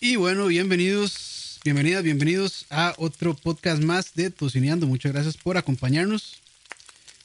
Y 0.00 0.14
bueno, 0.14 0.46
bienvenidos, 0.46 1.58
bienvenidas, 1.64 2.04
bienvenidos 2.04 2.66
a 2.70 2.94
otro 2.98 3.34
podcast 3.34 3.82
más 3.82 4.14
de 4.14 4.30
Tocineando. 4.30 4.86
Muchas 4.86 5.10
gracias 5.10 5.36
por 5.36 5.56
acompañarnos. 5.56 6.36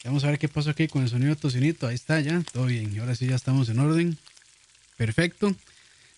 Vamos 0.04 0.24
a 0.24 0.32
ver 0.32 0.40
qué 0.40 0.48
pasó 0.48 0.72
aquí 0.72 0.88
con 0.88 1.04
el 1.04 1.10
sonido 1.10 1.30
de 1.30 1.40
tocinito. 1.40 1.86
Ahí 1.86 1.94
está 1.94 2.20
ya, 2.20 2.42
todo 2.52 2.66
bien. 2.66 3.00
Ahora 3.00 3.14
sí 3.14 3.28
ya 3.28 3.36
estamos 3.36 3.70
en 3.70 3.78
orden. 3.78 4.18
Perfecto. 4.98 5.56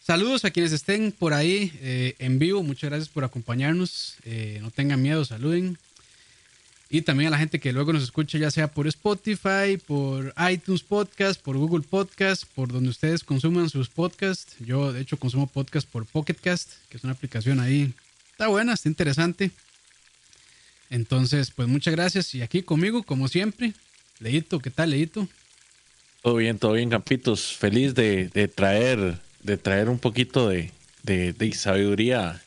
Saludos 0.02 0.46
a 0.46 0.52
quienes 0.52 0.72
estén 0.72 1.12
por 1.12 1.34
ahí 1.34 1.74
eh, 1.82 2.16
en 2.20 2.40
vivo. 2.40 2.64
Muchas 2.64 2.90
gracias 2.90 3.10
por 3.10 3.26
acompañarnos. 3.26 4.16
Eh, 4.24 4.60
no 4.62 4.72
tengan 4.72 5.02
miedo, 5.02 5.26
saluden. 5.26 5.78
Y 6.96 7.02
también 7.02 7.28
a 7.28 7.32
la 7.32 7.38
gente 7.38 7.60
que 7.60 7.74
luego 7.74 7.92
nos 7.92 8.04
escucha, 8.04 8.38
ya 8.38 8.50
sea 8.50 8.70
por 8.70 8.88
Spotify, 8.88 9.78
por 9.86 10.34
iTunes 10.50 10.82
Podcast, 10.82 11.42
por 11.42 11.58
Google 11.58 11.84
Podcast, 11.84 12.46
por 12.56 12.72
donde 12.72 12.88
ustedes 12.88 13.22
consuman 13.22 13.70
sus 13.70 13.90
podcasts. 13.90 14.56
Yo, 14.62 14.94
de 14.94 15.02
hecho, 15.02 15.18
consumo 15.18 15.46
podcast 15.46 15.86
por 15.90 16.06
Pocketcast, 16.06 16.72
que 16.88 16.96
es 16.96 17.04
una 17.04 17.12
aplicación 17.12 17.60
ahí. 17.60 17.92
Está 18.32 18.48
buena, 18.48 18.72
está 18.72 18.88
interesante. 18.88 19.52
Entonces, 20.90 21.52
pues 21.52 21.68
muchas 21.68 21.94
gracias. 21.94 22.34
Y 22.34 22.42
aquí 22.42 22.62
conmigo, 22.62 23.04
como 23.04 23.28
siempre, 23.28 23.74
Leito, 24.22 24.60
¿qué 24.60 24.70
tal, 24.70 24.92
Leito? 24.92 25.28
Todo 26.22 26.38
bien, 26.38 26.58
todo 26.60 26.72
bien, 26.72 26.90
Campitos. 26.90 27.58
Feliz 27.58 27.94
de, 27.94 28.30
traer, 28.56 29.20
de 29.44 29.58
traer 29.58 29.90
un 29.90 30.00
poquito 30.00 30.48
de, 30.48 30.72
de 31.04 31.52
sabiduría 31.56 32.42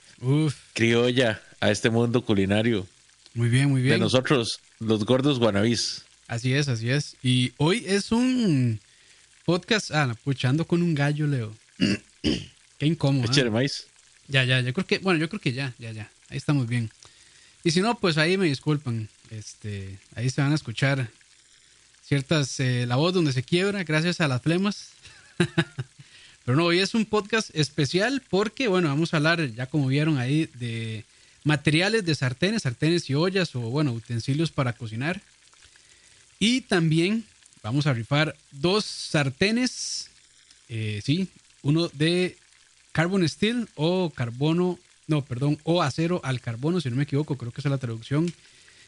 criolla 0.73 1.43
a 1.61 1.71
este 1.71 1.91
mundo 1.91 2.25
culinario. 2.25 2.87
Muy 3.35 3.49
bien, 3.49 3.71
muy 3.71 3.83
bien. 3.83 3.95
De 3.95 4.01
nosotros, 4.01 4.61
los 4.81 5.05
gordos 5.05 5.39
guanabís. 5.39 6.05
Así 6.27 6.53
es, 6.53 6.69
así 6.69 6.91
es. 6.91 7.17
Y 7.23 7.53
hoy 7.57 7.85
es 7.87 8.13
un 8.13 8.81
podcast, 9.45 9.91
ah, 9.93 10.15
puchando 10.25 10.67
con 10.67 10.83
un 10.83 10.95
gallo, 10.95 11.27
Leo. 11.27 11.55
Qué 12.79 12.87
incómodo. 12.87 13.33
¿eh? 13.33 13.51
maíz. 13.51 13.87
Ya, 14.29 14.45
ya, 14.45 14.61
yo 14.61 14.73
creo 14.75 14.87
que, 14.87 14.99
bueno, 14.99 15.19
yo 15.19 15.29
creo 15.29 15.41
que 15.41 15.53
ya, 15.53 15.75
ya, 15.79 15.91
ya. 15.93 16.11
Ahí 16.29 16.37
estamos 16.37 16.69
bien. 16.69 16.91
Y 17.65 17.71
si 17.71 17.81
no, 17.81 17.99
pues 17.99 18.19
ahí 18.19 18.37
me 18.37 18.47
disculpan. 18.47 19.09
Este, 19.31 19.99
ahí 20.15 20.29
se 20.31 20.43
van 20.43 20.53
a 20.53 20.55
escuchar 20.55 21.09
ciertas, 22.05 22.61
eh, 22.61 22.87
la 22.87 22.97
voz 22.97 23.15
donde 23.15 23.33
se 23.33 23.43
quiebra 23.43 23.85
gracias 23.85 24.21
a 24.21 24.29
las 24.29 24.43
flemas. 24.43 24.91
Pero 26.45 26.57
no, 26.57 26.65
hoy 26.65 26.79
es 26.79 26.95
un 26.95 27.05
podcast 27.05 27.51
especial 27.55 28.23
porque, 28.29 28.69
bueno, 28.69 28.89
vamos 28.89 29.13
a 29.13 29.19
hablar, 29.19 29.53
ya 29.55 29.67
como 29.67 29.87
vieron 29.87 30.19
ahí, 30.19 30.49
de 30.55 31.05
materiales 31.45 32.05
de 32.05 32.15
sartenes, 32.15 32.63
sartenes 32.63 33.09
y 33.11 33.15
ollas 33.15 33.55
o 33.55 33.61
bueno, 33.61 33.93
utensilios 33.93 34.51
para 34.51 34.73
cocinar. 34.73 35.21
Y 36.39 36.63
también 36.63 37.25
vamos 37.63 37.87
a 37.87 37.93
rifar 37.93 38.37
dos 38.53 38.85
sartenes, 38.85 40.11
eh, 40.69 41.01
sí, 41.05 41.29
uno 41.63 41.89
de 41.89 42.37
carbon 42.93 43.29
steel 43.29 43.69
o 43.75 44.11
carbono, 44.11 44.79
no, 45.07 45.25
perdón, 45.25 45.59
o 45.65 45.83
acero 45.83 46.21
al 46.25 46.41
carbono, 46.41 46.81
si 46.81 46.91
no 46.91 46.97
me 46.97 47.05
equivoco, 47.05 47.37
creo 47.37 47.53
que 47.53 47.61
esa 47.61 47.69
es 47.69 47.73
la 47.73 47.79
traducción. 47.79 48.33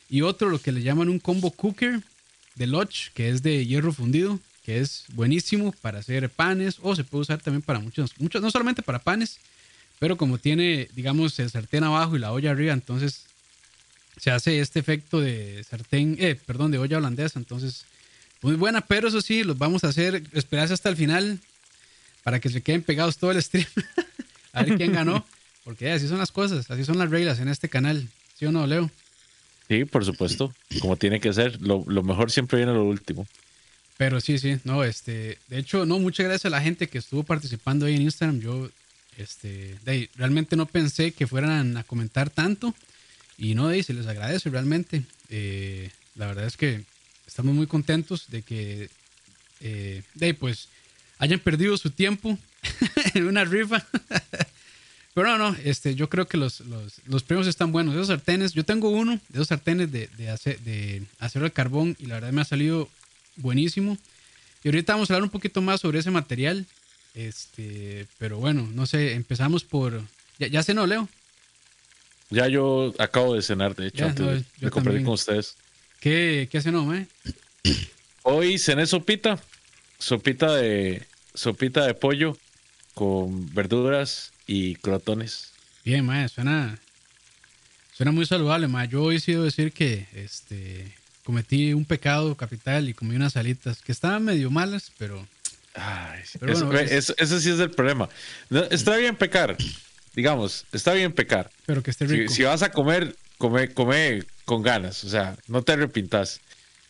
Y 0.09 0.23
otro, 0.23 0.51
lo 0.51 0.61
que 0.61 0.73
le 0.73 0.83
llaman 0.83 1.09
un 1.09 1.19
combo 1.19 1.51
cooker 1.51 2.01
de 2.57 2.67
Lodge, 2.67 3.11
que 3.15 3.31
es 3.31 3.43
de 3.43 3.65
hierro 3.67 3.93
fundido, 3.93 4.39
que 4.65 4.81
es 4.81 5.05
buenísimo 5.15 5.73
para 5.81 6.01
hacer 6.01 6.29
panes 6.29 6.79
o 6.83 6.95
se 6.95 7.05
puede 7.05 7.23
usar 7.23 7.41
también 7.41 7.63
para 7.63 7.79
muchos, 7.79 8.13
muchos 8.19 8.43
no 8.43 8.51
solamente 8.51 8.83
para 8.83 8.99
panes, 8.99 9.39
pero 10.01 10.17
como 10.17 10.39
tiene, 10.39 10.89
digamos, 10.97 11.39
el 11.39 11.51
sartén 11.51 11.85
abajo 11.85 12.17
y 12.17 12.19
la 12.19 12.33
olla 12.33 12.51
arriba, 12.51 12.73
entonces 12.73 13.27
se 14.17 14.31
hace 14.31 14.61
este 14.61 14.81
efecto 14.81 15.21
de 15.21 15.63
sartén, 15.63 16.17
eh, 16.19 16.39
perdón, 16.47 16.71
de 16.71 16.79
olla 16.79 16.97
holandesa. 16.97 17.39
Entonces, 17.39 17.85
muy 18.41 18.55
buena, 18.55 18.81
pero 18.81 19.09
eso 19.09 19.21
sí, 19.21 19.45
los 19.45 19.59
vamos 19.59 19.85
a 19.85 19.89
hacer, 19.89 20.23
esperarse 20.33 20.73
hasta 20.73 20.89
el 20.89 20.97
final 20.97 21.39
para 22.25 22.41
que 22.41 22.49
se 22.49 22.63
queden 22.63 22.83
pegados 22.83 23.19
todo 23.19 23.31
el 23.31 23.43
stream. 23.43 23.67
a 24.55 24.63
ver 24.63 24.79
quién 24.79 24.95
ganó, 24.95 25.25
porque 25.65 25.93
así 25.93 26.09
son 26.09 26.19
las 26.19 26.33
cosas, 26.33 26.71
así 26.71 26.83
son 26.83 26.97
las 26.97 27.11
reglas 27.11 27.39
en 27.39 27.49
este 27.49 27.69
canal. 27.69 28.09
¿Sí 28.39 28.47
o 28.47 28.53
no, 28.53 28.67
Leo? 28.67 28.91
Sí, 29.69 29.85
por 29.85 30.03
supuesto, 30.07 30.55
como 30.81 30.97
tiene 30.97 31.21
que 31.21 31.31
ser. 31.35 31.61
Lo, 31.61 31.85
lo 31.87 32.03
mejor 32.03 32.31
siempre 32.31 32.57
viene 32.57 32.73
lo 32.73 32.85
último. 32.85 33.27
Pero 33.99 34.19
sí, 34.23 34.39
sí, 34.39 34.59
no, 34.65 34.83
este, 34.83 35.37
de 35.49 35.59
hecho, 35.59 35.85
no, 35.85 35.99
muchas 35.99 36.25
gracias 36.25 36.47
a 36.47 36.57
la 36.57 36.63
gente 36.63 36.89
que 36.89 36.97
estuvo 36.97 37.23
participando 37.23 37.85
ahí 37.85 37.97
en 37.97 38.03
Instagram. 38.03 38.41
Yo 38.41 38.71
este, 39.21 39.77
realmente 40.17 40.57
no 40.57 40.67
pensé 40.67 41.13
que 41.13 41.27
fueran 41.27 41.77
a 41.77 41.85
comentar 41.85 42.31
tanto 42.31 42.75
y 43.39 43.55
no, 43.55 43.69
de 43.69 43.83
se 43.83 43.95
les 43.95 44.07
agradece 44.07 44.51
realmente. 44.51 45.03
Eh, 45.31 45.91
la 46.15 46.27
verdad 46.27 46.47
es 46.47 46.57
que 46.57 46.85
estamos 47.27 47.55
muy 47.55 47.67
contentos 47.67 48.27
de 48.29 48.43
que, 48.43 48.91
eh, 49.61 50.03
pues, 50.39 50.69
hayan 51.19 51.41
perdido 51.41 51.77
su 51.79 51.91
tiempo 51.91 52.39
en 53.15 53.27
una 53.27 53.45
rifa. 53.45 53.87
Pero 55.15 55.27
no, 55.27 55.51
no, 55.51 55.57
este, 55.65 55.95
yo 55.95 56.09
creo 56.09 56.29
que 56.29 56.37
los, 56.37 56.63
los, 57.07 57.23
premios 57.25 57.49
están 57.49 57.73
buenos. 57.73 57.95
Esos 57.95 58.09
sartenes, 58.09 58.53
yo 58.53 58.65
tengo 58.65 58.91
uno 58.91 59.13
de 59.13 59.35
esos 59.35 59.49
sartenes 59.49 59.91
de, 59.91 60.09
de, 60.17 60.27
de 60.65 61.03
acero 61.19 61.45
de 61.45 61.51
carbón 61.51 61.97
y 61.99 62.07
la 62.07 62.15
verdad 62.15 62.33
me 62.33 62.43
ha 62.43 62.45
salido 62.45 62.89
buenísimo. 63.37 63.99
Y 64.63 64.69
ahorita 64.69 64.93
vamos 64.93 65.11
a 65.11 65.15
hablar 65.15 65.25
un 65.25 65.31
poquito 65.31 65.63
más 65.63 65.81
sobre 65.81 65.99
ese 65.99 66.11
material. 66.11 66.67
Este, 67.15 68.07
pero 68.19 68.39
bueno, 68.39 68.69
no 68.73 68.87
sé, 68.87 69.15
empezamos 69.15 69.65
por. 69.65 70.03
¿Ya, 70.39 70.47
ya 70.47 70.63
cenó, 70.63 70.87
Leo? 70.87 71.09
Ya 72.31 72.47
yo 72.47 72.95
acabo 72.99 73.35
de 73.35 73.43
cenar, 73.43 73.75
de 73.75 73.89
hecho, 73.89 74.07
antes 74.07 74.45
de 74.61 74.71
con 74.71 75.09
ustedes. 75.09 75.57
¿Qué, 75.99 76.49
qué 76.51 76.63
cenó, 76.63 76.95
eh? 76.95 77.07
Hoy 78.23 78.59
cené 78.59 78.87
sopita. 78.87 79.39
Sopita 79.99 80.55
de. 80.55 81.07
Sopita 81.35 81.87
de 81.87 81.95
pollo 81.95 82.37
con 82.95 83.53
verduras 83.55 84.33
y 84.47 84.77
crotones. 84.77 85.53
Bien, 85.85 86.05
mae, 86.05 86.29
suena. 86.29 86.79
Suena 87.93 88.13
muy 88.13 88.27
saludable, 88.27 88.69
mae. 88.69 88.89
Yo 88.89 89.03
hoy 89.03 89.21
sido 89.21 89.45
decir 89.45 89.73
que 89.73 90.07
este 90.15 90.95
cometí 91.25 91.73
un 91.75 91.85
pecado 91.85 92.35
capital 92.37 92.89
y 92.89 92.95
comí 92.95 93.15
unas 93.15 93.37
alitas 93.37 93.83
que 93.83 93.93
estaban 93.93 94.25
medio 94.25 94.51
malas, 94.51 94.91
pero 94.99 95.27
Ay, 95.75 96.23
eso, 96.91 97.41
sí 97.41 97.51
es 97.51 97.61
el 97.61 97.71
problema. 97.71 98.09
está 98.71 98.97
bien 98.97 99.17
pecar, 99.17 99.57
digamos, 100.15 100.67
está 100.73 100.93
bien 100.93 101.13
pecar. 101.13 101.51
Pero 101.67 101.83
que 101.83 101.91
esté 101.91 102.07
rico. 102.07 102.33
Si, 102.33 102.43
vas 102.43 102.63
a 102.63 102.73
comer, 102.73 103.15
come, 103.39 103.69
come 103.69 104.25
con 104.45 104.63
ganas, 104.63 105.05
o 105.05 105.09
sea, 105.09 105.37
no 105.47 105.63
te 105.63 105.73
arrepintas. 105.73 106.41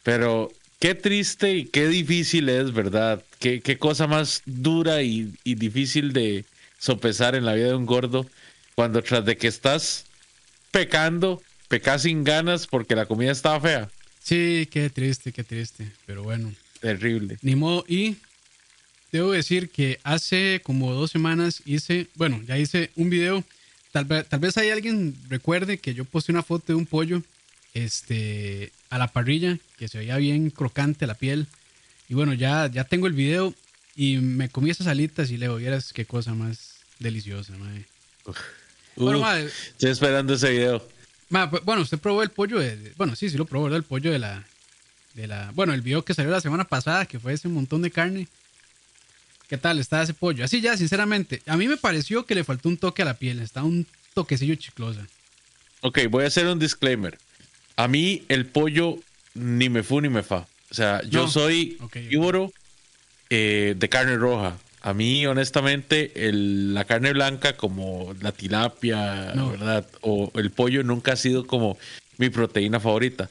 Pero 0.03 0.51
qué 0.79 0.95
triste 0.95 1.55
y 1.55 1.65
qué 1.67 1.89
difícil 1.89 2.49
es, 2.49 2.73
¿verdad? 2.73 3.23
Qué, 3.39 3.61
qué 3.61 3.79
cosa 3.79 4.07
más 4.07 4.43
dura 4.47 5.03
y, 5.03 5.35
y, 5.45 5.57
difícil 5.57 6.13
de 6.13 6.45
sopesar 6.79 7.35
en 7.35 7.45
la 7.45 7.55
vida 7.55 7.69
de 7.69 7.75
un 7.75 7.87
gordo 7.87 8.27
cuando 8.75 9.03
tras 9.03 9.27
de 9.27 9.37
que 9.37 9.47
estás 9.47 10.07
pecando, 10.71 11.43
pecas 11.69 12.03
sin 12.03 12.25
ganas 12.25 12.67
porque 12.67 12.97
la 12.97 13.05
comida 13.05 13.31
estaba 13.31 13.61
fea. 13.61 13.91
Sí, 14.23 14.67
qué 14.71 14.89
triste, 14.89 15.33
qué 15.33 15.45
triste, 15.45 15.93
pero 16.07 16.23
bueno. 16.23 16.53
Terrible. 16.81 17.39
Ni 17.43 17.57
modo, 17.57 17.85
y 17.87 18.17
debo 19.13 19.33
decir 19.33 19.71
que 19.71 19.99
hace 20.03 20.61
como 20.63 20.93
dos 20.93 21.11
semanas 21.11 21.63
hice, 21.65 22.09
bueno, 22.15 22.41
ya 22.47 22.59
hice 22.59 22.91
un 22.97 23.11
video. 23.11 23.45
Tal 23.93 24.05
vez, 24.05 24.29
tal 24.29 24.41
vez 24.41 24.57
hay 24.57 24.71
alguien 24.71 25.17
recuerde 25.29 25.79
que 25.79 25.95
yo 25.95 26.05
posté 26.05 26.33
una 26.33 26.43
foto 26.43 26.67
de 26.69 26.75
un 26.75 26.87
pollo 26.87 27.23
este, 27.75 28.73
a 28.89 28.99
la 28.99 29.09
parrilla, 29.09 29.59
que 29.79 29.89
se 29.89 29.99
veía 29.99 30.17
bien 30.17 30.51
crocante 30.51 31.07
la 31.07 31.15
piel. 31.15 31.47
Y 32.09 32.15
bueno, 32.15 32.35
ya, 32.35 32.69
ya 32.69 32.85
tengo 32.85 33.07
el 33.07 33.13
video 33.13 33.55
y 33.97 34.17
me 34.19 34.49
comí 34.49 34.71
esas 34.71 34.87
alitas 34.87 35.31
y 35.31 35.37
le 35.37 35.49
vieras 35.57 35.93
qué 35.93 36.05
cosa 36.05 36.35
más 36.35 36.77
deliciosa, 36.99 37.53
madre. 37.57 37.87
bueno, 38.97 39.27
estoy 39.39 39.91
esperando 39.91 40.35
ese 40.35 40.51
video. 40.51 40.87
Bueno, 41.29 41.83
usted 41.83 41.99
probó 41.99 42.23
el 42.23 42.31
pollo, 42.31 42.59
de, 42.59 42.93
bueno, 42.97 43.15
sí, 43.15 43.31
sí 43.31 43.37
lo 43.37 43.45
probó, 43.47 43.69
el 43.69 43.85
pollo 43.85 44.11
de 44.11 44.19
la, 44.19 44.45
de 45.15 45.29
la, 45.29 45.53
bueno, 45.55 45.73
el 45.73 45.81
video 45.81 46.05
que 46.05 46.15
salió 46.15 46.31
la 46.31 46.41
semana 46.41 46.65
pasada, 46.65 47.07
que 47.07 47.21
fue 47.21 47.33
ese 47.33 47.49
montón 47.49 47.83
de 47.83 47.91
carne. 47.91 48.29
¿Qué 49.51 49.59
tal 49.59 49.81
está 49.81 50.01
ese 50.01 50.15
pollo? 50.15 50.45
Así 50.45 50.61
ya, 50.61 50.77
sinceramente, 50.77 51.43
a 51.45 51.57
mí 51.57 51.67
me 51.67 51.77
pareció 51.77 52.25
que 52.25 52.37
le 52.37 52.45
faltó 52.45 52.69
un 52.69 52.77
toque 52.77 53.03
a 53.03 53.05
la 53.05 53.15
piel, 53.15 53.41
está 53.41 53.65
un 53.65 53.85
toquecillo 54.15 54.55
chiclosa. 54.55 55.05
Ok, 55.81 55.99
voy 56.09 56.23
a 56.23 56.29
hacer 56.29 56.47
un 56.47 56.61
disclaimer. 56.61 57.19
A 57.75 57.89
mí 57.89 58.23
el 58.29 58.47
pollo 58.47 59.01
ni 59.35 59.69
me 59.69 59.83
fu 59.83 60.01
ni 60.01 60.09
me 60.09 60.23
fa. 60.23 60.47
O 60.71 60.75
sea, 60.75 61.03
yo 61.03 61.27
soy 61.27 61.79
okay, 61.81 62.09
eh, 63.29 63.75
de 63.77 63.89
carne 63.89 64.17
roja. 64.17 64.57
A 64.83 64.95
mí, 64.95 65.27
honestamente, 65.27 66.13
la 66.15 66.85
carne 66.85 67.13
blanca, 67.13 67.57
como 67.57 68.15
la 68.21 68.31
tilapia, 68.31 69.33
¿verdad? 69.35 69.85
O 70.01 70.31
el 70.37 70.53
pollo 70.53 70.85
nunca 70.85 71.15
ha 71.15 71.17
sido 71.17 71.45
como 71.45 71.77
mi 72.19 72.31
proteína 72.31 72.79
favorita. 72.79 73.29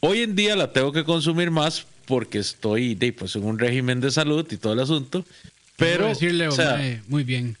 Hoy 0.00 0.20
en 0.20 0.36
día 0.36 0.56
la 0.56 0.74
tengo 0.74 0.92
que 0.92 1.04
consumir 1.04 1.50
más 1.50 1.86
porque 2.04 2.38
estoy 2.38 2.94
pues, 3.18 3.34
en 3.36 3.44
un 3.44 3.58
régimen 3.58 4.02
de 4.02 4.10
salud 4.10 4.46
y 4.50 4.58
todo 4.58 4.74
el 4.74 4.80
asunto. 4.80 5.24
Pero, 5.76 6.08
decirle, 6.08 6.48
muy 7.08 7.24
bien. 7.24 7.56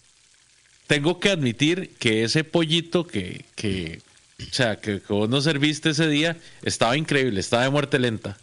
Tengo 0.86 1.18
que 1.18 1.30
admitir 1.30 1.90
que 1.98 2.24
ese 2.24 2.44
pollito 2.44 3.06
que, 3.06 3.44
que, 3.54 4.00
o 4.40 4.54
sea, 4.54 4.76
que, 4.76 5.00
vos 5.08 5.28
no 5.28 5.40
serviste 5.40 5.90
ese 5.90 6.08
día 6.08 6.36
estaba 6.62 6.96
increíble, 6.96 7.40
estaba 7.40 7.64
de 7.64 7.70
muerte 7.70 7.98
lenta. 7.98 8.38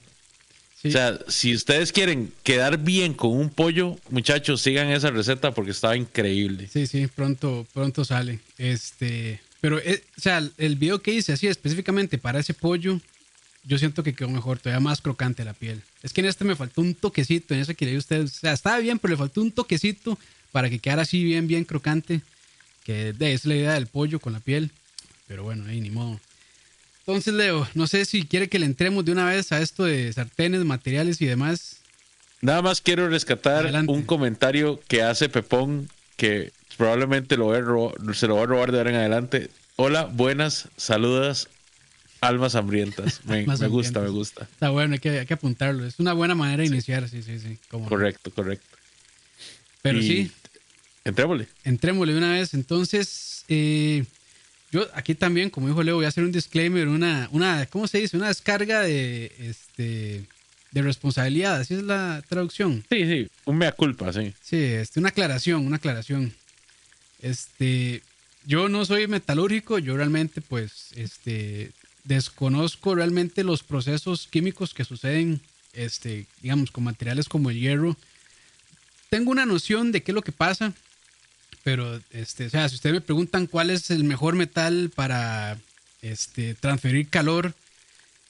O 0.84 0.90
sea, 0.90 1.20
si 1.28 1.54
ustedes 1.54 1.92
quieren 1.92 2.34
quedar 2.42 2.80
bien 2.80 3.14
con 3.14 3.32
un 3.32 3.50
pollo, 3.50 4.00
muchachos, 4.10 4.62
sigan 4.62 4.90
esa 4.90 5.12
receta 5.12 5.52
porque 5.52 5.72
estaba 5.72 5.96
increíble. 5.96 6.68
Sí, 6.74 6.88
sí, 6.88 7.06
pronto, 7.06 7.68
pronto 7.72 8.04
sale. 8.04 8.40
Este, 8.58 9.40
pero, 9.62 9.78
eh, 9.78 10.04
o 10.18 10.22
sea, 10.22 10.42
el 10.58 10.76
video 10.78 11.00
que 11.00 11.14
hice 11.14 11.34
así 11.34 11.46
específicamente 11.46 12.18
para 12.18 12.40
ese 12.40 12.56
pollo, 12.56 13.00
yo 13.64 13.78
siento 13.78 14.04
que 14.04 14.14
quedó 14.14 14.30
mejor, 14.30 14.60
todavía 14.60 14.80
más 14.80 15.02
crocante 15.02 15.46
la 15.46 15.54
piel. 15.54 15.82
Es 16.04 16.14
que 16.14 16.22
en 16.22 16.28
este 16.28 16.46
me 16.46 16.56
faltó 16.56 16.82
un 16.82 16.96
toquecito, 16.96 17.54
en 17.54 17.62
ese 17.62 17.76
que 17.76 17.86
le 17.86 17.98
ustedes, 17.98 18.38
o 18.38 18.40
sea, 18.40 18.54
estaba 18.54 18.80
bien, 18.80 19.00
pero 19.00 19.14
le 19.14 19.18
faltó 19.18 19.42
un 19.42 19.52
toquecito 19.52 20.18
para 20.52 20.70
que 20.70 20.80
quedara 20.80 21.04
así 21.04 21.24
bien, 21.24 21.48
bien 21.48 21.64
crocante, 21.64 22.22
que 22.84 23.16
es 23.20 23.46
la 23.46 23.56
idea 23.56 23.74
del 23.74 23.88
pollo 23.88 24.20
con 24.20 24.34
la 24.34 24.40
piel. 24.40 24.72
Pero 25.28 25.44
bueno, 25.44 25.66
ahí 25.68 25.80
ni 25.80 25.92
modo. 25.92 26.20
Entonces, 27.00 27.34
Leo, 27.34 27.68
no 27.74 27.88
sé 27.88 28.06
si 28.06 28.26
quiere 28.26 28.50
que 28.50 28.60
le 28.60 28.66
entremos 28.66 29.06
de 29.06 29.12
una 29.12 29.26
vez 29.26 29.52
a 29.52 29.62
esto 29.62 29.86
de 29.86 30.12
sartenes, 30.14 30.64
materiales 30.66 31.22
y 31.22 31.26
demás. 31.26 31.78
Nada 32.42 32.62
más 32.62 32.82
quiero 32.82 33.08
rescatar 33.08 33.72
un 33.88 34.04
comentario 34.04 34.80
que 34.88 35.04
hace 35.04 35.30
Pepón, 35.30 35.90
que 36.18 36.52
probablemente 36.78 37.38
lo 37.38 37.54
se 38.14 38.28
lo 38.28 38.36
va 38.36 38.44
a 38.44 38.46
robar 38.46 38.72
de 38.72 38.80
ahora 38.80 38.90
en 38.90 38.96
adelante. 38.98 39.50
Hola, 39.76 40.06
buenas, 40.06 40.68
saludas, 40.78 41.48
almas 42.22 42.56
hambrientas. 42.56 43.22
Me, 43.26 43.44
gusta, 43.68 44.00
me 44.00 44.10
gusta. 44.10 44.44
Está 44.44 44.70
bueno, 44.70 44.94
hay 44.94 45.00
que, 45.00 45.34
apuntarlo. 45.34 45.86
Es 45.86 46.00
una 46.00 46.14
buena 46.14 46.36
manera 46.36 46.62
de 46.62 46.68
iniciar, 46.68 47.10
sí, 47.10 47.22
sí, 47.24 47.40
sí. 47.40 47.58
correcto, 47.70 48.32
correcto. 48.32 48.66
Pero 49.82 50.02
sí. 50.02 50.32
Entrémosle. 51.04 51.48
Entrémosle 51.64 52.16
una 52.16 52.34
vez. 52.34 52.54
Entonces, 52.54 53.44
eh, 53.50 54.06
yo 54.72 54.88
aquí 54.94 55.16
también, 55.16 55.50
como 55.50 55.68
dijo 55.68 55.82
Leo, 55.82 55.96
voy 55.96 56.06
a 56.06 56.10
hacer 56.10 56.24
un 56.24 56.32
disclaimer, 56.32 56.88
una, 56.88 57.28
una, 57.32 57.66
¿cómo 57.66 57.88
se 57.88 57.98
dice? 57.98 58.16
Una 58.16 58.28
descarga 58.28 58.82
de, 58.82 59.32
este, 59.40 60.24
de 60.72 60.82
responsabilidad, 60.82 61.60
así 61.60 61.74
es 61.74 61.84
la 61.84 62.24
traducción. 62.30 62.84
Sí, 62.90 63.06
sí, 63.06 63.28
un 63.46 63.58
mea 63.58 63.72
culpa, 63.72 64.14
sí. 64.14 64.34
Sí, 64.42 64.58
este, 64.58 65.00
una 65.00 65.10
aclaración, 65.10 65.66
una 65.66 65.78
aclaración. 65.78 66.34
Este, 67.22 68.04
yo 68.46 68.70
no 68.70 68.86
soy 68.86 69.08
metalúrgico, 69.08 69.80
yo 69.80 69.98
realmente, 69.98 70.40
pues, 70.42 70.92
este, 70.96 71.72
desconozco 72.04 72.96
realmente 72.96 73.44
los 73.44 73.64
procesos 73.64 74.28
químicos 74.30 74.74
que 74.74 74.86
suceden, 74.86 75.42
este, 75.74 76.26
digamos, 76.42 76.72
con 76.72 76.84
materiales 76.84 77.30
como 77.30 77.50
el 77.50 77.60
hierro. 77.60 77.96
Tengo 79.10 79.32
una 79.32 79.46
noción 79.46 79.92
de 79.92 80.04
qué 80.04 80.12
es 80.12 80.16
lo 80.16 80.22
que 80.22 80.32
pasa, 80.32 80.74
pero, 81.64 82.02
este, 82.12 82.48
o 82.48 82.50
sea, 82.50 82.68
si 82.70 82.76
ustedes 82.76 82.94
me 82.94 83.02
preguntan 83.02 83.48
cuál 83.48 83.70
es 83.70 83.92
el 83.92 84.04
mejor 84.04 84.36
metal 84.36 84.92
para 84.96 85.60
este, 86.02 86.56
transferir 86.56 87.08
calor 87.10 87.54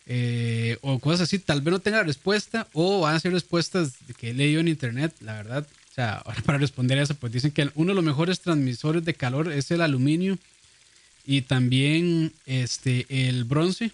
eh, 0.08 0.78
o 0.82 1.00
cosas 1.00 1.22
así, 1.22 1.40
tal 1.40 1.62
vez 1.62 1.72
no 1.72 1.80
tenga 1.80 2.04
respuesta 2.04 2.68
o 2.74 3.02
van 3.02 3.16
a 3.16 3.20
ser 3.20 3.32
respuestas 3.32 3.94
que 4.18 4.32
he 4.32 4.34
leído 4.34 4.60
en 4.60 4.68
internet, 4.68 5.14
la 5.22 5.34
verdad. 5.34 5.68
O 5.92 5.94
sea, 5.94 6.16
ahora 6.26 6.42
para 6.46 6.58
responder 6.58 7.00
a 7.00 7.04
eso, 7.04 7.16
pues 7.16 7.32
dicen 7.32 7.52
que 7.52 7.70
uno 7.76 7.92
de 7.92 7.96
los 7.96 8.04
mejores 8.04 8.42
transmisores 8.42 9.06
de 9.06 9.14
calor 9.14 9.52
es 9.52 9.72
el 9.72 9.82
aluminio 9.82 10.38
y 11.26 11.42
también 11.42 12.34
este, 12.46 13.06
el 13.10 13.44
bronce. 13.44 13.92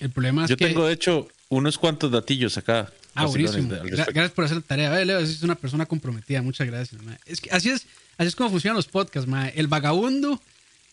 El 0.00 0.10
problema 0.10 0.44
es 0.44 0.50
Yo 0.50 0.56
que... 0.56 0.66
tengo, 0.66 0.86
de 0.86 0.94
hecho, 0.94 1.28
unos 1.48 1.78
cuantos 1.78 2.10
datillos 2.10 2.56
acá. 2.56 2.92
Ah, 3.14 3.26
buenísimo. 3.26 3.74
Gracias 3.82 4.30
por 4.30 4.44
hacer 4.44 4.58
la 4.58 4.62
tarea. 4.62 5.04
Leo, 5.04 5.18
es 5.18 5.42
una 5.42 5.56
persona 5.56 5.86
comprometida. 5.86 6.40
Muchas 6.42 6.66
gracias. 6.66 7.00
Es 7.26 7.40
que 7.40 7.50
así 7.50 7.70
es, 7.70 7.86
así 8.16 8.28
es 8.28 8.36
como 8.36 8.50
funcionan 8.50 8.76
los 8.76 8.86
podcasts, 8.86 9.28
mae. 9.28 9.52
El 9.56 9.66
vagabundo 9.66 10.40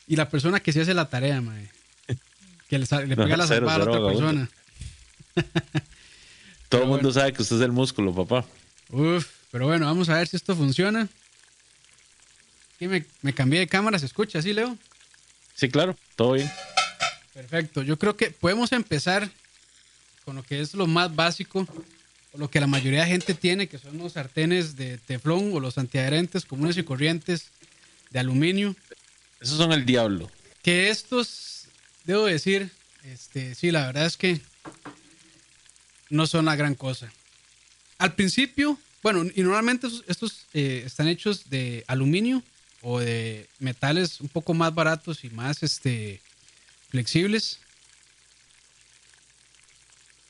y 0.08 0.16
la 0.16 0.30
persona 0.30 0.60
que 0.60 0.72
se 0.72 0.82
hace 0.82 0.94
la 0.94 1.10
tarea, 1.10 1.42
mae. 1.42 1.70
Que 2.68 2.80
le, 2.80 2.88
pega 2.88 3.38
la 3.38 3.46
zapada 3.46 3.86
a 3.86 3.90
otra 3.90 4.08
persona. 4.08 4.50
Todo 6.70 6.82
el 6.82 6.88
mundo 6.88 7.12
sabe 7.12 7.32
que 7.32 7.44
usted 7.44 7.58
es 7.58 7.62
el 7.62 7.72
músculo, 7.72 8.14
papá. 8.14 8.44
Uf, 8.90 9.28
pero 9.52 9.68
bueno, 9.68 9.86
vamos 9.86 10.10
a 10.10 10.18
ver 10.18 10.28
si 10.28 10.36
esto 10.36 10.56
funciona. 10.56 11.08
Aquí 12.76 12.88
me, 12.88 13.06
me 13.22 13.34
cambié 13.34 13.60
de 13.60 13.68
cámara, 13.68 14.00
¿se 14.00 14.08
escucha 14.08 14.40
así, 14.40 14.52
Leo? 14.52 14.76
Sí, 15.56 15.70
claro, 15.70 15.98
todo 16.16 16.34
bien. 16.34 16.52
Perfecto, 17.34 17.82
yo 17.82 17.98
creo 17.98 18.16
que 18.16 18.30
podemos 18.30 18.72
empezar 18.72 19.30
con 20.24 20.36
lo 20.36 20.44
que 20.44 20.62
es 20.62 20.74
lo 20.74 20.86
más 20.86 21.16
básico 21.16 21.68
lo 22.38 22.50
que 22.50 22.60
la 22.60 22.68
mayoría 22.68 23.02
de 23.02 23.08
gente 23.08 23.34
tiene, 23.34 23.68
que 23.68 23.78
son 23.78 23.98
los 23.98 24.14
sartenes 24.14 24.76
de 24.76 24.98
teflón 24.98 25.52
o 25.54 25.60
los 25.60 25.78
antiadherentes 25.78 26.46
comunes 26.46 26.78
y 26.78 26.84
corrientes 26.84 27.50
de 28.12 28.20
aluminio. 28.20 28.76
Esos 29.40 29.58
son 29.58 29.72
el 29.72 29.86
diablo. 29.86 30.30
Que 30.62 30.90
estos, 30.90 31.66
debo 32.06 32.26
decir, 32.26 32.72
este, 33.04 33.56
sí, 33.56 33.72
la 33.72 33.88
verdad 33.88 34.06
es 34.06 34.18
que 34.18 34.42
no 36.10 36.28
son 36.28 36.46
la 36.46 36.56
gran 36.56 36.76
cosa. 36.76 37.12
Al 37.98 38.14
principio, 38.14 38.78
bueno, 39.04 39.24
y 39.34 39.42
normalmente 39.42 39.88
estos, 40.08 40.46
eh, 40.54 40.84
están 40.86 41.08
hechos 41.08 41.50
de 41.50 41.84
aluminio 41.88 42.44
o 42.88 43.00
de 43.00 43.48
metales 43.58 44.22
un 44.22 44.30
poco 44.30 44.54
más 44.54 44.74
baratos 44.74 45.24
y 45.24 45.32
más 45.32 45.64
este, 45.64 46.22
flexibles. 46.90 47.60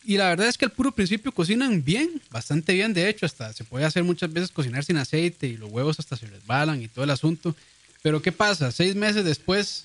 Y 0.06 0.16
la 0.16 0.30
verdad 0.30 0.48
es 0.48 0.58
que 0.58 0.64
al 0.64 0.72
puro 0.72 0.94
principio 0.94 1.34
cocinan 1.34 1.84
bien, 1.84 2.22
bastante 2.32 2.74
bien. 2.74 2.94
De 2.94 3.10
hecho, 3.10 3.26
hasta 3.26 3.52
se 3.52 3.66
puede 3.66 3.84
hacer 3.84 4.06
muchas 4.06 4.32
veces 4.32 4.52
cocinar 4.52 4.86
sin 4.86 4.96
aceite 4.96 5.48
y 5.48 5.58
los 5.58 5.70
huevos 5.70 6.00
hasta 6.00 6.16
se 6.16 6.28
resbalan 6.28 6.82
y 6.82 6.88
todo 6.88 7.04
el 7.04 7.10
asunto. 7.10 7.54
Pero 8.02 8.22
¿qué 8.22 8.32
pasa? 8.32 8.72
Seis 8.72 8.96
meses 8.96 9.26
después, 9.26 9.84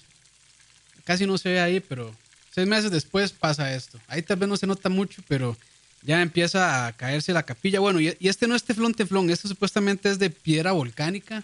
casi 1.03 1.27
no 1.27 1.39
se 1.39 1.49
ve 1.49 1.61
ahí, 1.61 1.81
pero 1.81 2.15
seis 2.55 2.69
meses 2.69 2.93
después 2.93 3.33
pasa 3.33 3.75
esto. 3.75 3.99
Ahí 4.07 4.23
tal 4.23 4.37
vez 4.37 4.49
no 4.49 4.57
se 4.57 4.69
nota 4.69 4.89
mucho, 4.89 5.25
pero 5.27 5.57
ya 6.03 6.23
empieza 6.23 6.87
a 6.87 6.93
caerse 6.93 7.33
la 7.33 7.43
capilla. 7.43 7.81
Bueno, 7.81 8.01
y, 8.01 8.17
este 8.21 8.47
no 8.47 8.55
es 8.55 8.63
teflón 8.63 8.95
teflón, 8.95 9.29
esto 9.29 9.49
supuestamente 9.49 10.09
es 10.09 10.21
de 10.21 10.31
piedra 10.31 10.71
volcánica 10.71 11.43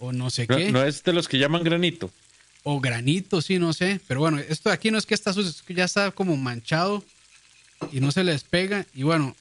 o 0.00 0.12
no 0.12 0.30
sé 0.30 0.46
qué. 0.46 0.72
No 0.72 0.82
es 0.82 1.04
de 1.04 1.12
los 1.12 1.28
que 1.28 1.38
llaman 1.38 1.62
granito. 1.62 2.10
O 2.62 2.80
granito, 2.80 3.40
sí, 3.40 3.58
no 3.58 3.72
sé. 3.72 4.00
Pero 4.08 4.20
bueno, 4.20 4.38
esto 4.38 4.70
de 4.70 4.74
aquí 4.74 4.90
no 4.90 4.98
es 4.98 5.06
que 5.06 5.14
está 5.14 5.32
sucio, 5.32 5.50
es 5.50 5.62
que 5.62 5.74
ya 5.74 5.84
está 5.84 6.10
como 6.10 6.36
manchado 6.36 7.04
y 7.92 8.00
no 8.00 8.10
se 8.10 8.24
les 8.24 8.42
pega. 8.42 8.86
Y 8.94 9.04
bueno, 9.04 9.36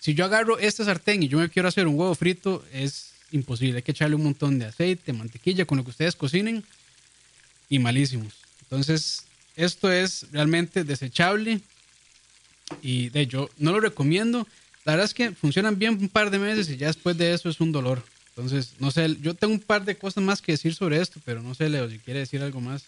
si 0.00 0.14
yo 0.14 0.24
agarro 0.24 0.58
este 0.58 0.84
sartén 0.84 1.22
y 1.22 1.28
yo 1.28 1.38
me 1.38 1.50
quiero 1.50 1.68
hacer 1.68 1.86
un 1.86 1.98
huevo 1.98 2.14
frito, 2.14 2.64
es 2.72 3.12
imposible. 3.32 3.76
Hay 3.76 3.82
que 3.82 3.92
echarle 3.92 4.16
un 4.16 4.24
montón 4.24 4.58
de 4.58 4.66
aceite, 4.66 5.12
mantequilla, 5.12 5.64
con 5.64 5.78
lo 5.78 5.84
que 5.84 5.90
ustedes 5.90 6.16
cocinen 6.16 6.64
y 7.68 7.78
malísimos. 7.78 8.34
Entonces, 8.62 9.24
esto 9.56 9.90
es 9.90 10.26
realmente 10.32 10.84
desechable 10.84 11.60
y 12.82 13.08
de 13.10 13.26
yo 13.26 13.50
no 13.58 13.72
lo 13.72 13.80
recomiendo. 13.80 14.46
La 14.84 14.92
verdad 14.92 15.06
es 15.06 15.14
que 15.14 15.32
funcionan 15.32 15.78
bien 15.78 15.98
un 16.00 16.08
par 16.08 16.30
de 16.30 16.38
meses 16.38 16.68
y 16.68 16.76
ya 16.76 16.88
después 16.88 17.16
de 17.16 17.32
eso 17.32 17.48
es 17.48 17.60
un 17.60 17.72
dolor. 17.72 18.04
Entonces, 18.36 18.74
no 18.80 18.90
sé, 18.90 19.16
yo 19.20 19.34
tengo 19.34 19.54
un 19.54 19.60
par 19.60 19.84
de 19.84 19.96
cosas 19.96 20.24
más 20.24 20.42
que 20.42 20.52
decir 20.52 20.74
sobre 20.74 21.00
esto, 21.00 21.20
pero 21.24 21.40
no 21.40 21.54
sé, 21.54 21.68
Leo, 21.68 21.88
si 21.88 21.98
quiere 21.98 22.20
decir 22.20 22.42
algo 22.42 22.60
más. 22.60 22.84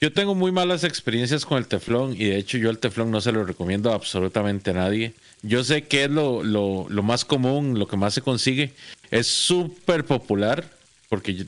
Yo 0.00 0.12
tengo 0.12 0.34
muy 0.34 0.52
malas 0.52 0.84
experiencias 0.84 1.44
con 1.44 1.58
el 1.58 1.66
teflón 1.66 2.12
y 2.12 2.26
de 2.26 2.36
hecho 2.36 2.56
yo 2.58 2.70
el 2.70 2.78
teflón 2.78 3.10
no 3.10 3.20
se 3.20 3.32
lo 3.32 3.44
recomiendo 3.44 3.90
a 3.90 3.94
absolutamente 3.94 4.70
a 4.70 4.74
nadie. 4.74 5.14
Yo 5.42 5.64
sé 5.64 5.84
que 5.84 6.04
es 6.04 6.10
lo, 6.10 6.44
lo, 6.44 7.02
más 7.02 7.24
común, 7.24 7.78
lo 7.78 7.88
que 7.88 7.96
más 7.96 8.14
se 8.14 8.20
consigue. 8.20 8.72
Es 9.10 9.26
súper 9.26 10.04
popular 10.04 10.70
porque 11.08 11.44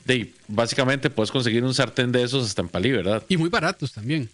básicamente 0.47 1.09
puedes 1.09 1.31
conseguir 1.31 1.63
un 1.63 1.73
sartén 1.73 2.11
de 2.11 2.23
esos 2.23 2.45
hasta 2.45 2.61
en 2.61 2.69
Palí, 2.69 2.91
¿verdad? 2.91 3.23
Y 3.29 3.37
muy 3.37 3.49
baratos 3.49 3.93
también. 3.93 4.29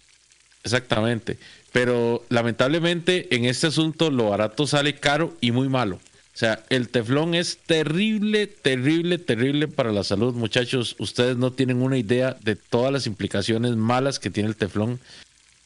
Exactamente. 0.64 1.38
Pero 1.70 2.24
lamentablemente 2.28 3.32
en 3.36 3.44
este 3.44 3.68
asunto 3.68 4.10
lo 4.10 4.30
barato 4.30 4.66
sale 4.66 4.94
caro 4.94 5.36
y 5.40 5.52
muy 5.52 5.68
malo. 5.68 6.00
O 6.38 6.40
sea, 6.40 6.62
el 6.70 6.88
teflón 6.88 7.34
es 7.34 7.58
terrible, 7.66 8.46
terrible, 8.46 9.18
terrible 9.18 9.66
para 9.66 9.90
la 9.90 10.04
salud, 10.04 10.34
muchachos. 10.34 10.94
Ustedes 11.00 11.36
no 11.36 11.50
tienen 11.50 11.82
una 11.82 11.98
idea 11.98 12.36
de 12.40 12.54
todas 12.54 12.92
las 12.92 13.08
implicaciones 13.08 13.74
malas 13.74 14.20
que 14.20 14.30
tiene 14.30 14.48
el 14.48 14.54
teflón. 14.54 15.00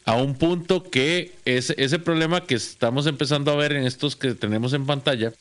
A 0.07 0.17
un 0.17 0.35
punto 0.35 0.83
que 0.83 1.33
ese, 1.45 1.75
ese 1.77 1.99
problema 1.99 2.47
que 2.47 2.55
estamos 2.55 3.07
empezando 3.07 3.53
a 3.53 3.57
ver 3.57 3.73
en 3.73 3.85
estos 3.85 4.17
que 4.17 4.33
tenemos 4.33 4.73
en 4.73 4.87
pantalla 4.87 5.35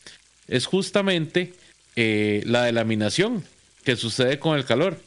es 0.50 0.66
justamente 0.66 1.54
eh, 1.96 2.44
la 2.46 2.64
delaminación 2.64 3.42
que 3.86 3.96
sucede 3.96 4.38
con 4.38 4.58
el 4.58 4.66
calor. 4.66 5.00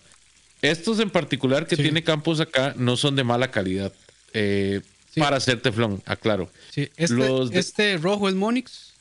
Estos 0.63 1.01
en 1.01 1.11
particular 1.11 1.67
que 1.67 1.77
tiene 1.77 2.03
Campos 2.03 2.41
acá 2.41 2.73
no 2.79 2.97
son 2.97 3.15
de 3.15 3.25
mala 3.25 3.51
calidad. 3.51 3.93
Eh, 4.33 4.81
para 5.19 5.37
hacer 5.37 5.61
teflón, 5.61 6.03
aclaro. 6.07 6.49
Sí. 6.71 6.89
Este, 6.97 7.59
este 7.59 7.99
rojo 7.99 8.31
es 8.31 8.35
Monix. 8.35 8.94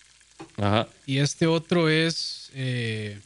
Ajá. 0.58 0.88
Y 1.06 1.18
este 1.18 1.48
otro 1.48 1.90
es 1.90 2.50
eh, 2.54 3.20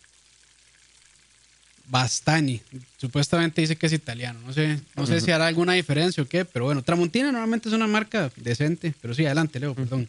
Bastani. 1.89 2.61
Supuestamente 2.97 3.61
dice 3.61 3.75
que 3.75 3.87
es 3.87 3.93
italiano. 3.93 4.39
No 4.45 4.53
sé, 4.53 4.79
no 4.95 5.05
sé 5.05 5.21
si 5.21 5.31
hará 5.31 5.47
alguna 5.47 5.73
diferencia 5.73 6.23
o 6.23 6.27
qué, 6.27 6.45
pero 6.45 6.65
bueno, 6.65 6.81
Tramontina 6.81 7.31
normalmente 7.31 7.69
es 7.69 7.75
una 7.75 7.87
marca 7.87 8.31
decente. 8.35 8.93
Pero 9.01 9.13
sí, 9.13 9.25
adelante, 9.25 9.59
Leo, 9.59 9.73
perdón. 9.73 10.07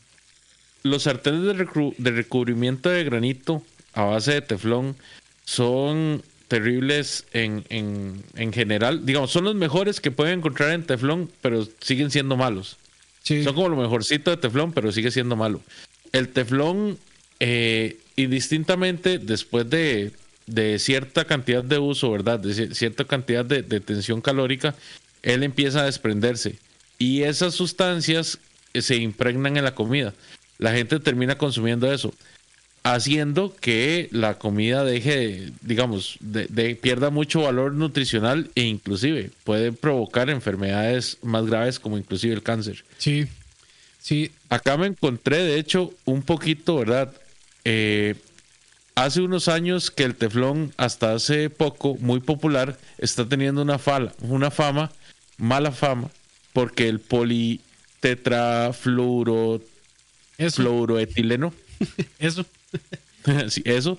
Los 0.82 1.04
sartenes 1.04 1.42
de, 1.42 2.10
recubrimiento 2.10 2.88
de 2.88 3.04
granito 3.04 3.62
a 3.94 4.04
base 4.04 4.34
de 4.34 4.42
teflón 4.42 4.96
son 5.44 6.22
terribles 6.46 7.26
en, 7.32 7.64
en, 7.68 8.52
general. 8.52 9.04
Digamos, 9.04 9.30
son 9.30 9.44
los 9.44 9.54
mejores 9.54 10.00
que 10.00 10.10
pueden 10.10 10.38
encontrar 10.38 10.70
en 10.70 10.84
teflón, 10.84 11.30
pero 11.40 11.66
siguen 11.80 12.10
siendo 12.10 12.36
malos. 12.36 12.76
Son 13.22 13.54
como 13.54 13.68
lo 13.68 13.76
mejorcito 13.76 14.30
de 14.30 14.38
teflón, 14.38 14.72
pero 14.72 14.90
sigue 14.90 15.10
siendo 15.10 15.36
malo. 15.36 15.60
El 16.12 16.28
teflón, 16.28 16.98
eh, 17.40 17.98
indistintamente, 18.16 19.18
después 19.18 19.68
de, 19.68 20.12
cierta 20.78 21.24
cantidad 21.24 21.62
de 21.62 21.78
uso, 21.78 22.10
¿verdad? 22.10 22.40
De 22.40 22.74
cierta 22.74 23.04
cantidad 23.04 23.44
de, 23.44 23.62
tensión 23.80 24.20
calórica, 24.20 24.74
él 25.22 25.42
empieza 25.42 25.80
a 25.80 25.84
desprenderse. 25.84 26.56
Y 26.98 27.22
esas 27.22 27.54
sustancias 27.54 28.38
eh, 28.74 28.82
se 28.82 28.96
impregnan 28.96 29.56
en 29.56 29.64
la 29.64 29.74
comida. 29.74 30.14
La 30.58 30.72
gente 30.72 30.98
termina 30.98 31.38
consumiendo 31.38 31.92
eso 31.92 32.12
haciendo 32.94 33.54
que 33.60 34.08
la 34.12 34.38
comida 34.38 34.84
deje, 34.84 35.50
digamos, 35.62 36.16
de, 36.20 36.74
pierda 36.76 37.10
mucho 37.10 37.42
valor 37.42 37.74
nutricional 37.74 38.50
e 38.54 38.62
inclusive 38.62 39.30
puede 39.44 39.72
provocar 39.72 40.30
enfermedades 40.30 41.18
más 41.22 41.46
graves 41.46 41.78
como 41.78 41.98
inclusive 41.98 42.34
el 42.34 42.42
cáncer. 42.42 42.84
Sí, 42.98 43.26
sí. 44.08 44.30
Acá 44.48 44.78
me 44.78 44.86
encontré, 44.86 45.38
de 45.38 45.58
hecho, 45.58 45.92
un 46.04 46.22
poquito, 46.22 46.76
¿verdad? 46.76 47.12
Eh, 47.64 48.14
hace 48.94 49.20
unos 49.20 49.48
años 49.48 49.90
que 49.90 50.04
el 50.04 50.14
teflón, 50.14 50.72
hasta 50.76 51.12
hace 51.12 51.50
poco, 51.50 51.96
muy 52.00 52.20
popular, 52.20 52.78
está 52.96 53.28
teniendo 53.28 53.60
una, 53.60 53.78
fala, 53.78 54.14
una 54.20 54.50
fama, 54.50 54.90
mala 55.36 55.72
fama, 55.72 56.08
porque 56.54 56.88
el 56.88 57.00
politetrafluoro, 57.00 59.60
fluoroetileno. 60.50 61.52
Eso. 62.18 62.46
eso 63.64 63.98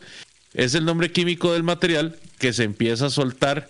es 0.54 0.74
el 0.74 0.86
nombre 0.86 1.12
químico 1.12 1.54
del 1.54 1.63
material 1.63 2.18
que 2.39 2.54
se 2.54 2.63
empieza 2.63 3.08
a 3.08 3.10
soltar 3.10 3.70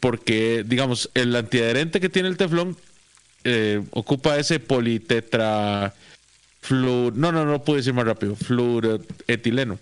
porque, 0.00 0.64
digamos, 0.66 1.10
el 1.14 1.36
antiadherente 1.36 2.00
que 2.00 2.08
tiene 2.08 2.28
el 2.28 2.36
teflón 2.36 2.76
eh, 3.44 3.82
ocupa 3.92 4.38
ese 4.38 4.60
politetra 4.60 5.94
no, 6.70 7.10
no, 7.10 7.44
no 7.44 7.64
puedo 7.64 7.76
decir 7.76 7.92
más 7.92 8.04
rápido, 8.04 8.36
fluoretileno. 8.36 9.78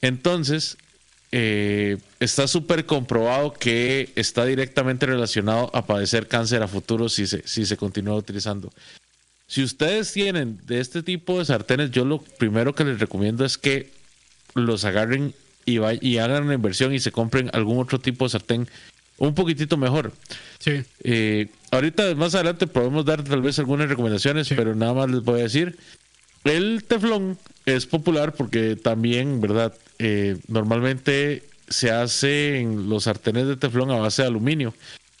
Entonces, 0.00 0.76
eh, 1.32 1.98
está 2.20 2.46
súper 2.46 2.84
comprobado 2.84 3.52
que 3.52 4.12
está 4.16 4.44
directamente 4.44 5.06
relacionado 5.06 5.70
a 5.74 5.86
padecer 5.86 6.28
cáncer 6.28 6.62
a 6.62 6.68
futuro 6.68 7.08
si 7.08 7.26
se, 7.26 7.46
si 7.46 7.64
se 7.64 7.76
continúa 7.76 8.16
utilizando. 8.16 8.72
Si 9.46 9.62
ustedes 9.62 10.12
tienen 10.12 10.60
de 10.66 10.80
este 10.80 11.02
tipo 11.02 11.38
de 11.38 11.44
sartenes, 11.44 11.90
yo 11.90 12.04
lo 12.04 12.18
primero 12.18 12.74
que 12.74 12.84
les 12.84 12.98
recomiendo 12.98 13.44
es 13.44 13.58
que 13.58 13.90
los 14.54 14.84
agarren 14.84 15.34
y, 15.66 15.78
y 16.00 16.18
hagan 16.18 16.44
una 16.44 16.54
inversión 16.54 16.92
y 16.94 17.00
se 17.00 17.12
compren 17.12 17.50
algún 17.52 17.78
otro 17.78 17.98
tipo 17.98 18.24
de 18.24 18.30
sartén 18.30 18.68
un 19.18 19.34
poquitito 19.34 19.76
mejor. 19.76 20.12
Sí. 20.58 20.82
Eh, 21.02 21.48
ahorita 21.70 22.14
más 22.14 22.34
adelante 22.34 22.66
podemos 22.66 23.04
dar 23.04 23.22
tal 23.22 23.42
vez 23.42 23.58
algunas 23.58 23.88
recomendaciones, 23.88 24.48
pero 24.48 24.74
nada 24.74 24.94
más 24.94 25.10
les 25.10 25.22
voy 25.22 25.40
a 25.40 25.44
decir. 25.44 25.76
El 26.44 26.84
teflón 26.84 27.38
es 27.64 27.86
popular 27.86 28.34
porque 28.34 28.76
también, 28.76 29.40
¿verdad? 29.40 29.72
Eh, 29.98 30.36
normalmente 30.48 31.42
se 31.68 31.90
hacen 31.90 32.88
los 32.88 33.04
sartenes 33.04 33.46
de 33.46 33.56
teflón 33.56 33.90
a 33.90 33.96
base 33.96 34.22
de 34.22 34.28
aluminio. 34.28 34.74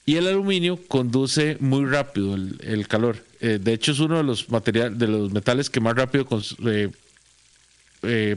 Y 0.06 0.16
el 0.16 0.28
aluminio 0.28 0.78
conduce 0.86 1.56
muy 1.60 1.86
rápido 1.86 2.34
el, 2.34 2.86
calor. 2.88 3.24
Eh, 3.40 3.58
de 3.58 3.72
hecho, 3.72 3.92
es 3.92 4.00
uno 4.00 4.18
de 4.18 4.22
los 4.22 4.50
materiales, 4.50 4.98
de 4.98 5.08
los 5.08 5.32
metales 5.32 5.70
que 5.70 5.80
más 5.80 5.96
rápido, 5.96 6.26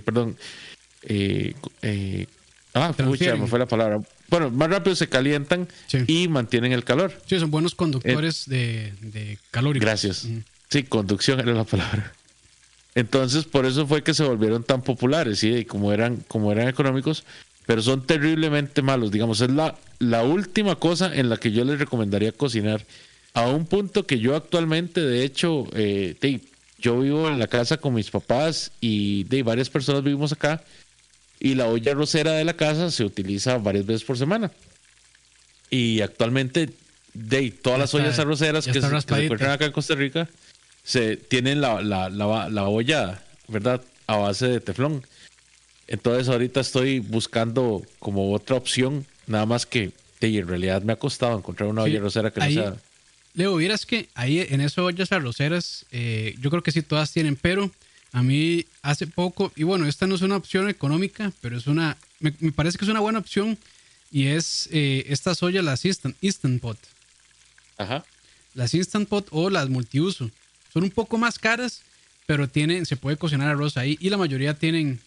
perdón, 0.05 0.37
ah, 2.73 2.93
mucha, 3.03 3.35
me 3.35 3.47
fue 3.47 3.59
la 3.59 3.65
palabra. 3.65 3.99
Bueno, 4.29 4.49
más 4.51 4.69
rápido 4.69 4.95
se 4.95 5.07
calientan 5.07 5.67
y 6.07 6.27
mantienen 6.27 6.73
el 6.73 6.83
calor. 6.83 7.13
Sí, 7.25 7.39
son 7.39 7.51
buenos 7.51 7.75
conductores 7.75 8.45
de, 8.47 8.93
de 9.01 9.37
calor. 9.51 9.79
Gracias. 9.79 10.27
Sí, 10.69 10.83
conducción 10.83 11.39
era 11.39 11.53
la 11.53 11.63
palabra. 11.63 12.13
Entonces, 12.95 13.45
por 13.45 13.65
eso 13.65 13.85
fue 13.85 14.03
que 14.03 14.13
se 14.13 14.23
volvieron 14.23 14.63
tan 14.63 14.81
populares, 14.81 15.39
¿sí? 15.39 15.53
Y 15.53 15.65
como 15.65 15.93
eran, 15.93 16.17
como 16.27 16.51
eran 16.51 16.67
económicos, 16.67 17.23
pero 17.65 17.81
son 17.81 18.05
terriblemente 18.05 18.81
malos. 18.81 19.11
Digamos, 19.11 19.39
es 19.41 19.51
la, 19.51 19.75
la 19.99 20.23
última 20.23 20.75
cosa 20.75 21.15
en 21.15 21.29
la 21.29 21.37
que 21.37 21.51
yo 21.51 21.63
les 21.63 21.79
recomendaría 21.79 22.31
cocinar. 22.31 22.85
A 23.33 23.47
un 23.47 23.67
punto 23.67 24.07
que 24.07 24.19
yo 24.19 24.35
actualmente, 24.35 24.99
de 24.99 25.23
hecho, 25.23 25.67
eh, 25.73 26.41
yo 26.79 26.99
vivo 26.99 27.27
en 27.27 27.37
la 27.37 27.47
casa 27.47 27.77
con 27.77 27.93
mis 27.93 28.09
papás 28.09 28.71
y 28.81 29.25
de 29.25 29.43
varias 29.43 29.69
personas 29.69 30.03
vivimos 30.03 30.31
acá. 30.31 30.63
Y 31.39 31.55
la 31.55 31.67
olla 31.67 31.93
rosera 31.93 32.31
de 32.33 32.45
la 32.45 32.55
casa 32.55 32.89
se 32.91 33.03
utiliza 33.03 33.57
varias 33.57 33.85
veces 33.85 34.03
por 34.03 34.17
semana. 34.17 34.51
Y 35.69 36.01
actualmente, 36.01 36.69
de 37.13 37.51
todas 37.51 37.79
las 37.79 37.93
ollas 37.93 38.17
arroceras 38.19 38.65
que, 38.65 38.81
se, 38.81 38.87
encuentran 38.87 39.51
acá 39.51 39.65
en 39.65 39.71
Costa 39.71 39.95
Rica, 39.95 40.27
se 40.83 41.17
tienen 41.17 41.61
la, 41.61 41.81
la, 41.81 42.09
la, 42.09 42.49
la 42.49 42.67
olla, 42.67 43.21
¿verdad? 43.47 43.81
A 44.07 44.17
base 44.17 44.47
de 44.47 44.59
teflón. 44.59 45.05
Entonces 45.87 46.27
ahorita 46.27 46.59
estoy 46.59 46.99
buscando 46.99 47.83
como 47.99 48.33
otra 48.33 48.55
opción, 48.55 49.05
nada 49.27 49.45
más 49.45 49.65
que 49.65 49.91
en 50.19 50.47
realidad 50.47 50.81
me 50.81 50.93
ha 50.93 50.97
costado 50.97 51.37
encontrar 51.37 51.69
una 51.69 51.83
olla 51.83 51.99
rosera 51.99 52.31
que 52.31 52.39
no 52.39 52.49
sea... 52.49 52.75
Leo, 53.33 53.55
vieras 53.55 53.85
que 53.85 54.09
ahí 54.15 54.39
en 54.49 54.61
esas 54.61 54.79
ollas 54.79 55.11
arroceras, 55.11 55.85
eh, 55.91 56.35
yo 56.41 56.49
creo 56.49 56.63
que 56.63 56.71
sí 56.71 56.81
todas 56.81 57.11
tienen, 57.11 57.35
pero 57.35 57.69
a 58.17 58.23
mí 58.23 58.65
hace 58.81 59.05
poco, 59.05 59.51
y 59.55 59.61
bueno, 59.61 59.85
esta 59.85 60.07
no 60.07 60.15
es 60.15 60.23
una 60.23 60.37
opción 60.37 60.67
económica, 60.69 61.31
pero 61.39 61.55
es 61.55 61.67
una, 61.67 61.97
me, 62.19 62.31
parece 62.51 62.79
que 62.79 62.85
es 62.85 62.89
una 62.89 62.99
buena 62.99 63.19
opción, 63.19 63.59
y 64.11 64.25
es 64.25 64.67
eh, 64.71 65.05
estas 65.09 65.43
ollas, 65.43 65.63
las 65.63 65.85
Instant, 65.85 66.17
Instant 66.21 66.59
Pot. 66.59 66.79
Ajá. 67.77 68.03
Las 68.55 68.73
Instant 68.73 69.07
Pot 69.07 69.27
o 69.29 69.51
las 69.51 69.69
multiuso. 69.69 70.31
Son 70.73 70.81
un 70.81 70.89
poco 70.89 71.19
más 71.19 71.37
caras, 71.37 71.83
pero 72.25 72.49
tienen, 72.49 72.87
se 72.87 72.97
puede 72.97 73.17
cocinar 73.17 73.49
arroz 73.49 73.77
ahí, 73.77 73.99
y 74.01 74.09
la 74.09 74.17
mayoría 74.17 74.55
tienen 74.55 74.99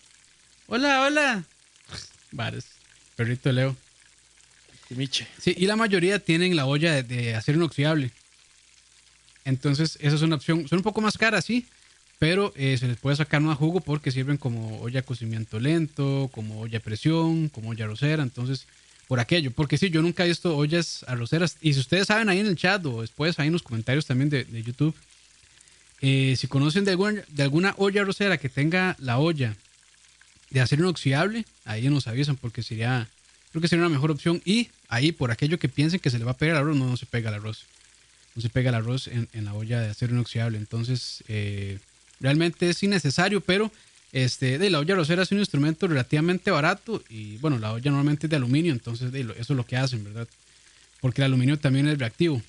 Hola, 0.69 1.03
hola. 1.03 1.45
Bares. 2.31 2.67
Perrito 3.17 3.51
Leo. 3.51 3.77
Sí, 5.41 5.55
y 5.57 5.67
la 5.67 5.75
mayoría 5.75 6.21
tienen 6.21 6.55
la 6.55 6.67
olla 6.67 7.03
de, 7.03 7.35
acero 7.35 7.59
inoxidable. 7.59 8.13
Entonces, 9.45 9.99
esa 10.01 10.15
es 10.15 10.23
una 10.23 10.37
opción. 10.37 10.69
Son 10.69 10.79
un 10.79 10.85
poco 10.85 11.01
más 11.01 11.19
caras, 11.19 11.45
sí, 11.45 11.67
pero 12.21 12.53
eh, 12.55 12.77
se 12.79 12.87
les 12.87 12.99
puede 12.99 13.17
sacar 13.17 13.41
más 13.41 13.57
jugo 13.57 13.81
porque 13.81 14.11
sirven 14.11 14.37
como 14.37 14.79
olla 14.83 15.01
de 15.01 15.07
cocimiento 15.07 15.59
lento, 15.59 16.29
como 16.33 16.61
olla 16.61 16.79
a 16.79 16.83
presión, 16.83 17.49
como 17.49 17.71
olla 17.71 17.87
arrocera. 17.87 18.23
Entonces, 18.23 18.67
por 19.09 19.21
aquello. 19.21 19.53
Porque 19.53 19.79
sí, 19.79 19.89
yo 19.89 20.03
nunca 20.03 20.27
he 20.27 20.29
visto 20.29 20.55
ollas 20.55 21.03
arroceras. 21.09 21.57
Y 21.63 21.73
si 21.73 21.81
ustedes 21.81 22.09
saben 22.09 22.29
ahí 22.29 22.41
en 22.41 22.47
el 22.47 22.57
chat 22.57 22.85
o 22.85 23.01
después 23.01 23.39
ahí 23.39 23.47
en 23.47 23.55
los 23.55 23.63
comentarios 23.63 24.05
también 24.05 24.29
de, 24.29 24.45
YouTube, 24.63 24.95
eh, 26.03 26.35
si 26.37 26.47
conocen 26.47 26.85
de 26.85 26.91
alguna, 26.91 27.23
de 27.27 27.43
alguna 27.43 27.75
olla 27.79 28.03
arrocera 28.03 28.37
que 28.37 28.51
tenga 28.51 28.97
la 28.99 29.19
olla 29.19 29.57
de 30.51 30.61
acero 30.61 30.83
inoxidable, 30.83 31.47
ahí 31.65 31.89
nos 31.89 32.07
avisan 32.07 32.37
porque 32.37 32.63
sería, 32.63 33.09
creo 33.51 33.63
que 33.63 33.69
sería 33.69 33.87
una 33.87 33.95
mejor 33.95 34.11
opción. 34.11 34.43
Y 34.45 34.69
ahí, 34.91 35.11
por 35.11 35.31
aquello 35.31 35.59
que 35.59 35.71
piensen 35.71 36.01
que 36.01 36.11
se 36.11 36.19
le 36.19 36.27
va 36.27 36.33
a 36.33 36.37
pegar 36.37 36.57
el 36.57 36.61
arroz, 36.61 36.77
no, 36.77 36.85
no 36.85 36.99
se 36.99 37.07
pega 37.07 37.31
el 37.31 37.37
arroz. 37.37 37.65
No 38.35 38.43
se 38.43 38.51
pega 38.51 38.69
el 38.69 38.75
arroz 38.75 39.09
en, 39.09 39.29
la 39.47 39.55
olla 39.55 39.81
de 39.81 39.89
acero 39.89 40.13
inoxidable. 40.13 40.59
Entonces, 40.59 41.25
eh, 41.29 41.79
realmente 42.21 42.71
es 42.71 42.83
innecesario, 42.83 43.41
pero 43.41 43.73
este, 44.13 44.59
de 44.59 44.71
la 44.71 44.79
olla 44.79 44.95
arrocera 44.95 45.23
es 45.23 45.33
un 45.33 45.39
instrumento 45.39 45.87
relativamente 45.87 46.51
barato 46.51 47.03
y 47.09 47.37
bueno, 47.39 47.59
la 47.59 47.73
olla 47.73 47.91
normalmente 47.91 48.27
es 48.27 48.31
de 48.31 48.37
aluminio, 48.37 48.73
entonces 48.73 49.13
eso 49.15 49.33
es 49.53 49.57
lo 49.57 49.65
que 49.65 49.77
hacen, 49.77 50.05
¿verdad? 50.05 50.29
Porque 51.01 51.23
el 51.23 51.27
aluminio 51.27 51.59
también 51.59 51.89
es 51.89 51.99
reactivo. 51.99 52.43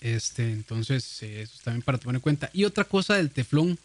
Este, 0.00 0.52
entonces, 0.52 1.22
eh, 1.22 1.42
eso 1.42 1.58
también 1.64 1.82
para 1.82 1.98
tener 1.98 2.14
en 2.14 2.20
cuenta. 2.20 2.50
Y 2.52 2.64
otra 2.64 2.84
cosa 2.84 3.14
del 3.14 3.30
teflón 3.30 3.78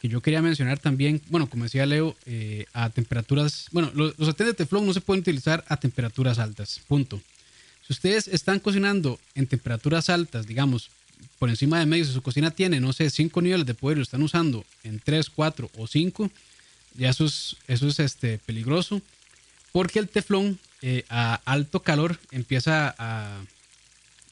que 0.00 0.08
yo 0.08 0.20
quería 0.20 0.42
mencionar 0.42 0.78
también, 0.78 1.20
bueno, 1.28 1.48
como 1.48 1.64
decía 1.64 1.86
Leo, 1.86 2.16
eh, 2.26 2.66
a 2.72 2.90
temperaturas, 2.90 3.66
bueno, 3.72 3.90
los, 3.94 4.18
los 4.18 4.36
de 4.36 4.54
teflón 4.54 4.86
no 4.86 4.92
se 4.92 5.00
pueden 5.00 5.20
utilizar 5.20 5.64
a 5.68 5.76
temperaturas 5.76 6.38
altas, 6.38 6.80
punto. 6.86 7.20
Si 7.86 7.92
ustedes 7.92 8.28
están 8.28 8.58
cocinando 8.58 9.18
en 9.34 9.46
temperaturas 9.46 10.10
altas, 10.10 10.46
digamos, 10.46 10.90
por 11.38 11.50
encima 11.50 11.78
de 11.78 11.86
medio, 11.86 12.04
si 12.04 12.12
su 12.12 12.22
cocina 12.22 12.50
tiene, 12.50 12.80
no 12.80 12.92
sé, 12.92 13.10
5 13.10 13.42
niveles 13.42 13.66
de 13.66 13.74
poder, 13.74 13.98
lo 13.98 14.02
están 14.02 14.22
usando 14.22 14.64
en 14.84 15.00
3, 15.00 15.30
4 15.30 15.70
o 15.76 15.86
5, 15.86 16.30
ya 16.94 17.10
eso 17.10 17.26
es, 17.26 17.56
eso 17.68 17.88
es 17.88 17.98
este, 18.00 18.38
peligroso, 18.38 19.02
porque 19.72 19.98
el 19.98 20.08
teflón 20.08 20.58
eh, 20.82 21.04
a 21.08 21.34
alto 21.44 21.80
calor 21.80 22.18
empieza 22.30 22.94
a, 22.98 23.44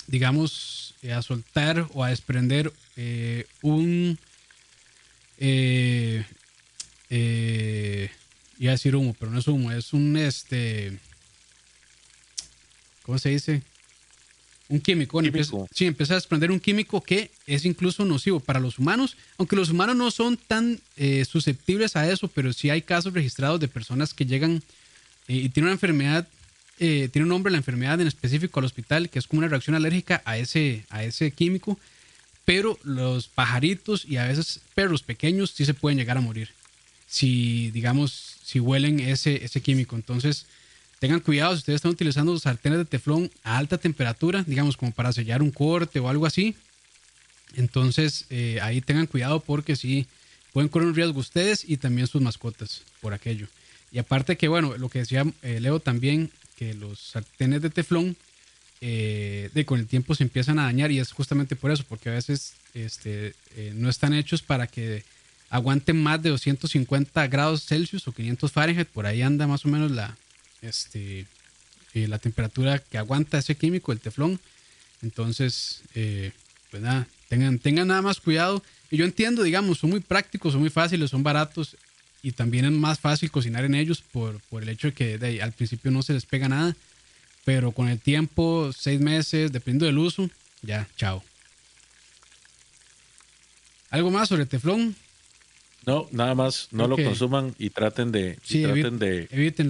digamos, 0.07 0.95
a 1.15 1.21
soltar 1.23 1.87
o 1.93 2.05
a 2.05 2.09
desprender 2.11 2.73
eh, 2.97 3.47
un 3.61 4.19
eh, 5.39 6.25
iba 8.59 8.71
a 8.71 8.75
decir 8.75 8.97
humo, 8.97 9.15
pero 9.19 9.31
no 9.31 9.39
es 9.39 9.49
humo, 9.49 9.73
es 9.73 9.93
un 9.93 10.17
este. 10.17 10.99
¿Cómo 13.03 13.19
se 13.19 13.31
dice? 13.31 13.63
Un 14.69 14.81
químico. 14.81 15.21
sí, 15.75 15.87
empieza 15.87 16.15
a 16.15 16.17
desprender 16.17 16.51
un 16.51 16.59
químico 16.59 17.03
que 17.03 17.31
es 17.47 17.65
incluso 17.65 18.05
nocivo 18.05 18.41
para 18.41 18.61
los 18.61 18.79
humanos, 18.79 19.17
aunque 19.37 19.57
los 19.57 19.71
humanos 19.71 19.97
no 19.97 20.11
son 20.11 20.37
tan 20.37 20.81
eh, 20.97 21.25
susceptibles 21.25 21.97
a 21.97 22.11
eso, 22.11 22.29
pero 22.29 22.53
sí 22.53 22.71
hay 22.71 22.83
casos 22.83 23.13
registrados 23.13 23.61
de 23.61 23.69
personas 23.69 24.15
que 24.15 24.25
llegan 24.25 24.63
eh, 25.29 25.37
y 25.37 25.49
tienen 25.51 25.67
una 25.67 25.73
enfermedad, 25.73 26.27
eh, 26.79 27.09
tiene 27.13 27.25
un 27.25 27.29
nombre 27.29 27.51
la 27.51 27.59
enfermedad 27.59 28.01
en 28.01 28.07
específico 28.07 28.59
al 28.59 28.67
hospital, 28.67 29.11
que 29.11 29.19
es 29.19 29.27
como 29.27 29.41
una 29.41 29.49
reacción 29.49 29.77
alérgica 29.77 30.23
a 30.25 30.39
ese, 30.39 30.85
a 30.89 31.05
ese 31.05 31.31
químico 31.31 31.79
pero 32.45 32.79
los 32.83 33.29
pajaritos 33.29 34.05
y 34.05 34.19
a 34.19 34.27
veces 34.27 34.61
perros 34.75 35.03
pequeños 35.03 35.51
sí 35.51 35.65
se 35.65 35.75
pueden 35.75 35.99
llegar 35.99 36.19
a 36.19 36.21
morir 36.21 36.51
si, 37.07 37.71
digamos, 37.71 38.39
si 38.43 38.59
huelen 38.61 38.99
ese, 38.99 39.45
ese 39.45 39.61
químico. 39.61 39.95
Entonces, 39.95 40.47
tengan 40.99 41.21
cuidado 41.21 41.53
si 41.53 41.59
ustedes 41.59 41.77
están 41.77 41.93
utilizando 41.93 42.39
sartenes 42.39 42.79
de 42.79 42.85
teflón 42.85 43.31
a 43.43 43.59
alta 43.59 43.79
temperatura, 43.79 44.43
digamos, 44.47 44.77
como 44.77 44.93
para 44.93 45.13
sellar 45.13 45.43
un 45.43 45.51
corte 45.51 46.01
o 46.01 46.09
algo 46.09 46.27
así. 46.27 46.55
Entonces, 47.57 48.27
eh, 48.31 48.59
ahí 48.63 48.81
tengan 48.81 49.07
cuidado 49.07 49.41
porque 49.41 49.77
sí 49.77 50.07
pueden 50.53 50.69
correr 50.69 50.89
un 50.89 50.95
riesgo 50.95 51.19
ustedes 51.19 51.65
y 51.69 51.77
también 51.77 52.07
sus 52.07 52.23
mascotas 52.23 52.83
por 53.01 53.13
aquello. 53.15 53.47
Y 53.93 53.99
aparte 53.99 54.37
que, 54.37 54.49
bueno, 54.49 54.77
lo 54.77 54.89
que 54.89 55.01
decía 55.01 55.25
eh, 55.43 55.61
Leo 55.61 55.81
también, 55.81 56.31
que 56.57 56.75
los 56.75 56.99
sartenes 57.01 57.63
de 57.63 57.71
teflón 57.71 58.17
eh, 58.81 59.51
de 59.55 59.65
con 59.65 59.81
el 59.81 59.87
tiempo 59.87 60.15
se 60.15 60.25
empiezan 60.25 60.59
a 60.59 60.65
dañar 60.65 60.91
y 60.91 60.99
es 60.99 61.13
justamente 61.13 61.57
por 61.57 61.71
eso, 61.71 61.85
porque 61.89 62.09
a 62.09 62.13
veces 62.13 62.55
este, 62.75 63.35
no 63.75 63.89
están 63.89 64.15
hechos 64.15 64.43
para 64.43 64.67
que 64.67 65.05
aguanten 65.51 66.03
más 66.03 66.23
de 66.23 66.31
250 66.31 67.27
grados 67.29 67.65
Celsius 67.65 68.09
o 68.09 68.13
500 68.13 68.51
Fahrenheit, 68.51 68.89
por 68.89 69.07
ahí 69.07 69.23
anda 69.23 69.47
más 69.47 69.65
o 69.65 69.69
menos 69.69 69.91
la, 69.91 70.17
este, 70.65 71.27
eh, 71.95 72.09
la 72.09 72.19
temperatura 72.19 72.79
que 72.79 72.99
aguanta 72.99 73.39
ese 73.39 73.55
químico, 73.55 73.93
el 73.93 74.01
teflón. 74.01 74.41
Entonces, 75.03 75.83
eh, 75.95 76.33
pues 76.71 76.83
nada, 76.83 77.07
tengan, 77.29 77.59
tengan 77.59 77.89
nada 77.89 78.03
más 78.03 78.21
cuidado. 78.21 78.63
Y 78.91 78.97
yo 78.97 79.05
entiendo, 79.05 79.43
digamos, 79.43 79.79
son 79.79 79.91
muy 79.91 80.01
prácticos, 80.01 80.53
son 80.53 80.61
muy 80.61 80.71
fáciles, 80.71 81.11
son 81.11 81.23
baratos 81.23 81.77
y 82.23 82.33
también 82.33 82.65
es 82.65 82.73
más 82.73 82.99
fácil 82.99 83.31
cocinar 83.31 83.67
en 83.67 83.75
ellos 83.75 84.01
por, 84.01 84.41
por 84.49 84.63
el 84.63 84.71
hecho 84.71 84.89
de 84.89 84.95
que 84.95 85.43
al 85.43 85.53
principio 85.53 85.91
no 85.91 86.03
se 86.03 86.15
les 86.15 86.25
pega 86.25 86.49
nada, 86.49 86.75
pero 87.45 87.73
con 87.73 87.89
el 87.89 88.01
tiempo, 88.01 88.71
seis 88.73 88.99
meses, 88.99 89.53
dependiendo 89.53 89.85
del 89.85 89.99
uso, 89.99 90.31
ya, 90.63 90.89
chao. 90.97 91.23
¿Algo 93.91 94.11
más 94.11 94.31
sobre 94.31 94.47
teflón? 94.47 94.97
No, 95.85 96.09
nada 96.13 96.35
más, 96.35 96.69
no 96.71 96.89
lo 96.89 96.97
consuman 96.97 97.55
y 97.59 97.69
traten 97.71 98.11
de, 98.11 98.39
traten 98.49 98.99
de 98.99 99.29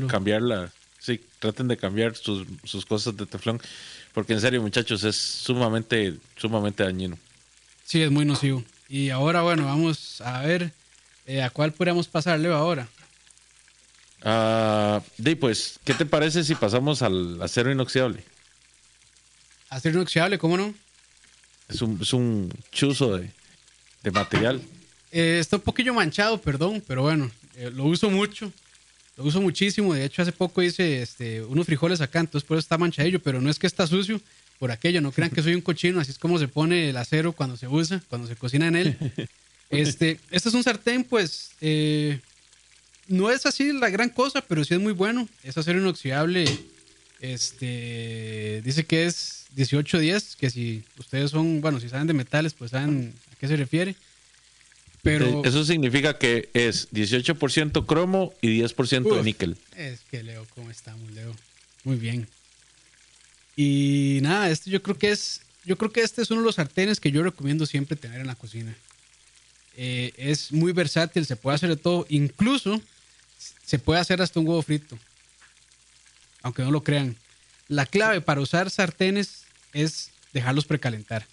cambiarla. 0.09 0.73
Sí, 1.05 1.21
traten 1.39 1.69
de 1.69 1.77
cambiar 1.77 2.17
sus, 2.17 2.47
sus 2.65 2.87
cosas 2.87 3.15
de 3.15 3.27
teflón, 3.27 3.61
porque 4.15 4.33
en 4.33 4.41
serio, 4.41 4.63
muchachos, 4.63 5.05
es 5.05 5.15
sumamente, 5.15 6.15
sumamente 6.35 6.83
dañino. 6.83 7.19
Sí, 7.85 8.01
es 8.01 8.11
muy 8.11 8.25
nocivo. 8.25 8.65
Y 8.89 9.11
ahora, 9.11 9.43
bueno, 9.43 9.67
vamos 9.67 10.23
a 10.23 10.41
ver 10.41 10.73
eh, 11.27 11.43
a 11.43 11.51
cuál 11.51 11.75
podríamos 11.75 12.09
pasarle 12.09 12.51
ahora. 12.51 12.89
Ah, 14.23 15.03
pues, 15.39 15.79
¿qué 15.85 15.93
te 15.93 16.07
parece 16.07 16.43
si 16.43 16.55
pasamos 16.55 17.03
al 17.03 17.43
acero 17.43 17.71
inoxidable? 17.71 18.25
Acero 19.69 19.97
inoxidable, 19.97 20.39
¿cómo 20.39 20.57
no? 20.57 20.73
Es 21.69 21.83
un, 21.83 21.99
es 22.01 22.15
un 22.15 22.51
chuzo 22.73 23.19
de, 23.19 23.31
de 24.03 24.11
material. 24.11 24.63
Eh, 25.13 25.37
está 25.39 25.57
un 25.57 25.63
poquillo 25.63 25.93
manchado, 25.93 26.41
perdón, 26.41 26.83
pero 26.87 27.03
bueno, 27.03 27.31
eh, 27.57 27.71
lo 27.71 27.85
uso 27.85 28.09
mucho. 28.09 28.51
Lo 29.17 29.25
uso 29.25 29.41
muchísimo. 29.41 29.95
De 29.95 30.05
hecho, 30.05 30.23
hace 30.23 30.33
poco 30.33 30.63
hice 30.63 31.03
este, 31.03 31.43
unos 31.43 31.67
frijoles 31.67 32.01
acá, 32.01 32.21
entonces 32.21 32.47
por 32.47 32.57
eso 32.57 32.65
está 32.65 32.79
manchadillo, 32.79 33.21
pero 33.21 33.41
no 33.41 33.51
es 33.51 33.59
que 33.59 33.67
está 33.67 33.87
sucio 33.87 34.21
por 34.59 34.71
aquello. 34.71 35.01
No 35.01 35.13
crean 35.13 35.31
que 35.31 35.43
soy 35.43 35.55
un 35.55 35.61
cochino, 35.61 36.01
así 36.01 36.11
es 36.11 36.19
como 36.19 36.39
se 36.39 36.49
pone 36.49 36.91
el 36.91 36.97
acero 36.97 37.33
cuando 37.33 37.57
se 37.57 37.69
usa, 37.69 38.03
cuando 38.09 38.27
se 38.27 38.37
cocina 38.37 38.69
en 38.69 38.77
él. 38.77 38.97
Este, 39.71 40.21
este 40.31 40.51
es 40.51 40.55
un 40.55 40.63
sartén, 40.63 41.03
pues, 41.03 41.51
eh, 41.61 42.21
no 43.09 43.31
es 43.31 43.45
así 43.45 43.73
la 43.73 43.91
gran 43.91 44.09
cosa, 44.09 44.41
pero 44.41 44.63
sí 44.63 44.75
es 44.75 44.79
muy 44.79 44.93
bueno. 44.93 45.29
Es 45.43 45.59
acero 45.59 45.81
inoxidable. 45.81 46.45
Este, 47.19 48.61
dice 48.63 48.85
que 48.85 49.07
es 49.07 49.47
1810, 49.57 50.37
que 50.37 50.51
si 50.51 50.85
ustedes 50.99 51.31
son, 51.31 51.61
bueno, 51.61 51.81
si 51.81 51.89
saben 51.89 52.07
de 52.07 52.13
metales, 52.13 52.55
pues 52.55 52.71
saben 52.71 53.15
a 53.33 53.37
qué 53.37 53.49
se 53.49 53.57
refiere. 53.57 53.97
Pero, 55.05 55.45
Eso 55.45 55.63
significa 55.67 56.17
que 56.17 56.49
es 56.55 56.91
18% 56.91 57.85
cromo 57.85 58.33
y 58.41 58.59
10% 58.63 59.17
de 59.17 59.23
níquel. 59.23 59.57
Es 59.77 60.01
que 60.11 60.23
Leo, 60.23 60.47
¿cómo 60.55 60.71
estamos, 60.71 61.13
Leo? 61.13 61.37
Muy 61.85 61.97
bien. 61.97 62.27
Y 63.55 64.21
nada, 64.23 64.49
este 64.49 64.71
yo 64.71 64.83
creo 64.83 64.97
que 64.97 65.11
es, 65.11 65.43
yo 65.67 65.77
creo 65.77 65.93
que 65.93 66.01
este 66.01 66.23
es 66.23 66.31
uno 66.31 66.41
de 66.41 66.47
los 66.47 66.55
sartenes 66.55 67.01
que 67.01 67.13
yo 67.13 67.23
recomiendo 67.23 67.67
siempre 67.67 67.97
tener 67.99 68.19
en 68.23 68.27
la 68.27 68.35
cocina. 68.35 68.75
Eh, 69.77 70.15
es 70.17 70.53
muy 70.53 70.73
versátil, 70.73 71.27
se 71.27 71.37
puede 71.37 71.57
hacer 71.57 71.69
de 71.69 71.77
todo, 71.77 72.07
incluso 72.09 72.81
se 73.63 73.79
puede 73.79 74.01
hacer 74.01 74.23
hasta 74.23 74.41
un 74.41 74.49
huevo 74.49 74.63
frito, 74.63 74.99
aunque 76.41 76.63
no 76.63 76.71
lo 76.71 76.83
crean. 76.83 77.15
La 77.69 77.85
clave 77.85 78.23
para 78.23 78.41
usar 78.41 78.71
sartenes 78.71 79.43
es 79.75 80.09
dejarlos 80.33 80.65
precalentar. 80.65 81.27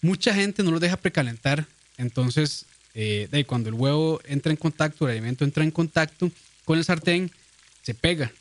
Mucha 0.00 0.32
gente 0.32 0.62
no 0.62 0.70
los 0.70 0.80
deja 0.80 0.96
precalentar, 0.96 1.66
entonces 1.98 2.64
eh, 3.00 3.28
de 3.30 3.44
cuando 3.44 3.68
el 3.68 3.76
huevo 3.76 4.20
entra 4.24 4.50
en 4.50 4.56
contacto, 4.56 5.04
el 5.04 5.12
alimento 5.12 5.44
entra 5.44 5.62
en 5.62 5.70
contacto 5.70 6.32
con 6.64 6.78
el 6.78 6.84
sartén, 6.84 7.30
se 7.80 7.94
pega. 7.94 8.32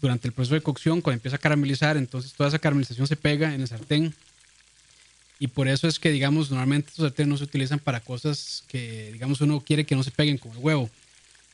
Durante 0.00 0.26
el 0.26 0.34
proceso 0.34 0.56
de 0.56 0.62
cocción, 0.62 1.00
cuando 1.00 1.18
empieza 1.18 1.36
a 1.36 1.38
caramelizar, 1.38 1.96
entonces 1.96 2.32
toda 2.32 2.48
esa 2.48 2.58
caramelización 2.58 3.06
se 3.06 3.14
pega 3.14 3.54
en 3.54 3.60
el 3.60 3.68
sartén. 3.68 4.12
Y 5.38 5.46
por 5.46 5.68
eso 5.68 5.86
es 5.86 6.00
que, 6.00 6.10
digamos, 6.10 6.50
normalmente 6.50 6.88
estos 6.88 7.04
sartenes 7.04 7.28
no 7.28 7.36
se 7.36 7.44
utilizan 7.44 7.78
para 7.78 8.00
cosas 8.00 8.64
que, 8.66 9.12
digamos, 9.12 9.40
uno 9.40 9.60
quiere 9.60 9.86
que 9.86 9.94
no 9.94 10.02
se 10.02 10.10
peguen 10.10 10.38
como 10.38 10.54
el 10.54 10.60
huevo. 10.60 10.90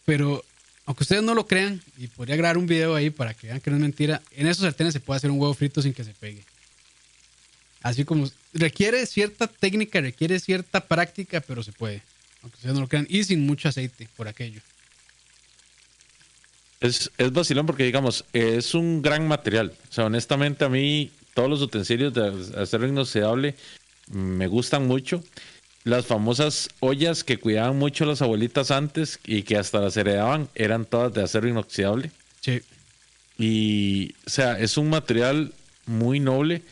Pero, 0.06 0.42
aunque 0.86 1.04
ustedes 1.04 1.22
no 1.22 1.34
lo 1.34 1.46
crean, 1.46 1.82
y 1.98 2.06
podría 2.06 2.36
grabar 2.36 2.56
un 2.56 2.66
video 2.66 2.94
ahí 2.94 3.10
para 3.10 3.34
que 3.34 3.48
vean 3.48 3.60
que 3.60 3.68
no 3.68 3.76
es 3.76 3.82
mentira, 3.82 4.22
en 4.30 4.46
esos 4.46 4.62
sartenes 4.62 4.94
se 4.94 5.00
puede 5.00 5.18
hacer 5.18 5.30
un 5.30 5.38
huevo 5.38 5.52
frito 5.52 5.82
sin 5.82 5.92
que 5.92 6.04
se 6.04 6.14
pegue. 6.14 6.42
Así 7.82 8.06
como 8.06 8.30
requiere 8.54 9.04
cierta 9.04 9.46
técnica, 9.46 10.00
requiere 10.00 10.40
cierta 10.40 10.80
práctica, 10.80 11.42
pero 11.42 11.62
se 11.62 11.72
puede 11.72 12.02
aunque 12.42 12.56
ustedes 12.56 12.74
no 12.74 12.80
lo 12.80 12.88
crean, 12.88 13.06
y 13.08 13.24
sin 13.24 13.46
mucho 13.46 13.68
aceite 13.68 14.08
por 14.16 14.28
aquello. 14.28 14.60
Es, 16.80 17.10
es 17.18 17.32
vacilón 17.32 17.66
porque, 17.66 17.84
digamos, 17.84 18.24
es 18.32 18.74
un 18.74 19.02
gran 19.02 19.28
material. 19.28 19.74
O 19.90 19.92
sea, 19.92 20.06
honestamente, 20.06 20.64
a 20.64 20.68
mí 20.68 21.10
todos 21.34 21.50
los 21.50 21.62
utensilios 21.62 22.14
de 22.14 22.60
acero 22.60 22.86
inoxidable 22.86 23.54
me 24.10 24.46
gustan 24.46 24.86
mucho. 24.86 25.22
Las 25.84 26.06
famosas 26.06 26.68
ollas 26.80 27.24
que 27.24 27.38
cuidaban 27.38 27.78
mucho 27.78 28.04
las 28.04 28.22
abuelitas 28.22 28.70
antes 28.70 29.18
y 29.24 29.42
que 29.42 29.56
hasta 29.56 29.80
las 29.80 29.96
heredaban 29.96 30.48
eran 30.54 30.84
todas 30.84 31.12
de 31.14 31.22
acero 31.22 31.48
inoxidable. 31.48 32.10
Sí. 32.40 32.60
Y, 33.38 34.14
o 34.26 34.30
sea, 34.30 34.58
es 34.58 34.76
un 34.76 34.90
material 34.90 35.54
muy 35.86 36.20
noble 36.20 36.62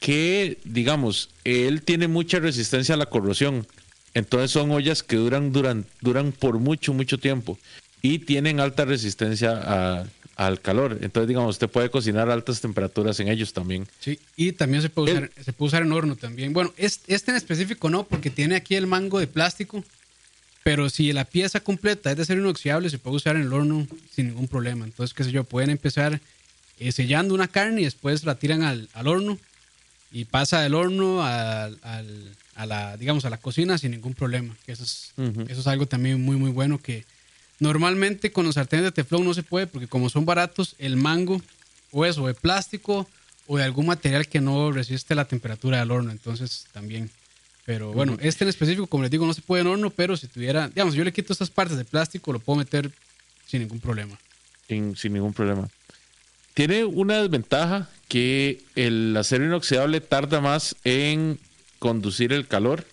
que, 0.00 0.58
digamos, 0.64 1.30
él 1.44 1.82
tiene 1.82 2.08
mucha 2.08 2.40
resistencia 2.40 2.94
a 2.94 2.98
la 2.98 3.06
corrosión. 3.06 3.66
Entonces 4.14 4.50
son 4.50 4.70
ollas 4.70 5.02
que 5.02 5.16
duran, 5.16 5.52
duran, 5.52 5.86
duran 6.00 6.32
por 6.32 6.58
mucho, 6.58 6.92
mucho 6.92 7.18
tiempo 7.18 7.58
y 8.02 8.20
tienen 8.20 8.60
alta 8.60 8.84
resistencia 8.84 10.06
al 10.36 10.60
calor. 10.60 10.98
Entonces, 11.02 11.28
digamos, 11.28 11.50
usted 11.50 11.68
puede 11.68 11.90
cocinar 11.90 12.30
a 12.30 12.32
altas 12.32 12.60
temperaturas 12.60 13.20
en 13.20 13.28
ellos 13.28 13.52
también. 13.52 13.86
Sí, 14.00 14.18
y 14.36 14.52
también 14.52 14.82
se 14.82 14.88
puede 14.88 15.12
usar, 15.12 15.30
se 15.44 15.52
puede 15.52 15.68
usar 15.68 15.82
en 15.82 15.92
horno 15.92 16.16
también. 16.16 16.52
Bueno, 16.52 16.72
este, 16.76 17.14
en 17.14 17.36
específico 17.36 17.90
no, 17.90 18.04
porque 18.04 18.30
tiene 18.30 18.56
aquí 18.56 18.74
el 18.74 18.86
mango 18.86 19.20
de 19.20 19.26
plástico, 19.26 19.84
pero 20.62 20.88
si 20.88 21.12
la 21.12 21.24
pieza 21.24 21.60
completa 21.60 22.10
es 22.10 22.16
de 22.16 22.22
acero 22.22 22.40
inoxidable, 22.40 22.90
se 22.90 22.98
puede 22.98 23.16
usar 23.16 23.36
en 23.36 23.42
el 23.42 23.52
horno 23.52 23.86
sin 24.14 24.28
ningún 24.28 24.48
problema. 24.48 24.84
Entonces, 24.84 25.14
qué 25.14 25.24
sé 25.24 25.30
yo, 25.30 25.44
pueden 25.44 25.70
empezar 25.70 26.20
eh, 26.78 26.92
sellando 26.92 27.34
una 27.34 27.48
carne 27.48 27.82
y 27.82 27.84
después 27.84 28.24
la 28.24 28.36
tiran 28.36 28.62
al, 28.62 28.88
horno 29.06 29.38
y 30.10 30.24
pasa 30.24 30.62
del 30.62 30.74
horno 30.74 31.22
al 31.22 31.78
a 32.60 32.66
la, 32.66 32.96
digamos, 32.98 33.24
a 33.24 33.30
la 33.30 33.38
cocina 33.38 33.78
sin 33.78 33.92
ningún 33.92 34.12
problema. 34.12 34.54
Eso 34.66 34.84
es, 34.84 35.14
eso 35.48 35.60
es 35.60 35.66
algo 35.66 35.86
también 35.86 36.20
muy, 36.20 36.36
muy 36.36 36.50
bueno 36.50 36.76
que 36.76 37.06
normalmente 37.58 38.32
con 38.32 38.44
los 38.44 38.56
sartenes 38.56 38.84
de 38.84 38.92
teflón 38.92 39.24
no 39.24 39.32
se 39.32 39.42
puede 39.42 39.66
porque 39.66 39.86
como 39.86 40.10
son 40.10 40.26
baratos, 40.26 40.76
el 40.78 40.96
mango 40.96 41.40
o 41.90 42.04
eso, 42.04 42.26
de 42.26 42.34
plástico 42.34 43.08
o 43.46 43.56
de 43.56 43.64
algún 43.64 43.86
material 43.86 44.28
que 44.28 44.42
no 44.42 44.72
resiste 44.72 45.14
la 45.14 45.24
temperatura 45.24 45.78
del 45.78 45.90
horno. 45.90 46.10
Entonces 46.10 46.66
también. 46.72 47.10
Pero 47.64 47.94
bueno, 47.94 48.18
este 48.20 48.44
en 48.44 48.50
específico, 48.50 48.86
como 48.86 49.04
les 49.04 49.10
digo, 49.10 49.24
no 49.24 49.32
se 49.32 49.40
puede 49.40 49.62
en 49.62 49.68
horno, 49.68 49.88
pero 49.88 50.18
si 50.18 50.26
tuviera, 50.26 50.68
digamos, 50.68 50.94
yo 50.94 51.02
le 51.02 51.14
quito 51.14 51.32
estas 51.32 51.48
partes 51.48 51.78
de 51.78 51.86
plástico, 51.86 52.30
lo 52.30 52.40
puedo 52.40 52.58
meter 52.58 52.90
sin 53.46 53.62
ningún 53.62 53.80
problema. 53.80 54.18
Sin, 54.68 54.96
sin 54.96 55.14
ningún 55.14 55.32
problema. 55.32 55.66
Tiene 56.52 56.84
una 56.84 57.22
desventaja 57.22 57.88
que 58.08 58.60
el 58.74 59.16
acero 59.16 59.46
inoxidable 59.46 60.02
tarda 60.02 60.42
más 60.42 60.76
en 60.84 61.38
conducir 61.80 62.32
el 62.32 62.46
calor. 62.46 62.86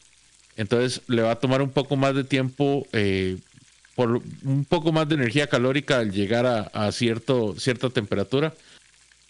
Entonces 0.56 1.02
le 1.08 1.22
va 1.22 1.34
a 1.34 1.40
tomar 1.40 1.62
un 1.62 1.70
poco 1.70 1.96
más 1.96 2.16
de 2.16 2.24
tiempo, 2.24 2.88
eh, 2.92 3.38
por 3.94 4.24
un 4.44 4.66
poco 4.66 4.92
más 4.92 5.08
de 5.08 5.16
energía 5.16 5.46
calórica 5.46 6.00
al 6.00 6.12
llegar 6.12 6.70
a, 6.74 6.92
cierto, 6.92 7.56
cierta 7.60 7.92
temperatura. 7.92 8.56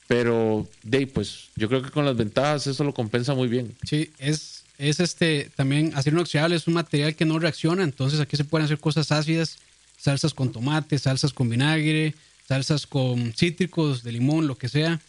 Pero, 0.07 0.65
de 0.83 1.05
pues 1.05 1.49
yo 1.57 1.67
creo 1.67 1.81
que 1.81 1.91
con 1.91 2.05
las 2.05 2.15
ventajas 2.15 2.65
eso 2.67 2.85
lo 2.85 2.93
compensa 2.93 3.33
muy 3.33 3.49
bien. 3.49 3.75
Sí, 3.85 4.09
es, 4.19 4.63
es 4.77 5.01
este 5.01 5.51
también 5.57 5.91
acero 5.95 6.15
inoxidable, 6.15 6.55
es 6.55 6.67
un 6.67 6.75
material 6.75 7.13
que 7.15 7.25
no 7.25 7.39
reacciona, 7.39 7.83
entonces 7.83 8.21
aquí 8.21 8.37
se 8.37 8.45
pueden 8.45 8.63
hacer 8.63 8.79
cosas 8.79 9.11
ácidas, 9.11 9.57
salsas 9.97 10.33
con 10.33 10.53
tomate, 10.53 10.97
salsas 10.97 11.33
con 11.33 11.49
vinagre, 11.49 12.13
salsas 12.47 12.87
con 12.87 13.33
cítricos, 13.33 14.03
de 14.03 14.13
limón, 14.13 14.47
lo 14.47 14.57
que 14.57 14.69
sea. 14.69 15.01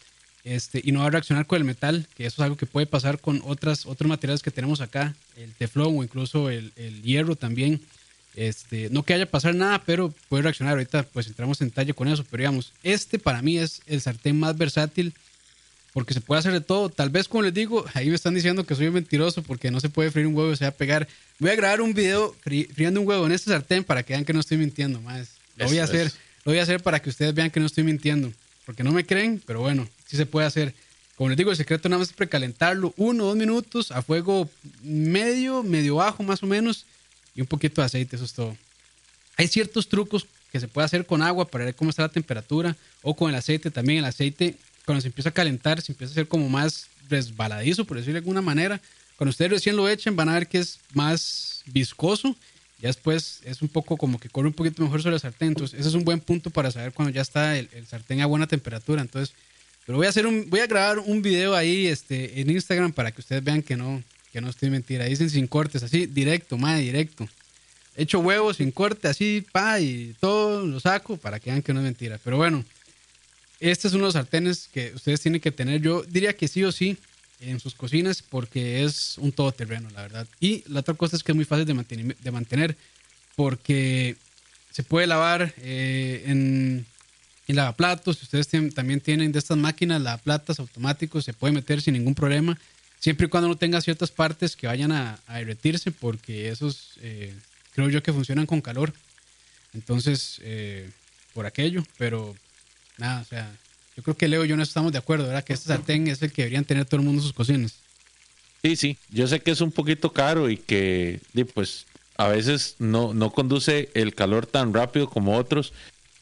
Este, 0.48 0.80
y 0.82 0.92
no 0.92 1.00
va 1.00 1.06
a 1.06 1.10
reaccionar 1.10 1.46
con 1.46 1.58
el 1.58 1.64
metal, 1.64 2.06
que 2.16 2.24
eso 2.24 2.40
es 2.40 2.44
algo 2.44 2.56
que 2.56 2.64
puede 2.64 2.86
pasar 2.86 3.20
con 3.20 3.42
otras, 3.44 3.84
otros 3.84 4.08
materiales 4.08 4.42
que 4.42 4.50
tenemos 4.50 4.80
acá, 4.80 5.14
el 5.36 5.52
teflón 5.52 5.98
o 5.98 6.02
incluso 6.02 6.48
el, 6.48 6.72
el 6.76 7.02
hierro 7.02 7.36
también. 7.36 7.82
Este, 8.34 8.88
no 8.90 9.02
que 9.02 9.12
haya 9.12 9.26
pasar 9.26 9.54
nada, 9.54 9.82
pero 9.84 10.14
puede 10.30 10.44
reaccionar. 10.44 10.74
Ahorita 10.74 11.02
pues 11.02 11.26
entramos 11.26 11.60
en 11.60 11.68
detalle 11.68 11.92
con 11.92 12.08
eso, 12.08 12.24
pero 12.30 12.40
digamos, 12.40 12.72
este 12.82 13.18
para 13.18 13.42
mí 13.42 13.58
es 13.58 13.82
el 13.86 14.00
sartén 14.00 14.38
más 14.38 14.56
versátil 14.56 15.12
porque 15.92 16.14
se 16.14 16.22
puede 16.22 16.38
hacer 16.38 16.52
de 16.52 16.62
todo. 16.62 16.88
Tal 16.88 17.10
vez, 17.10 17.28
como 17.28 17.42
les 17.42 17.52
digo, 17.52 17.84
ahí 17.94 18.08
me 18.08 18.14
están 18.14 18.34
diciendo 18.34 18.64
que 18.64 18.74
soy 18.74 18.86
un 18.86 18.94
mentiroso 18.94 19.42
porque 19.42 19.70
no 19.70 19.80
se 19.80 19.90
puede 19.90 20.10
freír 20.10 20.28
un 20.28 20.34
huevo, 20.34 20.56
se 20.56 20.64
va 20.64 20.70
a 20.70 20.72
pegar. 20.72 21.06
Voy 21.38 21.50
a 21.50 21.56
grabar 21.56 21.82
un 21.82 21.92
video 21.92 22.34
friendo 22.74 23.02
un 23.02 23.06
huevo 23.06 23.26
en 23.26 23.32
este 23.32 23.50
sartén 23.50 23.84
para 23.84 24.02
que 24.02 24.14
vean 24.14 24.24
que 24.24 24.32
no 24.32 24.40
estoy 24.40 24.56
mintiendo, 24.56 25.00
más. 25.02 25.28
Lo 25.56 25.66
voy 25.66 25.78
a 25.78 25.84
hacer, 25.84 26.10
lo 26.44 26.52
voy 26.52 26.58
a 26.58 26.62
hacer 26.62 26.82
para 26.82 27.02
que 27.02 27.10
ustedes 27.10 27.34
vean 27.34 27.50
que 27.50 27.60
no 27.60 27.66
estoy 27.66 27.84
mintiendo, 27.84 28.32
porque 28.64 28.82
no 28.82 28.92
me 28.92 29.04
creen, 29.04 29.42
pero 29.44 29.60
bueno, 29.60 29.86
sí 30.08 30.16
se 30.16 30.26
puede 30.26 30.46
hacer. 30.46 30.74
Como 31.14 31.28
les 31.28 31.38
digo, 31.38 31.50
el 31.50 31.56
secreto 31.56 31.88
nada 31.88 32.00
más 32.00 32.08
es 32.08 32.14
precalentarlo 32.14 32.94
uno 32.96 33.24
o 33.24 33.26
dos 33.28 33.36
minutos 33.36 33.92
a 33.92 34.02
fuego 34.02 34.48
medio, 34.82 35.62
medio 35.62 35.96
bajo 35.96 36.22
más 36.22 36.42
o 36.42 36.46
menos 36.46 36.84
y 37.34 37.40
un 37.40 37.46
poquito 37.46 37.80
de 37.80 37.86
aceite, 37.86 38.16
eso 38.16 38.24
es 38.24 38.32
todo. 38.32 38.56
Hay 39.36 39.46
ciertos 39.46 39.88
trucos 39.88 40.26
que 40.50 40.60
se 40.60 40.68
puede 40.68 40.86
hacer 40.86 41.06
con 41.06 41.22
agua 41.22 41.46
para 41.46 41.66
ver 41.66 41.74
cómo 41.74 41.90
está 41.90 42.02
la 42.02 42.08
temperatura 42.08 42.76
o 43.02 43.14
con 43.14 43.30
el 43.30 43.36
aceite 43.36 43.70
también. 43.70 44.00
El 44.00 44.06
aceite, 44.06 44.56
cuando 44.84 45.00
se 45.00 45.08
empieza 45.08 45.28
a 45.28 45.32
calentar, 45.32 45.80
se 45.80 45.92
empieza 45.92 46.10
a 46.10 46.14
hacer 46.14 46.28
como 46.28 46.48
más 46.48 46.86
resbaladizo, 47.08 47.84
por 47.84 47.96
decirlo 47.96 48.14
de 48.14 48.20
alguna 48.20 48.42
manera. 48.42 48.80
Cuando 49.16 49.30
ustedes 49.30 49.50
recién 49.50 49.76
lo 49.76 49.88
echen, 49.88 50.16
van 50.16 50.28
a 50.28 50.34
ver 50.34 50.48
que 50.48 50.58
es 50.58 50.78
más 50.94 51.62
viscoso. 51.66 52.34
Ya 52.80 52.88
después 52.88 53.40
es 53.44 53.60
un 53.62 53.68
poco 53.68 53.96
como 53.96 54.18
que 54.20 54.28
corre 54.28 54.48
un 54.48 54.54
poquito 54.54 54.82
mejor 54.82 55.02
sobre 55.02 55.16
el 55.16 55.20
sartén. 55.20 55.48
Entonces, 55.48 55.78
ese 55.78 55.88
es 55.88 55.94
un 55.94 56.04
buen 56.04 56.20
punto 56.20 56.50
para 56.50 56.70
saber 56.70 56.92
cuando 56.92 57.12
ya 57.12 57.22
está 57.22 57.58
el, 57.58 57.68
sartén 57.86 58.20
a 58.20 58.26
buena 58.26 58.46
temperatura. 58.46 59.02
Entonces, 59.02 59.34
pero 59.88 59.96
voy 59.96 60.06
a 60.06 60.10
hacer 60.10 60.26
un, 60.26 60.50
voy 60.50 60.60
a 60.60 60.66
grabar 60.66 60.98
un 60.98 61.22
video 61.22 61.56
ahí 61.56 61.86
este, 61.86 62.42
en 62.42 62.50
Instagram 62.50 62.92
para 62.92 63.10
que 63.10 63.22
ustedes 63.22 63.42
vean 63.42 63.62
que 63.62 63.74
no, 63.74 64.02
que 64.30 64.42
no 64.42 64.50
estoy 64.50 64.68
mentira. 64.68 65.06
Dicen 65.06 65.30
sin 65.30 65.46
cortes, 65.46 65.82
así, 65.82 66.04
directo, 66.04 66.58
más 66.58 66.78
directo. 66.78 67.26
Hecho 67.96 68.18
huevos 68.18 68.58
sin 68.58 68.70
corte, 68.70 69.08
así, 69.08 69.46
pa, 69.50 69.80
y 69.80 70.14
todo 70.20 70.66
lo 70.66 70.78
saco 70.78 71.16
para 71.16 71.40
que 71.40 71.48
vean 71.48 71.62
que 71.62 71.72
no 71.72 71.80
es 71.80 71.84
mentira. 71.84 72.20
Pero 72.22 72.36
bueno, 72.36 72.66
este 73.60 73.88
es 73.88 73.94
uno 73.94 74.02
de 74.02 74.08
los 74.08 74.12
sartenes 74.12 74.68
que 74.70 74.92
ustedes 74.94 75.22
tienen 75.22 75.40
que 75.40 75.52
tener. 75.52 75.80
Yo 75.80 76.02
diría 76.02 76.36
que 76.36 76.48
sí 76.48 76.64
o 76.64 76.70
sí 76.70 76.98
en 77.40 77.58
sus 77.58 77.74
cocinas 77.74 78.20
porque 78.20 78.84
es 78.84 79.16
un 79.16 79.32
todoterreno, 79.32 79.88
la 79.94 80.02
verdad. 80.02 80.28
Y 80.38 80.64
la 80.70 80.80
otra 80.80 80.92
cosa 80.92 81.16
es 81.16 81.22
que 81.22 81.32
es 81.32 81.36
muy 81.36 81.46
fácil 81.46 81.64
de, 81.64 81.72
mantener, 81.72 82.14
de 82.14 82.30
mantener 82.30 82.76
porque 83.36 84.16
se 84.70 84.82
puede 84.82 85.06
lavar 85.06 85.54
eh, 85.62 86.24
en, 86.26 86.84
en 87.48 87.56
lavaplatos. 87.56 88.18
Si 88.18 88.24
ustedes 88.24 88.74
también 88.74 89.00
tienen 89.00 89.32
de 89.32 89.38
estas 89.38 89.56
máquinas 89.56 90.00
lavaplatas 90.00 90.60
automáticos, 90.60 91.24
se 91.24 91.32
puede 91.32 91.52
meter 91.52 91.82
sin 91.82 91.94
ningún 91.94 92.14
problema 92.14 92.56
siempre 93.00 93.26
y 93.26 93.28
cuando 93.28 93.48
no 93.48 93.56
tenga 93.56 93.80
ciertas 93.80 94.10
partes 94.10 94.56
que 94.56 94.66
vayan 94.66 94.92
a, 94.92 95.18
derretirse, 95.28 95.90
porque 95.90 96.48
esos 96.48 96.94
eh, 97.00 97.34
creo 97.74 97.88
yo 97.88 98.02
que 98.02 98.12
funcionan 98.12 98.46
con 98.46 98.60
calor. 98.60 98.92
Entonces, 99.74 100.40
eh, 100.42 100.90
por 101.34 101.46
aquello, 101.46 101.84
pero 101.98 102.34
nada, 102.96 103.20
o 103.20 103.24
sea, 103.24 103.50
yo 103.96 104.02
creo 104.02 104.16
que 104.16 104.28
Leo 104.28 104.44
y 104.44 104.48
yo 104.48 104.56
no 104.56 104.62
estamos 104.62 104.92
de 104.92 104.98
acuerdo, 104.98 105.26
¿verdad? 105.26 105.44
Que 105.44 105.52
este 105.52 105.68
sartén 105.68 106.08
es 106.08 106.22
el 106.22 106.32
que 106.32 106.42
deberían 106.42 106.64
tener 106.64 106.84
todo 106.86 107.00
el 107.00 107.06
mundo 107.06 107.20
en 107.20 107.24
sus 107.24 107.34
cocinas. 107.34 107.74
Sí, 108.62 108.74
sí, 108.76 108.98
yo 109.10 109.26
sé 109.28 109.40
que 109.40 109.52
es 109.52 109.60
un 109.60 109.70
poquito 109.70 110.12
caro 110.12 110.50
y 110.50 110.56
que, 110.56 111.20
pues, 111.54 111.86
a 112.16 112.26
veces 112.28 112.74
no, 112.78 113.14
no 113.14 113.30
conduce 113.30 113.90
el 113.94 114.14
calor 114.14 114.46
tan 114.46 114.74
rápido 114.74 115.08
como 115.08 115.36
otros, 115.36 115.72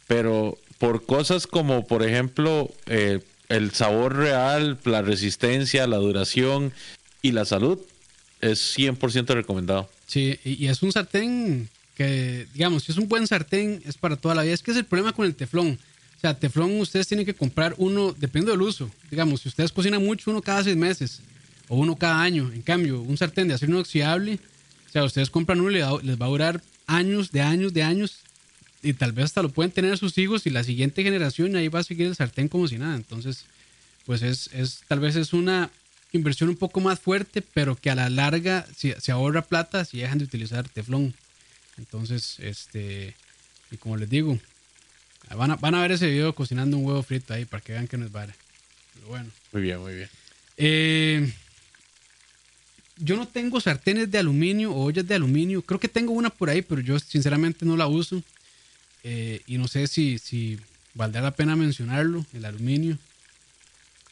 pero 0.07 0.59
por 0.79 1.07
cosas 1.07 1.47
como, 1.47 1.87
por 1.87 2.03
ejemplo, 2.03 2.71
eh, 2.87 3.21
el 3.49 3.71
sabor 3.73 4.17
real, 4.17 4.79
la 4.85 5.03
resistencia, 5.03 5.87
la 5.87 5.97
duración 5.97 6.73
y 7.23 7.33
la 7.33 7.45
salud 7.45 7.79
es 8.41 8.77
100% 8.77 9.35
recomendado. 9.35 9.89
Sí, 10.07 10.39
y, 10.45 10.67
es 10.67 10.83
un 10.83 10.93
sartén 10.93 11.69
que, 11.95 12.47
digamos, 12.55 12.85
si 12.85 12.93
es 12.93 12.99
un 12.99 13.09
buen 13.09 13.27
sartén, 13.27 13.83
es 13.87 13.97
para 13.97 14.17
toda 14.17 14.35
la 14.35 14.43
vida. 14.43 14.55
Es 14.55 14.63
que 14.63 14.71
es 14.71 14.77
el 14.77 14.85
problema 14.85 15.13
con 15.13 15.27
el 15.27 15.35
teflón. 15.35 15.79
O 16.17 16.21
sea, 16.21 16.39
teflón 16.39 16.81
ustedes 16.81 17.09
tienen 17.09 17.27
que 17.27 17.35
comprar 17.35 17.75
uno, 17.79 18.13
depende 18.13 18.51
del 18.51 18.63
uso. 18.63 18.91
Digamos, 19.11 19.43
si 19.43 19.49
ustedes 19.49 19.73
cocinan 19.73 20.05
mucho, 20.05 20.31
uno 20.31 20.43
cada 20.43 20.65
seis 20.65 20.77
meses 20.77 21.21
o 21.69 21.77
uno 21.77 21.97
cada 21.97 22.23
año. 22.23 22.51
En 22.53 22.63
cambio, 22.63 23.01
un 23.01 23.17
sartén 23.17 23.49
de 23.49 23.55
acero 23.55 23.73
inoxidable, 23.73 24.39
o 24.89 24.91
sea, 24.91 25.05
ustedes 25.05 25.31
compran 25.31 25.61
uno 25.61 25.71
y 25.71 26.07
les 26.07 26.21
va 26.21 26.27
a 26.27 26.31
durar 26.31 26.63
años, 26.87 27.33
de 27.33 27.41
años, 27.41 27.73
de 27.73 27.83
años 27.83 28.21
y 28.87 28.93
tal 28.93 29.13
vez 29.13 29.27
hasta 29.27 29.43
lo 29.43 29.49
pueden 29.49 29.73
tener 29.73 29.99
sus 29.99 30.17
hijos 30.17 30.47
y 30.47 30.51
la 30.51 30.63
siguiente 30.63 31.03
generación 31.03 31.57
ahí 31.57 31.69
va 31.69 31.81
a 31.81 31.85
seguir 31.85 32.07
el 32.07 32.15
sartén 32.15 32.49
como 32.49 32.69
si 32.69 32.79
nada. 32.79 32.95
Entonces, 32.95 33.45
pues 34.05 34.23
es, 34.23 34.49
es 34.53 34.83
tal 34.87 35.01
vez 35.01 35.17
es 35.17 35.33
una 35.33 35.71
inversión 36.13 36.49
un 36.49 36.57
poco 36.57 36.81
más 36.81 37.01
fuerte, 37.01 37.43
pero 37.43 37.75
que 37.75 37.91
a 37.91 37.97
la 37.97 38.09
larga 38.09 38.65
se, 38.77 38.99
se 39.01 39.11
ahorra 39.11 39.43
plata 39.43 39.85
si 39.85 39.99
dejan 39.99 40.19
de 40.19 40.25
utilizar 40.25 40.69
teflón. 40.69 41.15
Entonces, 41.79 42.39
este, 42.39 43.15
y 43.73 43.77
como 43.77 43.97
les 43.97 44.09
digo, 44.09 44.39
van 45.37 45.51
a, 45.51 45.57
van 45.57 45.75
a 45.75 45.83
ver 45.83 45.93
ese 45.93 46.09
video 46.09 46.33
cocinando 46.33 46.77
un 46.77 46.85
huevo 46.85 47.03
frito 47.03 47.35
ahí 47.35 47.45
para 47.45 47.63
que 47.63 47.73
vean 47.73 47.89
que 47.89 47.99
no 47.99 48.07
es 48.07 48.13
vara. 48.13 48.35
Pero 48.95 49.09
bueno. 49.09 49.31
Muy 49.53 49.63
bien, 49.63 49.81
muy 49.81 49.95
bien. 49.95 50.09
Eh, 50.59 51.33
yo 52.99 53.17
no 53.17 53.27
tengo 53.27 53.61
sartenes 53.61 54.11
de 54.11 54.19
aluminio 54.19 54.73
o 54.73 54.85
ollas 54.85 55.07
de 55.07 55.17
aluminio. 55.17 55.61
Creo 55.63 55.81
que 55.81 55.89
tengo 55.89 56.13
una 56.13 56.31
por 56.31 56.49
ahí, 56.49 56.63
pero 56.63 56.81
yo 56.81 56.99
sinceramente 57.01 57.67
no 57.67 57.77
la 57.77 57.89
uso. 57.89 58.23
Eh, 59.09 59.41
y 59.47 59.57
no 59.57 59.69
sé 59.69 59.87
si, 59.87 60.19
si 60.19 60.59
valdrá 60.95 61.21
la 61.23 61.31
pena 61.31 61.55
mencionarlo, 61.55 62.27
el 62.35 62.45
aluminio. 62.45 62.99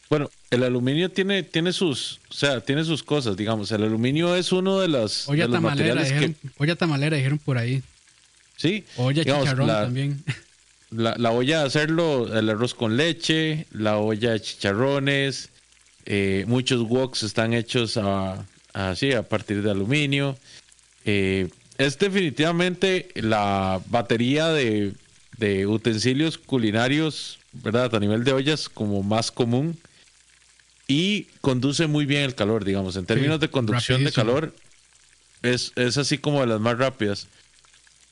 Bueno, 0.08 0.30
el 0.50 0.62
aluminio 0.62 1.10
tiene, 1.10 1.42
tiene 1.42 1.72
sus, 1.72 2.20
o 2.30 2.32
sea, 2.32 2.60
tiene 2.60 2.84
sus 2.84 3.02
cosas, 3.02 3.36
digamos. 3.36 3.72
El 3.72 3.82
aluminio 3.82 4.36
es 4.36 4.52
uno 4.52 4.78
de 4.78 4.86
las, 4.86 5.28
olla 5.28 5.48
tamalera, 5.48 6.04
dijeron, 6.04 6.36
Olla 6.58 6.76
tamalera 6.76 7.16
dijeron 7.16 7.38
por 7.38 7.58
ahí. 7.58 7.82
Sí. 8.56 8.84
Olla 8.96 9.24
chicharrón 9.24 9.66
también. 9.66 10.22
La, 10.90 11.16
la, 11.18 11.32
olla 11.32 11.62
de 11.62 11.66
hacerlo, 11.66 12.32
el 12.32 12.48
arroz 12.48 12.72
con 12.72 12.96
leche, 12.96 13.66
la 13.72 13.98
olla 13.98 14.30
de 14.30 14.40
chicharrones, 14.40 15.50
eh, 16.06 16.44
muchos 16.46 16.82
woks 16.82 17.24
están 17.24 17.52
hechos 17.52 17.96
a, 17.96 18.46
así, 18.72 19.12
a 19.12 19.24
partir 19.24 19.60
de 19.60 19.72
aluminio. 19.72 20.38
Eh, 21.04 21.48
es 21.78 21.98
definitivamente 21.98 23.08
la 23.14 23.80
batería 23.86 24.48
de, 24.48 24.94
utensilios 25.66 26.38
culinarios, 26.38 27.38
¿verdad? 27.52 27.94
A 27.94 28.00
nivel 28.00 28.24
de 28.24 28.32
ollas 28.32 28.68
como 28.68 29.02
más 29.02 29.30
común 29.30 29.78
y 30.86 31.24
conduce 31.40 31.86
muy 31.86 32.06
bien 32.06 32.22
el 32.22 32.34
calor, 32.34 32.64
digamos. 32.64 32.96
En 32.96 33.06
términos 33.06 33.40
de 33.40 33.50
conducción 33.50 34.04
de 34.04 34.12
calor, 34.12 34.54
es, 35.42 35.72
así 35.76 36.18
como 36.18 36.40
de 36.40 36.46
las 36.46 36.60
más 36.60 36.78
rápidas. 36.78 37.28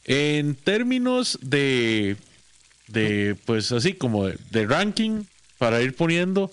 En 0.04 0.54
términos 0.56 1.38
de, 1.40 2.16
de 2.88 3.36
pues 3.44 3.70
así 3.72 3.94
como 3.94 4.26
de 4.26 4.66
ranking, 4.66 5.24
para 5.58 5.80
ir 5.80 5.94
poniendo, 5.94 6.50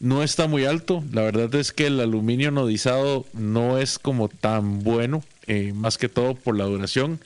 no 0.00 0.22
está 0.22 0.46
muy 0.46 0.66
alto. 0.66 1.02
La 1.12 1.22
verdad 1.22 1.54
es 1.54 1.72
que 1.72 1.86
el 1.86 1.98
aluminio 1.98 2.48
anodizado 2.48 3.26
no 3.32 3.78
es 3.78 3.98
como 3.98 4.28
tan 4.28 4.80
bueno, 4.84 5.24
eh, 5.50 5.72
más 5.72 5.98
que 5.98 6.08
todo 6.08 6.36
por 6.36 6.56
la 6.56 6.64
duración. 6.64 7.18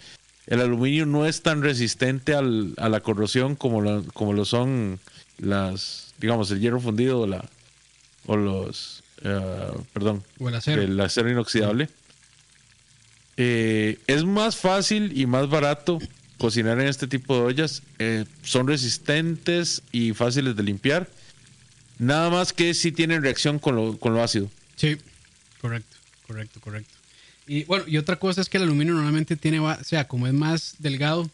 El 0.47 0.63
aluminio 0.63 1.05
no 1.05 1.27
es 1.27 1.43
tan 1.43 1.63
resistente 1.63 2.35
al, 2.35 2.73
a 2.79 2.89
la 2.89 3.01
corrosión 3.01 3.55
como 3.55 3.83
lo, 3.83 4.03
como 4.15 4.33
lo 4.33 4.47
son 4.47 4.99
las, 5.39 6.15
digamos, 6.19 6.51
el 6.51 6.61
hierro 6.61 6.81
fundido 6.81 7.21
o, 7.21 7.27
la, 7.27 7.45
o 8.27 8.37
los, 8.37 9.03
eh, 9.23 9.69
perdón, 9.93 10.23
el 10.41 10.55
acero, 10.55 10.81
el 10.81 10.99
acero 11.01 11.31
inoxidable. 11.31 11.91
Eh, 13.37 13.99
es 14.07 14.25
más 14.25 14.57
fácil 14.57 15.13
y 15.19 15.27
más 15.27 15.51
barato 15.51 15.99
cocinar 16.39 16.81
en 16.81 16.89
este 16.89 17.07
tipo 17.07 17.35
de 17.37 17.43
ollas. 17.43 17.83
son 18.43 18.67
resistentes 18.67 19.83
y 19.93 20.15
fáciles 20.15 20.57
de 20.57 20.63
limpiar 20.63 21.09
Nada 21.99 22.31
más 22.31 22.53
que 22.53 22.75
si 22.75 22.91
tienen 22.91 23.23
reacción 23.23 23.59
con 23.59 23.77
lo, 23.77 23.99
con 23.99 24.15
lo 24.15 24.23
ácido. 24.23 24.51
Sí, 24.77 24.97
correcto, 25.61 25.97
correcto, 26.27 26.61
correcto. 26.61 26.94
Y 27.47 27.65
bueno, 27.65 27.85
y 27.87 27.99
otra 27.99 28.17
cosa 28.17 28.41
es 28.41 28.49
que 28.49 28.57
el 28.57 28.65
aluminio 28.65 28.95
normalmente 28.95 29.37
tiene, 29.37 29.61
o 29.61 29.85
sea, 29.85 30.09
como 30.09 30.27
es 30.27 30.33
más 30.33 30.77
delgado, 30.79 31.31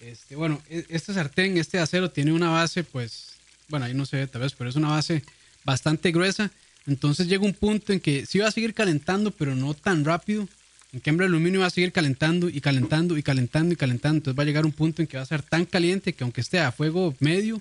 este, 0.00 0.36
bueno, 0.36 0.60
e, 0.68 0.84
este 0.88 1.14
sartén, 1.14 1.56
este 1.56 1.78
acero 1.78 2.10
tiene 2.10 2.32
una 2.32 2.50
base, 2.50 2.84
pues, 2.84 3.32
bueno, 3.68 3.86
ahí 3.86 3.94
no 3.94 4.06
se 4.06 4.18
ve 4.18 4.26
tal 4.26 4.42
vez, 4.42 4.52
pero 4.56 4.70
es 4.70 4.76
una 4.76 4.88
base 4.88 5.22
bastante 5.64 6.12
gruesa. 6.12 6.50
Entonces 6.86 7.28
llega 7.28 7.44
un 7.44 7.54
punto 7.54 7.92
en 7.92 8.00
que 8.00 8.24
sí 8.26 8.38
va 8.38 8.48
a 8.48 8.52
seguir 8.52 8.74
calentando, 8.74 9.30
pero 9.30 9.54
no 9.54 9.74
tan 9.74 10.04
rápido. 10.04 10.48
En 10.92 11.00
cambio, 11.00 11.26
el 11.26 11.32
aluminio 11.32 11.60
va 11.60 11.66
a 11.66 11.70
seguir 11.70 11.92
calentando 11.92 12.48
y 12.48 12.60
calentando 12.62 13.18
y 13.18 13.22
calentando 13.22 13.74
y 13.74 13.76
calentando. 13.76 14.16
Entonces 14.16 14.38
va 14.38 14.42
a 14.42 14.46
llegar 14.46 14.64
un 14.64 14.72
punto 14.72 15.02
en 15.02 15.08
que 15.08 15.18
va 15.18 15.22
a 15.22 15.26
ser 15.26 15.42
tan 15.42 15.66
caliente 15.66 16.14
que 16.14 16.24
aunque 16.24 16.40
esté 16.40 16.60
a 16.60 16.72
fuego 16.72 17.14
medio, 17.20 17.60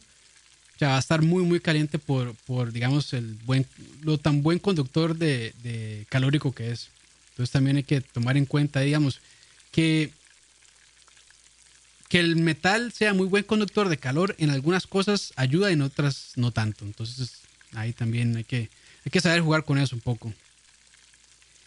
ya 0.79 0.89
va 0.89 0.95
a 0.97 0.99
estar 0.99 1.21
muy, 1.21 1.43
muy 1.43 1.59
caliente 1.59 1.99
por, 1.99 2.35
por 2.45 2.71
digamos, 2.71 3.11
el 3.13 3.35
buen, 3.45 3.65
lo 4.01 4.17
tan 4.17 4.43
buen 4.43 4.59
conductor 4.59 5.15
de, 5.15 6.05
calórico 6.09 6.53
que 6.53 6.71
es. 6.71 6.89
Entonces 7.37 7.53
también 7.53 7.77
hay 7.77 7.83
que 7.83 8.01
tomar 8.01 8.35
en 8.35 8.47
cuenta, 8.47 8.79
digamos, 8.79 9.21
que, 9.71 10.09
que 12.09 12.19
el 12.19 12.35
metal 12.35 12.91
sea 12.91 13.13
muy 13.13 13.27
buen 13.27 13.43
conductor 13.43 13.89
de 13.89 13.97
calor 13.97 14.35
en 14.39 14.49
algunas 14.49 14.87
cosas 14.87 15.33
ayuda 15.35 15.69
en 15.69 15.83
otras 15.83 16.31
no 16.35 16.51
tanto. 16.51 16.83
Entonces 16.83 17.41
ahí 17.73 17.93
también 17.93 18.35
hay 18.35 18.43
que, 18.43 18.71
hay 19.05 19.11
que 19.11 19.21
saber 19.21 19.41
jugar 19.41 19.65
con 19.65 19.77
eso 19.77 19.95
un 19.95 20.01
poco. 20.01 20.33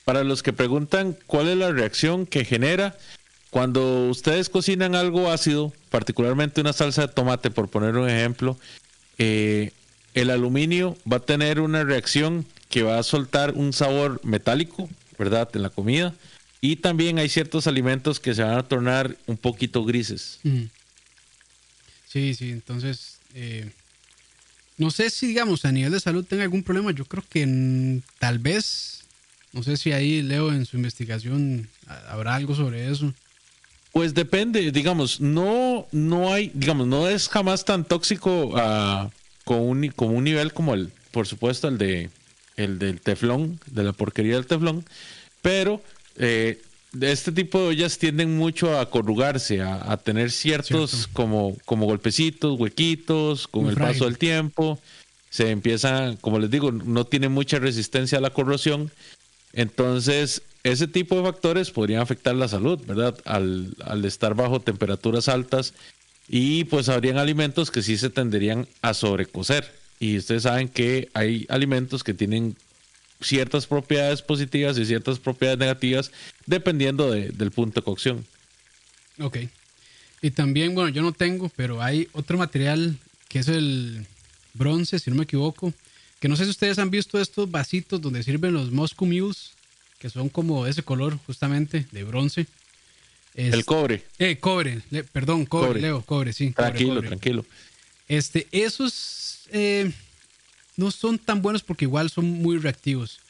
Para 0.04 0.24
los 0.24 0.42
que 0.42 0.52
preguntan 0.52 1.16
cuál 1.26 1.46
es 1.46 1.56
la 1.56 1.70
reacción 1.70 2.26
que 2.26 2.44
genera 2.44 2.98
cuando 3.50 4.08
ustedes 4.08 4.48
cocinan 4.48 4.96
algo 4.96 5.30
ácido, 5.30 5.72
particularmente 5.88 6.60
una 6.60 6.72
salsa 6.72 7.02
de 7.02 7.12
tomate, 7.12 7.52
por 7.52 7.68
poner 7.68 7.96
un 7.96 8.08
ejemplo, 8.08 8.58
eh, 9.18 9.70
el 10.14 10.30
aluminio 10.30 10.96
va 11.10 11.18
a 11.18 11.20
tener 11.20 11.60
una 11.60 11.84
reacción 11.84 12.44
que 12.68 12.82
va 12.82 12.98
a 12.98 13.04
soltar 13.04 13.52
un 13.52 13.72
sabor 13.72 14.20
metálico, 14.24 14.88
¿verdad? 15.20 15.48
En 15.54 15.62
la 15.62 15.68
comida. 15.70 16.14
Y 16.62 16.76
también 16.76 17.18
hay 17.18 17.28
ciertos 17.28 17.66
alimentos 17.66 18.18
que 18.18 18.34
se 18.34 18.42
van 18.42 18.58
a 18.58 18.62
tornar 18.62 19.16
un 19.26 19.36
poquito 19.36 19.84
grises. 19.84 20.40
Sí, 22.08 22.34
sí, 22.34 22.50
entonces, 22.50 23.18
eh, 23.34 23.70
no 24.78 24.90
sé 24.90 25.10
si, 25.10 25.26
digamos, 25.28 25.64
a 25.64 25.72
nivel 25.72 25.92
de 25.92 26.00
salud 26.00 26.24
tenga 26.24 26.42
algún 26.42 26.62
problema. 26.62 26.90
Yo 26.90 27.04
creo 27.04 27.22
que 27.28 28.00
tal 28.18 28.38
vez, 28.38 29.04
no 29.52 29.62
sé 29.62 29.76
si 29.76 29.92
ahí 29.92 30.22
Leo 30.22 30.52
en 30.52 30.64
su 30.64 30.76
investigación 30.76 31.68
habrá 32.08 32.34
algo 32.34 32.54
sobre 32.54 32.90
eso. 32.90 33.12
Pues 33.92 34.14
depende, 34.14 34.70
digamos, 34.72 35.20
no, 35.20 35.86
no 35.92 36.32
hay, 36.32 36.50
digamos, 36.54 36.86
no 36.86 37.08
es 37.08 37.28
jamás 37.28 37.64
tan 37.64 37.84
tóxico 37.84 38.46
uh, 38.46 39.10
con, 39.44 39.60
un, 39.60 39.88
con 39.88 40.14
un 40.14 40.24
nivel 40.24 40.52
como 40.52 40.74
el, 40.74 40.90
por 41.10 41.26
supuesto, 41.26 41.68
el 41.68 41.76
de 41.76 42.10
el 42.60 42.78
del 42.78 43.00
teflón, 43.00 43.60
de 43.66 43.84
la 43.84 43.92
porquería 43.92 44.34
del 44.34 44.46
teflón, 44.46 44.84
pero 45.42 45.82
eh, 46.16 46.60
este 47.00 47.32
tipo 47.32 47.60
de 47.60 47.68
ollas 47.68 47.98
tienden 47.98 48.36
mucho 48.36 48.78
a 48.78 48.90
corrugarse, 48.90 49.62
a, 49.62 49.96
tener 49.96 50.30
ciertos 50.30 51.08
como, 51.12 51.56
como 51.64 51.86
golpecitos, 51.86 52.58
huequitos, 52.58 53.46
con 53.46 53.66
el 53.66 53.76
paso 53.76 54.06
del 54.06 54.18
tiempo. 54.18 54.78
Se 55.30 55.50
empieza, 55.50 56.16
como 56.20 56.40
les 56.40 56.50
digo, 56.50 56.72
no 56.72 57.04
tiene 57.04 57.28
mucha 57.28 57.60
resistencia 57.60 58.18
a 58.18 58.20
la 58.20 58.30
corrosión. 58.30 58.90
Entonces, 59.52 60.42
ese 60.64 60.88
tipo 60.88 61.16
de 61.16 61.22
factores 61.22 61.70
podrían 61.70 62.02
afectar 62.02 62.34
la 62.34 62.48
salud, 62.48 62.80
¿verdad? 62.86 63.16
Al, 63.24 63.74
al 63.84 64.04
estar 64.04 64.34
bajo 64.34 64.60
temperaturas 64.60 65.28
altas 65.28 65.74
y 66.28 66.64
pues 66.64 66.88
habrían 66.88 67.18
alimentos 67.18 67.70
que 67.70 67.82
sí 67.82 67.96
se 67.98 68.10
tenderían 68.10 68.66
a 68.82 68.94
sobrecocer. 68.94 69.79
Y 70.00 70.16
ustedes 70.16 70.44
saben 70.44 70.68
que 70.68 71.10
hay 71.12 71.46
alimentos 71.50 72.02
que 72.02 72.14
tienen 72.14 72.56
ciertas 73.20 73.66
propiedades 73.66 74.22
positivas 74.22 74.78
y 74.78 74.86
ciertas 74.86 75.18
propiedades 75.18 75.58
negativas 75.58 76.10
dependiendo 76.46 77.10
del 77.12 77.50
punto 77.50 77.80
de 77.80 77.84
cocción. 77.84 78.26
Ok. 79.20 79.38
Y 80.22 80.30
también, 80.30 80.74
bueno, 80.74 80.88
yo 80.88 81.02
no 81.02 81.12
tengo, 81.12 81.50
pero 81.54 81.82
hay 81.82 82.08
otro 82.12 82.38
material 82.38 82.96
que 83.28 83.38
es 83.38 83.48
el 83.48 84.06
bronce, 84.54 84.98
si 84.98 85.10
no 85.10 85.16
me 85.16 85.24
equivoco, 85.24 85.72
que 86.18 86.28
no 86.28 86.36
sé 86.36 86.44
si 86.44 86.50
ustedes 86.50 86.78
han 86.78 86.90
visto 86.90 87.20
estos 87.20 87.50
vasitos 87.50 88.00
donde 88.00 88.22
sirven 88.22 88.52
los 88.52 88.70
Moscow 88.70 89.06
Mules, 89.06 89.52
que 89.98 90.10
son 90.10 90.28
como 90.28 90.66
ese 90.66 90.82
color 90.82 91.18
justamente 91.26 91.86
de 91.92 92.04
bronce. 92.04 92.46
el 93.34 93.64
cobre. 93.64 94.02
Eh, 94.18 94.38
cobre, 94.38 94.80
perdón, 95.12 95.46
cobre, 95.46 95.80
Leo, 95.80 96.02
cobre, 96.02 96.32
sí. 96.32 96.50
Tranquilo, 96.50 97.02
tranquilo. 97.02 97.44
Este, 98.08 98.46
esos 98.50 99.39
eh, 99.52 99.92
no 100.76 100.90
son 100.90 101.18
tan 101.18 101.42
buenos 101.42 101.62
porque 101.62 101.84
igual 101.84 102.10
son 102.10 102.26
muy 102.26 102.58
reactivos. 102.58 103.20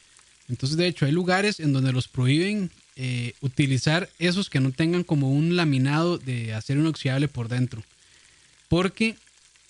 Entonces, 0.48 0.76
de 0.76 0.86
hecho, 0.86 1.06
hay 1.06 1.12
lugares 1.12 1.60
en 1.60 1.72
donde 1.72 1.92
los 1.92 2.08
prohíben 2.08 2.70
eh, 2.96 3.34
utilizar 3.40 4.10
esos 4.18 4.50
que 4.50 4.60
no 4.60 4.72
tengan 4.72 5.04
como 5.04 5.30
un 5.30 5.56
laminado 5.56 6.18
de 6.18 6.54
acero 6.54 6.80
inoxidable 6.80 7.28
por 7.28 7.48
dentro. 7.48 7.82
Porque, 8.68 9.16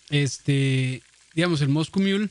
este, 0.09 1.03
digamos, 1.35 1.61
el 1.61 1.69
Moscow 1.69 2.03
Mule, 2.03 2.29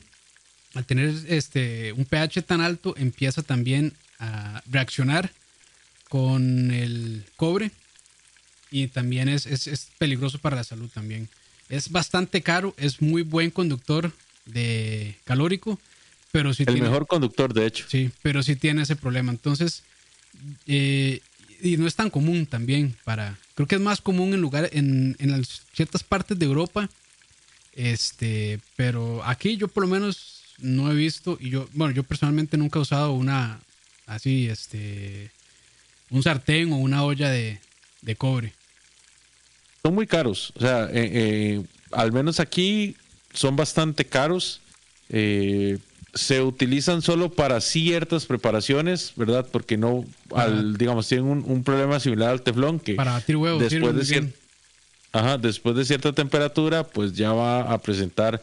al 0.74 0.84
tener 0.84 1.14
este, 1.28 1.92
un 1.92 2.04
pH 2.04 2.42
tan 2.42 2.60
alto, 2.60 2.94
empieza 2.96 3.42
también 3.42 3.94
a 4.18 4.62
reaccionar 4.66 5.32
con 6.08 6.70
el 6.70 7.24
cobre 7.36 7.70
y 8.70 8.88
también 8.88 9.28
es, 9.28 9.46
es, 9.46 9.88
peligroso 9.98 10.38
para 10.38 10.56
la 10.56 10.64
salud 10.64 10.90
también. 10.92 11.28
Es 11.70 11.90
bastante 11.90 12.42
caro, 12.42 12.74
es 12.76 13.00
muy 13.00 13.22
buen 13.22 13.50
conductor 13.50 14.12
de 14.44 15.16
calórico, 15.24 15.78
pero 16.32 16.52
si 16.52 16.64
El 16.66 16.82
mejor 16.82 17.06
conductor, 17.06 17.54
de 17.54 17.66
hecho. 17.66 17.86
Sí, 17.88 18.10
pero 18.22 18.42
sí 18.42 18.56
tiene 18.56 18.82
ese 18.82 18.96
problema. 18.96 19.32
Entonces, 19.32 19.82
eh, 20.66 21.20
y 21.62 21.76
no 21.76 21.86
es 21.86 21.94
tan 21.94 22.10
común 22.10 22.46
también 22.46 22.96
para... 23.04 23.38
Creo 23.54 23.66
que 23.66 23.76
es 23.76 23.80
más 23.80 24.00
común 24.00 24.34
en 24.34 24.40
lugar, 24.40 24.68
en, 24.72 25.16
en 25.18 25.44
ciertas 25.72 26.02
partes 26.02 26.38
de 26.38 26.46
Europa, 26.46 26.88
este, 27.74 28.60
pero 28.76 29.22
aquí 29.24 29.56
yo 29.56 29.68
por 29.68 29.84
lo 29.84 29.88
menos 29.88 30.42
no 30.58 30.90
he 30.90 30.94
visto, 30.94 31.38
y 31.40 31.50
yo, 31.50 31.68
bueno, 31.72 31.94
yo 31.94 32.02
personalmente 32.02 32.56
nunca 32.56 32.78
he 32.78 32.82
usado 32.82 33.12
una, 33.12 33.60
así, 34.06 34.48
este, 34.48 35.30
un 36.10 36.22
sartén 36.22 36.72
o 36.72 36.76
una 36.76 37.04
olla 37.04 37.30
de, 37.30 37.60
de 38.02 38.16
cobre. 38.16 38.52
Son 39.82 39.94
muy 39.94 40.06
caros, 40.06 40.52
o 40.56 40.60
sea, 40.60 40.84
eh, 40.84 40.90
eh, 40.92 41.62
al 41.92 42.12
menos 42.12 42.40
aquí 42.40 42.96
son 43.32 43.56
bastante 43.56 44.04
caros. 44.04 44.60
Eh, 45.08 45.78
se 46.14 46.42
utilizan 46.42 47.02
solo 47.02 47.30
para 47.30 47.60
ciertas 47.60 48.26
preparaciones, 48.26 49.12
¿verdad? 49.16 49.46
Porque 49.50 49.76
no, 49.76 50.04
al, 50.34 50.76
digamos, 50.76 51.06
tienen 51.08 51.26
un, 51.26 51.62
problema 51.62 52.00
similar 52.00 52.30
al 52.30 52.42
teflón 52.42 52.80
que 52.80 52.94
para 52.94 53.12
batir 53.12 53.36
huevos, 53.36 53.62
después 53.62 54.08
de 54.08 54.32
ajá, 55.12 55.38
después 55.38 55.76
de 55.76 55.84
cierta 55.84 56.12
temperatura, 56.12 56.84
pues 56.84 57.12
ya 57.12 57.32
va 57.32 57.72
a 57.72 57.78
presentar 57.78 58.42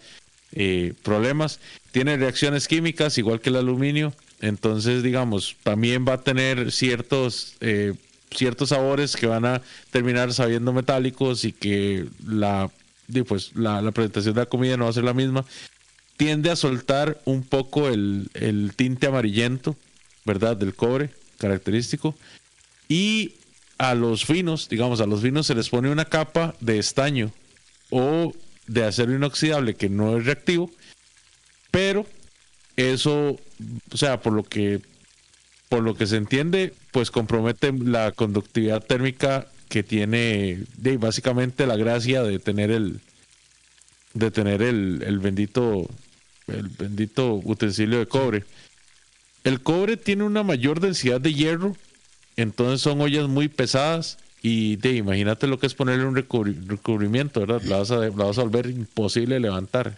eh, 0.53 0.93
problemas. 1.03 1.59
Tiene 1.91 2.17
reacciones 2.17 2.67
químicas 2.67 3.17
igual 3.17 3.41
que 3.41 3.49
el 3.49 3.57
aluminio, 3.57 4.13
entonces, 4.39 5.03
digamos, 5.03 5.55
también 5.63 6.05
va 6.07 6.13
a 6.13 6.21
tener 6.21 6.71
ciertos 6.71 7.55
eh, 7.59 7.93
ciertos 8.31 8.69
sabores 8.69 9.15
que 9.15 9.27
van 9.27 9.45
a 9.45 9.61
terminar 9.91 10.33
sabiendo 10.33 10.73
metálicos 10.73 11.45
y 11.45 11.53
que 11.53 12.07
la 12.25 12.69
pues 13.27 13.55
la, 13.55 13.91
presentación 13.91 14.35
de 14.35 14.41
la 14.41 14.45
comida 14.47 14.77
no 14.77 14.85
va 14.85 14.89
a 14.89 14.93
ser 14.93 15.03
la 15.03 15.13
misma, 15.13 15.45
tiende 16.17 16.49
a 16.49 16.55
soltar 16.55 17.19
un 17.25 17.43
poco 17.43 17.87
el, 17.87 18.29
tinte 18.75 19.07
amarillento, 19.07 19.75
¿verdad? 20.25 20.57
Del 20.57 20.75
cobre 20.75 21.11
característico. 21.37 22.15
Y 22.89 23.33
a 23.77 23.95
los 23.95 24.25
finos, 24.25 24.67
digamos, 24.69 25.01
a 25.01 25.05
los 25.05 25.21
finos 25.21 25.47
se 25.47 25.55
les 25.55 25.69
pone 25.69 25.89
una 25.89 26.05
capa 26.05 26.55
de 26.59 26.79
estaño 26.79 27.31
o 27.89 28.33
de 28.65 28.83
acero 28.83 29.13
inoxidable 29.13 29.75
que 29.75 29.89
no 29.89 30.17
es 30.17 30.25
reactivo, 30.25 30.71
pero 31.71 32.05
eso, 32.75 33.37
o 33.91 33.97
sea, 33.97 34.19
por 34.21 34.33
lo 34.33 34.43
que 34.43 34.81
por 35.69 35.83
lo 35.83 35.95
que 35.95 36.07
se 36.07 36.17
entiende, 36.17 36.73
pues 36.91 37.11
compromete 37.11 37.71
la 37.71 38.11
conductividad 38.11 38.83
térmica 38.83 39.47
que 39.69 39.83
tiene 39.83 40.63
de, 40.77 40.97
básicamente 40.97 41.67
la 41.67 41.75
gracia 41.75 42.23
de 42.23 42.39
tener 42.39 42.71
el 42.71 43.01
de 44.13 44.31
tener 44.31 44.61
el, 44.61 45.03
el 45.05 45.19
bendito 45.19 45.89
el 46.47 46.69
bendito 46.69 47.35
utensilio 47.43 47.99
de 47.99 48.07
cobre. 48.07 48.45
El 49.43 49.61
cobre 49.61 49.97
tiene 49.97 50.23
una 50.23 50.43
mayor 50.43 50.79
densidad 50.79 51.21
de 51.21 51.33
hierro, 51.33 51.75
entonces 52.37 52.81
son 52.81 53.01
ollas 53.01 53.27
muy 53.27 53.47
pesadas 53.47 54.17
y 54.41 54.77
de 54.77 54.93
imagínate 54.93 55.47
lo 55.47 55.59
que 55.59 55.67
es 55.67 55.73
ponerle 55.73 56.05
un 56.05 56.15
recubrimiento, 56.15 57.41
¿verdad? 57.41 57.61
La 57.63 57.77
vas, 57.77 57.91
a, 57.91 57.97
la 57.97 58.09
vas 58.09 58.37
a 58.37 58.43
volver 58.43 58.67
imposible 58.67 59.39
levantar. 59.39 59.97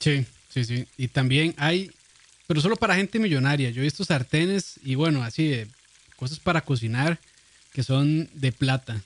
Sí, 0.00 0.26
sí, 0.48 0.64
sí. 0.64 0.86
Y 0.96 1.08
también 1.08 1.54
hay, 1.56 1.90
pero 2.46 2.60
solo 2.60 2.76
para 2.76 2.96
gente 2.96 3.18
millonaria. 3.18 3.70
Yo 3.70 3.80
he 3.80 3.84
visto 3.84 4.04
sartenes 4.04 4.74
y 4.82 4.94
bueno, 4.94 5.22
así 5.22 5.48
de 5.48 5.68
cosas 6.16 6.38
para 6.38 6.60
cocinar 6.60 7.18
que 7.72 7.82
son 7.82 8.28
de 8.34 8.52
plata. 8.52 9.00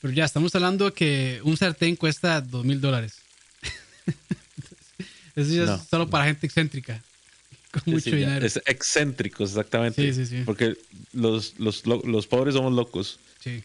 Pero 0.00 0.12
ya 0.14 0.24
estamos 0.24 0.54
hablando 0.54 0.92
que 0.94 1.40
un 1.44 1.56
sartén 1.56 1.96
cuesta 1.96 2.40
dos 2.40 2.64
mil 2.64 2.80
dólares. 2.80 3.16
Eso 5.36 5.52
ya 5.52 5.74
es 5.74 5.82
solo 5.88 6.08
para 6.08 6.24
gente 6.24 6.46
excéntrica. 6.46 7.02
Con 7.72 7.94
mucho 7.94 8.10
dinero. 8.10 8.44
Es 8.46 8.60
excéntrico, 8.64 9.44
exactamente. 9.44 10.02
Sí, 10.02 10.14
sí, 10.14 10.26
sí. 10.26 10.42
Porque 10.44 10.76
los, 11.12 11.54
los, 11.58 11.84
los 11.86 12.26
pobres 12.26 12.54
somos 12.54 12.72
locos. 12.72 13.18
Sí. 13.42 13.62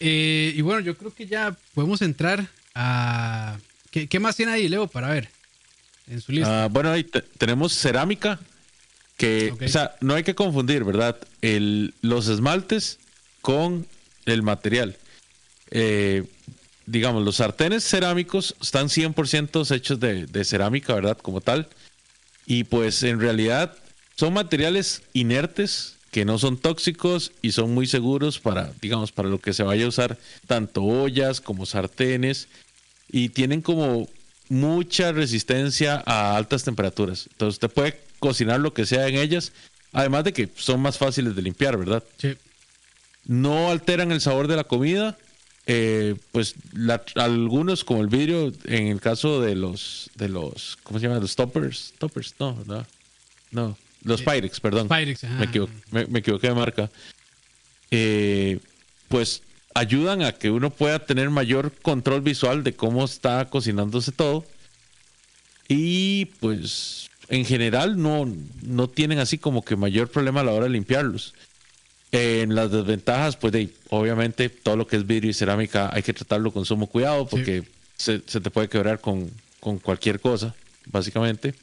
Eh, 0.00 0.52
y 0.56 0.60
bueno, 0.62 0.80
yo 0.80 0.96
creo 0.96 1.14
que 1.14 1.26
ya 1.26 1.56
podemos 1.74 2.02
entrar 2.02 2.46
a. 2.74 3.58
¿Qué, 3.90 4.08
qué 4.08 4.18
más 4.18 4.36
tiene 4.36 4.52
ahí, 4.52 4.68
Leo, 4.68 4.88
para 4.88 5.08
ver? 5.08 5.28
En 6.08 6.20
su 6.20 6.32
lista. 6.32 6.64
Ah, 6.64 6.68
bueno, 6.68 6.90
ahí 6.90 7.04
tenemos 7.38 7.72
cerámica, 7.72 8.40
que, 9.16 9.54
o 9.64 9.68
sea, 9.68 9.94
no 10.00 10.14
hay 10.14 10.24
que 10.24 10.34
confundir, 10.34 10.84
¿verdad? 10.84 11.16
El, 11.42 11.94
los 12.02 12.28
esmaltes 12.28 12.98
con 13.40 13.86
el 14.26 14.42
material. 14.42 14.96
Eh, 15.70 16.24
digamos, 16.86 17.24
los 17.24 17.36
sartenes 17.36 17.84
cerámicos 17.84 18.54
están 18.60 18.88
100% 18.88 19.74
hechos 19.74 20.00
de, 20.00 20.44
cerámica, 20.44 20.94
¿verdad? 20.94 21.18
Como 21.18 21.40
tal. 21.40 21.68
Y 22.46 22.64
pues 22.64 23.02
en 23.02 23.20
realidad 23.20 23.74
son 24.16 24.34
materiales 24.34 25.02
inertes 25.12 25.96
que 26.10 26.24
no 26.24 26.38
son 26.38 26.58
tóxicos 26.58 27.32
y 27.40 27.52
son 27.52 27.72
muy 27.72 27.86
seguros 27.86 28.38
para, 28.38 28.72
digamos, 28.82 29.12
para 29.12 29.28
lo 29.28 29.40
que 29.40 29.54
se 29.54 29.62
vaya 29.62 29.86
a 29.86 29.88
usar, 29.88 30.18
tanto 30.46 30.82
ollas 30.82 31.40
como 31.40 31.64
sartenes. 31.64 32.48
Y 33.10 33.30
tienen 33.30 33.62
como 33.62 34.08
mucha 34.48 35.12
resistencia 35.12 36.02
a 36.04 36.36
altas 36.36 36.64
temperaturas. 36.64 37.28
Entonces 37.32 37.54
usted 37.54 37.70
puede 37.70 38.00
cocinar 38.18 38.60
lo 38.60 38.72
que 38.74 38.86
sea 38.86 39.08
en 39.08 39.16
ellas, 39.16 39.52
además 39.92 40.24
de 40.24 40.32
que 40.32 40.48
son 40.56 40.80
más 40.80 40.98
fáciles 40.98 41.34
de 41.34 41.42
limpiar, 41.42 41.76
¿verdad? 41.76 42.02
Sí. 42.18 42.36
No 43.24 43.70
alteran 43.70 44.12
el 44.12 44.20
sabor 44.20 44.48
de 44.48 44.56
la 44.56 44.64
comida. 44.64 45.16
Eh, 45.66 46.16
pues 46.32 46.56
algunos 47.14 47.84
como 47.84 48.00
el 48.00 48.08
vidrio 48.08 48.52
en 48.64 48.88
el 48.88 49.00
caso 49.00 49.40
de 49.40 49.54
los 49.54 50.10
de 50.16 50.28
los 50.28 50.76
cómo 50.82 50.98
se 50.98 51.06
llama 51.06 51.20
los 51.20 51.36
toppers 51.36 51.94
toppers 51.98 52.34
no 52.40 52.58
no 52.66 52.84
no 53.52 53.78
los 54.02 54.22
Pyrex 54.22 54.58
perdón 54.58 54.88
Pyrex, 54.88 55.22
me, 55.92 56.06
me, 56.06 56.18
equivoqué 56.18 56.48
de 56.48 56.54
marca 56.54 56.90
eh, 57.92 58.58
pues 59.06 59.42
ayudan 59.74 60.22
a 60.22 60.32
que 60.32 60.50
uno 60.50 60.70
pueda 60.70 60.98
tener 61.00 61.30
mayor 61.30 61.72
control 61.82 62.20
visual 62.20 62.64
de 62.64 62.74
cómo 62.74 63.04
está 63.04 63.48
cocinándose 63.48 64.12
todo. 64.12 64.44
Y 65.68 66.26
pues 66.40 67.10
en 67.28 67.44
general 67.44 68.00
no, 68.00 68.30
no 68.62 68.88
tienen 68.88 69.18
así 69.18 69.38
como 69.38 69.64
que 69.64 69.76
mayor 69.76 70.08
problema 70.08 70.40
a 70.40 70.44
la 70.44 70.52
hora 70.52 70.64
de 70.64 70.70
limpiarlos. 70.70 71.34
En 72.10 72.54
las 72.54 72.70
desventajas, 72.70 73.36
pues 73.36 73.54
de, 73.54 73.70
obviamente 73.88 74.50
todo 74.50 74.76
lo 74.76 74.86
que 74.86 74.96
es 74.96 75.06
vidrio 75.06 75.30
y 75.30 75.34
cerámica 75.34 75.88
hay 75.92 76.02
que 76.02 76.12
tratarlo 76.12 76.52
con 76.52 76.66
sumo 76.66 76.86
cuidado 76.86 77.26
porque 77.26 77.64
se, 77.96 78.18
te 78.18 78.50
puede 78.50 78.68
quebrar 78.68 79.00
con, 79.00 79.30
cualquier 79.82 80.20
cosa, 80.20 80.54
básicamente. 80.86 81.54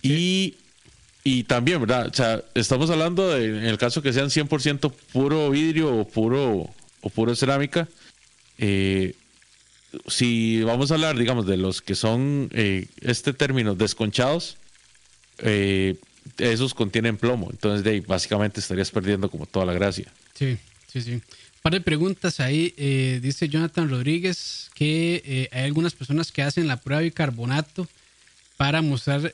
Y 0.00 0.54
y 1.24 1.44
también, 1.44 1.80
¿verdad? 1.80 2.08
O 2.08 2.14
sea, 2.14 2.42
estamos 2.54 2.90
hablando 2.90 3.30
de, 3.30 3.46
en 3.46 3.64
el 3.64 3.78
caso 3.78 4.02
que 4.02 4.12
sean 4.12 4.28
100% 4.28 4.92
puro 5.12 5.50
vidrio 5.50 5.96
o 5.96 6.06
puro, 6.06 6.68
o 7.00 7.10
puro 7.10 7.36
cerámica. 7.36 7.88
Eh, 8.58 9.14
si 10.08 10.62
vamos 10.62 10.90
a 10.90 10.94
hablar, 10.94 11.16
digamos, 11.16 11.46
de 11.46 11.56
los 11.56 11.80
que 11.80 11.94
son, 11.94 12.50
eh, 12.52 12.86
este 13.00 13.32
término, 13.32 13.76
desconchados, 13.76 14.56
eh, 15.38 15.96
esos 16.38 16.74
contienen 16.74 17.16
plomo. 17.16 17.48
Entonces, 17.52 17.84
de 17.84 18.00
básicamente 18.00 18.58
estarías 18.58 18.90
perdiendo 18.90 19.30
como 19.30 19.46
toda 19.46 19.64
la 19.64 19.74
gracia. 19.74 20.12
Sí, 20.34 20.58
sí, 20.92 21.02
sí. 21.02 21.12
Un 21.12 21.22
par 21.62 21.72
de 21.74 21.80
preguntas 21.80 22.40
ahí. 22.40 22.74
dice 23.22 23.48
Jonathan 23.48 23.88
Rodríguez 23.88 24.70
que 24.74 25.48
hay 25.52 25.62
algunas 25.62 25.94
personas 25.94 26.32
que 26.32 26.42
hacen 26.42 26.66
la 26.66 26.78
prueba 26.78 26.98
de 26.98 27.04
bicarbonato 27.04 27.86
para 28.56 28.82
mostrar 28.82 29.32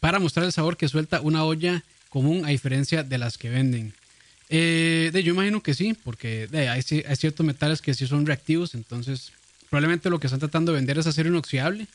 para 0.00 0.18
mostrar 0.18 0.46
el 0.46 0.52
sabor 0.52 0.76
que 0.76 0.88
suelta 0.88 1.20
una 1.20 1.44
olla 1.44 1.82
común 2.08 2.44
a 2.44 2.48
diferencia 2.48 3.02
de 3.02 3.18
las 3.18 3.38
que 3.38 3.50
venden. 3.50 3.92
Eh, 4.50 5.10
de, 5.12 5.22
yo 5.22 5.34
imagino 5.34 5.62
que 5.62 5.74
sí, 5.74 5.94
porque 6.04 6.48
hay, 6.52 6.82
ciertos 6.82 7.44
metales 7.44 7.82
que 7.82 7.94
sí 7.94 8.06
son 8.06 8.24
reactivos, 8.26 8.74
entonces 8.74 9.32
probablemente 9.68 10.08
lo 10.08 10.18
que 10.18 10.26
están 10.26 10.40
tratando 10.40 10.72
de 10.72 10.78
vender 10.78 10.98
es 10.98 11.06
acero 11.06 11.28
inoxidable. 11.28 11.86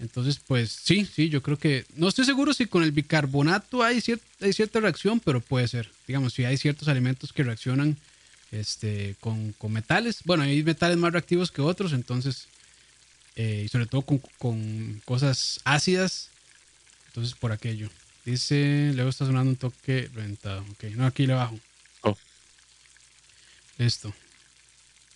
Entonces, 0.00 0.40
pues 0.44 0.72
sí, 0.72 1.04
sí, 1.04 1.28
yo 1.28 1.42
creo 1.42 1.58
que 1.58 1.84
no 1.94 2.08
estoy 2.08 2.24
seguro 2.24 2.54
si 2.54 2.66
con 2.66 2.82
el 2.82 2.90
bicarbonato 2.90 3.82
hay, 3.82 4.00
cierta 4.00 4.80
reacción, 4.80 5.20
pero 5.20 5.40
puede 5.40 5.68
ser. 5.68 5.90
Digamos, 6.06 6.32
si 6.32 6.44
hay 6.46 6.56
ciertos 6.56 6.88
alimentos 6.88 7.34
que 7.34 7.42
reaccionan 7.42 7.98
este, 8.50 9.14
con, 9.20 9.54
metales. 9.68 10.20
Bueno, 10.24 10.42
hay 10.42 10.62
metales 10.62 10.96
más 10.96 11.12
reactivos 11.12 11.50
que 11.50 11.60
otros, 11.60 11.92
entonces, 11.92 12.48
eh, 13.36 13.64
y 13.66 13.68
sobre 13.68 13.84
todo 13.84 14.00
con, 14.00 14.22
con 14.38 15.02
cosas 15.04 15.60
ácidas, 15.64 16.29
entonces, 17.10 17.34
por 17.34 17.50
aquello. 17.50 17.90
Dice, 18.24 18.92
luego 18.94 19.10
está 19.10 19.26
sonando 19.26 19.50
un 19.50 19.56
toque 19.56 20.08
reventado. 20.14 20.64
Ok, 20.70 20.84
no, 20.94 21.06
aquí 21.06 21.26
le 21.26 21.34
bajo. 21.34 21.58
Oh. 22.02 22.16
Listo. 23.78 24.14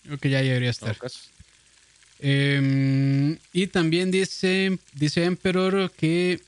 Creo 0.03 0.19
que 0.19 0.31
ya 0.31 0.43
debería 0.43 0.71
estar. 0.71 0.97
Em, 2.19 3.39
y 3.53 3.69
también 3.69 4.11
dice, 4.11 4.77
dice 4.93 5.25
Emperor 5.25 5.91
que, 5.93 6.41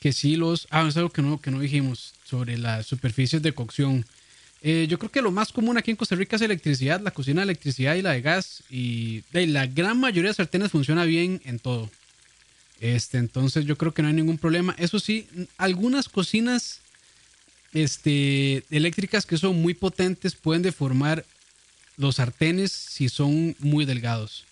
que 0.00 0.12
sí 0.12 0.36
los... 0.36 0.66
Ah, 0.70 0.86
es 0.88 0.96
algo 0.96 1.10
que 1.10 1.20
no, 1.20 1.40
que 1.40 1.50
no 1.50 1.60
dijimos 1.60 2.14
sobre 2.24 2.56
las 2.56 2.86
superficies 2.86 3.42
de 3.42 3.52
cocción. 3.52 4.06
Eh, 4.62 4.86
yo 4.88 4.98
creo 4.98 5.10
que 5.10 5.20
lo 5.20 5.32
más 5.32 5.52
común 5.52 5.76
aquí 5.76 5.90
en 5.90 5.96
Costa 5.98 6.14
Rica 6.14 6.36
es 6.36 6.42
electricidad, 6.42 7.00
la 7.00 7.10
cocina 7.10 7.42
de 7.42 7.50
electricidad 7.50 7.96
y 7.96 8.02
la 8.02 8.12
de 8.12 8.22
gas. 8.22 8.62
Y 8.70 9.22
la 9.32 9.66
gran 9.66 10.00
mayoría 10.00 10.30
de 10.30 10.34
sartenes 10.34 10.70
funciona 10.70 11.04
bien 11.04 11.42
en 11.44 11.58
todo. 11.58 11.90
Este, 12.82 13.18
entonces 13.18 13.64
yo 13.64 13.78
creo 13.78 13.94
que 13.94 14.02
no 14.02 14.08
hay 14.08 14.14
ningún 14.14 14.38
problema. 14.38 14.74
Eso 14.76 14.98
sí, 14.98 15.28
algunas 15.56 16.08
cocinas 16.08 16.80
este, 17.72 18.64
eléctricas 18.70 19.24
que 19.24 19.38
son 19.38 19.62
muy 19.62 19.72
potentes 19.72 20.34
pueden 20.34 20.62
deformar 20.62 21.24
los 21.96 22.16
sartenes 22.16 22.72
si 22.72 23.08
son 23.08 23.54
muy 23.60 23.84
delgados. 23.84 24.44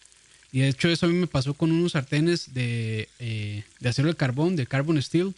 Y 0.53 0.61
de 0.61 0.69
hecho 0.69 0.89
eso 0.89 1.07
a 1.07 1.09
mí 1.09 1.17
me 1.17 1.27
pasó 1.27 1.55
con 1.55 1.73
unos 1.73 1.93
sartenes 1.93 2.55
de, 2.55 3.09
eh, 3.19 3.65
acero 3.85 4.07
de 4.07 4.15
carbón, 4.15 4.55
de 4.55 4.67
carbon 4.67 5.03
steel. 5.03 5.35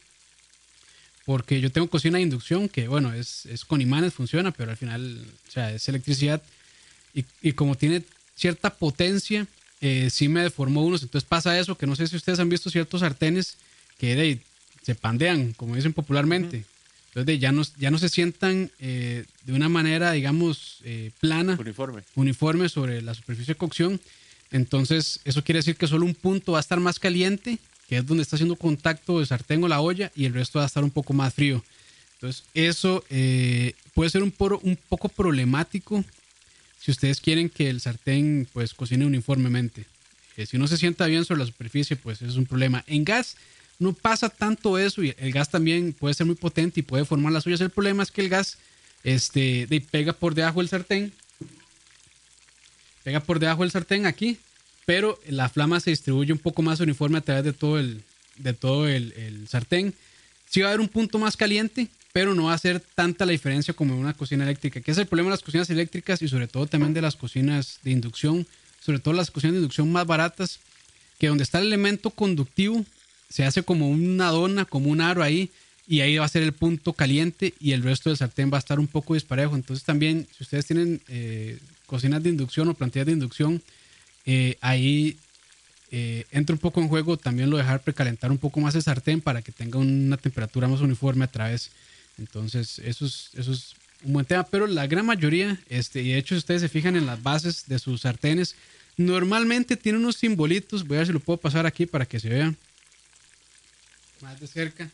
Porque 1.24 1.62
yo 1.62 1.72
tengo 1.72 1.88
cocina 1.88 2.18
de 2.18 2.24
inducción 2.24 2.68
que, 2.68 2.88
bueno, 2.88 3.14
es, 3.14 3.46
con 3.66 3.80
imanes, 3.80 4.12
funciona, 4.12 4.50
pero 4.50 4.70
al 4.70 4.76
final, 4.76 5.24
o 5.56 5.60
es 5.60 5.88
electricidad. 5.88 6.42
Y, 7.14 7.24
y 7.40 7.52
como 7.52 7.74
tiene 7.74 8.02
cierta 8.34 8.68
potencia, 8.68 9.46
eh, 9.82 10.10
sí 10.10 10.28
me 10.28 10.42
deformó 10.42 10.84
unos. 10.84 11.02
Entonces 11.02 11.28
pasa 11.28 11.58
eso, 11.58 11.76
que 11.76 11.88
no 11.88 11.96
sé 11.96 12.06
si 12.06 12.14
ustedes 12.14 12.38
han 12.38 12.48
visto 12.48 12.70
ciertos 12.70 13.00
sartenes 13.00 13.56
que 13.98 14.38
se 14.82 14.94
pandean, 14.94 15.52
como 15.54 15.74
dicen 15.74 15.92
popularmente. 15.92 16.64
Entonces 17.08 17.40
ya, 17.40 17.50
no, 17.50 17.62
ya 17.78 17.90
no 17.90 17.98
se 17.98 18.08
sientan 18.08 18.70
eh, 18.78 19.24
de 19.44 19.52
una 19.52 19.68
manera, 19.68 20.12
digamos, 20.12 20.78
eh, 20.84 21.10
plana. 21.20 21.58
Uniforme. 21.60 22.02
Uniforme 22.14 22.68
sobre 22.68 23.02
la 23.02 23.12
superficie 23.12 23.54
de 23.54 23.58
cocción. 23.58 24.00
Entonces 24.52 25.20
eso 25.24 25.42
quiere 25.42 25.58
decir 25.58 25.74
que 25.74 25.88
solo 25.88 26.06
un 26.06 26.14
punto 26.14 26.52
va 26.52 26.58
a 26.58 26.60
estar 26.60 26.78
más 26.78 27.00
caliente, 27.00 27.58
que 27.88 27.98
es 27.98 28.06
donde 28.06 28.22
está 28.22 28.36
haciendo 28.36 28.54
contacto 28.54 29.20
el 29.20 29.26
sartén 29.26 29.64
o 29.64 29.68
la 29.68 29.80
olla, 29.80 30.12
y 30.14 30.26
el 30.26 30.32
resto 30.32 30.60
va 30.60 30.64
a 30.64 30.66
estar 30.66 30.84
un 30.84 30.90
poco 30.90 31.12
más 31.12 31.34
frío. 31.34 31.62
Entonces 32.14 32.44
eso 32.54 33.04
puede 33.94 34.10
ser 34.10 34.22
un, 34.22 34.32
un 34.62 34.78
poco 34.88 35.08
problemático 35.08 36.04
si 36.82 36.90
ustedes 36.90 37.20
quieren 37.20 37.48
que 37.48 37.70
el 37.70 37.80
sartén 37.80 38.48
pues 38.52 38.74
cocine 38.74 39.06
uniformemente. 39.06 39.86
Eh, 40.36 40.46
si 40.46 40.58
no 40.58 40.66
se 40.66 40.76
sienta 40.76 41.06
bien 41.06 41.24
sobre 41.24 41.40
la 41.40 41.46
superficie, 41.46 41.94
pues 41.94 42.22
es 42.22 42.34
un 42.34 42.46
problema. 42.46 42.82
En 42.88 43.04
gas 43.04 43.36
no 43.78 43.92
pasa 43.92 44.28
tanto 44.28 44.78
eso 44.78 45.02
y 45.02 45.14
el 45.18 45.32
gas 45.32 45.48
también 45.48 45.92
puede 45.92 46.14
ser 46.14 46.26
muy 46.26 46.34
potente 46.34 46.80
y 46.80 46.82
puede 46.82 47.04
formar 47.04 47.32
las 47.32 47.46
ollas. 47.46 47.60
El 47.60 47.70
problema 47.70 48.02
es 48.02 48.10
que 48.10 48.22
el 48.22 48.28
gas 48.28 48.58
este, 49.04 49.68
pega 49.92 50.12
por 50.12 50.34
debajo 50.34 50.58
del 50.58 50.68
sartén, 50.68 51.12
pega 53.04 53.20
por 53.20 53.38
debajo 53.38 53.62
del 53.62 53.70
sartén 53.70 54.04
aquí, 54.04 54.38
pero 54.84 55.20
la 55.28 55.48
flama 55.48 55.78
se 55.78 55.90
distribuye 55.90 56.32
un 56.32 56.38
poco 56.38 56.62
más 56.62 56.80
uniforme 56.80 57.18
a 57.18 57.22
través 57.22 57.44
de 57.44 57.52
todo 57.52 57.78
el, 57.78 58.02
de 58.38 58.54
todo 58.54 58.88
el, 58.88 59.46
sartén. 59.48 59.94
Si 60.50 60.60
va 60.60 60.66
a 60.66 60.70
haber 60.70 60.80
un 60.80 60.88
punto 60.88 61.18
más 61.20 61.36
caliente, 61.36 61.88
pero 62.12 62.34
no 62.34 62.44
va 62.44 62.54
a 62.54 62.58
ser 62.58 62.80
tanta 62.94 63.24
la 63.26 63.32
diferencia 63.32 63.74
como 63.74 63.94
en 63.94 64.00
una 64.00 64.14
cocina 64.14 64.44
eléctrica, 64.44 64.80
que 64.80 64.90
es 64.90 64.98
el 64.98 65.06
problema 65.06 65.30
de 65.30 65.34
las 65.34 65.42
cocinas 65.42 65.70
eléctricas 65.70 66.20
y 66.22 66.28
sobre 66.28 66.46
todo 66.46 66.66
también 66.66 66.94
de 66.94 67.02
las 67.02 67.16
cocinas 67.16 67.78
de 67.82 67.90
inducción, 67.90 68.46
sobre 68.80 68.98
todo 68.98 69.14
las 69.14 69.30
cocinas 69.30 69.54
de 69.54 69.60
inducción 69.60 69.90
más 69.90 70.06
baratas, 70.06 70.60
que 71.18 71.28
donde 71.28 71.44
está 71.44 71.58
el 71.58 71.66
elemento 71.66 72.10
conductivo 72.10 72.84
se 73.28 73.44
hace 73.44 73.62
como 73.62 73.88
una 73.88 74.28
dona, 74.28 74.66
como 74.66 74.90
un 74.90 75.00
aro 75.00 75.22
ahí, 75.22 75.50
y 75.88 76.00
ahí 76.00 76.18
va 76.18 76.24
a 76.24 76.28
ser 76.28 76.42
el 76.42 76.52
punto 76.52 76.92
caliente 76.92 77.54
y 77.60 77.72
el 77.72 77.82
resto 77.82 78.10
del 78.10 78.16
sartén 78.16 78.52
va 78.52 78.56
a 78.56 78.58
estar 78.58 78.78
un 78.78 78.86
poco 78.86 79.14
disparejo. 79.14 79.56
Entonces 79.56 79.84
también, 79.84 80.26
si 80.36 80.44
ustedes 80.44 80.66
tienen 80.66 81.00
eh, 81.08 81.58
cocinas 81.86 82.22
de 82.22 82.30
inducción 82.30 82.68
o 82.68 82.74
plantillas 82.74 83.06
de 83.06 83.12
inducción, 83.12 83.62
eh, 84.26 84.56
ahí 84.60 85.16
eh, 85.90 86.24
entra 86.30 86.54
un 86.54 86.60
poco 86.60 86.80
en 86.80 86.88
juego 86.88 87.16
también 87.16 87.50
lo 87.50 87.56
dejar 87.56 87.80
precalentar 87.80 88.30
un 88.30 88.38
poco 88.38 88.60
más 88.60 88.74
el 88.74 88.82
sartén 88.82 89.20
para 89.20 89.42
que 89.42 89.52
tenga 89.52 89.78
una 89.78 90.16
temperatura 90.16 90.68
más 90.68 90.80
uniforme 90.80 91.24
a 91.24 91.28
través 91.28 91.70
entonces, 92.22 92.78
eso 92.78 93.04
es, 93.04 93.74
un 94.04 94.12
buen 94.14 94.26
tema, 94.26 94.44
pero 94.44 94.66
la 94.66 94.86
gran 94.86 95.06
mayoría, 95.06 95.58
este, 95.68 96.02
y 96.02 96.12
de 96.12 96.18
hecho, 96.18 96.36
ustedes 96.36 96.60
se 96.60 96.68
fijan 96.68 96.96
en 96.96 97.06
las 97.06 97.22
bases 97.22 97.66
de 97.66 97.78
sus 97.78 98.02
sartenes, 98.02 98.54
normalmente 98.96 99.76
tiene 99.76 99.98
unos 99.98 100.16
simbolitos. 100.16 100.86
Voy 100.86 100.96
a 100.96 101.00
ver 101.00 101.06
si 101.08 101.12
lo 101.12 101.20
puedo 101.20 101.36
pasar 101.36 101.66
aquí 101.66 101.86
para 101.86 102.06
que 102.06 102.20
se 102.20 102.28
vea 102.28 102.54
más 104.20 104.38
de 104.38 104.46
cerca. 104.46 104.88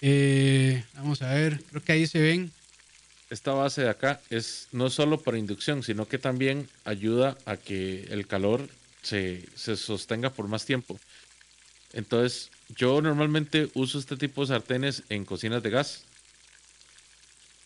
Eh, 0.00 0.84
vamos 0.94 1.20
a 1.22 1.34
ver, 1.34 1.60
creo 1.68 1.82
que 1.82 1.92
ahí 1.92 2.06
se 2.06 2.20
ven. 2.20 2.52
Esta 3.28 3.52
base 3.52 3.82
de 3.82 3.90
acá 3.90 4.20
es 4.30 4.68
no 4.72 4.88
solo 4.88 5.20
para 5.20 5.36
inducción, 5.36 5.82
sino 5.82 6.06
que 6.06 6.18
también 6.18 6.68
ayuda 6.84 7.36
a 7.44 7.56
que 7.56 8.04
el 8.10 8.26
calor 8.26 8.68
se, 9.02 9.44
se 9.56 9.76
sostenga 9.76 10.30
por 10.30 10.46
más 10.46 10.64
tiempo. 10.64 10.98
Entonces, 11.92 12.50
yo 12.76 13.00
normalmente 13.00 13.70
uso 13.74 13.98
este 13.98 14.16
tipo 14.16 14.42
de 14.42 14.48
sartenes 14.48 15.02
en 15.08 15.24
cocinas 15.24 15.62
de 15.62 15.70
gas. 15.70 16.02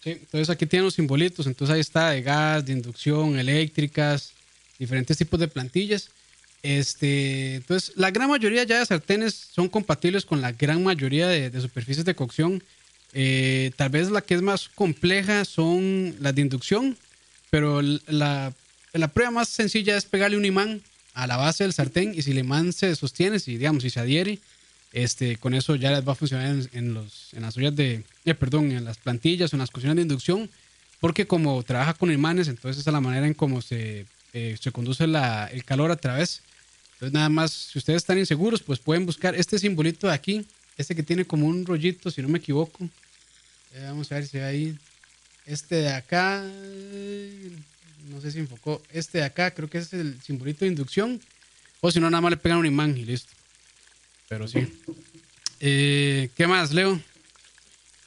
Sí, 0.03 0.11
entonces 0.11 0.51
aquí 0.51 0.67
tienen 0.67 0.85
los 0.85 0.95
simbolitos. 0.95 1.47
Entonces 1.47 1.75
ahí 1.75 1.81
está 1.81 2.11
de 2.11 2.23
gas, 2.23 2.65
de 2.65 2.73
inducción, 2.73 3.39
eléctricas, 3.39 4.33
diferentes 4.79 5.17
tipos 5.17 5.39
de 5.39 5.49
plantillas. 5.49 6.11
Este, 6.63 7.57
entonces, 7.57 7.93
la 7.97 8.11
gran 8.11 8.31
mayoría 8.31 8.63
ya 8.65 8.79
de 8.79 8.87
sartenes 8.87 9.35
son 9.35 9.69
compatibles 9.69 10.25
con 10.25 10.41
la 10.41 10.53
gran 10.53 10.83
mayoría 10.83 11.27
de, 11.29 11.61
superficies 11.61 12.05
de 12.05 12.15
cocción. 12.15 12.63
Eh, 13.15 13.73
tal 13.77 13.91
vez 13.91 14.11
la 14.11 14.23
que 14.23 14.35
es 14.35 14.43
más 14.43 14.69
compleja 14.69 15.45
son 15.45 16.15
las 16.21 16.35
de 16.35 16.43
inducción, 16.43 16.97
pero 17.51 17.83
la, 17.83 18.53
la 18.93 19.09
prueba 19.09 19.31
más 19.31 19.49
sencilla 19.49 19.97
es 19.97 20.05
pegarle 20.05 20.37
un 20.37 20.45
imán 20.45 20.81
a 21.15 21.27
la 21.27 21.37
base 21.37 21.65
del 21.65 21.73
sartén 21.73 22.15
y 22.15 22.23
si 22.23 22.31
el 22.31 22.39
imán 22.39 22.73
se 22.73 22.95
sostiene, 22.97 23.39
si 23.39 23.59
digamos, 23.59 23.83
si 23.83 23.91
se 23.91 24.01
adhiere, 24.01 24.39
este, 24.93 25.37
con 25.37 25.55
eso 25.55 25.75
ya 25.77 25.91
les 25.91 26.07
va 26.07 26.13
a 26.13 26.17
funcionar 26.17 26.47
en, 26.49 26.69
en 27.33 27.43
las 27.43 27.57
ollas 27.57 27.75
de, 27.75 28.05
eh, 28.25 28.35
perdón, 28.35 28.73
en 28.73 28.85
las 28.85 28.99
plantillas 28.99 29.53
en 29.53 29.59
las 29.59 29.71
cocinas 29.71 29.97
de 29.97 30.03
inducción, 30.03 30.51
porque 31.01 31.27
como 31.27 31.63
trabaja 31.63 31.95
con 31.95 32.13
imanes, 32.13 32.49
entonces 32.49 32.81
esa 32.81 32.91
es 32.91 32.95
la 32.95 33.01
manera 33.01 33.27
en 33.27 33.35
cómo 33.35 33.63
se, 33.63 34.07
eh, 34.35 34.57
conduce 34.73 35.05
el 35.05 35.65
calor 35.65 35.91
a 35.91 35.97
través. 35.97 36.43
Entonces 36.95 37.13
nada 37.13 37.29
más, 37.29 37.51
si 37.51 37.79
ustedes 37.79 37.99
están 37.99 38.19
inseguros, 38.19 38.63
pues 38.63 38.79
pueden 38.79 39.07
buscar 39.07 39.35
este 39.35 39.59
simbolito 39.59 40.07
de 40.07 40.15
aquí, 40.15 40.47
este 40.77 40.95
que 40.95 41.03
tiene 41.03 41.25
como 41.25 41.47
un 41.47 41.67
rollito, 41.67 42.11
si 42.11 42.23
no 42.23 42.29
me 42.29 42.39
equivoco. 42.39 42.85
Eh, 43.75 43.85
vamos 43.87 44.13
a 44.13 44.17
ver 44.17 44.27
si 44.27 44.39
hay 44.39 44.79
este 45.47 45.77
de 45.77 45.93
acá, 45.93 46.45
no 48.09 48.21
sé 48.21 48.31
si 48.31 48.39
enfocó, 48.39 48.81
este 48.93 49.19
de 49.19 49.25
acá, 49.25 49.51
creo 49.51 49.69
que 49.69 49.79
es 49.79 49.93
el 49.93 50.21
simbolito 50.23 50.65
de 50.65 50.71
inducción, 50.71 51.21
o 51.81 51.91
si 51.91 51.99
no, 51.99 52.11
nada 52.11 52.21
más 52.21 52.31
le 52.31 52.37
pegan 52.37 52.59
un 52.59 52.67
imán 52.67 52.97
y 52.97 53.05
listo. 53.05 53.33
Pero 54.33 54.49
sí. 54.49 54.67
Eh, 55.61 56.31
¿Qué 56.35 56.47
más, 56.47 56.73
Leo? 56.73 56.99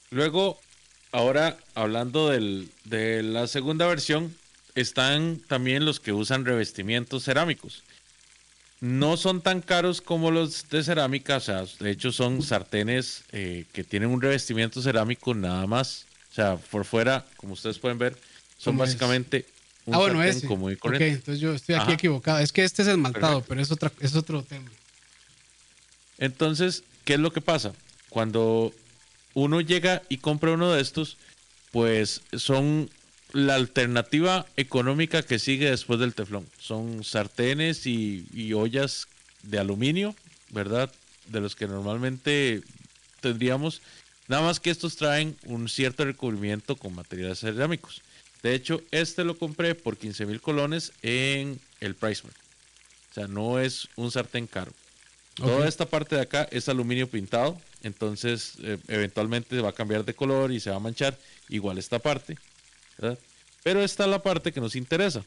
Luego, 0.10 0.60
ahora 1.12 1.56
hablando 1.76 2.32
del, 2.32 2.68
de 2.84 3.22
la 3.22 3.46
segunda 3.46 3.86
versión, 3.86 4.36
están 4.74 5.40
también 5.48 5.86
los 5.86 6.00
que 6.00 6.14
usan 6.14 6.44
revestimientos 6.44 7.26
cerámicos. 7.26 7.84
No 8.82 9.18
son 9.18 9.42
tan 9.42 9.62
caros 9.62 10.02
como 10.02 10.32
los 10.32 10.68
de 10.70 10.84
cerámica, 10.84 11.38
o 11.38 11.42
sea, 11.42 11.64
de 11.80 11.92
hecho 11.92 12.12
son 12.12 12.42
sartenes 12.42 13.24
eh, 13.32 13.66
que 13.72 13.84
tienen 13.84 14.10
un 14.10 14.20
revestimiento 14.20 14.82
cerámico 14.82 15.36
nada 15.36 15.68
más. 15.68 16.08
O 16.32 16.34
sea, 16.34 16.56
por 16.58 16.86
fuera, 16.86 17.24
como 17.38 17.54
ustedes 17.54 17.78
pueden 17.78 18.00
ver, 18.00 18.18
son 18.58 18.78
básicamente 18.78 19.46
un 19.86 19.94
ah, 19.94 20.00
bueno, 20.00 20.24
sartén 20.24 20.50
común 20.50 20.72
y 20.72 20.76
corriente. 20.76 21.08
Ok, 21.08 21.18
entonces 21.18 21.40
yo 21.40 21.54
estoy 21.54 21.76
aquí 21.76 21.92
equivocado. 21.92 22.40
Es 22.40 22.52
que 22.52 22.64
este 22.64 22.82
es 22.82 22.88
el 22.88 22.98
maltado, 22.98 23.42
pero 23.48 23.62
es, 23.62 23.70
otra, 23.72 23.92
es 24.00 24.16
otro 24.16 24.42
tema. 24.42 24.72
Entonces, 26.18 26.84
¿qué 27.04 27.16
es 27.16 27.20
lo 27.20 27.32
que 27.32 27.42
pasa? 27.42 27.74
Cuando 28.10 28.74
uno 29.34 29.62
llega 29.62 30.02
y 30.10 30.18
compra 30.18 30.52
uno 30.52 30.72
de 30.72 30.82
estos, 30.82 31.18
pues 31.72 32.22
son 32.34 32.90
la 33.34 33.56
alternativa 33.56 34.46
económica 34.56 35.24
que 35.24 35.40
sigue 35.40 35.70
después 35.70 36.00
del 36.00 36.16
teflón. 36.16 36.48
Son 36.58 37.04
sartenes 37.04 37.86
y, 37.86 38.54
ollas 38.54 39.08
de 39.44 39.60
aluminio, 39.60 40.16
¿verdad? 40.52 40.90
De 41.28 41.42
los 41.42 41.56
que 41.56 41.68
normalmente 41.68 42.62
tendríamos. 43.20 43.82
Nada 44.30 44.44
más 44.44 44.62
que 44.62 44.70
estos 44.70 44.96
traen 44.96 45.38
un 45.44 45.68
cierto 45.68 46.06
recubrimiento 46.06 46.78
con 46.78 46.96
materiales 46.96 47.40
cerámicos. 47.40 48.02
De 48.42 48.56
hecho, 48.56 48.82
este 48.92 49.26
lo 49.26 49.38
compré 49.38 49.76
por 49.76 49.98
15 49.98 50.26
mil 50.26 50.40
colones 50.40 50.94
en 51.02 51.60
el 51.82 51.96
Priceman. 51.96 52.34
O 53.12 53.14
sea, 53.14 53.28
no 53.28 53.60
es 53.60 53.90
un 53.98 54.12
sartén 54.12 54.48
caro. 54.48 54.72
Toda 55.36 55.68
esta 55.68 55.86
parte 55.86 56.16
de 56.16 56.22
acá 56.22 56.48
es 56.50 56.70
aluminio 56.70 57.10
pintado, 57.10 57.60
entonces 57.84 58.54
eh, 58.64 58.78
eventualmente 58.88 59.60
va 59.60 59.70
a 59.70 59.74
cambiar 59.74 60.06
de 60.06 60.14
color 60.14 60.52
y 60.52 60.62
se 60.62 60.70
va 60.70 60.78
a 60.78 60.80
manchar. 60.80 61.18
Igual 61.50 61.78
esta 61.78 62.00
parte, 62.00 62.38
¿verdad? 62.98 63.20
Pero 63.64 63.84
esta 63.84 64.06
es 64.06 64.10
la 64.10 64.24
parte 64.24 64.54
que 64.54 64.62
nos 64.62 64.76
interesa. 64.76 65.24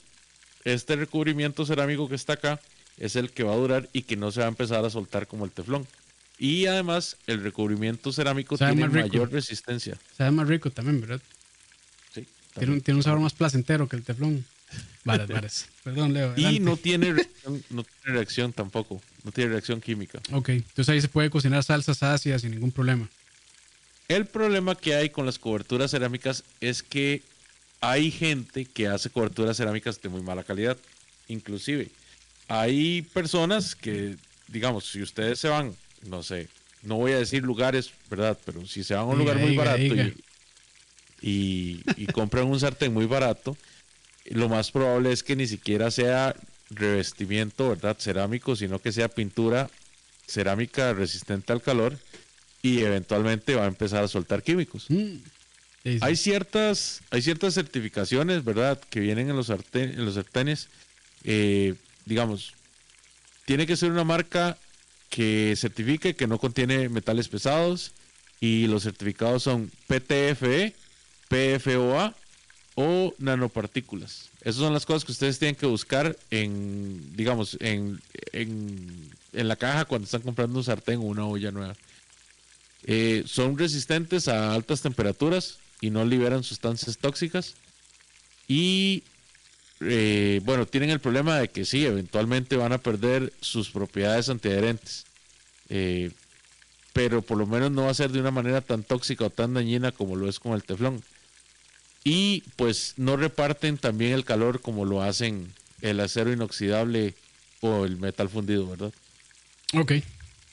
Este 0.64 0.96
recubrimiento 0.96 1.66
cerámico 1.66 2.08
que 2.08 2.14
está 2.14 2.34
acá 2.34 2.58
es 2.96 3.16
el 3.16 3.30
que 3.30 3.42
va 3.42 3.52
a 3.52 3.56
durar 3.56 3.88
y 3.92 4.02
que 4.02 4.16
no 4.16 4.32
se 4.32 4.40
va 4.40 4.46
a 4.46 4.48
empezar 4.48 4.84
a 4.84 4.90
soltar 4.90 5.26
como 5.26 5.44
el 5.44 5.50
teflón. 5.50 5.86
Y 6.38 6.66
además 6.66 7.16
el 7.26 7.42
recubrimiento 7.42 8.12
cerámico 8.12 8.56
tiene 8.56 8.88
mayor 8.88 9.30
resistencia. 9.30 9.98
Sabe 10.16 10.30
más 10.30 10.48
rico 10.48 10.70
también, 10.70 11.00
¿verdad? 11.00 11.20
Sí. 12.14 12.26
Tiene 12.56 12.74
un, 12.74 12.80
tiene 12.80 12.98
un 12.98 13.02
sabor 13.02 13.20
más 13.20 13.34
placentero 13.34 13.88
que 13.88 13.96
el 13.96 14.04
teflón. 14.04 14.44
Perdón, 15.84 16.12
Leo. 16.12 16.34
Y 16.36 16.60
no 16.60 16.76
tiene, 16.76 17.12
reacción, 17.12 17.64
no 17.70 17.84
tiene 17.84 18.18
reacción 18.18 18.52
tampoco. 18.52 19.00
No 19.24 19.32
tiene 19.32 19.50
reacción 19.50 19.80
química. 19.80 20.20
Ok, 20.32 20.50
entonces 20.50 20.88
ahí 20.88 21.00
se 21.00 21.08
puede 21.08 21.30
cocinar 21.30 21.64
salsas 21.64 22.02
ácidas 22.02 22.42
sin 22.42 22.50
ningún 22.50 22.72
problema. 22.72 23.08
El 24.08 24.26
problema 24.26 24.74
que 24.74 24.94
hay 24.94 25.10
con 25.10 25.26
las 25.26 25.38
coberturas 25.38 25.90
cerámicas 25.90 26.44
es 26.60 26.82
que 26.82 27.22
hay 27.80 28.10
gente 28.10 28.64
que 28.64 28.88
hace 28.88 29.10
coberturas 29.10 29.56
cerámicas 29.56 30.00
de 30.00 30.08
muy 30.08 30.22
mala 30.22 30.44
calidad. 30.44 30.76
Inclusive, 31.28 31.88
hay 32.48 33.02
personas 33.02 33.74
que, 33.74 34.16
digamos, 34.48 34.86
si 34.86 35.02
ustedes 35.02 35.38
se 35.38 35.48
van, 35.48 35.74
no 36.06 36.22
sé, 36.22 36.48
no 36.82 36.96
voy 36.96 37.12
a 37.12 37.18
decir 37.18 37.42
lugares, 37.42 37.92
¿verdad? 38.10 38.38
Pero 38.44 38.66
si 38.66 38.82
se 38.82 38.94
van 38.94 39.04
a 39.04 39.06
un 39.06 39.18
lugar 39.18 39.38
muy 39.38 39.56
barato 39.56 39.94
y, 41.20 41.82
y 41.96 42.06
compran 42.06 42.46
un 42.46 42.60
sartén 42.60 42.94
muy 42.94 43.06
barato, 43.06 43.56
lo 44.26 44.48
más 44.48 44.70
probable 44.70 45.12
es 45.12 45.22
que 45.22 45.36
ni 45.36 45.46
siquiera 45.46 45.90
sea 45.90 46.34
revestimiento, 46.70 47.70
¿verdad? 47.70 47.96
Cerámico, 47.98 48.56
sino 48.56 48.78
que 48.78 48.92
sea 48.92 49.08
pintura 49.08 49.70
cerámica 50.26 50.92
resistente 50.92 51.52
al 51.52 51.62
calor 51.62 51.98
y 52.62 52.80
eventualmente 52.80 53.54
va 53.54 53.64
a 53.64 53.68
empezar 53.68 54.04
a 54.04 54.08
soltar 54.08 54.42
químicos. 54.42 54.86
Mm. 54.88 55.16
Hay 56.02 56.16
ciertas, 56.16 57.00
hay 57.10 57.22
ciertas 57.22 57.54
certificaciones, 57.54 58.44
¿verdad? 58.44 58.78
Que 58.90 59.00
vienen 59.00 59.30
en 59.30 59.36
los, 59.36 59.48
en 59.48 60.04
los 60.04 60.14
sartenes. 60.14 60.68
Eh, 61.24 61.74
digamos, 62.04 62.52
tiene 63.46 63.66
que 63.66 63.76
ser 63.76 63.90
una 63.90 64.04
marca 64.04 64.58
que 65.08 65.54
certifique 65.56 66.14
que 66.14 66.26
no 66.26 66.38
contiene 66.38 66.90
metales 66.90 67.28
pesados 67.28 67.92
y 68.40 68.66
los 68.66 68.82
certificados 68.82 69.42
son 69.44 69.70
PTFE, 69.86 70.74
PFOA 71.28 72.14
o 72.80 73.12
nanopartículas. 73.18 74.30
Esas 74.40 74.60
son 74.60 74.72
las 74.72 74.86
cosas 74.86 75.04
que 75.04 75.10
ustedes 75.10 75.40
tienen 75.40 75.56
que 75.56 75.66
buscar 75.66 76.16
en, 76.30 77.16
digamos, 77.16 77.56
en, 77.58 78.00
en, 78.32 79.10
la 79.32 79.56
caja 79.56 79.84
cuando 79.84 80.04
están 80.04 80.22
comprando 80.22 80.60
un 80.60 80.64
sartén 80.64 81.00
o 81.00 81.02
una 81.02 81.26
olla 81.26 81.50
nueva. 81.50 81.74
Eh, 82.84 83.24
son 83.26 83.58
resistentes 83.58 84.28
a 84.28 84.54
altas 84.54 84.80
temperaturas 84.80 85.58
y 85.80 85.90
no 85.90 86.04
liberan 86.04 86.44
sustancias 86.44 86.98
tóxicas. 86.98 87.56
Y 88.46 89.02
eh, 89.80 90.40
bueno, 90.44 90.64
tienen 90.64 90.90
el 90.90 91.00
problema 91.00 91.36
de 91.40 91.48
que 91.48 91.64
sí, 91.64 91.84
eventualmente 91.84 92.56
van 92.56 92.72
a 92.72 92.78
perder 92.78 93.32
sus 93.40 93.70
propiedades 93.70 94.28
antiadherentes. 94.28 95.04
Eh, 95.68 96.12
pero 96.92 97.22
por 97.22 97.38
lo 97.38 97.46
menos 97.48 97.72
no 97.72 97.86
va 97.86 97.90
a 97.90 97.94
ser 97.94 98.12
de 98.12 98.20
una 98.20 98.30
manera 98.30 98.60
tan 98.60 98.84
tóxica 98.84 99.24
o 99.24 99.30
tan 99.30 99.54
dañina 99.54 99.90
como 99.90 100.14
lo 100.14 100.28
es 100.28 100.38
con 100.38 100.52
el 100.52 100.62
teflón 100.62 101.02
y 102.04 102.42
pues 102.56 102.94
no 102.96 103.16
reparten 103.16 103.78
también 103.78 104.12
el 104.12 104.24
calor 104.24 104.60
como 104.60 104.84
lo 104.84 105.02
hacen 105.02 105.52
el 105.80 106.00
acero 106.00 106.32
inoxidable 106.32 107.14
o 107.60 107.84
el 107.84 107.96
metal 107.96 108.28
fundido, 108.28 108.66
¿verdad? 108.68 108.92
Ok, 109.74 109.92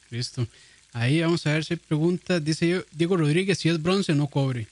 listo. 0.10 0.48
Ahí 0.93 1.22
vamos 1.22 1.46
a 1.46 1.54
ver 1.54 1.66
si 1.66 1.74
hay 1.74 1.80
preguntas. 1.80 2.43
Dice 2.43 2.86
Diego 2.91 3.18
Rodríguez 3.18 3.58
si 3.60 3.70
es 3.70 3.82
bronce 3.82 4.14
o 4.14 4.16
no 4.16 4.28
cobre. 4.28 4.68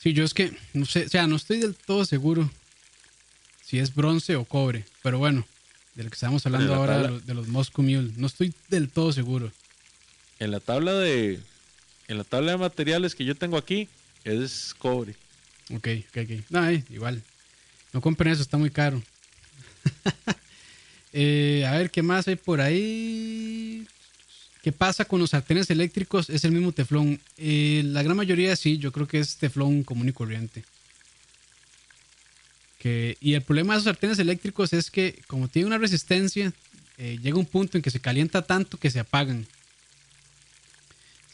Sí, 0.00 0.12
yo 0.12 0.24
es 0.24 0.34
que 0.34 0.52
no 0.74 0.86
sé, 0.86 1.06
o 1.06 1.08
sea, 1.08 1.26
no 1.26 1.36
estoy 1.36 1.58
del 1.58 1.74
todo 1.74 2.04
seguro 2.04 2.50
si 3.64 3.78
es 3.78 3.94
bronce 3.94 4.36
o 4.36 4.44
cobre, 4.44 4.84
pero 5.02 5.18
bueno, 5.18 5.46
de 5.94 6.04
lo 6.04 6.10
que 6.10 6.14
estamos 6.14 6.46
hablando 6.46 6.74
ahora 6.74 7.02
de 7.02 7.08
los, 7.08 7.26
de 7.26 7.34
los 7.34 7.48
Moscow 7.48 7.84
Mule, 7.84 8.12
no 8.16 8.26
estoy 8.26 8.54
del 8.68 8.88
todo 8.88 9.12
seguro. 9.12 9.52
En 10.38 10.52
la 10.52 10.60
tabla 10.60 10.94
de 10.94 11.40
en 12.06 12.16
la 12.16 12.24
tabla 12.24 12.52
de 12.52 12.58
materiales 12.58 13.14
que 13.14 13.24
yo 13.24 13.34
tengo 13.34 13.58
aquí 13.58 13.88
es 14.24 14.74
cobre. 14.78 15.14
Ok, 15.74 15.88
ok, 16.08 16.16
ok. 16.24 16.44
No, 16.50 16.68
eh, 16.68 16.82
igual. 16.90 17.22
No 17.92 18.00
compren 18.00 18.32
eso, 18.32 18.42
está 18.42 18.56
muy 18.56 18.70
caro. 18.70 19.02
Eh, 21.14 21.64
a 21.66 21.72
ver, 21.72 21.90
¿qué 21.90 22.02
más 22.02 22.28
hay 22.28 22.36
por 22.36 22.60
ahí? 22.60 23.86
¿Qué 24.62 24.72
pasa 24.72 25.06
con 25.06 25.18
los 25.18 25.30
sartenes 25.30 25.70
eléctricos? 25.70 26.28
Es 26.28 26.44
el 26.44 26.52
mismo 26.52 26.70
teflón. 26.70 27.18
Eh, 27.38 27.80
la 27.86 28.02
gran 28.02 28.14
mayoría 28.14 28.54
sí, 28.54 28.76
yo 28.76 28.92
creo 28.92 29.08
que 29.08 29.18
es 29.18 29.38
teflón 29.38 29.84
común 29.84 30.10
y 30.10 30.12
corriente. 30.12 30.64
Que, 32.78 33.16
y 33.22 33.32
el 33.32 33.40
problema 33.40 33.72
de 33.72 33.78
esos 33.78 33.90
sartenes 33.90 34.18
eléctricos 34.18 34.74
es 34.74 34.90
que 34.90 35.18
como 35.26 35.48
tiene 35.48 35.66
una 35.66 35.78
resistencia, 35.78 36.52
llega 36.98 37.38
un 37.38 37.46
punto 37.46 37.78
en 37.78 37.82
que 37.82 37.90
se 37.90 38.00
calienta 38.00 38.42
tanto 38.42 38.76
que 38.76 38.90
se 38.90 39.00
apagan 39.00 39.46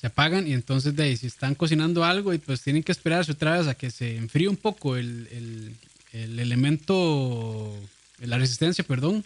se 0.05 0.09
apagan 0.09 0.47
y 0.47 0.53
entonces 0.53 0.95
de 0.95 1.03
ahí, 1.03 1.17
si 1.17 1.29
están 1.29 1.55
cocinando 1.55 2.05
algo 2.05 2.35
y 2.35 2.39
pues 2.39 2.61
tienen 2.61 2.83
que 2.83 2.93
esperarse 2.93 3.33
otra 3.33 3.57
vez 3.57 3.69
a 3.69 3.75
que 3.75 3.91
se 3.91 4.19
enfríe 4.19 4.49
un 4.49 4.59
poco 4.59 4.97
el, 4.97 5.27
el, 5.33 5.75
el 6.13 6.39
elemento, 6.39 7.75
la 8.19 8.37
resistencia, 8.37 8.85
perdón, 8.85 9.25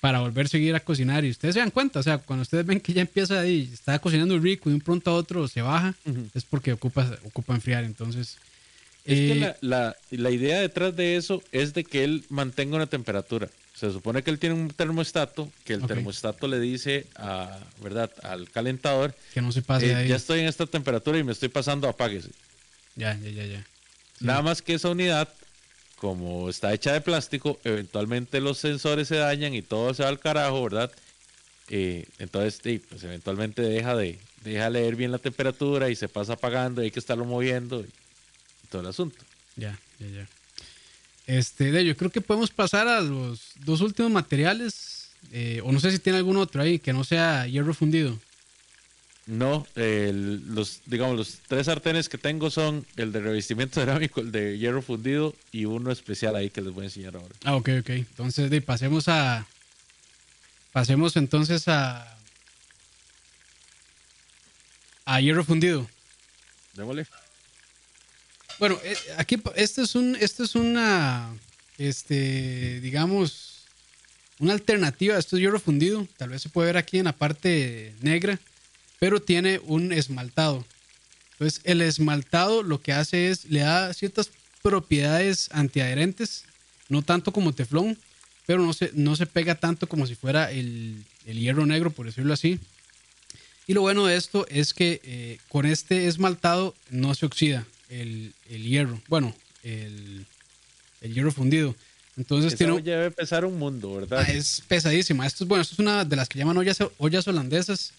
para 0.00 0.20
volver 0.20 0.46
a 0.46 0.48
seguir 0.48 0.74
a 0.74 0.80
cocinar. 0.80 1.26
Y 1.26 1.30
ustedes 1.30 1.52
se 1.52 1.60
dan 1.60 1.70
cuenta, 1.70 2.00
o 2.00 2.02
sea, 2.02 2.16
cuando 2.16 2.44
ustedes 2.44 2.64
ven 2.64 2.80
que 2.80 2.94
ya 2.94 3.02
empieza 3.02 3.40
ahí, 3.40 3.68
está 3.70 3.98
cocinando 3.98 4.38
rico 4.38 4.70
y 4.70 4.72
de 4.72 4.76
un 4.76 4.80
pronto 4.80 5.10
a 5.10 5.14
otro 5.14 5.46
se 5.48 5.60
baja, 5.60 5.94
es 6.32 6.44
porque 6.44 6.72
ocupa, 6.72 7.14
ocupa 7.24 7.54
enfriar. 7.54 7.84
Entonces... 7.84 8.38
Es 9.04 9.18
que 9.18 9.32
eh, 9.32 9.34
la, 9.34 9.56
la, 9.60 9.96
la 10.12 10.30
idea 10.30 10.62
detrás 10.62 10.96
de 10.96 11.16
eso 11.16 11.42
es 11.52 11.74
de 11.74 11.84
que 11.84 12.04
él 12.04 12.24
mantenga 12.30 12.76
una 12.76 12.86
temperatura. 12.86 13.50
Se 13.78 13.92
supone 13.92 14.22
que 14.22 14.30
él 14.30 14.38
tiene 14.38 14.54
un 14.54 14.70
termostato, 14.70 15.50
que 15.64 15.74
el 15.74 15.86
termostato 15.86 16.48
le 16.48 16.58
dice 16.58 17.06
a, 17.14 17.58
¿verdad? 17.82 18.10
al 18.22 18.50
calentador 18.50 19.14
que 19.34 19.42
no 19.42 19.52
se 19.52 19.60
pase 19.60 19.92
eh, 19.92 20.08
Ya 20.08 20.16
estoy 20.16 20.40
en 20.40 20.46
esta 20.46 20.64
temperatura 20.64 21.18
y 21.18 21.24
me 21.24 21.32
estoy 21.32 21.50
pasando, 21.50 21.86
apáguese. 21.86 22.30
Ya, 22.94 23.18
ya, 23.22 23.30
ya, 23.30 23.44
ya. 23.44 23.66
Nada 24.20 24.40
más 24.40 24.62
que 24.62 24.74
esa 24.74 24.88
unidad 24.88 25.28
como 25.96 26.48
está 26.48 26.72
hecha 26.72 26.92
de 26.92 27.00
plástico, 27.00 27.58
eventualmente 27.64 28.40
los 28.40 28.58
sensores 28.58 29.08
se 29.08 29.16
dañan 29.16 29.54
y 29.54 29.62
todo 29.62 29.92
se 29.94 30.02
va 30.02 30.08
al 30.08 30.20
carajo, 30.20 30.62
¿verdad? 30.62 30.90
Eh, 31.68 32.06
entonces, 32.18 32.60
pues 32.88 33.02
eventualmente 33.02 33.62
deja 33.62 33.96
de, 33.96 34.18
deja 34.44 34.70
leer 34.70 34.94
bien 34.94 35.10
la 35.10 35.18
temperatura 35.18 35.90
y 35.90 35.96
se 35.96 36.08
pasa 36.08 36.34
apagando 36.34 36.80
y 36.80 36.86
hay 36.86 36.90
que 36.90 37.00
estarlo 37.00 37.24
moviendo 37.24 37.80
y, 37.80 37.88
todo 38.70 38.82
el 38.82 38.88
asunto. 38.88 39.18
Ya, 39.56 39.78
ya, 39.98 40.06
ya. 40.08 40.28
Este, 41.26 41.84
yo 41.84 41.96
creo 41.96 42.10
que 42.10 42.20
podemos 42.20 42.50
pasar 42.50 42.86
a 42.86 43.00
los 43.00 43.52
dos 43.64 43.80
últimos 43.80 44.12
materiales, 44.12 45.10
eh, 45.32 45.60
o 45.64 45.72
no 45.72 45.80
sé 45.80 45.90
si 45.90 45.98
tiene 45.98 46.18
algún 46.18 46.36
otro 46.36 46.62
ahí 46.62 46.78
que 46.78 46.92
no 46.92 47.02
sea 47.02 47.46
hierro 47.46 47.74
fundido. 47.74 48.16
No, 49.26 49.66
los, 49.74 50.82
digamos, 50.86 51.16
los 51.16 51.38
tres 51.48 51.66
sartenes 51.66 52.08
que 52.08 52.16
tengo 52.16 52.48
son 52.48 52.86
el 52.94 53.10
de 53.10 53.20
revestimiento 53.20 53.80
cerámico, 53.80 54.20
el 54.20 54.30
de 54.30 54.56
hierro 54.56 54.82
fundido 54.82 55.34
y 55.50 55.64
uno 55.64 55.90
especial 55.90 56.36
ahí 56.36 56.48
que 56.48 56.60
les 56.60 56.72
voy 56.72 56.82
a 56.82 56.86
enseñar 56.86 57.16
ahora. 57.16 57.34
Ah, 57.44 57.56
ok, 57.56 57.70
ok. 57.80 57.90
Entonces, 57.90 58.50
de, 58.50 58.60
pasemos 58.60 59.08
a. 59.08 59.44
Pasemos 60.70 61.16
entonces 61.16 61.66
a. 61.66 62.16
A 65.06 65.20
hierro 65.20 65.42
fundido. 65.42 65.88
Démosle. 66.74 67.06
Bueno, 68.58 68.78
eh, 68.84 68.96
aquí, 69.16 69.40
este 69.54 69.82
es 69.82 69.94
un, 69.94 70.16
esto 70.16 70.44
es 70.44 70.54
una, 70.54 71.34
este, 71.78 72.80
digamos, 72.80 73.64
una 74.38 74.52
alternativa. 74.52 75.18
Esto 75.18 75.36
es 75.36 75.42
hierro 75.42 75.60
fundido. 75.60 76.06
Tal 76.16 76.30
vez 76.30 76.42
se 76.42 76.48
puede 76.48 76.68
ver 76.68 76.76
aquí 76.76 76.98
en 76.98 77.04
la 77.04 77.12
parte 77.12 77.94
negra 78.00 78.38
pero 78.98 79.20
tiene 79.20 79.60
un 79.64 79.92
esmaltado. 79.92 80.64
Entonces, 81.32 81.60
el 81.64 81.82
esmaltado 81.82 82.62
lo 82.62 82.80
que 82.80 82.92
hace 82.92 83.30
es, 83.30 83.44
le 83.46 83.60
da 83.60 83.92
ciertas 83.92 84.30
propiedades 84.62 85.48
antiadherentes, 85.52 86.44
no 86.88 87.02
tanto 87.02 87.32
como 87.32 87.52
teflón, 87.52 87.98
pero 88.46 88.62
no 88.62 88.72
se, 88.72 88.90
no 88.94 89.16
se 89.16 89.26
pega 89.26 89.56
tanto 89.56 89.88
como 89.88 90.06
si 90.06 90.14
fuera 90.14 90.50
el, 90.50 91.04
hierro 91.24 91.66
negro, 91.66 91.90
por 91.90 92.06
decirlo 92.06 92.32
así. 92.32 92.58
Y 93.66 93.74
lo 93.74 93.82
bueno 93.82 94.06
de 94.06 94.16
esto 94.16 94.46
es 94.48 94.72
que 94.72 95.00
eh, 95.02 95.38
con 95.48 95.66
este 95.66 96.06
esmaltado 96.06 96.74
no 96.90 97.14
se 97.14 97.26
oxida 97.26 97.66
el, 97.88 98.32
hierro, 98.48 99.00
bueno, 99.08 99.34
el, 99.62 100.26
hierro 101.02 101.32
fundido. 101.32 101.74
Entonces 102.16 102.54
Esa 102.54 102.64
tiene. 102.64 102.80
debe 102.80 103.10
pesar 103.10 103.44
un 103.44 103.58
mundo, 103.58 103.94
¿verdad? 103.94 104.24
Ah, 104.26 104.32
es 104.32 104.62
pesadísima. 104.66 105.26
Esto 105.26 105.44
es, 105.44 105.48
bueno, 105.48 105.62
esto 105.62 105.74
es 105.74 105.78
una 105.78 106.04
de 106.04 106.16
las 106.16 106.28
que 106.28 106.38
llaman 106.38 106.56
ollas, 106.56 106.78
ollas 106.98 107.28
holandesas. 107.28 107.92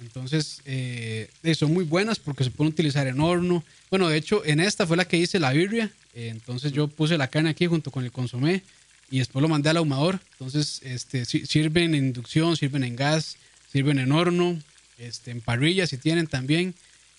Entonces, 0.00 0.60
eh, 0.66 1.28
son 1.56 1.72
muy 1.72 1.84
buenas 1.84 2.18
porque 2.18 2.44
se 2.44 2.50
pueden 2.50 2.72
utilizar 2.72 3.06
en 3.06 3.20
horno. 3.20 3.64
Bueno, 3.88 4.08
de 4.08 4.18
hecho, 4.18 4.44
en 4.44 4.60
esta 4.60 4.86
fue 4.86 4.96
la 4.96 5.06
que 5.06 5.16
hice 5.16 5.38
la 5.38 5.52
birria. 5.52 5.90
Eh, 6.14 6.28
entonces, 6.28 6.72
yo 6.72 6.88
puse 6.88 7.16
la 7.16 7.28
carne 7.28 7.50
aquí 7.50 7.66
junto 7.66 7.90
con 7.90 8.04
el 8.04 8.12
consomé 8.12 8.62
y 9.10 9.18
después 9.18 9.42
lo 9.42 9.48
mandé 9.48 9.70
al 9.70 9.78
ahumador. 9.78 10.20
Entonces, 10.32 10.80
este, 10.82 11.24
sirven 11.24 11.94
en 11.94 12.06
inducción, 12.06 12.56
sirven 12.56 12.84
en 12.84 12.96
gas, 12.96 13.36
sirven 13.72 13.98
en 13.98 14.12
horno, 14.12 14.58
este, 14.98 15.30
en 15.30 15.40
parrilla 15.40 15.86
si 15.86 15.96
tienen 15.96 16.26
también. 16.26 16.74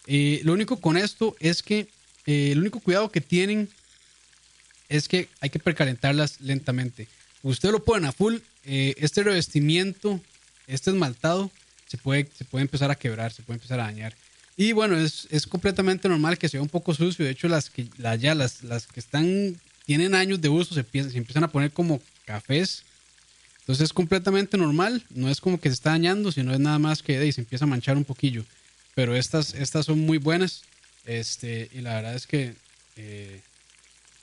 Eh, 0.07 0.41
lo 0.43 0.53
único 0.53 0.79
con 0.79 0.97
esto 0.97 1.35
es 1.39 1.61
que 1.61 1.87
eh, 2.25 2.51
el 2.51 2.59
único 2.59 2.79
cuidado 2.79 3.11
que 3.11 3.21
tienen 3.21 3.69
es 4.89 5.07
que 5.07 5.29
hay 5.41 5.49
que 5.49 5.59
precalentarlas 5.59 6.41
lentamente. 6.41 7.07
Usted 7.43 7.71
lo 7.71 7.83
ponen 7.83 8.05
a 8.05 8.11
full, 8.11 8.37
este 8.65 9.23
revestimiento, 9.23 10.19
este 10.65 10.89
esmaltado, 10.89 11.51
se 11.87 11.97
puede, 11.97 12.27
se 12.37 12.43
puede 12.43 12.63
empezar 12.63 12.91
a 12.91 12.95
quebrar, 12.95 13.31
se 13.31 13.43
puede 13.43 13.57
empezar 13.57 13.79
a 13.79 13.83
dañar. 13.83 14.13
Y 14.57 14.71
bueno, 14.71 14.97
es, 14.97 15.27
es 15.29 15.45
completamente 15.45 16.09
normal 16.09 16.37
que 16.37 16.49
sea 16.49 16.61
un 16.61 16.67
poco 16.67 16.93
sucio. 16.93 17.23
De 17.23 17.31
hecho, 17.31 17.47
las 17.47 17.69
que 17.69 17.87
las, 17.97 18.19
ya 18.19 18.33
las, 18.33 18.63
las 18.63 18.87
que 18.87 18.99
están, 18.99 19.55
tienen 19.85 20.15
años 20.15 20.41
de 20.41 20.49
uso, 20.49 20.73
se, 20.73 20.83
se 20.83 21.17
empiezan 21.17 21.43
a 21.43 21.51
poner 21.51 21.71
como 21.71 22.01
cafés. 22.25 22.83
Entonces 23.59 23.85
es 23.85 23.93
completamente 23.93 24.57
normal. 24.57 25.03
No 25.11 25.29
es 25.29 25.39
como 25.39 25.59
que 25.59 25.69
se 25.69 25.73
está 25.73 25.91
dañando, 25.91 26.31
sino 26.31 26.53
es 26.53 26.59
nada 26.59 26.79
más 26.79 27.03
que 27.03 27.31
se 27.31 27.41
empieza 27.41 27.65
a 27.65 27.67
manchar 27.67 27.97
un 27.97 28.03
poquillo. 28.03 28.43
Pero 28.97 29.15
estas, 29.15 29.53
estas 29.53 29.85
son 29.85 29.99
muy 29.99 30.17
buenas. 30.17 30.63
Este, 31.05 31.69
y 31.71 31.81
la 31.81 31.93
verdad 31.93 32.15
es 32.15 32.25
que, 32.25 32.55
eh, 32.95 33.41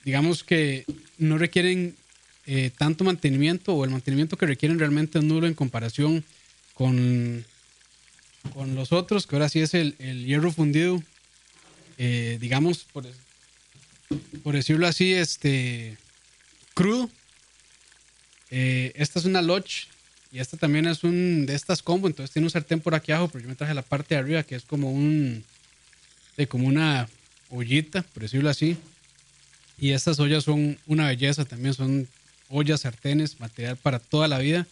digamos 0.03 0.43
que 0.43 0.83
no 1.17 1.37
requieren 1.37 1.95
eh, 2.45 2.71
tanto 2.77 3.05
mantenimiento 3.05 3.73
o 3.73 3.85
el 3.85 3.91
mantenimiento 3.91 4.35
que 4.35 4.45
requieren 4.45 4.77
realmente 4.77 5.17
es 5.17 5.23
nulo 5.23 5.47
en 5.47 5.53
comparación 5.53 6.25
con 6.73 7.45
con 8.53 8.75
los 8.75 8.91
otros, 8.91 9.25
que 9.25 9.37
ahora 9.37 9.47
sí 9.47 9.61
es 9.61 9.73
el, 9.73 9.95
hierro 10.25 10.51
fundido, 10.51 11.01
eh, 11.97 12.37
digamos, 12.41 12.85
por, 12.91 13.05
por, 14.43 14.55
decirlo 14.55 14.87
así, 14.87 15.13
este 15.13 15.97
crudo. 16.73 17.09
Esta 18.49 19.19
es 19.19 19.25
una 19.25 19.41
Lodge 19.41 19.87
y 20.35 20.39
esta 20.41 20.57
también 20.57 20.85
es 20.85 21.05
un 21.05 21.45
de 21.45 21.55
estas 21.55 21.81
combo, 21.81 22.07
entonces 22.07 22.33
tiene 22.33 22.45
un 22.45 22.49
sartén 22.49 22.81
por 22.81 22.93
aquí 22.93 23.13
abajo, 23.13 23.29
pero 23.29 23.43
yo 23.43 23.47
me 23.47 23.55
traje 23.55 23.73
la 23.73 23.83
parte 23.83 24.15
de 24.15 24.19
arriba 24.19 24.43
que 24.43 24.55
es 24.55 24.63
como 24.63 24.91
un, 24.91 25.45
de 26.35 26.45
como 26.45 26.67
una 26.67 27.07
ollita, 27.49 28.01
por 28.01 28.23
decirlo 28.23 28.49
así. 28.49 28.75
Y 29.79 29.91
estas 29.91 30.19
ollas 30.19 30.43
son 30.43 30.77
una 30.87 31.07
belleza 31.07 31.45
también, 31.45 31.73
son 31.73 32.09
ollas, 32.49 32.81
sartenes, 32.81 33.39
material 33.39 33.77
para 33.77 33.97
toda 33.97 34.27
la 34.27 34.39
vida. 34.39 34.67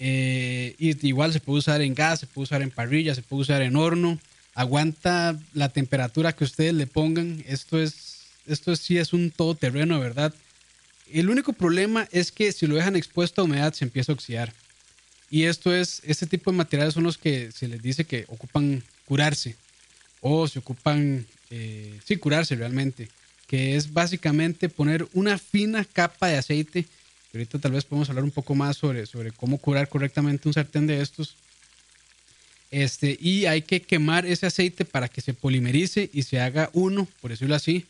Eh, 0.00 0.74
y 0.80 1.06
igual 1.06 1.32
se 1.32 1.38
puede 1.38 1.60
usar 1.60 1.80
en 1.80 1.94
gas, 1.94 2.18
se 2.18 2.26
puede 2.26 2.42
usar 2.42 2.60
en 2.60 2.72
parrilla, 2.72 3.14
se 3.14 3.22
puede 3.22 3.42
usar 3.42 3.62
en 3.62 3.76
horno. 3.76 4.18
Aguanta 4.56 5.38
la 5.52 5.68
temperatura 5.68 6.32
que 6.32 6.42
ustedes 6.42 6.74
le 6.74 6.88
pongan. 6.88 7.44
Esto 7.46 7.80
es, 7.80 8.26
esto 8.48 8.74
sí 8.74 8.98
es 8.98 9.12
un 9.12 9.30
todoterreno, 9.30 10.00
¿verdad? 10.00 10.34
El 11.12 11.30
único 11.30 11.52
problema 11.52 12.08
es 12.10 12.32
que 12.32 12.50
si 12.50 12.66
lo 12.66 12.74
dejan 12.74 12.96
expuesto 12.96 13.40
a 13.40 13.44
humedad 13.44 13.72
se 13.72 13.84
empieza 13.84 14.10
a 14.10 14.16
oxidar. 14.16 14.52
Y 15.34 15.46
esto 15.46 15.74
es, 15.74 16.00
este 16.04 16.26
tipo 16.26 16.52
de 16.52 16.56
materiales 16.56 16.94
son 16.94 17.02
los 17.02 17.18
que 17.18 17.50
se 17.50 17.66
les 17.66 17.82
dice 17.82 18.04
que 18.04 18.24
ocupan 18.28 18.84
curarse. 19.04 19.56
O 20.20 20.46
se 20.46 20.60
ocupan, 20.60 21.26
eh, 21.50 21.98
sí, 22.04 22.18
curarse 22.18 22.54
realmente. 22.54 23.08
Que 23.48 23.74
es 23.74 23.92
básicamente 23.92 24.68
poner 24.68 25.08
una 25.12 25.36
fina 25.36 25.84
capa 25.84 26.28
de 26.28 26.36
aceite 26.36 26.86
ahorita 27.32 27.58
tal 27.58 27.72
vez 27.72 27.84
podemos 27.84 28.08
hablar 28.08 28.22
un 28.22 28.30
poco 28.30 28.54
más 28.54 28.76
sobre, 28.76 29.06
sobre 29.06 29.32
cómo 29.32 29.58
curar 29.58 29.88
correctamente 29.88 30.46
un 30.48 30.54
sartén 30.54 30.86
de 30.86 31.00
estos. 31.00 31.34
Este, 32.70 33.18
y 33.20 33.46
hay 33.46 33.62
que 33.62 33.82
quemar 33.82 34.26
ese 34.26 34.46
aceite 34.46 34.84
para 34.84 35.08
que 35.08 35.20
se 35.20 35.34
polimerice 35.34 36.10
y 36.12 36.22
se 36.22 36.38
haga 36.38 36.70
uno, 36.74 37.08
por 37.20 37.32
decirlo 37.32 37.56
así, 37.56 37.86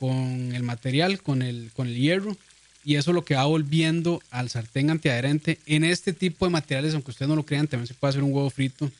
con 0.00 0.52
el 0.52 0.64
material, 0.64 1.22
con 1.22 1.42
el, 1.42 1.70
con 1.76 1.86
el 1.86 1.96
hierro. 1.96 2.36
Y 2.88 2.96
eso 2.96 3.10
es 3.10 3.14
lo 3.14 3.22
que 3.22 3.34
va 3.34 3.44
volviendo 3.44 4.22
al 4.30 4.48
sartén 4.48 4.88
antiadherente. 4.88 5.58
En 5.66 5.84
este 5.84 6.14
tipo 6.14 6.46
de 6.46 6.50
materiales, 6.50 6.94
aunque 6.94 7.10
ustedes 7.10 7.28
no 7.28 7.36
lo 7.36 7.44
crean, 7.44 7.66
también 7.66 7.86
se 7.86 7.92
puede 7.92 8.12
hacer 8.12 8.22
un 8.22 8.32
huevo 8.32 8.48
frito. 8.48 8.90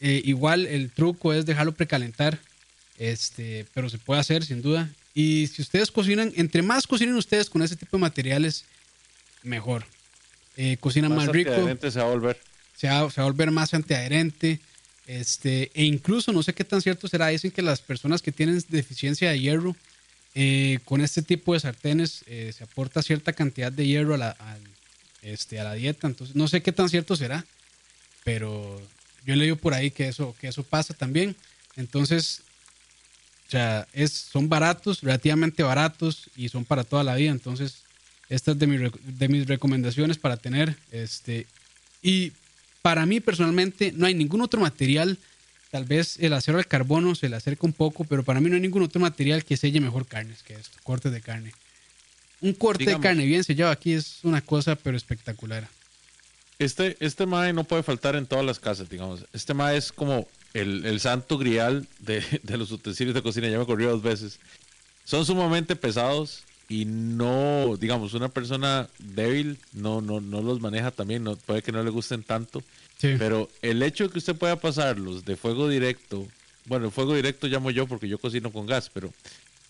Eh, 0.00 0.22
igual 0.24 0.66
el 0.66 0.90
truco 0.90 1.32
es 1.32 1.46
dejarlo 1.46 1.70
precalentar, 1.70 2.40
este, 2.98 3.64
pero 3.74 3.88
se 3.88 3.98
puede 3.98 4.20
hacer 4.20 4.44
sin 4.44 4.60
duda. 4.60 4.90
Y 5.14 5.46
si 5.46 5.62
ustedes 5.62 5.92
cocinan, 5.92 6.32
entre 6.34 6.62
más 6.62 6.88
cocinen 6.88 7.14
ustedes 7.14 7.48
con 7.48 7.62
ese 7.62 7.76
tipo 7.76 7.96
de 7.96 8.00
materiales, 8.00 8.64
mejor. 9.44 9.86
Eh, 10.56 10.76
cocina 10.80 11.08
más, 11.08 11.28
rico. 11.28 11.52
Se 11.52 12.00
va 12.00 12.06
a 12.06 12.10
volver. 12.10 12.40
Se 12.74 12.88
va, 12.88 12.98
a 13.02 13.22
volver 13.22 13.52
más 13.52 13.72
antiadherente. 13.72 14.58
Este, 15.06 15.70
e 15.74 15.84
incluso, 15.84 16.32
no 16.32 16.42
sé 16.42 16.54
qué 16.54 16.64
tan 16.64 16.82
cierto 16.82 17.06
será, 17.06 17.28
dicen 17.28 17.52
que 17.52 17.62
las 17.62 17.82
personas 17.82 18.20
que 18.20 18.32
tienen 18.32 18.60
deficiencia 18.68 19.30
de 19.30 19.38
hierro, 19.38 19.76
eh, 20.34 20.78
con 20.84 21.00
este 21.00 21.22
tipo 21.22 21.54
de 21.54 21.60
sartenes 21.60 22.24
eh, 22.26 22.52
se 22.56 22.64
aporta 22.64 23.02
cierta 23.02 23.32
cantidad 23.32 23.72
de 23.72 23.86
hierro 23.86 24.14
a 24.14 24.18
la, 24.18 24.36
este, 25.22 25.58
a 25.58 25.64
la 25.64 25.74
dieta. 25.74 26.06
Entonces, 26.06 26.36
no 26.36 26.48
sé 26.48 26.62
qué 26.62 26.72
tan 26.72 26.88
cierto 26.88 27.16
será, 27.16 27.44
pero 28.24 28.80
yo 29.26 29.34
leído 29.36 29.56
por 29.56 29.74
ahí 29.74 29.90
que 29.90 30.08
eso, 30.08 30.34
que 30.40 30.48
eso 30.48 30.62
pasa 30.62 30.94
también. 30.94 31.36
Entonces, 31.76 32.42
o 33.48 33.50
sea, 33.50 33.88
es, 33.92 34.12
son 34.12 34.48
baratos, 34.48 35.00
relativamente 35.02 35.62
baratos 35.62 36.30
y 36.36 36.48
son 36.48 36.64
para 36.64 36.84
toda 36.84 37.02
la 37.02 37.16
vida. 37.16 37.30
Entonces, 37.30 37.82
esta 38.28 38.52
es 38.52 38.58
de 38.58 39.28
mis 39.28 39.46
recomendaciones 39.48 40.18
para 40.18 40.36
tener. 40.36 40.76
Este, 40.92 41.46
y 42.02 42.32
para 42.82 43.04
mí 43.06 43.20
personalmente 43.20 43.92
no 43.92 44.06
hay 44.06 44.14
ningún 44.14 44.40
otro 44.40 44.60
material. 44.60 45.18
Tal 45.70 45.84
vez 45.84 46.16
el 46.18 46.32
acero 46.32 46.58
al 46.58 46.66
carbono 46.66 47.14
se 47.14 47.28
le 47.28 47.36
acerca 47.36 47.66
un 47.66 47.72
poco, 47.72 48.04
pero 48.04 48.24
para 48.24 48.40
mí 48.40 48.48
no 48.48 48.56
hay 48.56 48.60
ningún 48.60 48.82
otro 48.82 49.00
material 49.00 49.44
que 49.44 49.56
selle 49.56 49.80
mejor 49.80 50.06
carnes 50.06 50.42
que 50.42 50.54
esto, 50.54 50.78
cortes 50.82 51.12
de 51.12 51.20
carne. 51.20 51.52
Un 52.40 52.54
corte 52.54 52.86
de 52.86 52.98
carne 52.98 53.24
bien 53.26 53.44
sellado 53.44 53.70
aquí 53.70 53.92
es 53.92 54.18
una 54.22 54.40
cosa, 54.40 54.74
pero 54.74 54.96
espectacular. 54.96 55.68
Este, 56.58 56.96
este 57.00 57.24
MAE 57.24 57.52
no 57.52 57.64
puede 57.64 57.82
faltar 57.82 58.16
en 58.16 58.26
todas 58.26 58.44
las 58.44 58.58
casas, 58.58 58.88
digamos. 58.88 59.24
Este 59.32 59.54
MAE 59.54 59.76
es 59.76 59.92
como 59.92 60.26
el, 60.52 60.84
el 60.84 61.00
santo 61.00 61.38
grial 61.38 61.86
de, 62.00 62.22
de, 62.42 62.56
los 62.56 62.70
utensilios 62.72 63.14
de 63.14 63.22
cocina. 63.22 63.48
Ya 63.48 63.56
me 63.56 63.62
ocurrió 63.62 63.90
dos 63.90 64.02
veces. 64.02 64.38
Son 65.04 65.24
sumamente 65.24 65.76
pesados, 65.76 66.42
y 66.70 66.84
no, 66.84 67.76
digamos, 67.76 68.14
una 68.14 68.28
persona 68.28 68.88
débil 69.00 69.58
no, 69.72 70.00
no, 70.00 70.20
no 70.20 70.40
los 70.40 70.60
maneja 70.60 70.92
también, 70.92 71.24
no, 71.24 71.34
puede 71.34 71.62
que 71.62 71.72
no 71.72 71.82
le 71.82 71.90
gusten 71.90 72.22
tanto, 72.22 72.62
pero 73.00 73.50
el 73.60 73.82
hecho 73.82 74.04
de 74.04 74.10
que 74.10 74.18
usted 74.18 74.36
pueda 74.36 74.54
pasarlos 74.54 75.24
de 75.24 75.34
fuego 75.34 75.68
directo, 75.68 76.28
bueno, 76.66 76.86
el 76.86 76.92
fuego 76.92 77.16
directo 77.16 77.48
llamo 77.48 77.72
yo 77.72 77.88
porque 77.88 78.06
yo 78.06 78.18
cocino 78.18 78.52
con 78.52 78.66
gas, 78.66 78.88
pero 78.94 79.12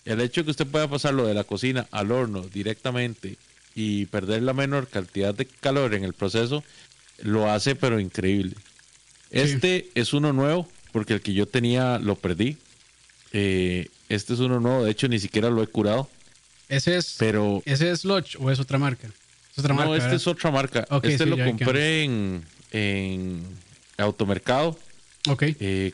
el 0.05 0.21
hecho 0.21 0.41
de 0.41 0.45
que 0.45 0.51
usted 0.51 0.67
pueda 0.67 0.87
pasarlo 0.87 1.25
de 1.25 1.33
la 1.33 1.43
cocina 1.43 1.87
al 1.89 2.11
horno 2.11 2.43
directamente 2.53 3.35
y 3.73 4.05
perder 4.05 4.43
la 4.43 4.53
menor 4.53 4.87
cantidad 4.87 5.33
de 5.33 5.47
calor 5.47 5.95
en 5.95 6.03
el 6.03 6.13
proceso, 6.13 6.63
lo 7.23 7.49
hace 7.49 7.73
pero 7.73 7.99
increíble. 7.99 8.53
Este 9.31 9.89
es 9.95 10.13
uno 10.13 10.33
nuevo, 10.33 10.67
porque 10.91 11.13
el 11.13 11.21
que 11.21 11.33
yo 11.33 11.47
tenía 11.47 11.97
lo 11.97 12.15
perdí. 12.15 12.57
Eh, 13.33 13.87
este 14.07 14.33
es 14.33 14.39
uno 14.39 14.59
nuevo, 14.59 14.83
de 14.83 14.91
hecho 14.91 15.07
ni 15.07 15.17
siquiera 15.17 15.49
lo 15.49 15.63
he 15.63 15.67
curado. 15.67 16.07
Ese 16.71 16.95
es, 16.95 17.15
pero, 17.19 17.61
¿ese 17.65 17.91
es 17.91 18.05
Lodge 18.05 18.37
o 18.39 18.49
es 18.49 18.61
otra 18.61 18.77
marca? 18.77 19.09
no, 19.57 19.93
este 19.93 20.15
es 20.15 20.25
otra 20.25 20.51
marca. 20.51 20.87
este 21.03 21.25
lo 21.25 21.35
compré 21.37 22.05
en, 22.05 22.45
en 22.71 23.43
automercado. 23.97 24.79
Ok. 25.27 25.43
Eh, 25.59 25.91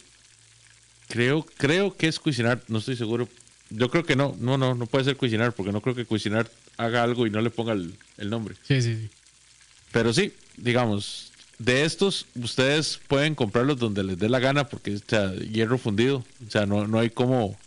creo, 1.09 1.43
creo 1.57 1.97
que 1.97 2.07
es 2.07 2.19
Cuisinar, 2.19 2.61
no 2.67 2.77
estoy 2.77 2.95
seguro. 2.95 3.27
Yo 3.71 3.89
creo 3.89 4.05
que 4.05 4.15
no, 4.15 4.35
no, 4.39 4.59
no, 4.59 4.75
no 4.75 4.85
puede 4.85 5.05
ser 5.05 5.17
Cuisinar, 5.17 5.51
porque 5.53 5.71
no 5.71 5.81
creo 5.81 5.95
que 5.95 6.05
Cuisinar 6.05 6.47
haga 6.77 7.01
algo 7.01 7.25
y 7.25 7.31
no 7.31 7.41
le 7.41 7.49
ponga 7.49 7.73
el, 7.73 8.29
nombre. 8.29 8.53
Sí, 8.61 8.79
sí, 8.83 8.95
sí. 8.97 9.09
Pero 9.91 10.13
sí, 10.13 10.31
digamos, 10.57 11.31
de 11.57 11.85
estos, 11.85 12.27
ustedes 12.35 12.99
pueden 13.07 13.33
comprarlos 13.33 13.79
donde 13.79 14.03
les 14.03 14.19
dé 14.19 14.29
la 14.29 14.37
gana, 14.37 14.67
porque 14.67 14.93
es 14.93 15.03
hierro 15.51 15.79
fundido. 15.79 16.23
O 16.47 16.51
sea, 16.51 16.67
no, 16.67 16.85
no 16.85 16.99
hay 16.99 17.09
cómo, 17.09 17.57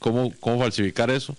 cómo, 0.00 0.34
cómo 0.38 0.58
falsificar 0.58 1.10
eso. 1.10 1.34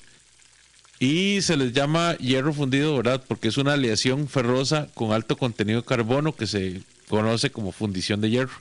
Y 0.99 1.41
se 1.41 1.55
les 1.55 1.71
llama 1.71 2.17
hierro 2.17 2.53
fundido, 2.53 2.97
¿verdad? 2.97 3.23
Porque 3.25 3.47
es 3.47 3.57
una 3.57 3.73
aleación 3.73 4.27
ferrosa 4.27 4.89
con 4.93 5.13
alto 5.13 5.37
contenido 5.37 5.81
de 5.81 5.87
carbono 5.87 6.35
que 6.35 6.45
se 6.45 6.81
conoce 7.07 7.51
como 7.51 7.71
fundición 7.71 8.19
de 8.19 8.29
hierro. 8.29 8.55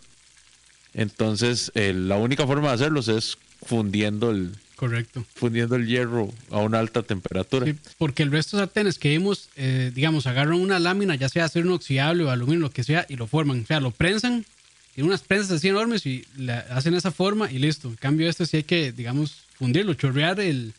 Entonces, 0.94 1.72
la 1.74 2.16
única 2.16 2.46
forma 2.46 2.68
de 2.68 2.74
hacerlos 2.74 3.08
es 3.08 3.38
fundiendo 3.64 4.30
el, 4.30 4.52
Correcto. 4.78 5.24
Fundiendo 5.34 5.74
el 5.74 5.88
hierro 5.88 6.32
a 6.52 6.58
una 6.58 6.78
alta 6.78 7.02
temperatura. 7.02 7.66
Sí, 7.66 7.74
porque 7.98 8.22
el 8.22 8.30
resto 8.30 8.56
de 8.56 8.62
sartenes 8.62 8.96
que 9.00 9.08
vimos, 9.08 9.48
eh, 9.56 9.90
digamos, 9.92 10.28
agarran 10.28 10.60
una 10.60 10.78
lámina, 10.78 11.16
ya 11.16 11.28
sea 11.28 11.46
acero 11.46 11.66
inoxidable 11.66 12.22
o 12.22 12.30
aluminio, 12.30 12.60
lo 12.60 12.70
que 12.70 12.84
sea, 12.84 13.04
y 13.08 13.16
lo 13.16 13.26
forman. 13.26 13.62
O 13.62 13.66
sea, 13.66 13.80
lo 13.80 13.90
prensan, 13.90 14.46
tienen 14.94 15.08
unas 15.08 15.22
prensas 15.22 15.50
así 15.50 15.66
enormes 15.66 16.06
y 16.06 16.24
hacen 16.70 16.94
esa 16.94 17.10
forma 17.10 17.50
y 17.50 17.58
listo. 17.58 17.88
En 17.88 17.96
cambio, 17.96 18.30
esto 18.30 18.46
sí 18.46 18.58
hay 18.58 18.62
que, 18.62 18.92
digamos, 18.92 19.46
fundirlo, 19.58 19.94
chorrear 19.94 20.38
el, 20.38 20.72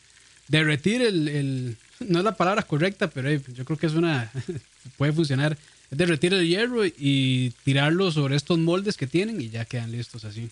derretir 0.50 1.00
el, 1.00 1.76
no 2.00 2.18
es 2.18 2.24
la 2.24 2.36
palabra 2.36 2.62
correcta, 2.62 3.08
pero 3.08 3.30
yo 3.30 3.64
creo 3.64 3.78
que 3.78 3.86
es 3.86 3.94
una, 3.94 4.30
puede 4.98 5.12
funcionar. 5.12 5.56
Es 5.90 5.98
derretir 5.98 6.34
el 6.34 6.46
hierro 6.46 6.84
y 6.84 7.52
tirarlo 7.64 8.10
sobre 8.12 8.36
estos 8.36 8.58
moldes 8.58 8.96
que 8.96 9.06
tienen 9.06 9.40
y 9.40 9.48
ya 9.48 9.64
quedan 9.64 9.92
listos 9.92 10.24
así. 10.24 10.50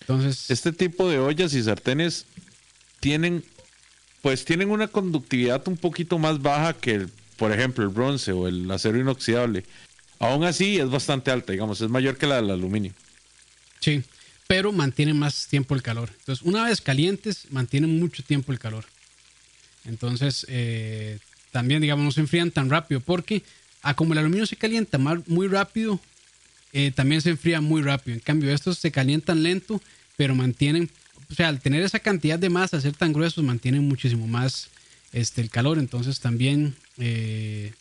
Entonces. 0.00 0.50
Este 0.50 0.72
tipo 0.72 1.08
de 1.08 1.18
ollas 1.18 1.54
y 1.54 1.62
sartenes 1.62 2.26
tienen, 3.00 3.44
pues 4.22 4.44
tienen 4.44 4.70
una 4.70 4.88
conductividad 4.88 5.66
un 5.66 5.76
poquito 5.76 6.18
más 6.18 6.40
baja 6.40 6.74
que, 6.74 7.06
por 7.36 7.52
ejemplo, 7.52 7.84
el 7.84 7.90
bronce 7.90 8.32
o 8.32 8.46
el 8.46 8.70
acero 8.70 8.98
inoxidable. 8.98 9.64
Aún 10.20 10.44
así 10.44 10.78
es 10.78 10.90
bastante 10.90 11.30
alta, 11.30 11.52
digamos, 11.52 11.80
es 11.80 11.88
mayor 11.88 12.16
que 12.16 12.26
la 12.26 12.36
del 12.36 12.50
aluminio. 12.50 12.92
Sí 13.80 14.02
pero 14.48 14.72
mantienen 14.72 15.16
más 15.16 15.46
tiempo 15.46 15.76
el 15.76 15.82
calor. 15.82 16.10
Entonces, 16.18 16.44
una 16.44 16.64
vez 16.64 16.80
calientes, 16.80 17.46
mantienen 17.50 18.00
mucho 18.00 18.24
tiempo 18.24 18.50
el 18.50 18.58
calor. 18.58 18.86
Entonces, 19.84 20.44
eh, 20.48 21.18
también, 21.52 21.82
digamos, 21.82 22.04
no 22.04 22.10
se 22.10 22.22
enfrían 22.22 22.50
tan 22.50 22.68
rápido, 22.70 23.00
porque 23.00 23.42
a 23.82 23.94
como 23.94 24.14
el 24.14 24.18
aluminio 24.18 24.46
se 24.46 24.56
calienta 24.56 24.98
muy 24.98 25.46
rápido, 25.48 26.00
eh, 26.72 26.90
también 26.94 27.20
se 27.20 27.30
enfría 27.30 27.60
muy 27.60 27.82
rápido. 27.82 28.14
En 28.14 28.20
cambio, 28.20 28.52
estos 28.52 28.78
se 28.78 28.90
calientan 28.90 29.42
lento, 29.42 29.82
pero 30.16 30.34
mantienen, 30.34 30.90
o 31.30 31.34
sea, 31.34 31.48
al 31.48 31.60
tener 31.60 31.82
esa 31.82 31.98
cantidad 31.98 32.38
de 32.38 32.48
masa, 32.48 32.80
ser 32.80 32.94
tan 32.94 33.12
gruesos, 33.12 33.44
mantienen 33.44 33.86
muchísimo 33.86 34.26
más 34.26 34.68
este, 35.12 35.42
el 35.42 35.50
calor. 35.50 35.78
Entonces, 35.78 36.20
también 36.20 36.74
eh, 36.96 37.72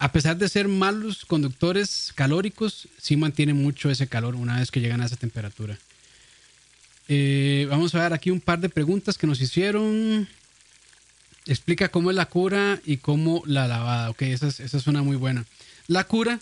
a 0.00 0.12
pesar 0.12 0.38
de 0.38 0.48
ser 0.48 0.66
malos 0.66 1.26
conductores 1.26 2.12
calóricos, 2.14 2.88
sí 2.98 3.16
mantienen 3.16 3.56
mucho 3.56 3.90
ese 3.90 4.06
calor 4.06 4.34
una 4.34 4.58
vez 4.58 4.70
que 4.70 4.80
llegan 4.80 5.02
a 5.02 5.04
esa 5.04 5.16
temperatura. 5.16 5.78
Eh, 7.06 7.66
vamos 7.68 7.94
a 7.94 8.02
ver 8.02 8.14
aquí 8.14 8.30
un 8.30 8.40
par 8.40 8.60
de 8.60 8.70
preguntas 8.70 9.18
que 9.18 9.26
nos 9.26 9.42
hicieron. 9.42 10.26
Explica 11.44 11.90
cómo 11.90 12.10
es 12.10 12.16
la 12.16 12.24
cura 12.24 12.80
y 12.86 12.96
cómo 12.96 13.42
la 13.44 13.68
lavada. 13.68 14.08
Ok, 14.08 14.22
esa 14.22 14.46
es, 14.46 14.60
esa 14.60 14.78
es 14.78 14.86
una 14.86 15.02
muy 15.02 15.16
buena. 15.16 15.44
La 15.86 16.04
cura, 16.04 16.40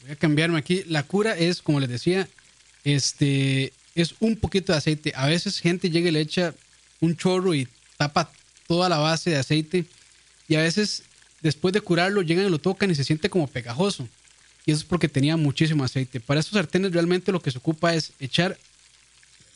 voy 0.00 0.12
a 0.12 0.16
cambiarme 0.16 0.58
aquí. 0.58 0.82
La 0.86 1.02
cura 1.02 1.36
es, 1.36 1.60
como 1.60 1.78
les 1.78 1.90
decía, 1.90 2.26
este, 2.84 3.74
es 3.94 4.14
un 4.20 4.36
poquito 4.36 4.72
de 4.72 4.78
aceite. 4.78 5.12
A 5.14 5.26
veces 5.26 5.60
gente 5.60 5.90
llega 5.90 6.08
y 6.08 6.12
le 6.12 6.22
echa 6.22 6.54
un 7.00 7.18
chorro 7.18 7.52
y 7.54 7.68
tapa 7.98 8.32
toda 8.66 8.88
la 8.88 8.96
base 8.96 9.28
de 9.28 9.36
aceite. 9.36 9.84
Y 10.48 10.54
a 10.54 10.62
veces 10.62 11.02
después 11.44 11.74
de 11.74 11.82
curarlo 11.82 12.22
llegan 12.22 12.46
y 12.46 12.50
lo 12.50 12.58
tocan 12.58 12.90
y 12.90 12.94
se 12.96 13.04
siente 13.04 13.30
como 13.30 13.46
pegajoso. 13.46 14.08
Y 14.66 14.72
eso 14.72 14.80
es 14.80 14.84
porque 14.84 15.08
tenía 15.08 15.36
muchísimo 15.36 15.84
aceite. 15.84 16.18
Para 16.18 16.40
estos 16.40 16.54
sartenes 16.54 16.90
realmente 16.90 17.30
lo 17.30 17.40
que 17.40 17.50
se 17.50 17.58
ocupa 17.58 17.94
es 17.94 18.12
echar 18.18 18.58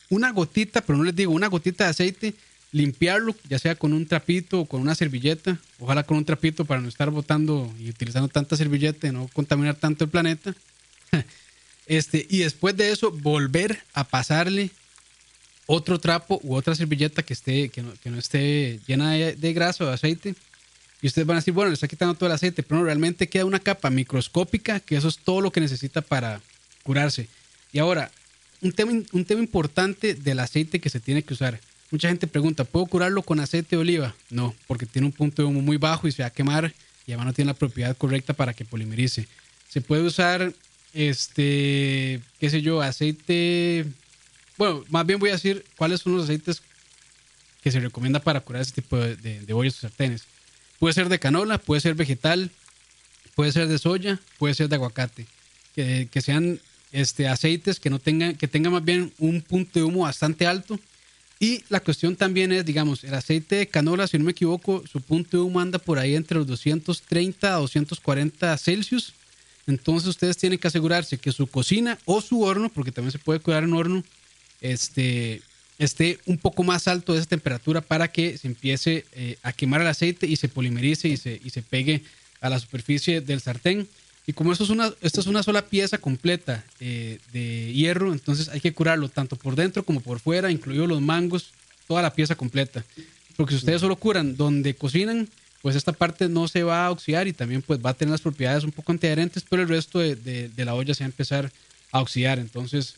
una 0.09 0.31
gotita, 0.31 0.81
pero 0.81 0.97
no 0.97 1.03
les 1.03 1.15
digo 1.15 1.33
una 1.33 1.47
gotita 1.47 1.85
de 1.85 1.89
aceite, 1.89 2.33
limpiarlo, 2.71 3.35
ya 3.49 3.57
sea 3.57 3.73
con 3.73 3.93
un 3.93 4.05
trapito 4.05 4.61
o 4.61 4.65
con 4.65 4.81
una 4.81 4.93
servilleta, 4.93 5.57
ojalá 5.79 6.03
con 6.03 6.17
un 6.17 6.25
trapito 6.25 6.63
para 6.63 6.79
no 6.79 6.87
estar 6.87 7.09
botando 7.09 7.73
y 7.79 7.89
utilizando 7.89 8.27
tanta 8.27 8.55
servilleta 8.55 9.07
y 9.07 9.11
no 9.11 9.27
contaminar 9.33 9.75
tanto 9.75 10.05
el 10.05 10.09
planeta. 10.09 10.55
Este, 11.87 12.27
y 12.29 12.37
después 12.37 12.77
de 12.77 12.91
eso, 12.91 13.09
volver 13.09 13.81
a 13.95 14.03
pasarle 14.03 14.69
otro 15.65 15.99
trapo 15.99 16.39
u 16.43 16.53
otra 16.53 16.75
servilleta 16.75 17.23
que, 17.23 17.33
esté, 17.33 17.69
que, 17.69 17.81
no, 17.81 18.19
esté 18.19 18.79
llena 18.85 19.13
de, 19.13 19.35
de 19.35 19.53
grasa 19.53 19.85
o 19.85 19.87
de 19.87 19.93
aceite 19.95 20.35
y 21.01 21.07
ustedes 21.07 21.25
van 21.25 21.37
a 21.37 21.39
decir, 21.39 21.53
bueno, 21.53 21.69
le 21.69 21.75
está 21.75 21.87
quitando 21.87 22.13
todo 22.13 22.27
el 22.27 22.35
aceite, 22.35 22.63
pero 22.63 22.79
no, 22.79 22.85
realmente 22.85 23.29
queda 23.29 23.45
una 23.45 23.59
capa 23.59 23.89
microscópica 23.89 24.79
que 24.79 24.97
eso 24.97 25.07
es 25.07 25.17
todo 25.17 25.41
lo 25.41 25.51
que 25.51 25.61
necesita 25.61 26.01
para 26.01 26.41
curarse. 26.83 27.29
Y 27.71 27.79
ahora, 27.79 28.11
un 28.61 28.73
tema, 28.73 28.91
un 28.91 29.25
tema 29.25 29.41
importante 29.41 30.13
del 30.13 30.39
aceite 30.39 30.79
que 30.79 30.89
se 30.89 30.99
tiene 30.99 31.23
que 31.23 31.33
usar. 31.33 31.59
Mucha 31.91 32.09
gente 32.09 32.27
pregunta, 32.27 32.65
¿puedo 32.65 32.85
curarlo 32.85 33.21
con 33.23 33.39
aceite 33.39 33.75
de 33.75 33.81
oliva? 33.81 34.15
No, 34.29 34.53
porque 34.67 34.85
tiene 34.85 35.07
un 35.07 35.13
punto 35.13 35.41
de 35.41 35.47
humo 35.47 35.61
muy 35.61 35.77
bajo 35.77 36.07
y 36.07 36.11
se 36.11 36.21
va 36.21 36.27
a 36.27 36.33
quemar 36.33 36.73
y 37.07 37.11
además 37.11 37.27
no 37.27 37.33
tiene 37.33 37.51
la 37.51 37.57
propiedad 37.57 37.95
correcta 37.97 38.33
para 38.33 38.53
que 38.53 38.65
polimerice. 38.65 39.27
Se 39.69 39.81
puede 39.81 40.03
usar, 40.03 40.53
este, 40.93 42.21
qué 42.39 42.49
sé 42.49 42.61
yo, 42.61 42.81
aceite... 42.81 43.85
Bueno, 44.57 44.83
más 44.89 45.05
bien 45.05 45.19
voy 45.19 45.29
a 45.29 45.33
decir 45.33 45.63
cuáles 45.77 46.01
son 46.01 46.15
los 46.15 46.25
aceites 46.25 46.61
que 47.63 47.71
se 47.71 47.79
recomienda 47.79 48.19
para 48.19 48.41
curar 48.41 48.61
este 48.61 48.81
tipo 48.81 48.97
de, 48.97 49.15
de, 49.15 49.53
o 49.53 49.71
sartenes. 49.71 50.25
Puede 50.79 50.93
ser 50.93 51.09
de 51.09 51.19
canola, 51.19 51.57
puede 51.57 51.81
ser 51.81 51.95
vegetal, 51.95 52.51
puede 53.35 53.51
ser 53.51 53.67
de 53.67 53.77
soya, 53.77 54.19
puede 54.37 54.53
ser 54.53 54.69
de 54.69 54.75
aguacate. 54.75 55.25
Que, 55.75 56.21
sean 56.21 56.59
este, 56.91 57.27
aceites 57.27 57.79
que 57.79 57.89
no 57.89 57.99
tengan, 57.99 58.35
que 58.35 58.47
tengan 58.47 58.73
más 58.73 58.83
bien 58.83 59.13
un 59.17 59.41
punto 59.41 59.79
de 59.79 59.85
humo 59.85 60.01
bastante 60.01 60.45
alto. 60.47 60.79
Y 61.39 61.63
la 61.69 61.79
cuestión 61.79 62.17
también 62.17 62.51
es, 62.51 62.65
digamos, 62.65 63.03
el 63.05 63.13
aceite 63.13 63.55
de 63.55 63.67
canola, 63.67 64.07
si 64.07 64.17
no 64.17 64.25
me 64.25 64.31
equivoco, 64.31 64.83
su 64.91 64.99
punto 64.99 65.37
de 65.37 65.43
humo 65.43 65.61
anda 65.61 65.79
por 65.79 65.97
ahí 65.97 66.15
entre 66.15 66.37
los 66.37 66.47
230 66.47 67.55
a 67.55 67.59
240 67.59 68.57
Celsius. 68.57 69.13
Entonces 69.65 70.09
ustedes 70.09 70.35
tienen 70.35 70.59
que 70.59 70.67
asegurarse 70.67 71.17
que 71.17 71.31
su 71.31 71.47
cocina 71.47 71.97
o 72.05 72.21
su 72.21 72.41
horno, 72.41 72.69
porque 72.69 72.91
también 72.91 73.11
se 73.11 73.19
puede 73.19 73.39
cuidar 73.39 73.63
en 73.63 73.73
horno, 73.73 74.03
este, 74.59 75.41
esté 75.79 76.19
un 76.25 76.37
poco 76.37 76.63
más 76.63 76.87
alto 76.87 77.13
de 77.13 77.19
esa 77.19 77.29
temperatura 77.29 77.81
para 77.81 78.11
que 78.11 78.37
se 78.37 78.47
empiece 78.47 79.05
eh, 79.13 79.37
a 79.41 79.53
quemar 79.53 79.81
el 79.81 79.87
aceite 79.87 80.27
y 80.27 80.35
se 80.35 80.49
polimerice 80.49 81.07
y 81.07 81.17
se, 81.17 81.39
y 81.43 81.49
se 81.49 81.61
pegue 81.61 82.03
a 82.41 82.49
la 82.49 82.59
superficie 82.59 83.21
del 83.21 83.39
sartén. 83.39 83.87
Y 84.27 84.33
como 84.33 84.51
esto 84.51 84.65
es 84.65 84.69
una, 84.69 84.93
esto 85.01 85.21
es 85.21 85.27
una 85.27 85.41
sola 85.41 85.65
pieza 85.65 85.97
completa 85.97 86.63
eh, 86.79 87.17
de 87.31 87.73
hierro, 87.73 88.11
entonces 88.11 88.49
hay 88.49 88.59
que 88.59 88.73
curarlo 88.73 89.09
tanto 89.09 89.37
por 89.37 89.55
dentro 89.55 89.83
como 89.83 90.01
por 90.01 90.19
fuera, 90.19 90.51
incluidos 90.51 90.87
los 90.87 91.01
mangos, 91.01 91.51
toda 91.87 92.01
la 92.01 92.13
pieza 92.13 92.35
completa. 92.35 92.83
Porque 93.37 93.53
si 93.53 93.59
ustedes 93.59 93.81
solo 93.81 93.95
curan 93.95 94.35
donde 94.35 94.75
cocinan, 94.75 95.29
pues 95.61 95.75
esta 95.75 95.93
parte 95.93 96.27
no 96.27 96.47
se 96.47 96.61
va 96.61 96.85
a 96.85 96.91
oxidar 96.91 97.27
y 97.27 97.33
también 97.33 97.61
pues 97.61 97.79
va 97.83 97.91
a 97.91 97.93
tener 97.93 98.11
las 98.11 98.21
propiedades 98.21 98.65
un 98.65 98.71
poco 98.71 98.91
antiadherentes, 98.91 99.43
pero 99.49 99.61
el 99.61 99.69
resto 99.69 99.99
de, 99.99 100.15
de 100.15 100.65
la 100.65 100.75
olla 100.75 100.93
se 100.93 101.03
va 101.03 101.05
a 101.05 101.11
empezar 101.11 101.51
a 101.91 102.01
oxidar. 102.01 102.37
Entonces, 102.37 102.95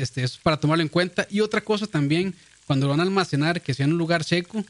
este, 0.00 0.22
eso 0.22 0.36
es 0.36 0.42
para 0.42 0.58
tomarlo 0.58 0.82
en 0.82 0.88
cuenta. 0.88 1.26
Y 1.30 1.40
otra 1.40 1.60
cosa 1.60 1.86
también, 1.86 2.34
cuando 2.66 2.86
lo 2.86 2.90
van 2.90 3.00
a 3.00 3.04
almacenar, 3.04 3.60
que 3.60 3.74
sea 3.74 3.86
en 3.86 3.92
un 3.92 3.98
lugar 3.98 4.24
seco, 4.24 4.64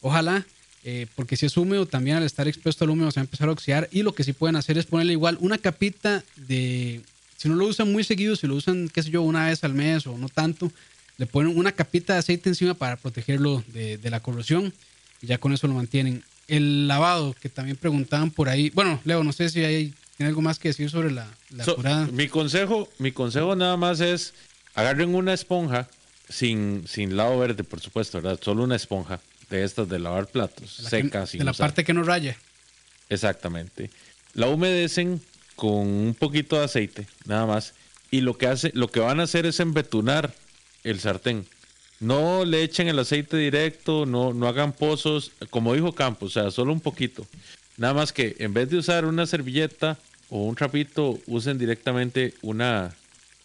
ojalá, 0.00 0.44
eh, 0.84 1.06
porque 1.14 1.36
si 1.36 1.46
es 1.46 1.56
húmedo, 1.56 1.86
también 1.86 2.16
al 2.16 2.24
estar 2.24 2.48
expuesto 2.48 2.84
al 2.84 2.90
húmedo 2.90 3.10
se 3.10 3.20
va 3.20 3.22
a 3.22 3.24
empezar 3.24 3.48
a 3.48 3.52
oxidar. 3.52 3.88
Y 3.92 4.02
lo 4.02 4.14
que 4.14 4.24
sí 4.24 4.32
pueden 4.32 4.56
hacer 4.56 4.78
es 4.78 4.86
ponerle 4.86 5.12
igual 5.12 5.38
una 5.40 5.58
capita 5.58 6.24
de, 6.36 7.02
si 7.36 7.48
no 7.48 7.54
lo 7.54 7.66
usan 7.66 7.90
muy 7.90 8.04
seguido, 8.04 8.36
si 8.36 8.46
lo 8.46 8.54
usan, 8.54 8.88
qué 8.88 9.02
sé 9.02 9.10
yo, 9.10 9.22
una 9.22 9.46
vez 9.46 9.64
al 9.64 9.74
mes 9.74 10.06
o 10.06 10.16
no 10.18 10.28
tanto, 10.28 10.70
le 11.18 11.26
ponen 11.26 11.56
una 11.56 11.72
capita 11.72 12.14
de 12.14 12.20
aceite 12.20 12.48
encima 12.48 12.74
para 12.74 12.96
protegerlo 12.96 13.62
de, 13.68 13.98
la 14.10 14.20
corrosión. 14.20 14.72
Y 15.20 15.26
ya 15.26 15.38
con 15.38 15.52
eso 15.52 15.68
lo 15.68 15.74
mantienen. 15.74 16.24
El 16.48 16.88
lavado, 16.88 17.34
que 17.40 17.48
también 17.48 17.76
preguntaban 17.76 18.30
por 18.30 18.48
ahí. 18.48 18.70
Bueno, 18.70 19.00
Leo, 19.04 19.22
no 19.22 19.32
sé 19.32 19.48
si 19.48 19.62
hay 19.62 19.94
¿Tiene 20.16 20.28
algo 20.28 20.42
más 20.42 20.58
que 20.58 20.68
decir 20.68 20.90
sobre 20.90 21.10
la, 21.10 21.26
curada? 21.74 22.06
Mi 22.12 22.28
consejo, 22.28 22.88
mi 22.98 23.12
consejo 23.12 23.56
nada 23.56 23.76
más 23.76 24.00
es 24.00 24.34
agarren 24.74 25.14
una 25.14 25.32
esponja, 25.32 25.88
sin, 26.28 26.86
sin 26.86 27.16
lado 27.16 27.38
verde, 27.38 27.64
por 27.64 27.80
supuesto, 27.80 28.20
¿verdad? 28.20 28.40
Solo 28.42 28.64
una 28.64 28.76
esponja 28.76 29.20
de 29.50 29.64
estas 29.64 29.88
de 29.88 29.98
lavar 29.98 30.26
platos, 30.26 30.70
seca, 30.70 31.26
De 31.26 31.44
la 31.44 31.52
parte 31.52 31.84
que 31.84 31.92
no 31.92 32.02
raya. 32.02 32.36
Exactamente. 33.08 33.90
La 34.34 34.48
humedecen 34.48 35.20
con 35.56 35.86
un 35.86 36.16
poquito 36.18 36.58
de 36.58 36.64
aceite, 36.64 37.06
nada 37.26 37.46
más. 37.46 37.74
Y 38.10 38.22
lo 38.22 38.38
que 38.38 38.46
hace, 38.46 38.72
lo 38.74 38.88
que 38.88 39.00
van 39.00 39.20
a 39.20 39.24
hacer 39.24 39.46
es 39.46 39.60
embetunar 39.60 40.34
el 40.84 41.00
sartén. 41.00 41.46
No 42.00 42.44
le 42.44 42.62
echen 42.62 42.88
el 42.88 42.98
aceite 42.98 43.36
directo, 43.36 44.06
no, 44.06 44.32
no 44.32 44.48
hagan 44.48 44.72
pozos, 44.72 45.32
como 45.50 45.74
dijo 45.74 45.94
Campos, 45.94 46.36
o 46.36 46.40
sea, 46.40 46.50
solo 46.50 46.72
un 46.72 46.80
poquito. 46.80 47.26
Nada 47.76 47.94
más 47.94 48.12
que 48.12 48.36
en 48.38 48.54
vez 48.54 48.70
de 48.70 48.78
usar 48.78 49.04
una 49.04 49.26
servilleta 49.26 49.98
o 50.28 50.44
un 50.44 50.54
trapito, 50.54 51.20
usen 51.26 51.58
directamente 51.58 52.34
una, 52.42 52.94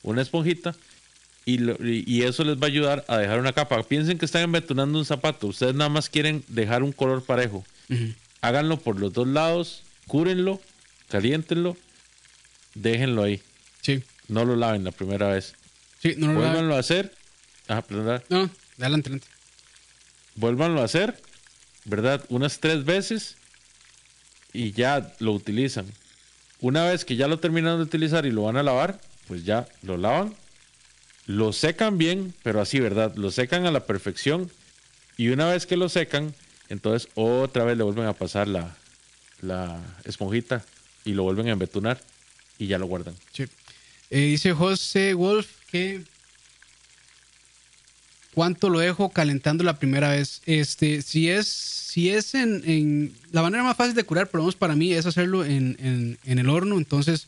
una 0.04 0.22
esponjita 0.22 0.74
y, 1.48 2.14
y, 2.14 2.24
eso 2.24 2.44
les 2.44 2.58
va 2.58 2.64
a 2.64 2.68
ayudar 2.68 3.06
a 3.08 3.18
dejar 3.18 3.40
una 3.40 3.54
capa. 3.54 3.82
Piensen 3.84 4.18
que 4.18 4.26
están 4.26 4.42
embetunando 4.44 5.00
un 5.00 5.06
zapato, 5.06 5.48
ustedes 5.48 5.76
nada 5.76 5.90
más 5.90 6.10
quieren 6.10 6.44
dejar 6.50 6.84
un 6.84 6.92
color 6.92 7.24
parejo. 7.24 7.66
Háganlo 8.42 8.78
por 8.78 9.00
los 9.00 9.14
dos 9.14 9.28
lados, 9.28 9.84
cúrenlo, 10.08 10.60
caliéntenlo, 11.08 11.78
déjenlo 12.76 13.24
ahí. 13.24 13.42
Sí. 13.82 14.04
No 14.28 14.44
lo 14.44 14.58
laven 14.58 14.84
la 14.84 14.92
primera 14.92 15.30
vez. 15.30 15.56
Sí, 16.00 16.16
no 16.18 16.34
lo 16.34 16.42
Vuélvanlo 16.42 16.76
a 16.76 16.80
hacer 16.80 17.14
Ah, 17.70 17.82
perdón. 17.82 18.22
No, 18.30 18.50
adelante, 18.78 19.10
adelante. 19.10 19.28
Vuélvanlo 20.36 20.82
a 20.82 20.86
hacer, 20.86 21.20
¿verdad? 21.86 22.24
Unas 22.30 22.60
tres 22.60 22.86
veces 22.86 23.36
y 24.54 24.72
ya 24.72 25.14
lo 25.20 25.34
utilizan. 25.34 25.86
Una 26.60 26.84
vez 26.86 27.06
que 27.06 27.16
ya 27.16 27.28
lo 27.28 27.40
terminan 27.40 27.78
de 27.78 27.84
utilizar 27.84 28.26
y 28.26 28.32
lo 28.32 28.44
van 28.44 28.58
a 28.58 28.64
lavar, 28.64 29.00
pues 29.28 29.46
ya 29.46 29.68
lo 29.82 29.98
lavan. 29.98 30.34
Lo 31.28 31.54
secan 31.54 32.00
bien, 32.00 32.34
pero 32.42 32.62
así, 32.62 32.80
¿verdad? 32.80 33.16
Lo 33.16 33.30
secan 33.30 33.66
a 33.66 33.72
la 33.72 33.86
perfección. 33.86 34.50
Y 35.16 35.30
una 35.30 35.48
vez 35.48 35.66
que 35.66 35.78
lo 35.78 35.90
secan, 35.90 36.34
entonces 36.70 37.10
otra 37.14 37.64
vez 37.64 37.78
le 37.78 37.84
vuelven 37.84 38.06
a 38.06 38.14
pasar 38.14 38.48
la, 38.48 38.76
la 39.42 39.80
esponjita 40.04 40.66
y 41.06 41.14
lo 41.14 41.24
vuelven 41.24 41.48
a 41.48 41.52
embetunar 41.52 42.02
y 42.58 42.68
ya 42.68 42.80
lo 42.80 42.88
guardan. 42.88 43.16
Sí. 43.34 43.46
Eh, 44.10 44.20
dice 44.20 44.54
José 44.54 45.14
Wolf 45.14 45.48
que 45.70 46.02
cuánto 48.38 48.70
lo 48.70 48.80
dejo 48.80 49.10
calentando 49.10 49.64
la 49.64 49.80
primera 49.80 50.12
vez. 50.12 50.44
Este, 50.46 51.02
si 51.02 51.28
es, 51.28 51.48
si 51.48 52.10
es 52.10 52.36
en, 52.36 53.12
la 53.32 53.42
manera 53.42 53.64
más 53.64 53.76
fácil 53.76 53.96
de 53.96 54.04
curar, 54.04 54.30
por 54.30 54.38
lo 54.38 54.44
menos 54.44 54.56
para 54.56 54.76
mí, 54.76 54.94
es 54.94 55.08
hacerlo 55.08 55.44
en, 55.44 56.20
el 56.24 56.50
horno. 56.50 56.78
Entonces, 56.78 57.28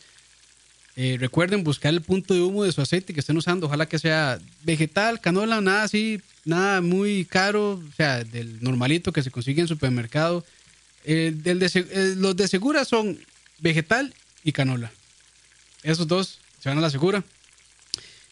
eh, 1.02 1.16
recuerden 1.18 1.64
buscar 1.64 1.94
el 1.94 2.02
punto 2.02 2.34
de 2.34 2.42
humo 2.42 2.66
de 2.66 2.74
su 2.74 2.82
aceite 2.82 3.14
que 3.14 3.22
estén 3.22 3.38
usando. 3.38 3.68
Ojalá 3.68 3.86
que 3.86 3.98
sea 3.98 4.38
vegetal, 4.66 5.22
canola, 5.22 5.62
nada 5.62 5.84
así, 5.84 6.22
nada 6.44 6.82
muy 6.82 7.24
caro, 7.24 7.76
o 7.76 7.96
sea, 7.96 8.26
del 8.26 8.62
normalito 8.62 9.14
que 9.14 9.24
se 9.24 9.32
consigue 9.32 9.62
en 9.62 9.70
supermercado. 9.70 10.44
Eh, 11.06 11.34
eh, 11.46 12.16
los 12.18 12.36
de 12.36 12.50
segura 12.50 12.84
son 12.84 13.18
vegetal 13.60 14.14
y 14.44 14.52
canola. 14.52 14.92
Esos 15.84 16.06
dos 16.06 16.40
se 16.60 16.68
van 16.68 16.80
a 16.80 16.82
la 16.82 16.90
segura. 16.90 17.24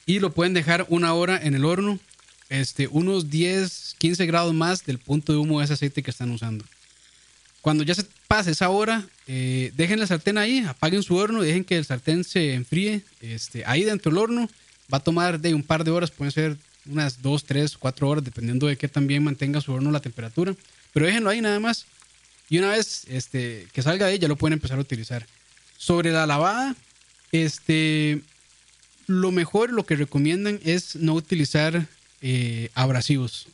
Y 0.06 0.20
lo 0.20 0.34
pueden 0.34 0.54
dejar 0.54 0.86
una 0.90 1.14
hora 1.14 1.40
en 1.42 1.56
el 1.56 1.64
horno 1.64 2.02
este, 2.50 2.90
unos 2.90 3.30
10, 3.30 3.96
15 3.98 4.26
grados 4.26 4.54
más 4.54 4.86
del 4.86 5.00
punto 5.00 5.32
de 5.32 5.38
humo 5.40 5.60
de 5.60 5.64
ese 5.64 5.76
aceite 5.76 6.04
que 6.04 6.12
están 6.12 6.32
usando. 6.32 6.66
Cuando 7.62 7.86
ya 7.86 7.96
se 7.96 8.06
pase 8.28 8.52
esa 8.52 8.70
hora, 8.70 9.06
eh, 9.28 9.72
dejen 9.76 10.00
la 10.00 10.08
sartén 10.08 10.38
ahí, 10.38 10.60
apaguen 10.60 11.04
su 11.04 11.16
horno, 11.16 11.42
dejen 11.42 11.64
que 11.64 11.78
el 11.78 11.86
sartén 11.86 12.24
se 12.24 12.54
enfríe 12.54 13.02
este, 13.22 13.64
ahí 13.66 13.84
dentro 13.84 14.12
del 14.12 14.20
horno. 14.20 14.50
Va 14.92 15.00
a 15.00 15.04
tomar 15.04 15.40
de 15.40 15.54
un 15.54 15.64
par 15.64 15.84
de 15.84 15.92
horas, 15.92 16.12
pueden 16.12 16.32
ser 16.32 16.58
unas 16.90 17.22
2, 17.22 17.44
3, 17.44 17.78
4 17.78 18.10
horas, 18.10 18.24
dependiendo 18.24 18.68
de 18.68 18.78
qué 18.78 18.88
también 18.88 19.24
mantenga 19.24 19.62
su 19.62 19.74
horno 19.74 19.92
la 19.92 20.00
temperatura. 20.00 20.56
Pero 20.94 21.06
déjenlo 21.06 21.30
ahí 21.30 21.42
nada 21.42 21.60
más. 21.60 21.86
Y 22.50 22.58
una 22.60 22.70
vez 22.70 23.04
este, 23.08 23.68
que 23.74 23.82
salga 23.82 24.06
de 24.06 24.14
ahí, 24.14 24.20
ya 24.20 24.28
lo 24.28 24.38
pueden 24.38 24.54
empezar 24.54 24.78
a 24.78 24.82
utilizar. 24.82 25.26
Sobre 25.78 26.12
la 26.12 26.26
lavada, 26.26 26.76
este, 27.32 28.22
lo 29.06 29.32
mejor, 29.32 29.72
lo 29.72 29.86
que 29.86 29.96
recomiendan 29.96 30.60
es 30.64 30.96
no 30.96 31.14
utilizar 31.14 31.88
eh, 32.22 32.70
abrasivos 32.74 33.48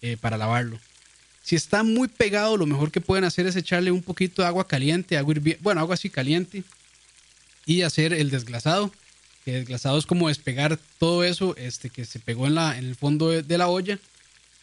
eh, 0.00 0.16
para 0.20 0.38
lavarlo. 0.38 0.80
Si 1.42 1.56
está 1.56 1.82
muy 1.82 2.08
pegado, 2.08 2.56
lo 2.56 2.66
mejor 2.66 2.90
que 2.90 3.00
pueden 3.00 3.24
hacer 3.24 3.46
es 3.46 3.56
echarle 3.56 3.90
un 3.90 4.02
poquito 4.02 4.42
de 4.42 4.48
agua 4.48 4.66
caliente, 4.66 5.16
agua 5.16 5.34
bueno, 5.60 5.80
agua 5.80 5.94
así 5.94 6.08
caliente, 6.08 6.62
y 7.66 7.82
hacer 7.82 8.12
el 8.12 8.30
desglasado. 8.30 8.92
El 9.44 9.54
desglasado 9.54 9.98
es 9.98 10.06
como 10.06 10.28
despegar 10.28 10.78
todo 10.98 11.24
eso 11.24 11.56
este, 11.56 11.90
que 11.90 12.04
se 12.04 12.20
pegó 12.20 12.46
en, 12.46 12.54
la, 12.54 12.78
en 12.78 12.84
el 12.84 12.94
fondo 12.94 13.30
de, 13.30 13.58
la 13.58 13.68
olla. 13.68 13.98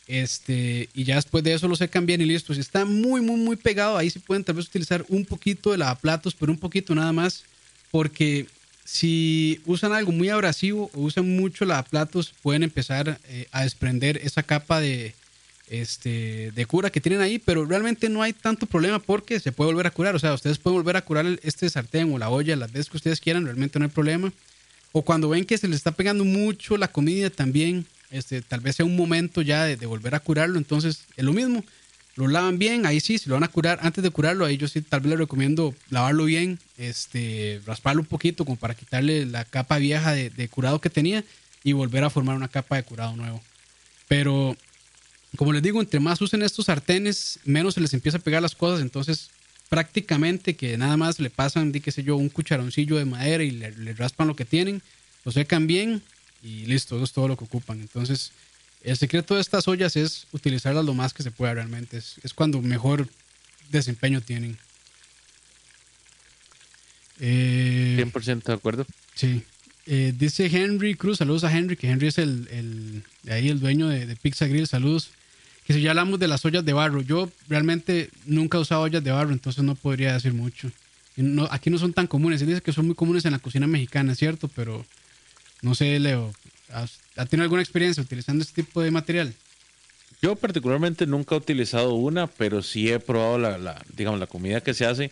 Este, 0.08 0.90
y 0.94 1.04
ya 1.04 1.16
después 1.16 1.44
de 1.44 1.54
eso 1.54 1.68
lo 1.68 1.76
secan 1.76 2.06
bien 2.06 2.22
y 2.22 2.26
listo. 2.26 2.54
Si 2.54 2.62
está 2.62 2.86
muy, 2.86 3.20
muy, 3.20 3.36
muy 3.36 3.58
pegado, 3.58 3.98
ahí 3.98 4.10
sí 4.10 4.20
pueden 4.20 4.46
tal 4.46 4.56
vez 4.56 4.68
utilizar 4.68 5.06
un 5.10 5.26
poquito 5.26 5.72
de 5.72 5.78
lavaplatos, 5.78 6.34
pero 6.34 6.52
un 6.52 6.58
poquito 6.58 6.96
nada 6.96 7.12
más, 7.12 7.44
porque 7.92 8.48
si 8.86 9.62
usan 9.66 9.92
algo 9.92 10.14
muy 10.14 10.30
abrasivo 10.30 10.90
o 10.94 11.02
usan 11.02 11.36
mucho 11.36 11.66
lavaplatos, 11.66 12.34
pueden 12.42 12.64
empezar 12.64 13.20
eh, 13.28 13.48
a 13.52 13.64
desprender 13.64 14.18
esa 14.24 14.44
capa 14.44 14.80
de, 14.80 15.14
este, 15.70 16.52
de 16.52 16.66
cura 16.66 16.90
que 16.90 17.02
tienen 17.02 17.22
ahí, 17.22 17.40
pero 17.40 17.66
realmente 17.66 18.10
no 18.10 18.22
hay 18.22 18.34
tanto 18.34 18.66
problema 18.66 19.00
porque 19.00 19.40
se 19.40 19.52
puede 19.52 19.72
volver 19.72 19.88
a 19.88 19.92
curar. 19.92 20.16
O 20.16 20.20
sea, 20.20 20.34
ustedes 20.34 20.58
pueden 20.58 20.80
volver 20.80 20.98
a 20.98 21.02
curar 21.02 21.26
este 21.44 21.70
sartén 21.70 22.12
o 22.14 22.18
la 22.18 22.30
olla 22.30 22.56
las 22.56 22.72
veces 22.72 22.90
que 22.90 22.98
ustedes 22.98 23.20
quieran, 23.20 23.46
realmente 23.46 23.80
no 23.80 23.86
hay 23.86 23.92
problema. 23.92 24.32
O 24.92 25.04
cuando 25.04 25.30
ven 25.30 25.46
que 25.46 25.58
se 25.58 25.68
les 25.68 25.78
está 25.78 25.92
pegando 25.92 26.26
mucho 26.26 26.78
la 26.78 26.88
comida 26.88 27.30
también, 27.30 27.86
este, 28.12 28.42
tal 28.42 28.60
vez 28.60 28.76
sea 28.78 28.86
un 28.86 28.96
momento 28.96 29.42
ya 29.42 29.64
de, 29.66 29.78
de 29.78 29.86
volver 29.86 30.16
a 30.16 30.20
curarlo, 30.20 30.58
entonces 30.58 31.06
es 31.16 31.24
lo 31.24 31.34
mismo 31.34 31.64
lo 32.20 32.28
lavan 32.28 32.60
bien, 32.60 32.86
ahí 32.86 33.00
sí, 33.00 33.18
si 33.18 33.30
lo 33.30 33.36
van 33.36 33.46
a 33.46 33.48
curar, 33.48 33.80
antes 33.82 34.04
de 34.04 34.10
curarlo, 34.10 34.44
ahí 34.44 34.58
yo 34.58 34.68
sí 34.68 34.82
tal 34.82 35.00
vez 35.00 35.12
le 35.12 35.16
recomiendo 35.16 35.74
lavarlo 35.90 36.26
bien, 36.26 36.60
este, 36.78 37.62
rasparlo 37.66 38.02
un 38.02 38.08
poquito 38.08 38.44
como 38.44 38.58
para 38.58 38.76
quitarle 38.76 39.26
la 39.26 39.46
capa 39.46 39.78
vieja 39.78 40.12
de, 40.12 40.50
curado 40.50 40.82
que 40.82 40.90
tenía 40.90 41.24
y 41.64 41.72
volver 41.72 42.04
a 42.04 42.10
formar 42.10 42.36
una 42.36 42.50
capa 42.50 42.76
de 42.76 42.84
curado 42.84 43.16
nuevo. 43.16 43.42
Pero, 44.10 44.58
como 45.36 45.54
les 45.54 45.62
digo, 45.62 45.80
entre 45.80 46.00
más 46.00 46.22
usen 46.22 46.42
estos 46.42 46.66
sartenes, 46.66 47.40
menos 47.46 47.76
se 47.76 47.82
les 47.82 47.94
empieza 47.94 48.18
a 48.18 48.22
pegar 48.22 48.42
las 48.42 48.56
cosas, 48.56 48.82
entonces 48.82 49.30
prácticamente 49.70 50.56
que 50.56 50.78
nada 50.78 50.98
más 50.98 51.20
le 51.20 51.30
pasan, 51.30 51.72
di 51.72 51.80
qué 51.80 51.92
sé 51.92 52.04
yo, 52.04 52.16
un 52.18 52.30
cucharoncillo 52.30 52.98
de 52.98 53.06
madera 53.06 53.44
y 53.44 53.52
le, 53.52 53.72
le 53.72 53.94
raspan 53.94 54.28
lo 54.28 54.36
que 54.36 54.46
tienen, 54.46 54.82
lo 55.26 55.32
secan 55.32 55.68
bien 55.68 56.02
y 56.42 56.66
listo, 56.66 56.96
eso 56.96 57.04
es 57.04 57.12
todo 57.12 57.28
lo 57.28 57.38
que 57.38 57.44
ocupan. 57.44 57.80
Entonces, 57.80 58.32
el 58.84 58.98
secreto 58.98 59.36
de 59.36 59.42
estas 59.42 59.68
ollas 59.68 59.96
es 59.96 60.28
utilizarlas 60.32 60.86
lo 60.86 60.94
más 60.94 61.14
que 61.14 61.24
se 61.24 61.32
pueda 61.32 61.54
realmente. 61.54 61.98
Es, 61.98 62.34
cuando 62.34 62.62
mejor 62.62 63.08
desempeño 63.72 64.22
tienen. 64.22 64.58
100% 67.20 67.22
eh, 67.22 68.42
de 68.46 68.54
acuerdo. 68.54 68.86
Sí. 69.16 69.44
Eh, 69.86 70.14
dice 70.18 70.46
Henry 70.46 70.96
Cruz, 70.96 71.18
saludos 71.18 71.44
a 71.44 71.56
Henry, 71.56 71.76
que 71.76 71.90
Henry 71.90 72.08
es 72.08 72.18
el, 72.18 73.04
de 73.24 73.34
ahí 73.34 73.50
el 73.50 73.60
dueño 73.60 73.90
de, 73.90 74.16
Pizza 74.16 74.48
Grill, 74.48 74.68
saludos. 74.68 75.10
Que 75.70 75.76
si 75.76 75.82
ya 75.82 75.92
hablamos 75.92 76.20
de 76.20 76.28
las 76.28 76.44
ollas 76.46 76.66
de 76.66 76.74
barro, 76.74 77.02
yo 77.02 77.30
realmente 77.48 78.10
nunca 78.26 78.58
he 78.58 78.62
usado 78.62 78.82
ollas 78.82 79.04
de 79.04 79.12
barro, 79.12 79.34
entonces 79.34 79.64
no 79.64 79.76
podría 79.76 80.14
decir 80.14 80.34
mucho. 80.34 80.72
No, 81.16 81.48
aquí 81.52 81.70
no 81.70 81.78
son 81.78 81.94
tan 81.94 82.08
comunes, 82.08 82.40
se 82.40 82.48
dice 82.48 82.62
que 82.62 82.74
son 82.74 82.88
muy 82.88 82.96
comunes 82.96 83.24
en 83.26 83.34
la 83.34 83.40
cocina 83.40 83.68
mexicana, 83.68 84.16
¿cierto? 84.16 84.48
Pero 84.48 84.84
no 85.62 85.76
sé, 85.76 86.00
Leo, 86.00 86.34
¿Ha 86.72 87.26
tenido 87.26 87.44
alguna 87.44 87.62
experiencia 87.62 88.04
utilizando 88.04 88.44
este 88.44 88.64
tipo 88.64 88.82
de 88.82 88.92
material? 88.92 89.34
Yo 90.22 90.36
particularmente 90.36 91.06
nunca 91.06 91.36
he 91.36 91.38
utilizado 91.38 91.94
una, 91.94 92.28
pero 92.28 92.62
sí 92.62 92.92
he 92.92 93.00
probado 93.00 93.38
la, 93.38 93.82
digamos, 93.96 94.20
la 94.20 94.28
comida 94.28 94.62
que 94.62 94.74
se 94.74 94.86
hace. 94.86 95.12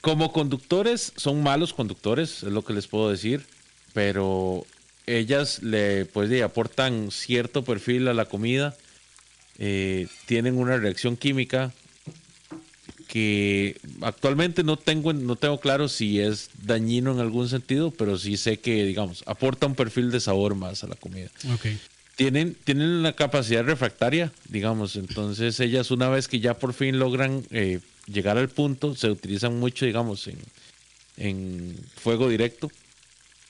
Como 0.00 0.32
conductores, 0.32 1.12
son 1.16 1.42
malos 1.42 1.72
conductores, 1.72 2.42
es 2.42 2.52
lo 2.52 2.64
que 2.64 2.74
les 2.74 2.86
puedo 2.86 3.10
decir, 3.10 3.46
pero 3.94 4.66
ellas 5.06 5.62
le 5.62 6.04
pues, 6.04 6.42
aportan 6.42 7.10
cierto 7.10 7.64
perfil 7.64 8.08
a 8.08 8.14
la 8.14 8.26
comida, 8.26 8.76
eh, 9.58 10.06
tienen 10.26 10.56
una 10.56 10.76
reacción 10.76 11.16
química 11.16 11.72
que 13.08 13.76
actualmente 14.02 14.62
no 14.62 14.76
tengo, 14.76 15.12
no 15.12 15.36
tengo 15.36 15.58
claro 15.58 15.88
si 15.88 16.20
es 16.20 16.50
dañino 16.62 17.12
en 17.12 17.20
algún 17.20 17.48
sentido, 17.48 17.90
pero 17.90 18.18
sí 18.18 18.36
sé 18.36 18.58
que, 18.58 18.84
digamos, 18.84 19.24
aporta 19.26 19.66
un 19.66 19.74
perfil 19.74 20.10
de 20.10 20.20
sabor 20.20 20.54
más 20.54 20.84
a 20.84 20.88
la 20.88 20.94
comida. 20.94 21.30
Tienen, 22.16 22.54
tienen 22.64 22.88
una 22.88 23.14
capacidad 23.14 23.64
refractaria, 23.64 24.30
digamos, 24.48 24.96
entonces 24.96 25.58
ellas 25.60 25.90
una 25.90 26.08
vez 26.08 26.28
que 26.28 26.40
ya 26.40 26.54
por 26.54 26.74
fin 26.74 26.98
logran 26.98 27.44
eh, 27.50 27.80
llegar 28.06 28.36
al 28.36 28.48
punto, 28.48 28.94
se 28.94 29.08
utilizan 29.08 29.58
mucho, 29.58 29.86
digamos, 29.86 30.26
en, 30.26 30.38
en 31.16 31.76
fuego 31.96 32.28
directo. 32.28 32.70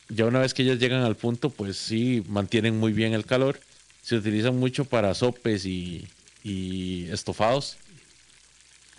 Ya 0.08 0.26
una 0.26 0.38
vez 0.38 0.54
que 0.54 0.62
ellas 0.62 0.78
llegan 0.78 1.02
al 1.02 1.16
punto, 1.16 1.50
pues 1.50 1.76
sí, 1.76 2.22
mantienen 2.28 2.78
muy 2.78 2.92
bien 2.92 3.12
el 3.12 3.24
calor. 3.24 3.60
Se 4.02 4.16
utilizan 4.16 4.56
mucho 4.56 4.84
para 4.84 5.14
sopes 5.14 5.66
y, 5.66 6.06
y 6.42 7.06
estofados 7.10 7.76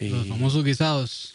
los 0.07 0.27
famosos 0.27 0.63
guisados. 0.63 1.33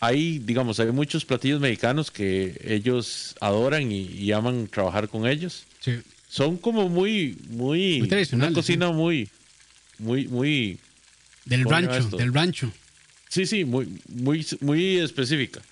Hay, 0.00 0.38
digamos, 0.38 0.78
hay 0.80 0.90
muchos 0.92 1.24
platillos 1.24 1.60
mexicanos 1.60 2.10
que 2.10 2.60
ellos 2.64 3.34
adoran 3.40 3.90
y, 3.90 4.30
aman 4.32 4.68
trabajar 4.68 5.08
con 5.08 5.26
ellos. 5.26 5.64
Sí. 5.80 6.00
son 6.28 6.56
como 6.56 6.88
muy, 6.88 7.38
muy, 7.48 8.00
muy 8.00 8.08
tradicional. 8.08 8.48
Una 8.48 8.54
cocina 8.54 8.90
muy, 8.90 9.28
muy, 9.98 10.28
muy. 10.28 10.78
Del 11.46 11.64
rancho, 11.64 12.16
del 12.16 12.34
rancho. 12.34 12.72
Sí, 13.28 13.46
sí, 13.46 13.64
muy, 13.64 13.88
muy, 14.08 14.46
muy 14.60 14.98
específica. 14.98 15.62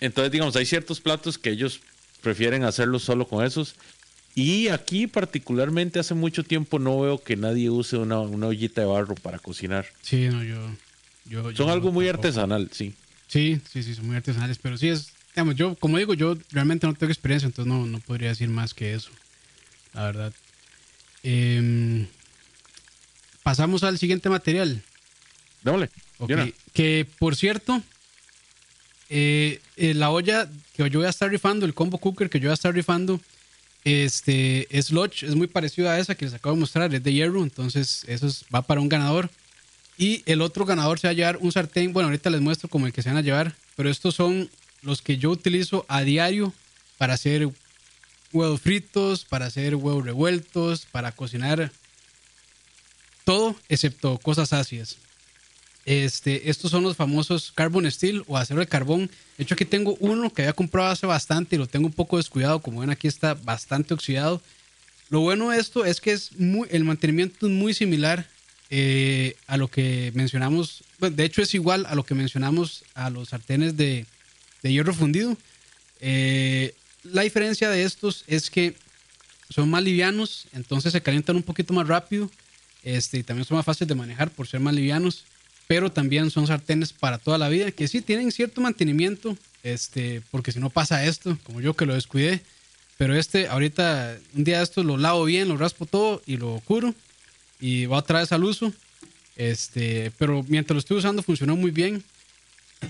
Entonces, 0.00 0.32
digamos, 0.32 0.56
hay 0.56 0.66
ciertos 0.66 1.00
platos 1.00 1.38
que 1.38 1.50
ellos 1.50 1.80
prefieren 2.22 2.64
hacerlo 2.64 2.98
solo 2.98 3.26
con 3.28 3.44
esos. 3.44 3.74
Y 4.34 4.68
aquí 4.68 5.06
particularmente 5.06 5.98
hace 5.98 6.14
mucho 6.14 6.42
tiempo 6.42 6.78
no 6.78 7.00
veo 7.00 7.22
que 7.22 7.36
nadie 7.36 7.68
use 7.68 7.96
una, 7.96 8.20
una 8.20 8.46
ollita 8.46 8.80
de 8.80 8.86
barro 8.86 9.14
para 9.14 9.38
cocinar. 9.38 9.86
Sí, 10.00 10.28
no, 10.28 10.42
yo... 10.42 10.56
yo 11.26 11.54
son 11.54 11.68
algo 11.68 11.92
muy 11.92 12.08
artesanal, 12.08 12.70
sí. 12.72 12.94
Sí, 13.28 13.60
sí, 13.70 13.82
sí, 13.82 13.94
son 13.94 14.06
muy 14.06 14.16
artesanales, 14.16 14.58
pero 14.58 14.78
sí 14.78 14.88
es, 14.88 15.12
digamos, 15.34 15.56
yo, 15.56 15.74
como 15.76 15.98
digo, 15.98 16.14
yo 16.14 16.36
realmente 16.50 16.86
no 16.86 16.94
tengo 16.94 17.12
experiencia, 17.12 17.46
entonces 17.46 17.72
no, 17.72 17.86
no 17.86 18.00
podría 18.00 18.28
decir 18.28 18.48
más 18.48 18.74
que 18.74 18.94
eso, 18.94 19.10
la 19.94 20.04
verdad. 20.04 20.32
Em, 21.22 22.06
pasamos 23.42 23.84
al 23.84 23.98
siguiente 23.98 24.28
material. 24.28 24.82
Démosle. 25.62 25.90
Que, 26.72 27.06
por 27.18 27.36
cierto, 27.36 27.82
eh, 29.08 29.60
eh, 29.76 29.94
la 29.94 30.10
olla 30.10 30.48
que 30.76 30.88
yo 30.90 31.00
voy 31.00 31.06
a 31.06 31.10
estar 31.10 31.30
rifando, 31.30 31.66
el 31.66 31.74
combo 31.74 31.98
cooker 31.98 32.30
que 32.30 32.38
yo 32.40 32.48
voy 32.48 32.52
a 32.52 32.54
estar 32.54 32.74
rifando, 32.74 33.20
este, 33.84 34.66
es 34.76 34.90
Lodge, 34.90 35.24
es 35.24 35.34
muy 35.34 35.46
parecido 35.46 35.90
a 35.90 35.98
esa 35.98 36.14
que 36.14 36.24
les 36.24 36.34
acabo 36.34 36.54
de 36.54 36.60
mostrar, 36.60 36.94
es 36.94 37.02
de 37.02 37.12
hierro, 37.12 37.42
entonces 37.42 38.04
eso 38.06 38.28
va 38.54 38.62
para 38.62 38.80
un 38.80 38.88
ganador. 38.88 39.30
Y 39.98 40.22
el 40.26 40.40
otro 40.40 40.64
ganador 40.64 40.98
se 40.98 41.06
va 41.06 41.10
a 41.10 41.14
llevar 41.14 41.36
un 41.38 41.52
sartén, 41.52 41.92
bueno, 41.92 42.08
ahorita 42.08 42.30
les 42.30 42.40
muestro 42.40 42.68
como 42.68 42.86
el 42.86 42.92
que 42.92 43.02
se 43.02 43.10
van 43.10 43.18
a 43.18 43.22
llevar, 43.22 43.54
pero 43.76 43.90
estos 43.90 44.14
son 44.14 44.50
los 44.82 45.02
que 45.02 45.18
yo 45.18 45.30
utilizo 45.30 45.84
a 45.88 46.02
diario 46.02 46.52
para 46.98 47.14
hacer 47.14 47.48
huevos 48.32 48.60
fritos, 48.60 49.24
para 49.24 49.46
hacer 49.46 49.74
huevos 49.74 50.04
revueltos, 50.04 50.86
para 50.90 51.12
cocinar 51.12 51.70
todo 53.24 53.54
excepto 53.68 54.18
cosas 54.18 54.52
ácidas. 54.52 54.96
Este, 55.84 56.48
estos 56.48 56.70
son 56.70 56.84
los 56.84 56.96
famosos 56.96 57.50
Carbon 57.52 57.90
Steel 57.90 58.22
o 58.28 58.36
acero 58.36 58.60
de 58.60 58.66
carbón. 58.66 59.10
De 59.36 59.44
hecho, 59.44 59.54
aquí 59.54 59.64
tengo 59.64 59.96
uno 59.98 60.32
que 60.32 60.42
había 60.42 60.52
comprado 60.52 60.88
hace 60.88 61.06
bastante 61.06 61.56
y 61.56 61.58
lo 61.58 61.66
tengo 61.66 61.86
un 61.86 61.92
poco 61.92 62.18
descuidado. 62.18 62.60
Como 62.60 62.80
ven, 62.80 62.90
aquí 62.90 63.08
está 63.08 63.34
bastante 63.34 63.94
oxidado. 63.94 64.40
Lo 65.10 65.20
bueno 65.20 65.50
de 65.50 65.58
esto 65.58 65.84
es 65.84 66.00
que 66.00 66.12
es 66.12 66.38
muy, 66.38 66.68
el 66.70 66.84
mantenimiento 66.84 67.46
es 67.46 67.52
muy 67.52 67.74
similar 67.74 68.26
eh, 68.70 69.36
a 69.46 69.56
lo 69.56 69.68
que 69.68 70.12
mencionamos. 70.14 70.84
de 70.98 71.24
hecho, 71.24 71.42
es 71.42 71.54
igual 71.54 71.84
a 71.86 71.94
lo 71.94 72.04
que 72.04 72.14
mencionamos 72.14 72.84
a 72.94 73.10
los 73.10 73.30
sartenes 73.30 73.76
de, 73.76 74.06
hierro 74.62 74.94
fundido. 74.94 75.36
Eh, 76.00 76.74
la 77.02 77.22
diferencia 77.22 77.68
de 77.68 77.82
estos 77.82 78.24
es 78.28 78.48
que 78.50 78.76
son 79.50 79.68
más 79.68 79.82
livianos, 79.82 80.46
entonces 80.52 80.92
se 80.92 81.02
calientan 81.02 81.36
un 81.36 81.42
poquito 81.42 81.74
más 81.74 81.88
rápido. 81.88 82.30
Este, 82.84 83.18
y 83.18 83.22
también 83.22 83.44
son 83.44 83.56
más 83.56 83.66
fáciles 83.66 83.88
de 83.88 83.94
manejar 83.94 84.30
por 84.30 84.46
ser 84.48 84.60
más 84.60 84.74
livianos 84.74 85.24
pero 85.72 85.90
también 85.90 86.30
son 86.30 86.46
sartenes 86.46 86.92
para 86.92 87.16
toda 87.16 87.38
la 87.38 87.48
vida, 87.48 87.70
que 87.70 87.88
sí 87.88 88.02
tienen 88.02 88.30
cierto 88.30 88.60
mantenimiento, 88.60 89.38
este, 89.62 90.20
porque 90.30 90.52
si 90.52 90.60
no 90.60 90.68
pasa 90.68 91.06
esto, 91.06 91.38
como 91.44 91.62
yo 91.62 91.72
que 91.72 91.86
lo 91.86 91.94
descuidé, 91.94 92.42
pero 92.98 93.16
este, 93.16 93.48
ahorita, 93.48 94.18
un 94.34 94.44
día 94.44 94.58
de 94.58 94.64
estos 94.64 94.84
lo 94.84 94.98
lavo 94.98 95.24
bien, 95.24 95.48
lo 95.48 95.56
raspo 95.56 95.86
todo 95.86 96.20
y 96.26 96.36
lo 96.36 96.60
curo 96.66 96.94
y 97.58 97.86
va 97.86 97.96
otra 97.96 98.20
vez 98.20 98.32
al 98.32 98.44
uso. 98.44 98.70
Este, 99.34 100.12
pero 100.18 100.44
mientras 100.46 100.74
lo 100.74 100.80
estoy 100.80 100.98
usando 100.98 101.22
funcionó 101.22 101.56
muy 101.56 101.70
bien. 101.70 102.04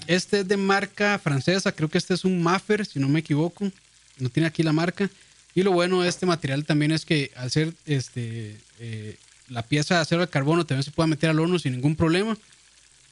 Este 0.08 0.40
es 0.40 0.48
de 0.48 0.56
marca 0.56 1.20
francesa, 1.20 1.70
creo 1.70 1.88
que 1.88 1.98
este 1.98 2.14
es 2.14 2.24
un 2.24 2.42
Maffer, 2.42 2.84
si 2.84 2.98
no 2.98 3.08
me 3.08 3.20
equivoco. 3.20 3.70
No 4.18 4.28
tiene 4.28 4.48
aquí 4.48 4.64
la 4.64 4.72
marca. 4.72 5.08
Y 5.54 5.62
lo 5.62 5.70
bueno 5.70 6.02
de 6.02 6.08
este 6.08 6.26
material 6.26 6.64
también 6.64 6.90
es 6.90 7.04
que 7.04 7.30
al 7.36 7.52
ser 7.52 7.74
este, 7.86 8.56
eh, 8.80 9.14
la 9.50 9.62
pieza 9.62 9.94
de 9.94 10.00
acero 10.00 10.22
de 10.22 10.26
carbono 10.26 10.66
también 10.66 10.82
se 10.82 10.90
puede 10.90 11.10
meter 11.10 11.30
al 11.30 11.38
horno 11.38 11.60
sin 11.60 11.74
ningún 11.74 11.94
problema 11.94 12.36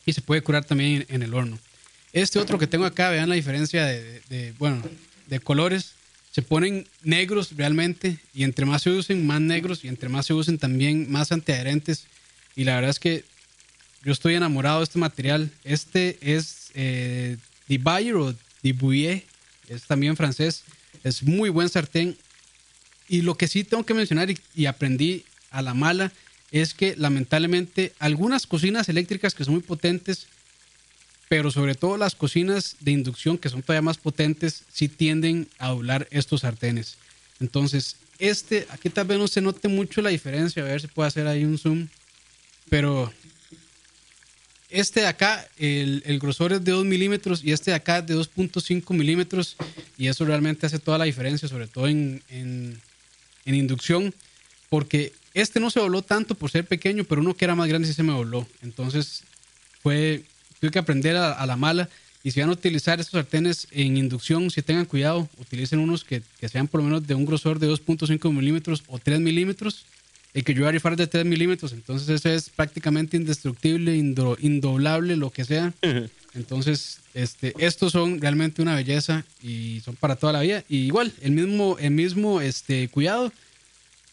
y 0.07 0.13
se 0.13 0.21
puede 0.21 0.43
curar 0.43 0.65
también 0.65 1.07
en 1.09 1.23
el 1.23 1.35
horno. 1.35 1.59
Este 2.13 2.39
otro 2.39 2.59
que 2.59 2.67
tengo 2.67 2.85
acá, 2.85 3.11
vean 3.11 3.29
la 3.29 3.35
diferencia 3.35 3.85
de, 3.87 4.55
bueno, 4.59 4.83
de 5.29 5.41
colores. 5.41 5.93
Se 6.33 6.43
ponen 6.43 6.87
negros 7.03 7.57
realmente 7.57 8.19
y 8.35 8.45
entre 8.45 8.65
más 8.65 8.83
se 8.83 8.91
usen, 8.91 9.27
más 9.27 9.41
negros 9.41 9.85
y 9.85 9.89
entre 9.89 10.09
más 10.09 10.27
se 10.27 10.35
usen 10.35 10.59
también 10.59 11.11
más 11.11 11.33
antiadherentes. 11.33 12.05
Y 12.57 12.65
la 12.65 12.77
verdad 12.77 12.91
es 12.91 13.01
que 13.01 13.25
yo 14.05 14.13
estoy 14.13 14.35
enamorado 14.35 14.79
de 14.79 14.85
este 14.85 14.99
material. 14.99 15.51
Este 15.65 16.19
es 16.21 16.71
eh, 16.75 17.37
Bayer 17.69 18.15
o 18.15 18.35
Dibouillet, 18.63 19.25
es 19.69 19.85
también 19.85 20.17
francés. 20.17 20.65
Es 21.05 21.23
muy 21.23 21.49
buen 21.49 21.69
sartén. 21.69 22.17
Y 23.09 23.23
lo 23.23 23.37
que 23.37 23.49
sí 23.49 23.65
tengo 23.65 23.85
que 23.85 23.95
mencionar 23.95 24.29
y 24.55 24.67
aprendí 24.67 25.25
a 25.51 25.63
la 25.63 25.75
mala 25.75 26.13
es 26.53 26.75
que 26.75 26.97
lamentablemente 26.97 27.93
algunas 27.99 28.47
cocinas 28.47 28.89
eléctricas 28.89 29.35
que 29.35 29.45
son 29.45 29.55
muy 29.55 29.63
potentes, 29.63 30.27
pero 31.29 31.51
sobre 31.51 31.75
todo 31.75 31.97
las 31.97 32.15
cocinas 32.15 32.77
de 32.81 32.91
inducción 32.91 33.39
que 33.39 33.49
son 33.49 33.63
todavía 33.63 33.83
más 33.83 33.99
potentes, 33.99 34.65
sí 34.73 34.89
tienden 34.89 35.49
a 35.59 35.69
doblar 35.69 36.09
estos 36.11 36.41
sartenes. 36.41 36.97
Entonces, 37.39 37.97
este, 38.19 38.67
aquí 38.71 38.91
tal 38.91 39.07
vez 39.07 39.19
no 39.19 39.29
se 39.29 39.41
note 39.41 39.69
mucho 39.69 40.03
la 40.03 40.11
diferencia, 40.11 40.63
a 40.63 40.67
ver 40.67 40.81
si 40.81 40.89
puedo 40.89 41.07
hacer 41.07 41.27
ahí 41.27 41.45
un 41.45 41.57
zoom, 41.57 41.89
pero 42.69 43.13
este 44.71 45.01
de 45.01 45.07
acá, 45.07 45.49
el, 45.57 46.19
grosor 46.21 46.53
es 46.53 46.65
de 46.65 46.73
2 46.73 46.85
milímetros 46.85 47.43
y 47.45 47.53
este 47.53 47.71
de 47.71 47.77
acá 47.77 48.03
de 48.03 48.15
2.5 48.15 48.95
milímetros 48.95 49.57
y 49.99 50.09
eso 50.09 50.25
realmente 50.25 50.67
hace 50.67 50.79
toda 50.79 50.99
la 50.99 51.05
diferencia, 51.05 51.49
sobre 51.49 51.67
todo 51.67 51.89
en, 51.89 52.23
en, 52.29 52.81
en 53.45 53.55
inducción, 53.55 54.15
porque 54.69 55.13
este 55.35 55.61
no 55.61 55.71
se 55.71 55.81
voló 55.81 56.03
tanto 56.03 56.35
por 56.35 56.51
ser 56.51 56.67
pequeño, 56.67 57.05
pero 57.05 57.21
uno 57.21 57.35
que 57.35 57.45
era 57.45 57.55
más 57.55 57.69
grande 57.69 57.89
sí 57.89 57.95
se 57.95 58.03
me 58.03 58.13
voló. 58.13 58.47
Entonces, 58.63 59.23
fue, 59.83 60.23
tuve 60.61 60.71
que 60.71 60.79
aprender 60.79 61.17
a, 61.17 61.45
la 61.47 61.57
mala. 61.57 61.89
Y 62.23 62.33
si 62.33 62.41
van 62.41 62.51
a 62.51 62.53
utilizar 62.53 63.01
estos 63.01 63.13
sartenes 63.13 63.67
en 63.71 63.97
inducción, 63.97 64.51
si 64.51 64.61
tengan 64.61 64.85
cuidado, 64.85 65.29
utilicen 65.39 65.79
unos 65.79 66.05
que, 66.05 66.23
sean 66.51 66.69
por 66.69 66.81
lo 66.81 66.87
menos 66.87 67.07
de 67.07 67.15
un 67.15 67.25
grosor 67.25 67.59
de 67.59 67.69
2.5 67.69 68.33
milímetros 68.33 68.83
o 68.89 68.99
3 68.99 69.21
milímetros. 69.21 69.87
El 70.35 70.45
que 70.45 70.53
yo 70.53 70.61
voy 70.61 70.69
a 70.69 70.73
rifar 70.73 70.97
de 70.97 71.07
3 71.09 71.25
milímetros, 71.25 71.73
entonces 71.73 72.09
ese 72.09 72.37
es 72.37 72.51
prácticamente 72.51 73.17
indestructible, 73.17 73.97
indoblable, 73.97 75.17
lo 75.17 75.31
que 75.31 75.45
sea. 75.45 75.73
Entonces, 76.35 77.01
este, 77.15 77.53
estos 77.59 77.91
son 77.93 78.21
realmente 78.21 78.63
una 78.63 78.77
belleza 78.77 79.25
y 79.43 79.81
son 79.85 79.97
para 79.97 80.15
toda 80.15 80.33
la 80.33 80.41
vida. 80.41 80.63
Y 80.69 80.79
igual, 80.79 81.13
el 81.23 81.33
mismo, 81.33 81.77
el 81.81 81.91
mismo 81.91 82.41
este, 82.41 82.89
cuidado 82.89 83.33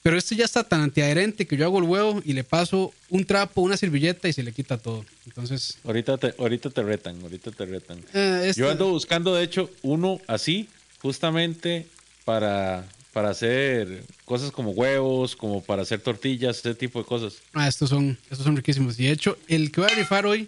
pero 0.08 0.18
este 0.18 0.38
ya 0.38 0.46
está 0.46 0.64
tan 0.64 0.80
antiadherente 0.80 1.46
que 1.46 1.58
yo 1.58 1.66
hago 1.66 1.80
el 1.80 1.84
huevo 1.84 2.22
y 2.24 2.32
le 2.32 2.46
paso 2.46 2.94
un 3.10 3.26
trapo, 3.26 3.60
una 3.60 3.76
servilleta 3.76 4.30
y 4.30 4.32
se 4.32 4.42
le 4.42 4.54
quita 4.54 4.78
todo. 4.78 5.04
Entonces. 5.26 5.80
Ahorita 5.84 6.18
te, 6.18 6.34
ahorita 6.40 6.70
te 6.70 6.82
retan, 6.82 7.22
ahorita 7.22 7.52
te 7.52 7.66
retan. 7.66 7.98
Eh, 8.14 8.44
este 8.46 8.62
yo 8.62 8.72
ando 8.72 8.88
buscando, 8.88 9.36
de 9.36 9.44
hecho, 9.44 9.70
uno 9.82 10.22
así, 10.26 10.70
justamente 11.02 11.88
para, 12.24 12.88
para 13.12 13.32
hacer 13.32 14.06
cosas 14.24 14.52
como 14.52 14.72
huevos, 14.72 15.36
como 15.36 15.62
para 15.62 15.82
hacer 15.82 16.00
tortillas, 16.00 16.60
ese 16.60 16.74
tipo 16.74 17.00
de 17.00 17.06
cosas. 17.06 17.40
Ah, 17.52 17.68
estos 17.68 17.90
son, 17.90 18.18
estos 18.32 18.46
son 18.46 18.56
riquísimos. 18.56 18.98
Y 19.02 19.08
de 19.08 19.12
hecho, 19.12 19.38
el 19.50 19.74
que 19.74 19.82
voy 19.82 19.92
a 19.92 19.96
rifar 19.96 20.26
hoy. 20.26 20.48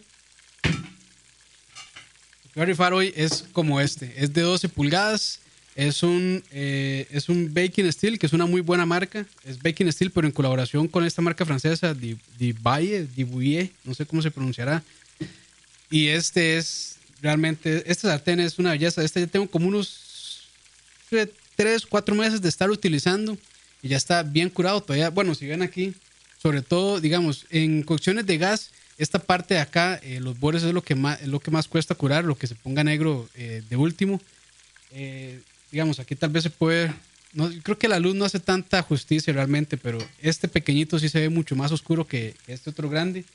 El 0.64 0.72
que 2.54 2.56
voy 2.56 2.64
a 2.64 2.66
rifar 2.66 2.94
hoy 2.94 3.14
es 3.14 3.44
como 3.52 3.82
este. 3.82 4.14
Es 4.16 4.32
de 4.32 4.40
12 4.40 4.70
pulgadas 4.70 5.42
es 5.80 6.04
un, 6.04 6.44
eh, 6.52 7.08
es 7.10 7.30
un 7.30 7.54
Baking 7.54 7.90
Steel, 7.90 8.20
que 8.20 8.26
es 8.26 8.34
una 8.34 8.46
muy 8.46 8.60
buena 8.60 8.86
marca. 8.86 9.26
Es 9.46 9.64
Baking 9.64 9.90
Steel, 9.94 10.12
pero 10.12 10.28
en 10.28 10.34
colaboración 10.34 10.90
con 10.90 11.06
esta 11.06 11.22
marca 11.22 11.46
francesa, 11.46 11.96
Dibaye, 12.38 13.08
Dibouillet, 13.16 13.72
no 13.86 13.94
sé 13.94 14.06
cómo 14.06 14.22
se 14.22 14.30
pronunciará. 14.30 14.84
Y 15.90 16.08
este 16.08 16.58
es 16.58 16.98
realmente, 17.22 17.90
este 17.90 18.10
sartén 18.10 18.42
es 18.42 18.60
una 18.60 18.72
belleza. 18.72 19.02
Este 19.06 19.22
ya 19.22 19.28
tengo 19.28 19.50
como 19.50 19.70
unos 19.70 20.50
3, 21.56 21.86
4 21.86 22.14
meses 22.14 22.42
de 22.42 22.50
estar 22.50 22.70
utilizando 22.70 23.38
y 23.82 23.88
ya 23.88 23.96
está 23.96 24.22
bien 24.24 24.50
curado 24.50 24.82
todavía. 24.82 25.10
Bueno, 25.10 25.34
si 25.34 25.48
ven 25.48 25.62
aquí, 25.62 25.94
sobre 26.42 26.62
todo, 26.62 27.00
digamos, 27.00 27.46
en 27.52 27.84
cocciones 27.84 28.26
de 28.26 28.38
gas, 28.38 28.72
esta 28.98 29.20
parte 29.20 29.54
de 29.54 29.62
acá, 29.62 29.96
eh, 30.04 30.20
los 30.20 30.38
bordes 30.42 30.64
es 30.64 30.74
lo 30.74 30.82
que 30.82 30.96
más, 30.96 31.22
es 31.22 31.30
lo 31.30 31.40
que 31.40 31.52
más 31.52 31.70
cuesta 31.70 31.96
curar, 31.96 32.26
lo 32.26 32.38
que 32.38 32.48
se 32.48 32.56
ponga 32.56 32.84
negro 32.84 33.30
eh, 33.36 33.64
de 33.70 33.78
último. 33.78 34.20
Eh, 34.92 35.40
digamos, 35.72 36.00
aquí 36.00 36.16
tal 36.16 36.30
vez 36.30 36.44
se 36.44 36.50
puede, 36.50 36.94
no, 37.34 37.50
creo 37.64 37.78
que 37.78 37.88
la 37.88 38.00
luz 38.00 38.16
no 38.16 38.26
hace 38.26 38.40
tanta 38.40 38.82
justicia 38.82 39.34
realmente, 39.34 39.78
pero 39.78 40.00
este 40.22 40.48
pequeñito 40.48 41.00
sí 41.00 41.10
se 41.10 41.20
ve 41.20 41.30
mucho 41.30 41.56
más 41.56 41.72
oscuro 41.72 42.08
que 42.08 42.36
este 42.48 42.70
otro 42.70 42.90
grande. 42.90 43.26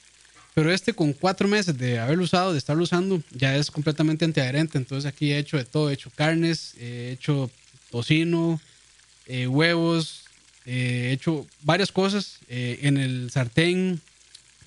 Pero 0.55 0.71
este 0.71 0.93
con 0.93 1.13
cuatro 1.13 1.49
meses 1.49 1.77
de 1.77 1.99
haberlo 1.99 2.23
usado, 2.23 2.53
de 2.53 2.59
estarlo 2.59 2.85
usando, 2.85 3.21
ya 3.33 3.57
es 3.57 3.73
completamente 3.73 4.25
antiadherente. 4.25 4.79
Entonces 4.79 5.09
aquí 5.09 5.33
he 5.33 5.39
hecho 5.39 5.57
de 5.57 5.65
todo, 5.65 5.91
he 5.91 5.95
hecho 5.95 6.11
carnes, 6.15 6.75
he 6.79 7.11
hecho 7.11 7.51
tocino, 7.91 8.61
eh, 9.27 9.49
huevos, 9.49 10.23
eh, 10.65 11.09
he 11.09 11.13
hecho 11.13 11.45
varias 11.63 11.91
cosas 11.91 12.39
eh, 12.49 12.79
en 12.83 12.99
el 12.99 13.33
sartén, 13.33 14.01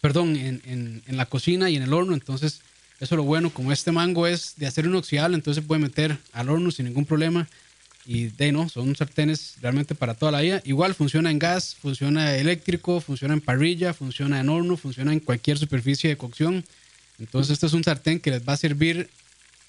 perdón, 0.01 0.35
en, 0.35 0.61
en, 0.65 1.03
en, 1.07 1.17
la 1.17 1.25
cocina 1.25 1.69
y 1.69 1.77
en 1.77 1.83
el 1.83 1.93
horno. 1.93 2.13
Entonces 2.13 2.59
eso 2.99 3.15
es 3.15 3.17
lo 3.17 3.23
bueno, 3.23 3.49
como 3.51 3.71
este 3.71 3.91
mango 3.91 4.27
es 4.27 4.55
de 4.57 4.67
acero 4.67 4.89
inoxidable, 4.89 5.35
entonces 5.35 5.63
se 5.63 5.67
puede 5.67 5.81
meter 5.81 6.17
al 6.33 6.49
horno 6.49 6.71
sin 6.71 6.85
ningún 6.85 7.05
problema. 7.05 7.47
Y 8.05 8.27
de 8.27 8.53
no, 8.53 8.69
son 8.69 8.95
sartenes 8.95 9.55
realmente 9.61 9.93
para 9.93 10.13
toda 10.13 10.31
la 10.31 10.41
vida. 10.41 10.61
Igual 10.63 10.95
funciona 10.95 11.29
en 11.29 11.39
gas, 11.39 11.75
funciona 11.75 12.35
eléctrico, 12.37 13.01
funciona 13.01 13.33
en 13.33 13.41
parrilla, 13.41 13.93
funciona 13.93 14.39
en 14.39 14.47
horno, 14.47 14.77
funciona 14.77 15.11
en 15.11 15.19
cualquier 15.19 15.57
superficie 15.57 16.09
de 16.09 16.15
cocción. 16.15 16.63
Entonces 17.19 17.51
este 17.51 17.65
es 17.65 17.73
un 17.73 17.83
sartén 17.83 18.19
que 18.19 18.31
les 18.31 18.47
va 18.47 18.53
a 18.53 18.57
servir 18.57 19.09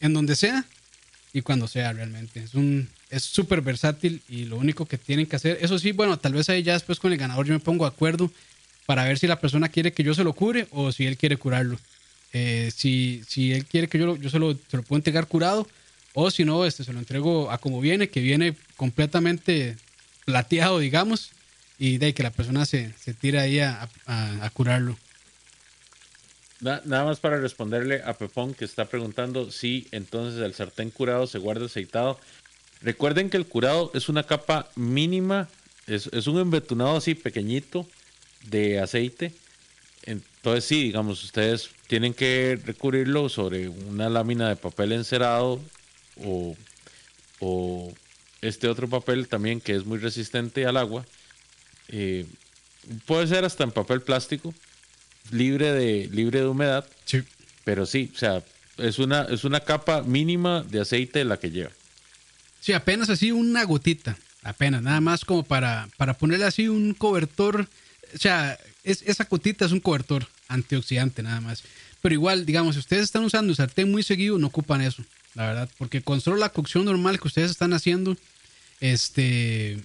en 0.01 0.15
donde 0.15 0.37
sea 0.37 0.65
y 1.33 1.43
cuando 1.43 1.67
sea 1.67 1.93
realmente. 1.93 2.41
Es 2.45 2.55
un 2.55 2.89
es 3.11 3.25
súper 3.25 3.63
versátil 3.63 4.23
y 4.29 4.45
lo 4.45 4.57
único 4.57 4.87
que 4.87 4.99
tienen 4.99 5.27
que 5.27 5.37
hacer, 5.37 5.59
eso 5.61 5.79
sí, 5.79 5.93
bueno, 5.93 6.19
tal 6.19 6.35
vez 6.35 6.49
ahí 6.49 6.63
ya 6.63 6.75
después 6.75 6.99
con 7.01 7.13
el 7.13 7.19
ganador 7.19 7.47
yo 7.47 7.55
me 7.55 7.61
pongo 7.61 7.85
de 7.85 7.91
acuerdo 7.91 8.31
para 8.87 9.05
ver 9.05 9.19
si 9.19 9.27
la 9.27 9.41
persona 9.41 9.69
quiere 9.69 9.93
que 9.93 10.03
yo 10.03 10.15
se 10.15 10.25
lo 10.25 10.33
cure 10.33 10.67
o 10.71 10.93
si 10.93 11.07
él 11.07 11.17
quiere 11.17 11.37
curarlo. 11.37 11.79
Eh, 12.33 12.71
si, 12.75 13.23
si 13.27 13.53
él 13.53 13.65
quiere 13.65 13.89
que 13.89 13.99
yo, 13.99 14.17
yo 14.17 14.31
se, 14.31 14.39
lo, 14.39 14.53
se 14.53 14.77
lo 14.77 14.83
puedo 14.83 14.99
entregar 14.99 15.27
curado 15.27 15.67
o 16.15 16.31
si 16.31 16.45
no, 16.45 16.65
este, 16.65 16.85
se 16.85 16.93
lo 16.93 16.99
entrego 16.99 17.51
a 17.51 17.59
como 17.59 17.81
viene, 17.81 18.09
que 18.09 18.21
viene 18.21 18.57
completamente 18.77 19.77
plateado, 20.25 20.79
digamos, 20.79 21.31
y 21.79 21.99
de 21.99 22.13
que 22.13 22.23
la 22.23 22.31
persona 22.31 22.67
se, 22.67 22.93
se 22.99 23.15
tira 23.15 23.43
ahí 23.43 23.61
a, 23.61 23.89
a 24.07 24.51
curarlo. 24.51 24.99
Nada 26.61 27.05
más 27.05 27.21
para 27.21 27.39
responderle 27.39 28.03
a 28.05 28.15
Pepón 28.15 28.53
que 28.53 28.65
está 28.65 28.87
preguntando 28.87 29.53
si 29.53 29.87
entonces 29.93 30.43
el 30.43 30.55
sartén 30.55 30.91
curado 30.91 31.29
se 31.29 31.39
guarda 31.39 31.67
aceitado. 31.67 32.19
Recuerden 32.83 33.31
que 33.31 33.37
el 33.37 33.47
curado 33.47 33.93
es 33.95 34.09
una 34.09 34.25
capa 34.25 34.69
mínima, 34.75 35.49
es, 35.87 36.09
un 36.27 36.41
embetunado 36.41 36.97
así 36.97 37.15
pequeñito 37.15 37.87
de 38.47 38.81
aceite. 38.81 39.33
Entonces 40.49 40.67
sí, 40.67 40.85
digamos, 40.85 41.23
ustedes 41.25 41.69
tienen 41.89 42.15
que 42.15 42.59
recurrirlo 42.65 43.29
sobre 43.29 43.69
una 43.69 44.09
lámina 44.09 44.49
de 44.49 44.57
papel 44.57 44.93
encerado 44.93 45.61
o, 46.25 46.57
o 47.39 47.93
este 48.41 48.69
otro 48.69 48.89
papel 48.89 49.29
también 49.29 49.61
que 49.61 49.75
es 49.75 49.85
muy 49.85 49.99
resistente 49.99 50.65
al 50.65 50.79
agua. 50.79 51.05
Eh, 51.89 52.25
puede 53.05 53.27
ser 53.27 53.45
hasta 53.45 53.63
en 53.63 53.73
papel 53.73 54.01
plástico 54.01 54.55
libre 55.31 55.71
de, 55.73 56.09
libre 56.11 56.41
de 56.41 56.47
humedad. 56.47 56.87
Sí. 57.05 57.23
Pero 57.65 57.85
sí, 57.85 58.11
o 58.15 58.19
sea, 58.19 58.43
es 58.79 58.99
una, 58.99 59.25
es 59.25 59.45
una 59.45 59.61
capa 59.61 60.03
mínima 60.03 60.63
de 60.63 60.81
aceite 60.81 61.27
la 61.27 61.39
que 61.39 61.51
lleva. 61.51 61.73
Sí, 62.61 62.73
apenas 62.73 63.11
así 63.11 63.33
una 63.33 63.65
gotita, 63.65 64.17
apenas, 64.43 64.81
nada 64.81 65.03
más 65.03 65.27
como 65.27 65.43
para, 65.43 65.91
para 65.99 66.15
ponerle 66.15 66.47
así 66.47 66.69
un 66.69 66.95
cobertor. 66.95 67.69
O 68.15 68.19
sea, 68.19 68.59
es, 68.83 69.03
esa 69.03 69.25
gotita 69.25 69.67
es 69.67 69.73
un 69.73 69.81
cobertor 69.81 70.27
antioxidante 70.49 71.23
nada 71.23 71.41
más. 71.41 71.63
Pero 72.01 72.15
igual, 72.15 72.47
digamos, 72.47 72.75
si 72.75 72.81
ustedes 72.81 73.05
están 73.05 73.25
usando 73.25 73.51
el 73.51 73.57
sartén 73.57 73.91
muy 73.91 74.03
seguido, 74.03 74.39
no 74.39 74.49
ocupan 74.49 74.81
eso, 74.81 75.05
la 75.35 75.47
verdad, 75.47 75.71
porque 75.79 76.03
con 76.03 76.21
solo 76.21 76.37
la 76.37 76.51
cocción 76.51 76.85
normal 76.85 77.21
que 77.21 77.29
ustedes 77.29 77.51
están 77.51 77.73
haciendo, 77.73 78.17
este, 78.81 79.79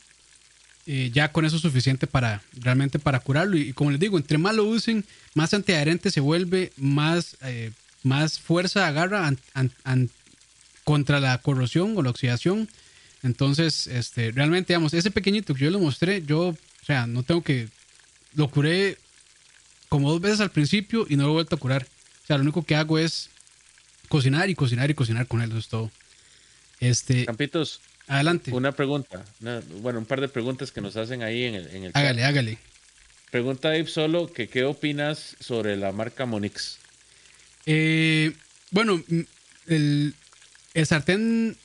eh, 0.86 1.12
ya 1.14 1.32
con 1.32 1.46
eso 1.46 1.56
es 1.56 1.62
suficiente 1.62 2.08
para 2.08 2.42
realmente 2.54 3.00
para 3.00 3.20
curarlo. 3.20 3.58
Y, 3.58 3.74
como 3.74 3.92
les 3.92 4.00
digo, 4.00 4.18
entre 4.18 4.38
más 4.38 4.56
lo 4.56 4.66
usen, 4.66 5.06
más 5.34 5.54
antiadherente 5.54 6.12
se 6.12 6.20
vuelve, 6.20 6.72
más, 6.78 7.38
eh, 7.42 7.72
más 8.04 8.40
fuerza 8.40 8.88
agarra 8.88 9.34
contra 10.84 11.20
la 11.20 11.38
corrosión 11.40 11.98
o 11.98 12.04
la 12.04 12.10
oxidación. 12.10 12.70
Entonces, 13.24 13.88
este, 13.88 14.32
realmente, 14.32 14.74
digamos, 14.74 14.94
ese 14.94 15.10
pequeñito 15.10 15.56
que 15.56 15.64
yo 15.64 15.72
le 15.72 15.78
mostré, 15.78 16.24
yo, 16.26 16.50
o 16.50 16.86
sea, 16.86 17.08
no 17.08 17.24
tengo 17.24 17.42
que, 17.42 17.70
lo 18.36 18.50
curé 18.50 18.98
como 19.94 20.10
dos 20.10 20.22
veces 20.22 20.40
al 20.40 20.50
principio 20.50 21.06
y 21.08 21.18
no 21.18 21.26
lo 21.26 21.30
he 21.30 21.34
vuelto 21.34 21.56
a 21.56 21.60
curar. 21.60 21.86
O 22.24 22.26
sea, 22.26 22.38
lo 22.38 22.42
único 22.42 22.64
que 22.64 22.76
hago 22.76 22.98
es 22.98 23.30
cocinar 24.08 24.50
y 24.50 24.56
cocinar 24.56 24.90
y 24.90 24.96
cocinar 24.96 25.28
con 25.28 25.40
él, 25.40 25.52
eso 25.52 25.60
es 25.60 25.68
todo. 25.68 25.92
Este, 26.80 27.26
Campitos, 27.26 27.80
Adelante. 28.08 28.52
Una 28.54 28.72
pregunta, 28.72 29.24
bueno, 29.84 30.00
un 30.00 30.06
par 30.06 30.20
de 30.20 30.30
preguntas 30.30 30.72
que 30.72 30.82
nos 30.82 30.98
hacen 30.98 31.22
ahí 31.22 31.44
en 31.44 31.54
el, 31.54 31.68
en 31.68 31.92
Hágale, 31.94 32.24
hágale. 32.24 32.58
Pregunta 33.30 33.70
Dave 33.70 33.86
Solo 33.86 34.34
que 34.34 34.48
qué 34.48 34.64
opinas 34.64 35.36
sobre 35.40 35.76
la 35.78 35.92
marca 35.92 36.26
Monix. 36.26 36.80
Eh, 37.68 38.32
bueno, 38.72 39.00
el, 39.68 40.16
sartén 40.86 41.56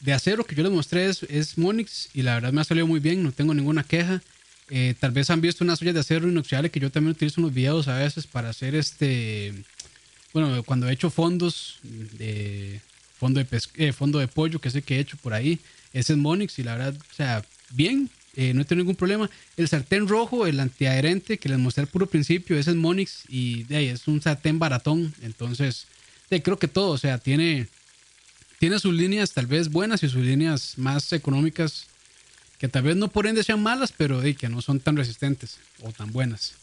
de 0.00 0.14
acero 0.14 0.44
que 0.44 0.54
yo 0.54 0.62
les 0.62 0.72
mostré 0.72 1.04
es, 1.04 1.58
Monix 1.58 2.08
y 2.14 2.22
la 2.22 2.36
verdad 2.36 2.54
me 2.54 2.62
ha 2.62 2.64
salido 2.64 2.86
muy 2.86 3.00
bien, 3.00 3.22
no 3.22 3.32
tengo 3.32 3.52
ninguna 3.52 3.84
queja. 3.84 4.22
Eh, 4.68 4.94
tal 4.98 5.12
vez 5.12 5.30
han 5.30 5.40
visto 5.40 5.62
unas 5.62 5.80
ollas 5.80 5.94
de 5.94 6.00
acero 6.00 6.28
inoxidable 6.28 6.70
que 6.70 6.80
yo 6.80 6.90
también 6.90 7.12
utilizo 7.12 7.40
en 7.40 7.46
los 7.46 7.54
videos 7.54 7.86
a 7.86 7.98
veces 7.98 8.26
para 8.26 8.48
hacer 8.48 8.74
este, 8.74 9.54
bueno, 10.32 10.62
cuando 10.64 10.88
he 10.88 10.92
hecho 10.92 11.08
fondos 11.08 11.78
de 11.82 12.80
fondo 13.16 13.42
de, 13.42 13.62
eh, 13.76 13.92
fondo 13.92 14.18
de 14.18 14.28
pollo, 14.28 14.60
que 14.60 14.68
el 14.68 14.82
que 14.82 14.96
he 14.96 15.00
hecho 15.00 15.16
por 15.18 15.32
ahí. 15.32 15.58
Ese 15.92 16.12
es 16.12 16.18
Monix 16.18 16.58
y 16.58 16.64
la 16.64 16.76
verdad, 16.76 16.94
o 16.94 17.14
sea, 17.14 17.44
bien, 17.70 18.10
eh, 18.34 18.52
no 18.52 18.64
tengo 18.66 18.80
ningún 18.80 18.96
problema. 18.96 19.30
El 19.56 19.68
sartén 19.68 20.08
rojo, 20.08 20.46
el 20.46 20.60
antiadherente 20.60 21.38
que 21.38 21.48
les 21.48 21.58
mostré 21.58 21.82
al 21.82 21.88
puro 21.88 22.06
principio, 22.06 22.58
ese 22.58 22.70
es 22.70 22.76
Monix 22.76 23.22
y 23.28 23.64
de 23.64 23.76
ahí 23.76 23.86
es 23.86 24.06
un 24.06 24.20
sartén 24.20 24.58
baratón. 24.58 25.14
Entonces, 25.22 25.86
creo 26.28 26.58
que 26.58 26.68
todo, 26.68 26.90
o 26.90 26.98
sea, 26.98 27.18
tiene, 27.18 27.68
tiene 28.58 28.78
sus 28.78 28.94
líneas 28.94 29.32
tal 29.32 29.46
vez 29.46 29.70
buenas 29.70 30.02
y 30.02 30.08
sus 30.08 30.22
líneas 30.22 30.74
más 30.76 31.12
económicas 31.12 31.86
que 32.58 32.68
tal 32.68 32.82
vez 32.82 32.96
no 32.96 33.08
por 33.08 33.26
ende 33.26 33.44
sean 33.44 33.62
malas, 33.62 33.92
pero 33.96 34.20
de, 34.20 34.34
que 34.34 34.48
no 34.48 34.62
son 34.62 34.80
tan 34.80 34.96
resistentes 34.96 35.58
o 35.82 35.92
tan 35.92 36.12
buenas. 36.12 36.54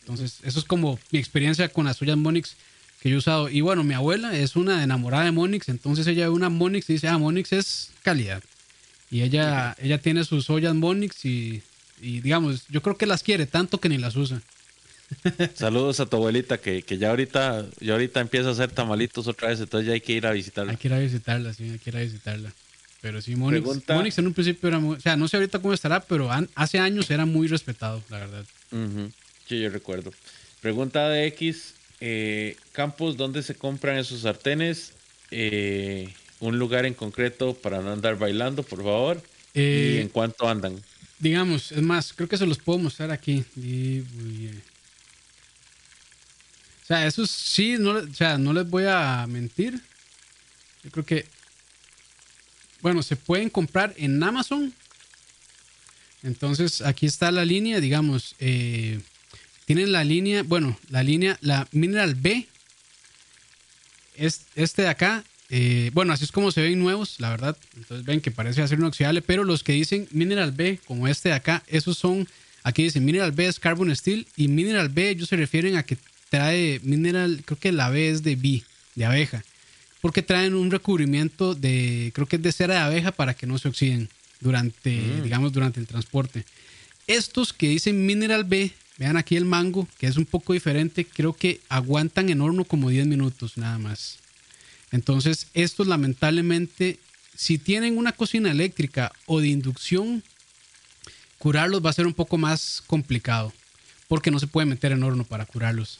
Entonces, 0.00 0.38
eso 0.44 0.58
es 0.58 0.64
como 0.64 0.98
mi 1.10 1.18
experiencia 1.18 1.68
con 1.68 1.86
las 1.86 2.00
ollas 2.00 2.16
Monix 2.16 2.56
que 3.00 3.10
yo 3.10 3.16
he 3.16 3.18
usado. 3.18 3.48
Y 3.48 3.60
bueno, 3.60 3.84
mi 3.84 3.94
abuela 3.94 4.36
es 4.36 4.56
una 4.56 4.82
enamorada 4.82 5.24
de 5.24 5.32
Monix, 5.32 5.68
entonces 5.68 6.06
ella 6.06 6.28
ve 6.28 6.30
una 6.30 6.48
Monix 6.48 6.88
y 6.90 6.94
dice, 6.94 7.08
ah, 7.08 7.18
Monix 7.18 7.52
es 7.52 7.90
calidad. 8.02 8.42
Y 9.10 9.22
ella, 9.22 9.76
ella 9.80 9.98
tiene 9.98 10.24
sus 10.24 10.50
ollas 10.50 10.74
Monix 10.74 11.24
y, 11.24 11.62
digamos, 12.00 12.66
yo 12.68 12.82
creo 12.82 12.96
que 12.96 13.06
las 13.06 13.22
quiere 13.22 13.46
tanto 13.46 13.80
que 13.80 13.88
ni 13.88 13.98
las 13.98 14.16
usa. 14.16 14.42
Saludos 15.54 16.00
a 16.00 16.06
tu 16.06 16.16
abuelita 16.16 16.58
que, 16.58 16.82
ya 16.82 17.10
ahorita 17.10 17.66
ya 17.78 17.92
ahorita 17.92 18.20
empieza 18.20 18.48
a 18.48 18.52
hacer 18.52 18.72
tamalitos 18.72 19.28
otra 19.28 19.48
vez, 19.48 19.60
entonces 19.60 19.86
ya 19.86 19.92
hay 19.92 20.00
que 20.00 20.12
ir 20.12 20.26
a 20.26 20.32
visitarla. 20.32 20.72
Hay 20.72 20.78
que 20.78 20.88
ir 20.88 20.94
a 20.94 20.98
visitarla, 20.98 21.54
sí, 21.54 21.70
hay 21.70 21.78
que 21.78 21.90
ir 21.90 21.96
a 21.96 22.00
visitarla. 22.00 22.52
Pero 23.06 23.22
sí, 23.22 23.36
Monix, 23.36 23.64
Monix 23.88 24.18
en 24.18 24.26
un 24.26 24.34
principio 24.34 24.68
era 24.68 24.80
muy, 24.80 24.96
o 24.96 25.00
sea, 25.00 25.16
no 25.16 25.28
sé 25.28 25.36
ahorita 25.36 25.60
cómo 25.60 25.72
estará, 25.72 26.00
pero 26.00 26.28
hace 26.56 26.80
años 26.80 27.08
era 27.08 27.24
muy 27.24 27.46
respetado, 27.46 28.02
la 28.08 28.18
verdad. 28.18 28.44
Sí, 29.48 29.60
yo 29.60 29.70
recuerdo. 29.70 30.12
Pregunta 30.60 31.08
de 31.08 31.24
X, 31.28 31.74
eh, 32.00 32.56
Campos, 32.72 33.16
¿dónde 33.16 33.44
se 33.44 33.54
compran 33.54 33.96
esos 33.96 34.22
sartenes? 34.22 34.92
Eh, 35.30 36.12
un 36.40 36.58
lugar 36.58 36.84
en 36.84 36.94
concreto 36.94 37.54
para 37.54 37.80
no 37.80 37.92
andar 37.92 38.18
bailando, 38.18 38.64
por 38.64 38.82
favor. 38.82 39.22
¿Y 39.54 39.60
eh, 39.60 40.00
en 40.00 40.08
cuánto 40.08 40.48
andan? 40.48 40.82
Digamos, 41.20 41.70
es 41.70 41.82
más, 41.82 42.12
creo 42.12 42.28
que 42.28 42.38
se 42.38 42.44
los 42.44 42.58
puedo 42.58 42.80
mostrar 42.80 43.12
aquí. 43.12 43.44
O 46.82 46.86
sea, 46.88 47.06
eso 47.06 47.24
sí, 47.24 47.76
no, 47.78 47.90
o 47.92 48.14
sea, 48.14 48.36
no 48.36 48.52
les 48.52 48.68
voy 48.68 48.86
a 48.88 49.24
mentir. 49.28 49.80
Yo 50.82 50.90
creo 50.90 51.06
que, 51.06 51.35
bueno, 52.86 53.02
se 53.02 53.16
pueden 53.16 53.50
comprar 53.50 53.92
en 53.96 54.22
Amazon. 54.22 54.72
Entonces, 56.22 56.82
aquí 56.82 57.06
está 57.06 57.32
la 57.32 57.44
línea, 57.44 57.80
digamos, 57.80 58.36
eh, 58.38 59.00
tienen 59.64 59.90
la 59.90 60.04
línea, 60.04 60.44
bueno, 60.44 60.78
la 60.88 61.02
línea, 61.02 61.36
la 61.40 61.66
Mineral 61.72 62.14
B. 62.14 62.46
Es, 64.14 64.42
este 64.54 64.82
de 64.82 64.88
acá, 64.88 65.24
eh, 65.50 65.90
bueno, 65.94 66.12
así 66.12 66.22
es 66.22 66.30
como 66.30 66.52
se 66.52 66.62
ven 66.62 66.78
nuevos, 66.78 67.18
la 67.18 67.30
verdad. 67.30 67.56
Entonces 67.76 68.06
ven 68.06 68.20
que 68.20 68.30
parece 68.30 68.62
hacer 68.62 68.78
inoxidable, 68.78 69.20
pero 69.20 69.42
los 69.42 69.64
que 69.64 69.72
dicen 69.72 70.06
Mineral 70.12 70.52
B, 70.52 70.78
como 70.86 71.08
este 71.08 71.30
de 71.30 71.34
acá, 71.34 71.64
esos 71.66 71.98
son, 71.98 72.28
aquí 72.62 72.84
dicen 72.84 73.04
Mineral 73.04 73.32
B 73.32 73.48
es 73.48 73.58
Carbon 73.58 73.96
Steel 73.96 74.28
y 74.36 74.46
Mineral 74.46 74.90
B 74.90 75.10
ellos 75.10 75.28
se 75.28 75.34
refieren 75.34 75.74
a 75.74 75.82
que 75.82 75.98
trae 76.30 76.78
Mineral, 76.84 77.42
creo 77.44 77.58
que 77.58 77.72
la 77.72 77.90
B 77.90 78.10
es 78.10 78.22
de 78.22 78.36
B, 78.36 78.62
de 78.94 79.04
abeja, 79.04 79.42
porque 80.06 80.22
traen 80.22 80.54
un 80.54 80.70
recubrimiento 80.70 81.56
de, 81.56 82.12
creo 82.14 82.28
que 82.28 82.36
es 82.36 82.42
de 82.42 82.52
cera 82.52 82.74
de 82.74 82.80
abeja 82.80 83.10
para 83.10 83.34
que 83.34 83.48
no 83.48 83.58
se 83.58 83.66
oxiden 83.66 84.08
durante, 84.38 84.96
mm. 84.96 85.22
digamos, 85.24 85.52
durante 85.52 85.80
el 85.80 85.88
transporte. 85.88 86.44
Estos 87.08 87.52
que 87.52 87.68
dicen 87.68 88.06
Mineral 88.06 88.44
B 88.44 88.72
Vean 88.98 89.16
aquí 89.16 89.36
el 89.36 89.44
mango, 89.44 89.86
que 89.98 90.06
es 90.06 90.16
un 90.16 90.24
poco 90.24 90.52
diferente. 90.52 91.04
Creo 91.04 91.34
que 91.34 91.60
aguantan 91.68 92.30
en 92.30 92.40
horno 92.40 92.64
como 92.64 92.88
10 92.88 93.06
minutos 93.06 93.58
nada 93.58 93.78
más. 93.78 94.18
Entonces, 94.90 95.48
estos 95.52 95.86
lamentablemente, 95.86 96.98
si 97.36 97.58
tienen 97.58 97.98
una 97.98 98.12
cocina 98.12 98.50
eléctrica 98.50 99.12
o 99.26 99.40
de 99.40 99.48
inducción, 99.48 100.22
curarlos 101.38 101.84
va 101.84 101.90
a 101.90 101.94
ser 101.94 102.06
un 102.06 102.14
poco 102.14 102.38
más 102.38 102.82
complicado. 102.86 103.52
Porque 104.08 104.30
no 104.30 104.38
se 104.38 104.46
puede 104.46 104.66
meter 104.66 104.92
en 104.92 105.02
horno 105.02 105.24
para 105.24 105.44
curarlos. 105.44 105.98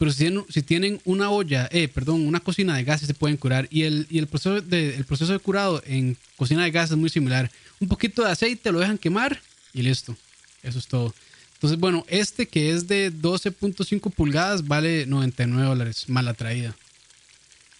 Pero 0.00 0.12
si 0.12 0.62
tienen, 0.62 0.98
una 1.04 1.28
olla, 1.28 1.68
eh, 1.70 1.86
perdón, 1.86 2.26
una 2.26 2.40
cocina 2.40 2.74
de 2.74 2.84
gas, 2.84 3.02
se 3.02 3.12
pueden 3.12 3.36
curar. 3.36 3.68
Y 3.70 3.82
el, 3.82 4.26
proceso 4.30 4.62
de, 4.62 4.96
el 4.96 5.04
proceso 5.04 5.30
de 5.30 5.38
curado 5.38 5.82
en 5.84 6.16
cocina 6.36 6.64
de 6.64 6.70
gas 6.70 6.90
es 6.90 6.96
muy 6.96 7.10
similar. 7.10 7.50
Un 7.80 7.86
poquito 7.86 8.24
de 8.24 8.30
aceite, 8.30 8.72
lo 8.72 8.78
dejan 8.78 8.96
quemar 8.96 9.42
y 9.74 9.82
listo. 9.82 10.16
Eso 10.62 10.78
es 10.78 10.86
todo. 10.86 11.14
Entonces, 11.52 11.78
bueno, 11.78 12.06
este 12.08 12.48
que 12.48 12.70
es 12.70 12.88
de 12.88 13.12
12.5 13.12 14.10
pulgadas 14.10 14.66
vale 14.66 15.04
99 15.04 15.68
dólares, 15.68 16.08
mala 16.08 16.32
traída. 16.32 16.74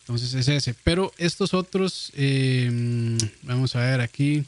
Entonces 0.01 0.35
es 0.35 0.47
ese. 0.47 0.75
Pero 0.85 1.15
estos 1.17 1.55
otros, 1.55 2.13
eh, 2.17 3.17
vamos 3.45 3.75
a 3.77 3.81
ver 3.81 4.03
aquí. 4.03 4.45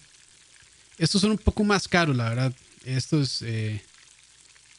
Estos 0.98 1.22
son 1.22 1.30
un 1.30 1.38
poco 1.38 1.64
más 1.64 1.88
caros, 1.88 2.14
la 2.14 2.28
verdad. 2.28 2.52
Estos 2.84 3.40
eh, 3.40 3.80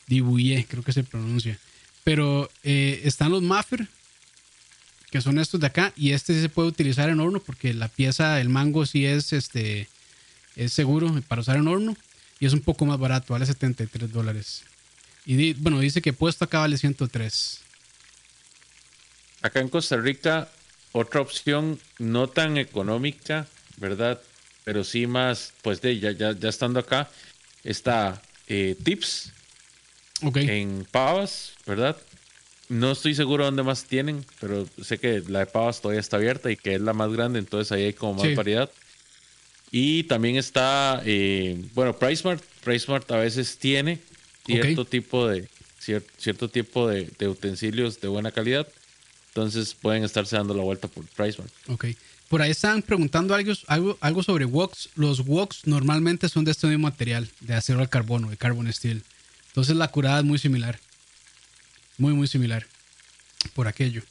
creo 0.07 0.83
que 0.83 0.93
se 0.93 1.03
pronuncia. 1.03 1.57
Pero 2.03 2.49
eh, 2.63 3.01
están 3.03 3.31
los 3.31 3.41
Maffer, 3.41 3.87
que 5.11 5.21
son 5.21 5.39
estos 5.39 5.59
de 5.59 5.67
acá, 5.67 5.93
y 5.95 6.11
este 6.11 6.33
sí 6.33 6.41
se 6.41 6.49
puede 6.49 6.69
utilizar 6.69 7.09
en 7.09 7.19
horno 7.19 7.39
porque 7.39 7.73
la 7.73 7.87
pieza, 7.87 8.41
el 8.41 8.49
mango 8.49 8.85
sí 8.85 9.05
es, 9.05 9.31
este, 9.31 9.87
es 10.55 10.73
seguro 10.73 11.21
para 11.27 11.41
usar 11.41 11.57
en 11.57 11.67
horno 11.67 11.95
y 12.39 12.45
es 12.45 12.53
un 12.53 12.61
poco 12.61 12.85
más 12.85 12.99
barato, 12.99 13.33
vale 13.33 13.45
73 13.45 14.11
dólares. 14.11 14.63
Y 15.25 15.53
bueno, 15.53 15.79
dice 15.79 16.01
que 16.01 16.13
puesto 16.13 16.45
acá 16.45 16.59
vale 16.59 16.77
103. 16.77 17.59
Acá 19.41 19.59
en 19.59 19.69
Costa 19.69 19.97
Rica, 19.97 20.49
otra 20.91 21.21
opción 21.21 21.79
no 21.99 22.27
tan 22.27 22.57
económica, 22.57 23.47
¿verdad? 23.77 24.21
Pero 24.63 24.83
sí 24.83 25.07
más, 25.07 25.53
pues 25.61 25.81
de 25.81 25.99
ya, 25.99 26.11
ya, 26.11 26.31
ya 26.31 26.49
estando 26.49 26.79
acá, 26.79 27.09
está 27.63 28.21
eh, 28.47 28.75
Tips 28.83 29.31
en 30.35 30.87
Pavas, 30.89 31.53
¿verdad? 31.65 31.97
No 32.69 32.91
estoy 32.91 33.13
seguro 33.13 33.45
dónde 33.45 33.63
más 33.63 33.85
tienen, 33.85 34.25
pero 34.39 34.67
sé 34.81 34.97
que 34.97 35.21
la 35.27 35.39
de 35.39 35.45
Pavas 35.45 35.81
todavía 35.81 35.99
está 35.99 36.17
abierta 36.17 36.51
y 36.51 36.55
que 36.55 36.75
es 36.75 36.81
la 36.81 36.93
más 36.93 37.11
grande, 37.11 37.39
entonces 37.39 37.71
ahí 37.71 37.83
hay 37.83 37.93
como 37.93 38.23
más 38.23 38.35
variedad. 38.35 38.69
Y 39.71 40.03
también 40.03 40.35
está, 40.35 41.01
eh, 41.03 41.59
bueno, 41.73 41.97
PriceMart. 41.97 42.43
PriceMart 42.63 43.09
a 43.11 43.17
veces 43.17 43.57
tiene 43.57 43.99
cierto 44.45 44.85
tipo 44.85 45.27
de 45.27 45.47
cierto 46.17 46.49
tipo 46.49 46.87
de, 46.87 47.11
utensilios 47.27 47.99
de 47.99 48.07
buena 48.07 48.31
calidad. 48.31 48.67
Entonces 49.29 49.73
pueden 49.73 50.03
estarse 50.03 50.35
dando 50.35 50.53
la 50.53 50.63
vuelta 50.63 50.87
por 50.87 51.05
PriceMart. 51.07 51.51
Ok. 51.67 51.85
Por 52.29 52.41
ahí 52.41 52.51
están 52.51 52.81
preguntando 52.81 53.35
algo, 53.35 53.53
algo, 53.67 53.97
algo 53.99 54.23
sobre 54.23 54.45
woks. 54.45 54.89
Los 54.95 55.21
woks 55.21 55.65
normalmente 55.65 56.29
son 56.29 56.45
de 56.45 56.51
este 56.51 56.67
mismo 56.67 56.83
material, 56.83 57.29
de 57.41 57.55
acero 57.55 57.79
al 57.79 57.89
carbono, 57.89 58.29
de 58.29 58.37
carbon 58.37 58.71
steel. 58.71 59.03
Entonces 59.53 59.75
la 59.75 59.87
curada 59.87 60.17
es 60.17 60.25
muy 60.25 60.39
similar. 60.39 60.79
Muy, 61.99 62.13
muy 62.13 62.27
similar. 62.27 62.65
Por 63.53 63.67
aquello. 63.67 64.01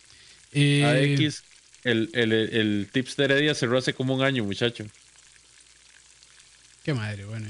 Eh, 0.52 1.16
AX, 1.18 1.42
el, 1.82 2.10
el, 2.12 2.32
el, 2.32 2.88
tips 2.92 3.16
de 3.16 3.24
Heredia 3.24 3.54
cerró 3.56 3.76
hace 3.76 3.92
como 3.92 4.14
un 4.14 4.22
año, 4.22 4.44
muchacho. 4.44 4.86
Qué 6.84 6.94
madre, 6.94 7.24
bueno. 7.24 7.48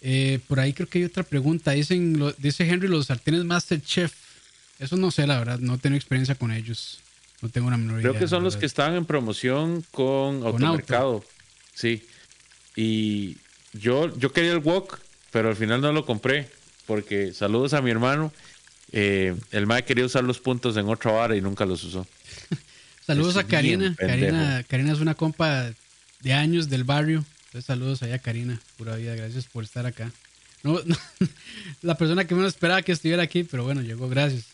Eh, 0.00 0.40
por 0.48 0.58
ahí 0.58 0.72
creo 0.72 0.88
que 0.88 0.98
hay 0.98 1.04
otra 1.04 1.22
pregunta. 1.22 1.70
Dicen, 1.70 2.34
dice 2.38 2.68
Henry, 2.68 2.88
los 2.88 3.06
sartenes 3.06 3.44
Masterchef. 3.44 4.12
Eso 4.80 4.96
no 4.96 5.12
sé, 5.12 5.28
la 5.28 5.38
verdad. 5.38 5.60
No 5.60 5.78
tengo 5.78 5.94
experiencia 5.94 6.34
con 6.34 6.50
ellos. 6.50 6.98
No 7.42 7.48
tengo 7.48 7.68
una 7.68 7.76
menor 7.76 8.00
idea. 8.00 8.10
Creo 8.10 8.20
que 8.20 8.26
son 8.26 8.42
los 8.42 8.56
que 8.56 8.66
estaban 8.66 8.96
en 8.96 9.06
promoción 9.06 9.84
con, 9.92 10.42
Automercado. 10.42 11.24
Sí. 11.74 12.02
Y 12.74 13.36
yo, 13.72 14.18
yo 14.18 14.32
quería 14.32 14.50
el 14.50 14.58
Wok, 14.58 14.98
pero 15.30 15.48
al 15.48 15.54
final 15.54 15.80
no 15.80 15.92
lo 15.92 16.04
compré 16.04 16.50
porque 16.86 17.32
saludos 17.32 17.74
a 17.74 17.82
mi 17.82 17.90
hermano. 17.90 18.32
Eh, 18.92 19.34
el 19.50 19.66
MAE 19.66 19.84
quería 19.84 20.04
usar 20.04 20.24
los 20.24 20.38
puntos 20.38 20.76
en 20.76 20.88
otra 20.88 21.12
vara 21.12 21.36
y 21.36 21.40
nunca 21.40 21.64
los 21.66 21.82
usó. 21.84 22.06
saludos 23.06 23.36
a 23.36 23.44
Karina. 23.44 23.94
Karina. 23.98 24.62
Karina 24.68 24.92
es 24.92 25.00
una 25.00 25.14
compa 25.14 25.72
de 26.20 26.32
años 26.32 26.68
del 26.68 26.84
barrio. 26.84 27.24
Entonces, 27.46 27.66
saludos 27.66 28.02
allá 28.02 28.16
a 28.16 28.18
Karina. 28.18 28.60
Pura 28.76 28.96
vida, 28.96 29.14
gracias 29.14 29.46
por 29.46 29.64
estar 29.64 29.86
acá. 29.86 30.10
No, 30.64 30.80
la 31.82 31.94
persona 31.98 32.26
que 32.26 32.34
menos 32.34 32.54
esperaba 32.54 32.80
que 32.80 32.92
estuviera 32.92 33.22
aquí, 33.22 33.44
pero 33.44 33.64
bueno, 33.64 33.82
llegó, 33.82 34.08
gracias. 34.08 34.46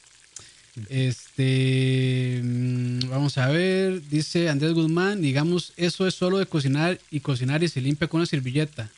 Este, 0.88 2.40
mm, 2.42 3.08
vamos 3.08 3.38
a 3.38 3.46
ver, 3.46 4.02
dice 4.08 4.48
Andrés 4.48 4.72
Guzmán, 4.72 5.22
digamos, 5.22 5.72
eso 5.76 6.08
es 6.08 6.14
solo 6.14 6.38
de 6.38 6.46
cocinar 6.46 6.98
y 7.12 7.20
cocinar 7.20 7.62
y 7.62 7.68
se 7.68 7.80
limpia 7.80 8.08
con 8.08 8.18
una 8.18 8.26
servilleta. 8.26 8.90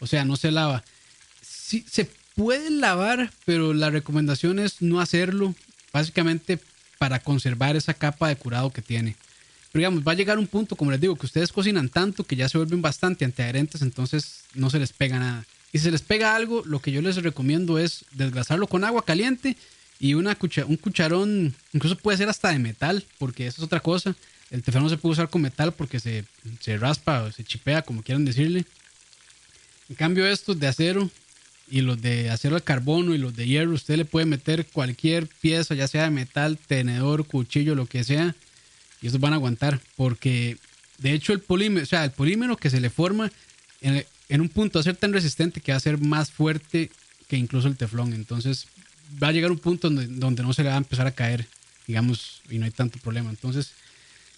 O 0.00 0.08
sea, 0.08 0.24
no 0.24 0.34
se 0.34 0.50
lava. 0.50 0.82
Sí, 1.40 1.84
se 1.88 2.10
puede 2.34 2.70
lavar, 2.70 3.30
pero 3.44 3.74
la 3.74 3.90
recomendación 3.90 4.58
es 4.58 4.82
no 4.82 5.00
hacerlo, 5.00 5.54
básicamente 5.92 6.58
para 6.98 7.18
conservar 7.18 7.76
esa 7.76 7.94
capa 7.94 8.28
de 8.28 8.36
curado 8.36 8.70
que 8.70 8.82
tiene. 8.82 9.16
Pero 9.72 9.80
digamos, 9.80 10.06
va 10.06 10.12
a 10.12 10.14
llegar 10.14 10.38
un 10.38 10.46
punto, 10.46 10.76
como 10.76 10.90
les 10.90 11.00
digo, 11.00 11.16
que 11.16 11.26
ustedes 11.26 11.50
cocinan 11.50 11.88
tanto 11.88 12.24
que 12.24 12.36
ya 12.36 12.48
se 12.48 12.58
vuelven 12.58 12.82
bastante 12.82 13.24
antiadherentes, 13.24 13.82
entonces 13.82 14.42
no 14.54 14.70
se 14.70 14.78
les 14.78 14.92
pega 14.92 15.18
nada. 15.18 15.44
Y 15.72 15.78
si 15.78 15.84
se 15.84 15.90
les 15.90 16.02
pega 16.02 16.36
algo, 16.36 16.62
lo 16.66 16.80
que 16.80 16.92
yo 16.92 17.00
les 17.00 17.16
recomiendo 17.16 17.78
es 17.78 18.04
desgrasarlo 18.12 18.66
con 18.66 18.84
agua 18.84 19.04
caliente 19.04 19.56
y 19.98 20.14
una 20.14 20.36
un 20.66 20.76
cucharón, 20.76 21.54
incluso 21.72 21.96
puede 21.96 22.18
ser 22.18 22.28
hasta 22.28 22.50
de 22.50 22.58
metal, 22.58 23.04
porque 23.18 23.46
eso 23.46 23.62
es 23.62 23.64
otra 23.64 23.80
cosa. 23.80 24.14
El 24.50 24.62
teflón 24.62 24.84
no 24.84 24.90
se 24.90 24.98
puede 24.98 25.14
usar 25.14 25.30
con 25.30 25.40
metal 25.40 25.72
porque 25.72 25.98
se, 25.98 26.24
se 26.60 26.76
raspa 26.76 27.22
o 27.22 27.32
se 27.32 27.42
chipea, 27.42 27.80
como 27.80 28.02
quieran 28.02 28.26
decirle. 28.26 28.66
En 29.88 29.96
cambio, 29.96 30.26
estos 30.26 30.60
de 30.60 30.66
acero 30.66 31.10
y 31.68 31.80
los 31.80 32.00
de 32.00 32.30
acero 32.30 32.56
al 32.56 32.62
carbono 32.62 33.14
y 33.14 33.18
los 33.18 33.34
de 33.34 33.46
hierro, 33.46 33.72
usted 33.72 33.96
le 33.96 34.04
puede 34.04 34.26
meter 34.26 34.66
cualquier 34.66 35.26
pieza, 35.26 35.74
ya 35.74 35.88
sea 35.88 36.04
de 36.04 36.10
metal, 36.10 36.58
tenedor, 36.58 37.26
cuchillo, 37.26 37.74
lo 37.74 37.86
que 37.86 38.04
sea, 38.04 38.34
y 39.00 39.06
estos 39.06 39.20
van 39.20 39.32
a 39.32 39.36
aguantar, 39.36 39.80
porque 39.96 40.58
de 40.98 41.12
hecho 41.12 41.32
el 41.32 41.40
polímero, 41.40 41.82
o 41.84 41.86
sea, 41.86 42.04
el 42.04 42.10
polímero 42.10 42.56
que 42.56 42.70
se 42.70 42.80
le 42.80 42.90
forma 42.90 43.32
en, 43.80 44.40
un 44.40 44.48
punto 44.48 44.78
va 44.78 44.80
a 44.80 44.84
ser 44.84 44.96
tan 44.96 45.12
resistente 45.12 45.60
que 45.60 45.72
va 45.72 45.78
a 45.78 45.80
ser 45.80 45.98
más 45.98 46.30
fuerte 46.30 46.90
que 47.28 47.36
incluso 47.36 47.68
el 47.68 47.76
teflón, 47.76 48.12
entonces 48.12 48.66
va 49.22 49.28
a 49.28 49.32
llegar 49.32 49.50
un 49.50 49.58
punto 49.58 49.88
donde, 49.90 50.06
donde 50.06 50.42
no 50.42 50.52
se 50.52 50.62
le 50.62 50.68
va 50.68 50.76
a 50.76 50.78
empezar 50.78 51.06
a 51.06 51.12
caer, 51.12 51.46
digamos, 51.86 52.42
y 52.48 52.58
no 52.58 52.64
hay 52.64 52.70
tanto 52.70 52.98
problema. 52.98 53.30
Entonces, 53.30 53.72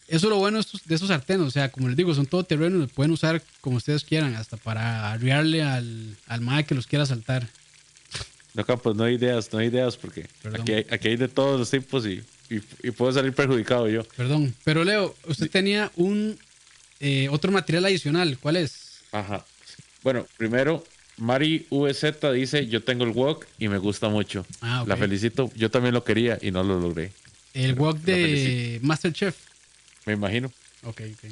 eso 0.07 0.27
es 0.27 0.31
lo 0.31 0.37
bueno 0.37 0.61
de 0.61 0.95
estos 0.95 1.09
sartenes, 1.09 1.47
o 1.47 1.51
sea, 1.51 1.71
como 1.71 1.89
les 1.89 1.97
digo, 1.97 2.15
son 2.15 2.27
todo 2.27 2.45
terreno, 2.45 2.79
los 2.79 2.93
pueden 2.93 3.13
usar 3.13 3.43
como 3.61 3.77
ustedes 3.77 4.05
quieran, 4.05 4.35
hasta 4.35 4.57
para 4.57 5.13
arriarle 5.13 5.63
al, 5.63 6.17
al 6.27 6.67
que 6.67 6.75
los 6.75 6.87
quiera 6.87 7.07
saltar. 7.07 7.49
No, 8.55 8.65
pues 8.65 8.95
no 8.95 9.05
hay 9.05 9.15
ideas, 9.15 9.53
no 9.53 9.59
hay 9.59 9.67
ideas, 9.67 9.97
porque 9.97 10.27
aquí 10.57 10.73
hay, 10.73 10.87
aquí 10.91 11.09
hay, 11.09 11.17
de 11.17 11.27
todos 11.29 11.59
los 11.59 11.71
tipos 11.71 12.07
y, 12.07 12.23
y, 12.49 12.91
puedo 12.93 13.13
salir 13.13 13.33
perjudicado 13.33 13.89
yo. 13.89 14.05
Perdón, 14.17 14.55
pero 14.63 14.85
Leo, 14.85 15.15
usted 15.27 15.51
tenía 15.51 15.91
un 15.97 16.39
eh, 17.01 17.29
otro 17.31 17.51
material 17.51 17.87
adicional, 17.87 18.39
¿cuál 18.39 18.57
es? 18.57 19.01
Ajá. 19.11 19.45
Bueno, 20.05 20.27
primero, 20.37 20.85
Mari 21.17 21.67
VZ 21.71 22.33
dice, 22.33 22.67
yo 22.69 22.83
tengo 22.85 23.05
el 23.05 23.11
wok 23.11 23.45
y 23.59 23.69
me 23.69 23.79
gusta 23.79 24.09
mucho. 24.09 24.47
Ah, 24.61 24.85
La 24.87 24.97
felicito, 24.97 25.51
yo 25.57 25.71
también 25.71 25.95
lo 25.95 26.05
quería 26.05 26.39
y 26.41 26.51
no 26.51 26.63
lo 26.63 26.79
logré. 26.79 27.11
El 27.55 27.75
wok 27.75 27.99
de 27.99 28.79
Masterchef. 28.83 29.35
Me 30.07 30.13
imagino. 30.13 30.53
Ok, 30.83 31.03
ok. 31.13 31.31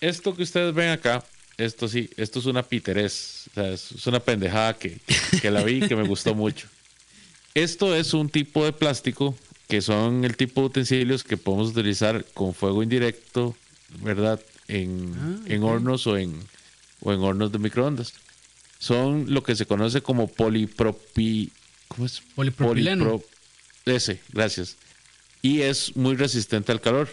Esto 0.00 0.34
que 0.34 0.42
ustedes 0.42 0.74
ven 0.74 0.90
acá, 0.90 1.24
esto 1.58 1.88
sí, 1.88 2.08
esto 2.16 2.38
es 2.38 2.46
una 2.46 2.62
piterés. 2.62 3.48
O 3.50 3.54
sea, 3.54 3.72
es 3.72 4.06
una 4.06 4.20
pendejada 4.20 4.74
que, 4.74 4.98
que 5.42 5.50
la 5.50 5.62
vi 5.62 5.84
y 5.84 5.88
que 5.88 5.96
me 5.96 6.06
gustó 6.06 6.34
mucho. 6.34 6.68
Esto 7.54 7.94
es 7.94 8.14
un 8.14 8.30
tipo 8.30 8.64
de 8.64 8.72
plástico 8.72 9.36
que 9.68 9.82
son 9.82 10.24
el 10.24 10.36
tipo 10.36 10.62
de 10.62 10.68
utensilios 10.68 11.22
que 11.22 11.36
podemos 11.36 11.70
utilizar 11.70 12.24
con 12.32 12.54
fuego 12.54 12.82
indirecto, 12.82 13.56
¿verdad? 14.00 14.40
En, 14.68 15.14
ah, 15.16 15.46
en 15.46 15.62
hornos 15.62 16.06
o 16.06 16.16
en, 16.16 16.34
o 17.02 17.12
en 17.12 17.20
hornos 17.20 17.52
de 17.52 17.58
microondas. 17.58 18.14
Son 18.78 19.32
lo 19.32 19.42
que 19.42 19.54
se 19.54 19.66
conoce 19.66 20.00
como 20.00 20.28
polipropi... 20.28 21.52
¿Cómo 21.88 22.06
es? 22.06 22.22
Polipropileno. 22.34 23.20
ese, 23.84 24.20
gracias 24.32 24.76
y 25.42 25.62
es 25.62 25.96
muy 25.96 26.16
resistente 26.16 26.72
al 26.72 26.80
calor. 26.80 27.08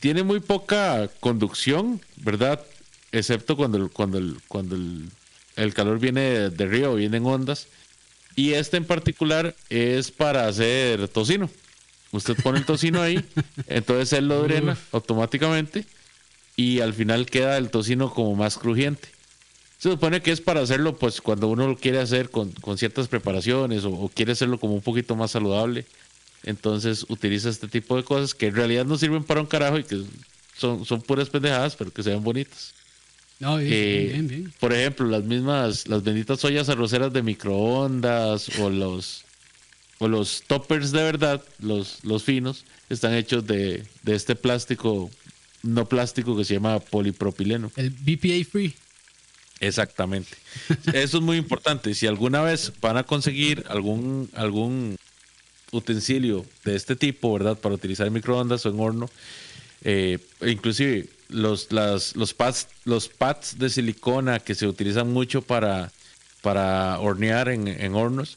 Tiene 0.00 0.22
muy 0.22 0.40
poca 0.40 1.08
conducción, 1.20 2.00
¿verdad? 2.16 2.60
Excepto 3.12 3.56
cuando 3.56 3.78
el, 3.78 3.90
cuando 3.90 4.18
el, 4.18 4.36
cuando 4.48 4.76
el, 4.76 5.74
calor 5.74 5.98
viene 5.98 6.50
de, 6.50 6.66
río, 6.66 6.94
viene 6.94 7.16
en 7.16 7.26
ondas. 7.26 7.68
Y 8.34 8.52
este 8.52 8.76
en 8.76 8.84
particular 8.84 9.54
es 9.70 10.10
para 10.10 10.46
hacer 10.46 11.08
tocino. 11.08 11.48
Usted 12.12 12.36
pone 12.42 12.58
el 12.58 12.66
tocino 12.66 13.00
ahí, 13.00 13.24
entonces 13.66 14.12
él 14.12 14.28
lo 14.28 14.42
drena 14.42 14.76
automáticamente 14.92 15.86
y 16.56 16.80
al 16.80 16.94
final 16.94 17.26
queda 17.26 17.56
el 17.58 17.70
tocino 17.70 18.12
como 18.12 18.34
más 18.34 18.58
crujiente. 18.58 19.08
Se 19.78 19.90
supone 19.90 20.22
que 20.22 20.30
es 20.32 20.40
para 20.40 20.60
hacerlo 20.60 20.96
pues 20.96 21.20
cuando 21.20 21.48
uno 21.48 21.68
lo 21.68 21.76
quiere 21.76 21.98
hacer 21.98 22.30
con, 22.30 22.52
ciertas 22.76 23.08
preparaciones 23.08 23.84
o, 23.84 24.10
quiere 24.12 24.32
hacerlo 24.32 24.58
como 24.58 24.74
un 24.74 24.80
poquito 24.80 25.16
más 25.16 25.32
saludable 25.32 25.84
entonces 26.46 27.04
utiliza 27.08 27.50
este 27.50 27.68
tipo 27.68 27.96
de 27.96 28.04
cosas 28.04 28.34
que 28.34 28.46
en 28.46 28.54
realidad 28.54 28.86
no 28.86 28.96
sirven 28.96 29.24
para 29.24 29.40
un 29.40 29.46
carajo 29.46 29.78
y 29.78 29.84
que 29.84 30.02
son, 30.56 30.86
son 30.86 31.02
puras 31.02 31.28
pendejadas, 31.28 31.76
pero 31.76 31.92
que 31.92 32.02
se 32.02 32.10
ven 32.10 32.22
bonitas. 32.22 32.72
No, 33.38 33.60
eh, 33.60 34.10
bien, 34.12 34.28
bien, 34.28 34.54
Por 34.58 34.72
ejemplo, 34.72 35.06
las 35.06 35.24
mismas, 35.24 35.86
las 35.88 36.02
benditas 36.02 36.42
ollas 36.44 36.70
arroceras 36.70 37.12
de 37.12 37.22
microondas 37.22 38.58
o 38.60 38.70
los 38.70 39.24
o 39.98 40.08
los 40.08 40.42
toppers 40.46 40.92
de 40.92 41.02
verdad, 41.02 41.42
los, 41.58 42.04
los 42.04 42.22
finos, 42.22 42.64
están 42.90 43.14
hechos 43.14 43.46
de, 43.46 43.84
de 44.02 44.14
este 44.14 44.36
plástico, 44.36 45.10
no 45.62 45.88
plástico 45.88 46.36
que 46.36 46.44
se 46.44 46.54
llama 46.54 46.80
polipropileno. 46.80 47.72
El 47.76 47.90
BPA 47.90 48.48
free. 48.50 48.74
Exactamente. 49.60 50.36
Eso 50.92 51.18
es 51.18 51.22
muy 51.22 51.38
importante. 51.38 51.94
Si 51.94 52.06
alguna 52.06 52.42
vez 52.42 52.72
van 52.80 52.98
a 52.98 53.04
conseguir 53.04 53.64
algún, 53.68 54.28
algún 54.34 54.98
utensilio 55.72 56.44
de 56.64 56.76
este 56.76 56.96
tipo, 56.96 57.32
¿verdad? 57.32 57.58
Para 57.58 57.74
utilizar 57.74 58.06
en 58.06 58.12
microondas 58.12 58.64
o 58.66 58.70
en 58.70 58.80
horno, 58.80 59.10
Eh, 59.88 60.18
inclusive 60.40 61.06
los, 61.28 61.70
las, 61.70 62.16
los, 62.16 62.32
pads, 62.34 62.66
los 62.84 63.08
pads 63.08 63.58
de 63.58 63.68
silicona 63.70 64.40
que 64.40 64.54
se 64.54 64.66
utilizan 64.66 65.12
mucho 65.12 65.42
para, 65.42 65.92
para 66.42 66.98
hornear 66.98 67.48
en, 67.50 67.68
en 67.68 67.94
hornos, 67.94 68.36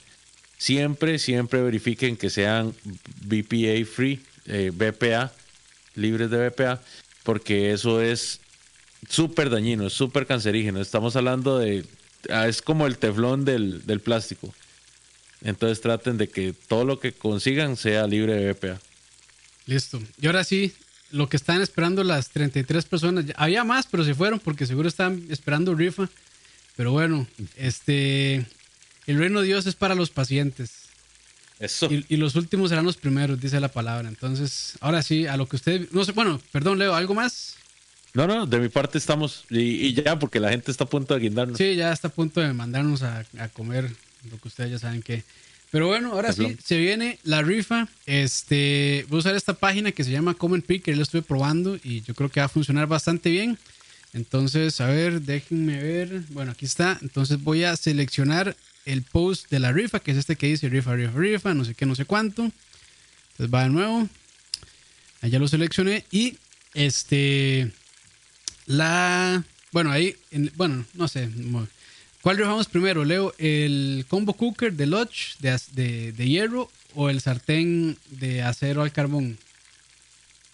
siempre, 0.57 1.18
siempre 1.18 1.61
verifiquen 1.61 2.18
que 2.18 2.30
sean 2.30 2.76
BPA 3.26 3.85
free, 3.85 4.19
eh, 4.45 4.72
BPA, 4.73 5.31
libres 5.95 6.30
de 6.30 6.49
BPA, 6.49 6.81
porque 7.23 7.72
eso 7.72 8.01
es 8.01 8.41
súper 9.10 9.49
dañino, 9.49 9.88
es 9.88 9.93
súper 9.93 10.26
cancerígeno. 10.27 10.81
Estamos 10.81 11.15
hablando 11.15 11.57
de, 11.57 11.85
ah, 12.30 12.47
es 12.47 12.61
como 12.61 12.85
el 12.85 12.97
teflón 12.97 13.45
del, 13.45 13.85
del 13.85 14.01
plástico. 14.01 14.53
Entonces 15.41 15.81
traten 15.81 16.17
de 16.17 16.27
que 16.27 16.53
todo 16.67 16.83
lo 16.83 16.99
que 16.99 17.13
consigan 17.13 17.77
sea 17.77 18.07
libre 18.07 18.33
de 18.33 18.53
BPA. 18.53 18.79
Listo. 19.65 20.01
Y 20.19 20.27
ahora 20.27 20.43
sí, 20.43 20.73
lo 21.11 21.29
que 21.29 21.37
están 21.37 21.61
esperando 21.61 22.03
las 22.03 22.29
33 22.29 22.85
personas, 22.85 23.25
había 23.35 23.63
más, 23.63 23.87
pero 23.89 24.03
se 24.03 24.13
fueron 24.13 24.39
porque 24.39 24.65
seguro 24.65 24.87
están 24.87 25.25
esperando 25.29 25.75
rifa. 25.75 26.09
Pero 26.75 26.91
bueno, 26.91 27.27
este, 27.55 28.45
el 29.05 29.17
reino 29.17 29.41
de 29.41 29.47
Dios 29.47 29.65
es 29.65 29.75
para 29.75 29.95
los 29.95 30.09
pacientes. 30.09 30.89
Eso. 31.59 31.89
Y, 31.91 32.15
los 32.15 32.35
últimos 32.35 32.69
serán 32.69 32.85
los 32.85 32.95
primeros, 32.95 33.39
dice 33.39 33.59
la 33.59 33.67
palabra. 33.67 34.07
Entonces, 34.07 34.77
ahora 34.79 35.03
sí, 35.03 35.27
a 35.27 35.35
lo 35.35 35.47
que 35.47 35.57
usted, 35.57 35.89
no 35.91 36.05
sé, 36.05 36.13
bueno, 36.13 36.39
perdón, 36.53 36.79
Leo, 36.79 36.95
¿algo 36.95 37.13
más? 37.13 37.55
No, 38.13 38.27
no, 38.27 38.45
de 38.45 38.59
mi 38.59 38.69
parte 38.69 38.97
estamos, 38.97 39.43
y, 39.49 39.93
ya, 39.93 40.17
porque 40.17 40.39
la 40.39 40.49
gente 40.49 40.71
está 40.71 40.85
a 40.85 40.89
punto 40.89 41.13
de 41.13 41.19
guindarnos. 41.19 41.57
Sí, 41.57 41.75
ya 41.75 41.91
está 41.91 42.07
a 42.07 42.11
punto 42.11 42.39
de 42.39 42.53
mandarnos 42.53 43.03
a, 43.03 43.25
a 43.37 43.49
comer 43.49 43.91
lo 44.29 44.37
que 44.37 44.47
ustedes 44.47 44.71
ya 44.71 44.79
saben 44.79 45.01
que. 45.01 45.23
Pero 45.71 45.87
bueno, 45.87 46.13
ahora 46.13 46.33
sí, 46.33 46.57
se 46.63 46.77
viene 46.77 47.19
la 47.23 47.43
rifa. 47.43 47.87
Este, 48.07 49.05
voy 49.09 49.17
a 49.17 49.19
usar 49.19 49.35
esta 49.35 49.53
página 49.53 49.91
que 49.91 50.03
se 50.03 50.11
llama 50.11 50.33
Common 50.33 50.63
Picker, 50.63 50.97
lo 50.97 51.03
estuve 51.03 51.21
probando 51.21 51.77
y 51.83 52.01
yo 52.01 52.15
creo 52.15 52.29
que 52.29 52.39
va 52.39 52.47
a 52.47 52.49
funcionar 52.49 52.87
bastante 52.87 53.29
bien. 53.29 53.57
Entonces, 54.13 54.81
a 54.81 54.87
ver, 54.87 55.21
déjenme 55.21 55.81
ver. 55.81 56.23
Bueno, 56.29 56.51
aquí 56.51 56.65
está. 56.65 56.97
Entonces 57.03 57.43
voy 57.43 57.65
a 57.65 57.75
seleccionar 57.75 58.55
el 58.85 59.03
post 59.03 59.49
de 59.51 59.59
la 59.59 59.71
rifa, 59.71 59.99
que 59.99 60.11
es 60.11 60.17
este 60.17 60.35
que 60.35 60.47
dice 60.47 60.69
rifa, 60.69 60.95
rifa, 60.95 61.19
rifa, 61.19 61.53
no 61.53 61.63
sé 61.63 61.75
qué, 61.75 61.85
no 61.85 61.93
sé 61.93 62.05
cuánto. 62.05 62.51
Entonces 63.31 63.53
va 63.53 63.63
de 63.63 63.69
nuevo. 63.69 64.09
Allá 65.21 65.37
lo 65.37 65.47
seleccioné 65.47 66.05
y 66.11 66.37
este 66.73 67.71
la 68.65 69.43
bueno, 69.71 69.91
ahí 69.91 70.15
bueno, 70.55 70.85
no 70.93 71.07
sé, 71.07 71.29
¿Cuál 72.21 72.37
rifamos 72.37 72.67
primero, 72.67 73.05
Leo? 73.05 73.33
¿El 73.37 74.05
combo 74.09 74.33
cooker 74.33 74.73
de 74.73 74.85
Lodge 74.85 75.37
de, 75.39 76.11
de, 76.11 76.27
hierro 76.27 76.69
o 76.93 77.09
el 77.09 77.21
sartén 77.21 77.97
de 78.09 78.41
acero 78.41 78.81
al 78.81 78.91
carbón? 78.91 79.37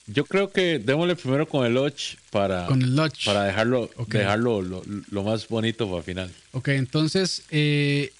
Yo 0.05 0.25
creo 0.25 0.51
que 0.51 0.77
démosle 0.77 1.15
primero 1.15 1.47
con 1.47 1.65
el 1.65 1.73
Lodge 1.73 2.17
para, 2.29 2.67
con 2.67 2.83
el 2.83 2.95
para 3.25 3.45
dejarlo, 3.45 3.89
dejarlo 4.07 4.61
lo, 4.61 5.23
más 5.23 5.47
bonito 5.47 5.89
para 5.89 6.03
final. 6.03 6.31
Ok, 6.51 6.67
entonces 6.67 7.41
eh, 7.49 8.13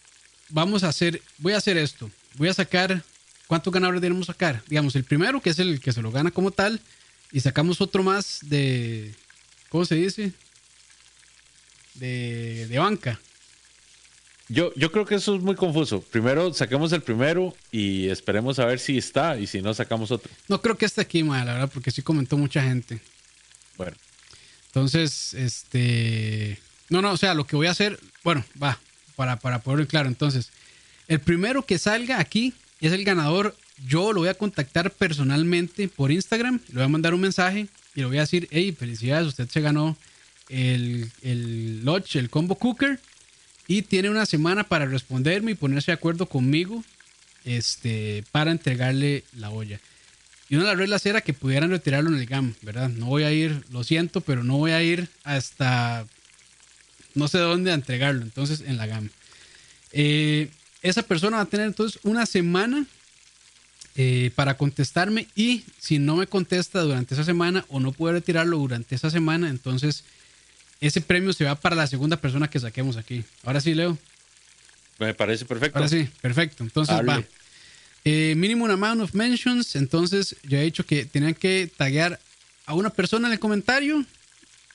vamos 0.50 0.84
a 0.84 0.90
hacer, 0.90 1.22
voy 1.38 1.54
a 1.54 1.58
hacer 1.58 1.78
esto. 1.78 2.10
Voy 2.38 2.50
a 2.50 2.54
sacar, 2.56 3.04
¿cuántos 3.46 3.72
ganadores 3.72 4.02
debemos 4.02 4.26
sacar? 4.26 4.64
Digamos, 4.68 4.96
el 4.96 5.04
primero, 5.04 5.40
que 5.40 5.52
es 5.52 5.60
el 5.60 5.80
que 5.80 5.94
se 5.94 6.02
lo 6.02 6.12
gana 6.12 6.32
como 6.32 6.50
tal, 6.50 6.82
y 7.32 7.42
sacamos 7.42 7.80
otro 7.80 8.02
más 8.02 8.40
de, 8.42 9.14
¿cómo 9.70 9.86
se 9.86 9.94
dice? 9.94 10.32
De, 11.94 12.66
de 12.68 12.80
banca. 12.80 13.20
Yo, 14.48 14.72
yo 14.76 14.92
creo 14.92 15.06
que 15.06 15.16
eso 15.16 15.36
es 15.36 15.42
muy 15.42 15.56
confuso. 15.56 16.02
Primero 16.02 16.54
saquemos 16.54 16.92
el 16.94 17.02
primero 17.02 17.56
y 17.72 18.10
esperemos 18.10 18.60
a 18.60 18.66
ver 18.66 18.80
si 18.80 18.98
está 18.98 19.40
y 19.40 19.48
si 19.48 19.62
no 19.62 19.74
sacamos 19.74 20.12
otro. 20.12 20.32
No 20.48 20.62
creo 20.62 20.78
que 20.78 20.86
esté 20.86 21.02
aquí, 21.02 21.24
la 21.24 21.44
verdad, 21.44 21.72
porque 21.74 21.92
sí 21.92 22.04
comentó 22.04 22.38
mucha 22.38 22.62
gente. 22.62 23.00
Bueno. 23.78 23.98
Entonces, 24.68 25.34
este... 25.34 26.60
No, 26.90 27.02
no, 27.02 27.12
o 27.12 27.18
sea, 27.18 27.34
lo 27.34 27.48
que 27.48 27.56
voy 27.56 27.66
a 27.66 27.72
hacer, 27.72 28.00
bueno, 28.24 28.46
va, 28.62 28.80
para, 29.16 29.38
para 29.38 29.60
ponerlo 29.60 29.88
claro. 29.88 30.08
Entonces, 30.08 30.52
el 31.08 31.20
primero 31.20 31.66
que 31.66 31.80
salga 31.80 32.20
aquí 32.20 32.54
es 32.82 32.92
el 32.92 33.04
ganador. 33.04 33.56
Yo 33.88 34.14
lo 34.14 34.20
voy 34.22 34.30
a 34.30 34.36
contactar 34.36 34.92
personalmente 34.92 35.88
por 35.88 36.12
Instagram, 36.12 36.60
le 36.68 36.74
voy 36.76 36.84
a 36.84 36.88
mandar 36.88 37.14
un 37.14 37.22
mensaje 37.22 37.68
y 37.96 38.02
le 38.02 38.06
voy 38.06 38.18
a 38.18 38.22
decir, 38.22 38.48
hey, 38.52 38.76
felicidades, 38.78 39.28
usted 39.28 39.50
se 39.50 39.62
ganó 39.62 39.98
el, 40.50 41.12
el 41.24 41.84
Lodge, 41.84 42.18
el 42.18 42.30
Combo 42.30 42.56
Cooker 42.56 43.00
y 43.68 43.82
tiene 43.82 44.10
una 44.10 44.26
semana 44.26 44.64
para 44.64 44.86
responderme 44.86 45.52
y 45.52 45.56
ponerse 45.56 45.92
de 45.92 45.96
acuerdo 45.96 46.28
conmigo 46.28 46.84
este, 47.46 48.24
para 48.32 48.52
entregarle 48.52 49.24
la 49.34 49.50
olla. 49.50 49.80
Y 50.50 50.56
una 50.56 50.66
de 50.66 50.70
las 50.72 50.78
reglas 50.78 51.06
era 51.06 51.22
que 51.22 51.34
pudieran 51.34 51.72
retirarlo 51.72 52.10
en 52.12 52.18
el 52.18 52.26
GAM, 52.26 52.54
¿verdad? 52.62 52.90
No 52.90 53.08
voy 53.08 53.24
a 53.24 53.32
ir, 53.32 53.64
lo 53.72 53.84
siento, 53.84 54.22
pero 54.22 54.44
no 54.44 54.58
voy 54.58 54.72
a 54.72 54.84
ir 54.84 55.10
hasta 55.24 56.06
no 57.16 57.28
sé 57.28 57.40
dónde 57.40 57.72
a 57.72 57.76
entregarlo, 57.76 58.22
entonces 58.22 58.62
en 58.62 58.78
la 58.78 58.86
GAM. 58.86 59.10
Eh, 59.92 60.50
esa 60.82 61.02
persona 61.02 61.38
va 61.38 61.44
a 61.44 61.48
tener 61.48 61.66
entonces 61.66 62.00
una 62.04 62.26
semana 62.26 62.86
eh, 63.96 64.32
para 64.36 64.58
contestarme 64.58 65.28
y 65.36 65.64
si 65.80 65.98
no 65.98 66.18
me 66.18 66.28
contesta 66.28 66.82
durante 66.82 67.14
esa 67.16 67.24
semana 67.24 67.66
o 67.70 67.80
no 67.80 67.94
puede 67.94 68.16
retirarlo 68.16 68.58
durante 68.58 68.94
esa 68.94 69.10
semana, 69.10 69.50
entonces 69.50 70.04
ese 70.82 71.02
premio 71.02 71.34
se 71.34 71.46
va 71.46 71.56
para 71.56 71.76
la 71.76 71.88
segunda 71.88 72.18
persona 72.18 72.50
que 72.50 72.60
saquemos 72.60 72.98
aquí. 72.98 73.24
Ahora 73.44 73.62
sí, 73.62 73.74
Leo. 73.74 73.98
Me 75.00 75.14
parece 75.14 75.46
perfecto. 75.46 75.78
Ahora 75.78 75.90
sí, 75.90 76.08
perfecto. 76.22 76.64
Entonces 76.64 76.96
va. 77.08 77.24
Eh, 78.04 78.36
mínimo 78.38 78.68
amount 78.68 79.02
of 79.02 79.14
mentions. 79.14 79.76
Entonces, 79.76 80.36
yo 80.44 80.58
he 80.58 80.64
dicho 80.64 80.86
que 80.86 81.06
tenían 81.06 81.34
que 81.34 81.70
taguear 81.76 82.20
a 82.66 82.74
una 82.74 82.90
persona 82.90 83.28
en 83.28 83.34
el 83.34 83.40
comentario. 83.40 84.06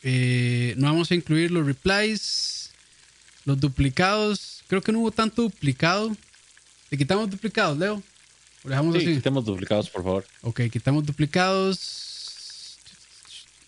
Eh, 0.03 0.75
no 0.77 0.87
vamos 0.87 1.11
a 1.11 1.15
incluir 1.15 1.51
los 1.51 1.65
replies, 1.65 2.71
los 3.45 3.61
duplicados. 3.61 4.63
Creo 4.67 4.83
que 4.83 4.93
no 4.93 5.01
hubo 5.01 5.11
tanto 5.11 5.43
duplicado. 5.43 6.17
Le 6.91 6.99
quitamos 6.99 7.31
duplicados, 7.31 7.79
Leo. 7.79 8.03
¿Lo 8.65 8.71
dejamos 8.71 8.97
sí, 8.99 9.15
Quitamos 9.15 9.45
duplicados, 9.45 9.89
por 9.89 10.03
favor. 10.03 10.27
Ok, 10.43 10.63
quitamos 10.71 11.07
duplicados. 11.07 12.10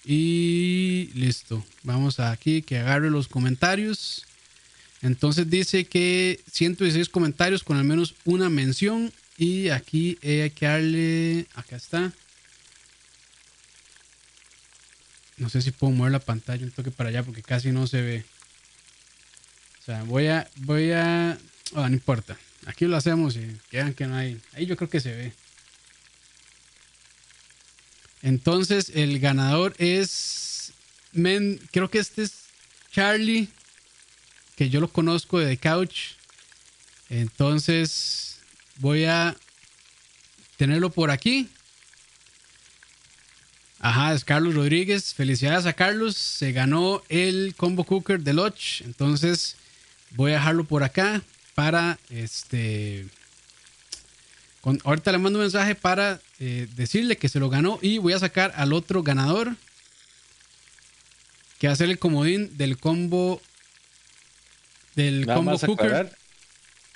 Y 0.04 1.10
listo. 1.14 1.64
Vamos 1.82 2.18
aquí 2.20 2.62
que 2.62 2.78
agarre 2.78 3.10
los 3.10 3.28
comentarios. 3.28 4.26
Entonces 5.00 5.48
dice 5.50 5.84
que 5.84 6.40
116 6.50 7.08
comentarios 7.08 7.62
con 7.62 7.76
al 7.76 7.84
menos 7.84 8.14
una 8.24 8.48
mención. 8.48 9.12
Y 9.38 9.68
aquí 9.68 10.18
hay 10.22 10.50
que 10.50 10.66
darle. 10.66 11.46
Acá 11.54 11.76
está. 11.76 12.12
No 15.36 15.48
sé 15.48 15.62
si 15.62 15.70
puedo 15.70 15.92
mover 15.92 16.12
la 16.12 16.20
pantalla 16.20 16.64
un 16.64 16.70
toque 16.70 16.90
para 16.90 17.08
allá 17.08 17.22
porque 17.22 17.42
casi 17.42 17.72
no 17.72 17.86
se 17.86 18.00
ve. 18.02 18.24
O 19.80 19.84
sea, 19.84 20.02
voy 20.04 20.28
a. 20.28 20.48
Voy 20.56 20.92
a. 20.92 21.38
Oh, 21.74 21.88
no 21.88 21.94
importa. 21.94 22.36
Aquí 22.66 22.86
lo 22.86 22.96
hacemos 22.96 23.36
y 23.36 23.56
quedan 23.70 23.94
que 23.94 24.06
no 24.06 24.14
hay. 24.14 24.40
Ahí 24.52 24.66
yo 24.66 24.76
creo 24.76 24.90
que 24.90 25.00
se 25.00 25.14
ve. 25.14 25.32
Entonces, 28.22 28.92
el 28.94 29.18
ganador 29.18 29.74
es. 29.78 30.72
Men, 31.12 31.60
creo 31.72 31.90
que 31.90 31.98
este 31.98 32.22
es 32.22 32.32
Charlie, 32.92 33.48
que 34.56 34.70
yo 34.70 34.80
lo 34.80 34.88
conozco 34.88 35.38
de 35.38 35.56
Couch. 35.56 36.12
Entonces, 37.10 38.38
voy 38.76 39.04
a 39.04 39.36
tenerlo 40.56 40.90
por 40.90 41.10
aquí. 41.10 41.48
Ajá, 43.80 44.14
es 44.14 44.24
Carlos 44.24 44.54
Rodríguez. 44.54 45.12
Felicidades 45.12 45.66
a 45.66 45.72
Carlos. 45.72 46.16
Se 46.16 46.52
ganó 46.52 47.02
el 47.08 47.54
combo 47.56 47.84
cooker 47.84 48.20
de 48.20 48.32
Lodge. 48.32 48.82
Entonces, 48.82 49.56
voy 50.12 50.30
a 50.30 50.34
dejarlo 50.34 50.64
por 50.64 50.84
acá 50.84 51.20
para 51.54 51.98
este 52.08 53.06
ahorita 54.84 55.12
le 55.12 55.18
mando 55.18 55.38
un 55.38 55.44
mensaje 55.44 55.74
para 55.74 56.20
eh, 56.38 56.68
decirle 56.74 57.16
que 57.16 57.28
se 57.28 57.40
lo 57.40 57.50
ganó 57.50 57.78
y 57.82 57.98
voy 57.98 58.12
a 58.12 58.18
sacar 58.18 58.52
al 58.56 58.72
otro 58.72 59.02
ganador 59.02 59.56
que 61.58 61.66
va 61.66 61.72
a 61.72 61.76
ser 61.76 61.90
el 61.90 61.98
comodín 61.98 62.56
del 62.56 62.78
combo 62.78 63.40
del 64.94 65.26
combo 65.26 65.58
cooker. 65.58 66.12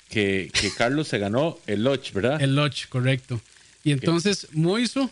Que, 0.09 0.49
que, 0.53 0.71
Carlos 0.71 1.09
se 1.09 1.17
ganó 1.17 1.59
el 1.67 1.83
Lodge, 1.83 2.13
¿verdad? 2.13 2.41
El 2.41 2.55
Lodge, 2.55 2.87
correcto. 2.87 3.41
Y 3.83 3.91
entonces 3.91 4.47
Moiso 4.53 5.09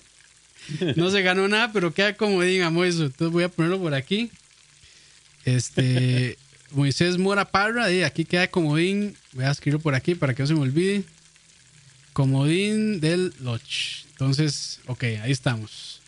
no 0.96 1.10
se 1.10 1.22
ganó 1.22 1.48
nada, 1.48 1.72
pero 1.72 1.94
queda 1.94 2.14
comodín 2.14 2.62
a 2.62 2.70
Moiso. 2.70 3.04
Entonces 3.04 3.32
voy 3.32 3.44
a 3.44 3.48
ponerlo 3.48 3.78
por 3.80 3.94
aquí. 3.94 4.30
Este 5.44 6.36
Moisés 6.70 7.18
Mora 7.18 7.46
Parra, 7.46 7.90
y 7.90 8.02
aquí 8.02 8.24
queda 8.24 8.48
comodín. 8.48 9.16
Voy 9.32 9.44
a 9.44 9.50
escribirlo 9.50 9.80
por 9.80 9.94
aquí 9.94 10.14
para 10.14 10.34
que 10.34 10.42
no 10.42 10.46
se 10.46 10.54
me 10.54 10.60
olvide. 10.60 11.04
Comodín 12.14 13.00
del 13.00 13.34
Lodge. 13.40 14.06
Entonces, 14.12 14.80
ok, 14.86 15.02
ahí 15.22 15.32
estamos. 15.32 16.00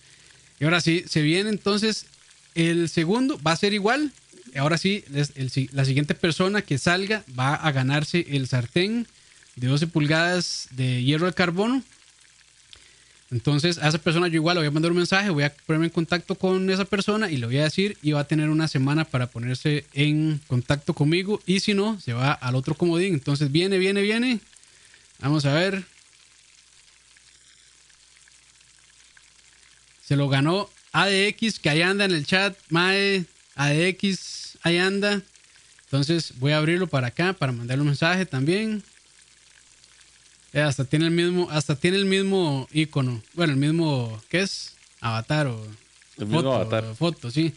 Y 0.59 0.65
ahora 0.65 0.81
sí, 0.81 1.05
se 1.07 1.21
viene 1.21 1.51
entonces 1.51 2.07
el 2.55 2.89
segundo, 2.89 3.39
va 3.47 3.53
a 3.53 3.57
ser 3.57 3.75
igual. 3.75 4.13
Ahora 4.57 4.79
sí, 4.79 5.05
la 5.73 5.85
siguiente 5.85 6.15
persona 6.15 6.63
que 6.63 6.79
salga 6.79 7.25
va 7.39 7.55
a 7.55 7.73
ganarse 7.73 8.25
el 8.31 8.47
sartén 8.49 9.07
de 9.57 9.67
12 9.67 9.89
pulgadas 9.89 10.69
de 10.71 11.03
hierro 11.03 11.27
de 11.27 11.35
carbono. 11.35 11.83
Entonces, 13.33 13.79
a 13.79 13.89
esa 13.89 13.99
persona 13.99 14.29
yo 14.29 14.37
igual 14.37 14.55
le 14.55 14.61
voy 14.61 14.69
a 14.69 14.71
mandar 14.71 14.93
un 14.93 14.99
mensaje, 14.99 15.31
voy 15.31 15.43
a 15.43 15.53
ponerme 15.67 15.87
en 15.87 15.93
contacto 15.93 16.37
con 16.37 16.71
esa 16.71 16.85
persona 16.85 17.29
y 17.29 17.39
le 17.39 17.47
voy 17.47 17.59
a 17.59 17.65
decir 17.65 17.99
y 18.01 18.13
va 18.13 18.21
a 18.21 18.29
tener 18.29 18.49
una 18.49 18.69
semana 18.69 19.05
para 19.05 19.27
ponerse 19.27 19.85
en 19.93 20.41
contacto 20.47 20.95
conmigo 20.95 21.43
y 21.45 21.59
si 21.59 21.75
no, 21.75 21.99
se 22.01 22.13
va 22.13 22.33
al 22.33 22.55
otro 22.55 22.77
comodín. 22.77 23.15
Entonces, 23.15 23.51
viene, 23.51 23.79
viene, 23.79 24.03
viene. 24.03 24.39
Vamos 25.19 25.45
a 25.45 25.53
ver. 25.53 25.85
Se 30.07 30.15
lo 30.15 30.29
ganó 30.29 30.71
ADX, 30.93 31.59
que 31.59 31.69
ahí 31.69 31.83
anda 31.83 32.05
en 32.05 32.13
el 32.13 32.25
chat. 32.25 32.57
Mae, 32.69 33.25
ADX, 33.57 34.57
ahí 34.63 34.79
anda. 34.79 35.21
Entonces 35.85 36.35
voy 36.39 36.53
a 36.53 36.59
abrirlo 36.59 36.87
para 36.87 37.09
acá 37.09 37.33
para 37.33 37.51
mandarle 37.51 37.83
un 37.83 37.89
mensaje 37.89 38.25
también. 38.25 38.85
Eh, 40.53 40.61
hasta 40.61 40.85
tiene 40.85 41.07
el 41.07 41.11
mismo, 41.11 41.49
hasta 41.51 41.75
tiene 41.75 41.97
el 41.97 42.05
mismo 42.05 42.69
icono. 42.73 43.21
Bueno, 43.35 43.53
el 43.55 43.59
mismo, 43.59 44.23
¿qué 44.29 44.43
es? 44.43 44.75
Avatar 45.01 45.49
o 45.49 45.67
el 46.19 46.27
foto, 46.29 46.55
avatar. 46.55 46.95
foto, 46.95 47.31
sí. 47.31 47.53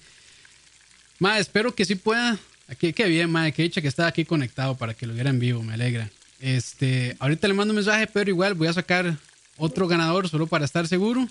Ma, 1.20 1.38
espero 1.38 1.76
que 1.76 1.86
sí 1.86 1.96
pueda. 1.96 2.40
Aquí, 2.68 2.94
qué 2.94 3.06
bien, 3.06 3.32
ma, 3.32 3.52
que 3.52 3.62
dicha 3.62 3.82
que 3.82 3.88
estaba 3.88 4.10
aquí 4.10 4.26
conectado 4.26 4.76
para 4.76 4.96
que 4.96 5.06
lo 5.06 5.14
viera 5.14 5.30
en 5.30 5.40
vivo, 5.40 5.62
me 5.62 5.74
alegra. 5.74 6.10
Este, 6.40 7.16
ahorita 7.20 7.48
le 7.48 7.54
mando 7.54 7.74
un 7.74 7.76
mensaje, 7.76 8.08
pero 8.08 8.30
igual 8.30 8.56
voy 8.56 8.68
a 8.68 8.74
sacar 8.74 9.18
otro 9.58 9.88
ganador 9.88 10.28
solo 10.30 10.48
para 10.48 10.66
estar 10.66 10.88
seguro. 10.88 11.28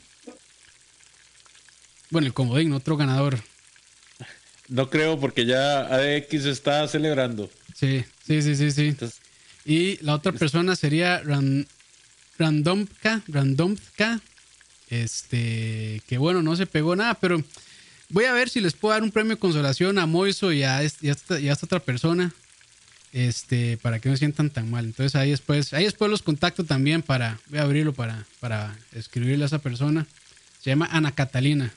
Bueno, 2.11 2.27
el 2.27 2.35
comodín, 2.35 2.73
otro 2.73 2.97
ganador. 2.97 3.39
No 4.69 4.91
creo 4.91 5.19
porque 5.19 5.47
ya 5.47 5.81
ADX 5.81 6.45
está 6.45 6.87
celebrando. 6.89 7.51
Sí, 7.75 8.05
sí, 8.27 8.43
sí, 8.43 8.55
sí, 8.55 8.71
sí. 8.71 8.97
y 9.65 9.97
la 10.05 10.15
otra 10.15 10.33
persona 10.33 10.77
sería 10.77 11.23
Randomka, 12.39 13.23
Randomka. 13.29 14.21
Este, 14.91 16.03
que 16.07 16.19
bueno, 16.19 16.43
no 16.43 16.57
se 16.57 16.67
pegó 16.67 16.97
nada, 16.97 17.15
pero 17.15 17.43
voy 18.09 18.25
a 18.25 18.33
ver 18.33 18.49
si 18.49 18.61
les 18.61 18.73
puedo 18.73 18.95
dar 18.95 19.03
un 19.03 19.11
premio 19.11 19.35
de 19.35 19.41
consolación 19.41 19.99
a 19.99 20.07
Moiso 20.07 20.51
y 20.53 20.63
a, 20.63 20.83
esta, 20.83 21.37
otra 21.63 21.81
persona. 21.81 22.33
Este, 23.11 23.79
para 23.79 24.01
que 24.01 24.11
no 24.11 24.17
se 24.17 24.21
sientan 24.21 24.51
tan 24.51 24.71
mal. 24.71 24.85
Entonces 24.85 25.15
ahí 25.15 25.31
después, 25.31 25.73
ahí 25.73 25.85
después 25.85 26.11
los 26.11 26.21
contacto 26.21 26.65
también 26.65 27.01
para, 27.01 27.41
voy 27.47 27.59
a 27.59 27.63
abrirlo 27.63 27.95
para, 27.95 28.27
para 28.39 28.77
escribirle 28.93 29.45
a 29.45 29.47
esa 29.47 29.61
persona. 29.61 30.07
Se 30.61 30.69
llama 30.69 30.89
Ana 30.93 31.13
Catalina. 31.13 31.73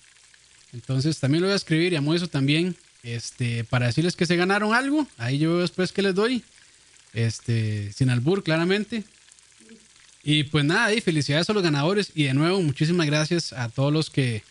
Entonces 0.74 1.20
también 1.20 1.42
lo 1.42 1.48
voy 1.48 1.54
a 1.54 1.58
escribir 1.58 1.94
y 1.94 1.96
amo 1.96 2.14
eso 2.14 2.28
también. 2.28 2.76
Este, 3.04 3.64
para 3.64 3.88
decirles 3.88 4.16
que 4.16 4.26
se 4.26 4.36
ganaron 4.36 4.74
algo. 4.74 5.08
Ahí 5.18 5.40
yo 5.40 5.60
después 5.60 5.92
que 5.92 6.02
les 6.02 6.16
doy. 6.16 6.44
Este, 7.14 7.92
sin 7.94 8.10
albur, 8.10 8.44
claramente. 8.44 9.04
Y 10.24 10.44
pues 10.44 10.64
nada, 10.66 10.94
y 10.94 11.02
felicidades 11.02 11.50
a 11.50 11.54
los 11.54 11.64
ganadores. 11.64 12.12
Y 12.16 12.24
de 12.24 12.34
nuevo, 12.34 12.62
muchísimas 12.62 13.08
gracias 13.08 13.54
a 13.54 13.70
todos 13.70 13.92
los 13.92 14.10
que 14.10 14.44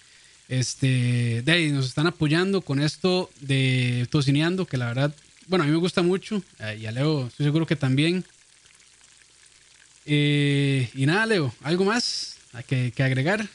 este, 0.49 1.43
de 1.43 1.69
nos 1.71 1.87
están 1.87 2.09
apoyando 2.09 2.61
con 2.61 2.81
esto 2.81 3.31
de 3.41 4.09
tocineando, 4.11 4.67
que 4.67 4.77
la 4.77 4.87
verdad, 4.87 5.15
bueno, 5.47 5.63
a 5.63 5.67
mí 5.67 5.73
me 5.73 5.79
gusta 5.79 6.03
mucho. 6.03 6.43
Eh, 6.59 6.79
y 6.83 6.87
a 6.87 6.93
Leo, 6.93 7.29
estoy 7.29 7.47
seguro 7.47 7.67
que 7.67 7.77
también. 7.77 8.25
Eh, 10.07 10.91
y 10.95 11.07
nada, 11.07 11.25
Leo, 11.27 11.55
¿algo 11.63 11.85
más 11.85 12.37
que, 12.67 12.91
que 12.91 13.03
agregar? 13.05 13.49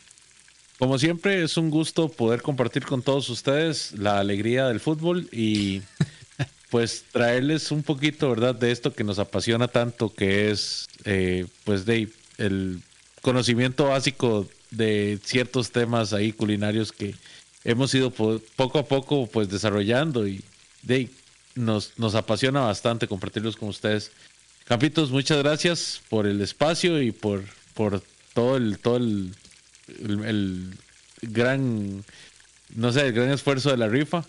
Como 0.77 0.99
siempre, 0.99 1.41
es 1.41 1.55
un 1.55 1.69
gusto 1.69 2.09
poder 2.09 2.41
compartir 2.41 2.85
con 2.85 3.01
todos 3.01 3.29
ustedes 3.29 3.93
la 3.97 4.19
alegría 4.19 4.67
del 4.67 4.81
fútbol 4.81 5.29
y 5.31 5.81
pues 6.69 7.05
traerles 7.11 7.71
un 7.71 7.81
poquito, 7.81 8.29
¿verdad?, 8.29 8.55
de 8.55 8.71
esto 8.71 8.93
que 8.93 9.05
nos 9.05 9.17
apasiona 9.17 9.69
tanto, 9.69 10.13
que 10.13 10.51
es, 10.51 10.87
eh, 11.05 11.45
pues, 11.63 11.85
de 11.85 12.09
el 12.37 12.81
conocimiento 13.21 13.85
básico 13.85 14.47
de 14.71 15.17
ciertos 15.23 15.71
temas 15.71 16.11
ahí 16.11 16.33
culinarios 16.33 16.91
que 16.91 17.15
hemos 17.63 17.93
ido 17.95 18.11
poco 18.11 18.79
a 18.79 18.85
poco, 18.85 19.27
pues, 19.27 19.49
desarrollando 19.49 20.27
y 20.27 20.43
de 20.83 21.09
nos, 21.55 21.93
nos 21.97 22.15
apasiona 22.15 22.59
bastante 22.59 23.07
compartirlos 23.07 23.55
con 23.55 23.69
ustedes. 23.69 24.11
Campitos, 24.65 25.09
muchas 25.09 25.37
gracias 25.37 26.01
por 26.09 26.27
el 26.27 26.41
espacio 26.41 27.01
y 27.01 27.13
por, 27.13 27.45
por 27.73 28.03
todo 28.33 28.57
el, 28.57 28.77
todo 28.79 28.97
el 28.97 29.31
el, 29.87 30.73
gran, 31.21 32.03
no 32.75 32.91
sé, 32.91 33.07
el 33.07 33.13
gran 33.13 33.31
esfuerzo 33.31 33.71
de 33.71 33.77
la 33.77 33.87
rifa. 33.87 34.25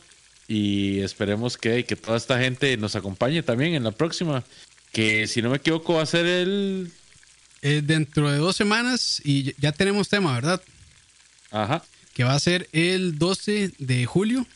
Y 0.48 1.00
esperemos 1.00 1.56
que, 1.56 1.84
que 1.84 1.96
toda 1.96 2.16
esta 2.16 2.38
gente 2.38 2.76
nos 2.76 2.94
acompañe 2.94 3.42
también 3.42 3.74
en 3.74 3.84
la 3.84 3.90
próxima. 3.90 4.44
Que 4.92 5.26
si 5.26 5.42
no 5.42 5.50
me 5.50 5.56
equivoco 5.56 5.94
va 5.94 6.02
a 6.02 6.06
ser 6.06 6.26
el... 6.26 6.90
Eh, 7.62 7.82
dentro 7.84 8.30
de 8.30 8.38
dos 8.38 8.54
semanas 8.54 9.20
y 9.24 9.54
ya 9.60 9.72
tenemos 9.72 10.08
tema, 10.08 10.34
¿verdad? 10.34 10.62
Ajá. 11.50 11.82
Que 12.14 12.22
va 12.22 12.34
a 12.34 12.40
ser 12.40 12.68
el 12.72 13.18
12 13.18 13.72
de 13.78 14.06
julio. 14.06 14.46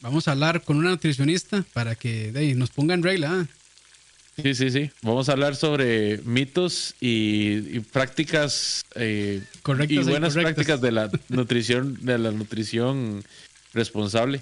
Vamos 0.00 0.28
a 0.28 0.32
hablar 0.32 0.62
con 0.62 0.78
una 0.78 0.90
nutricionista 0.90 1.64
para 1.72 1.94
que 1.94 2.32
nos 2.56 2.70
ponga 2.70 2.94
en 2.94 3.02
regla. 3.02 3.30
¿ah? 3.32 3.46
Sí, 4.42 4.54
sí, 4.54 4.70
sí. 4.70 4.90
Vamos 5.02 5.28
a 5.28 5.32
hablar 5.32 5.54
sobre 5.54 6.18
mitos 6.24 6.94
y, 7.00 7.80
prácticas 7.80 8.84
eh, 8.96 9.42
y 9.88 9.98
buenas 9.98 10.34
prácticas 10.34 10.80
de 10.80 10.92
la 10.92 11.10
nutrición, 11.28 11.98
de 12.04 12.18
la 12.18 12.30
nutrición 12.32 13.24
responsable. 13.72 14.40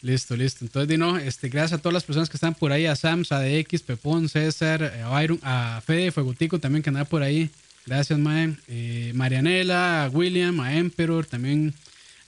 Listo, 0.00 0.36
listo. 0.36 0.64
Entonces, 0.64 0.88
Dino, 0.88 1.16
este, 1.16 1.48
gracias 1.48 1.78
a 1.78 1.82
todas 1.82 1.94
las 1.94 2.04
personas 2.04 2.28
que 2.28 2.36
están 2.36 2.54
por 2.54 2.72
ahí, 2.72 2.86
a 2.86 2.96
Sams, 2.96 3.30
a 3.30 3.40
DX, 3.40 3.82
Pepón, 3.82 4.28
César, 4.28 4.82
a 4.84 5.08
Byron, 5.08 5.38
a 5.42 5.80
Fede 5.84 6.10
Fuegutico 6.10 6.58
también 6.58 6.82
que 6.82 6.90
anda 6.90 7.04
por 7.04 7.22
ahí. 7.22 7.50
Gracias, 7.86 8.18
Mae. 8.18 8.56
Eh, 8.68 9.12
Marianela, 9.14 10.04
a 10.04 10.08
William, 10.08 10.60
a 10.60 10.76
Emperor, 10.76 11.24
también. 11.26 11.74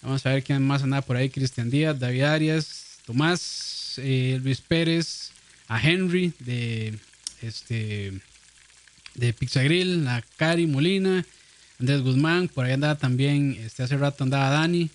Vamos 0.02 0.24
a 0.26 0.30
ver 0.30 0.42
quién 0.42 0.62
más 0.62 0.82
anda 0.82 1.02
por 1.02 1.16
ahí. 1.16 1.30
Cristian 1.30 1.70
Díaz, 1.70 1.98
David 1.98 2.22
Arias, 2.22 2.98
Tomás, 3.06 3.94
eh, 3.98 4.40
Luis 4.42 4.60
Pérez, 4.60 5.32
a 5.68 5.80
Henry 5.80 6.32
de 6.40 6.94
este 7.42 8.12
de 9.14 9.34
a 10.08 10.22
Cari 10.36 10.66
Molina, 10.66 11.24
Andrés 11.78 12.02
Guzmán, 12.02 12.48
por 12.48 12.64
ahí 12.64 12.72
andaba 12.72 12.96
también, 12.96 13.56
este, 13.64 13.82
hace 13.82 13.96
rato 13.96 14.24
andaba 14.24 14.50
Dani. 14.50 14.90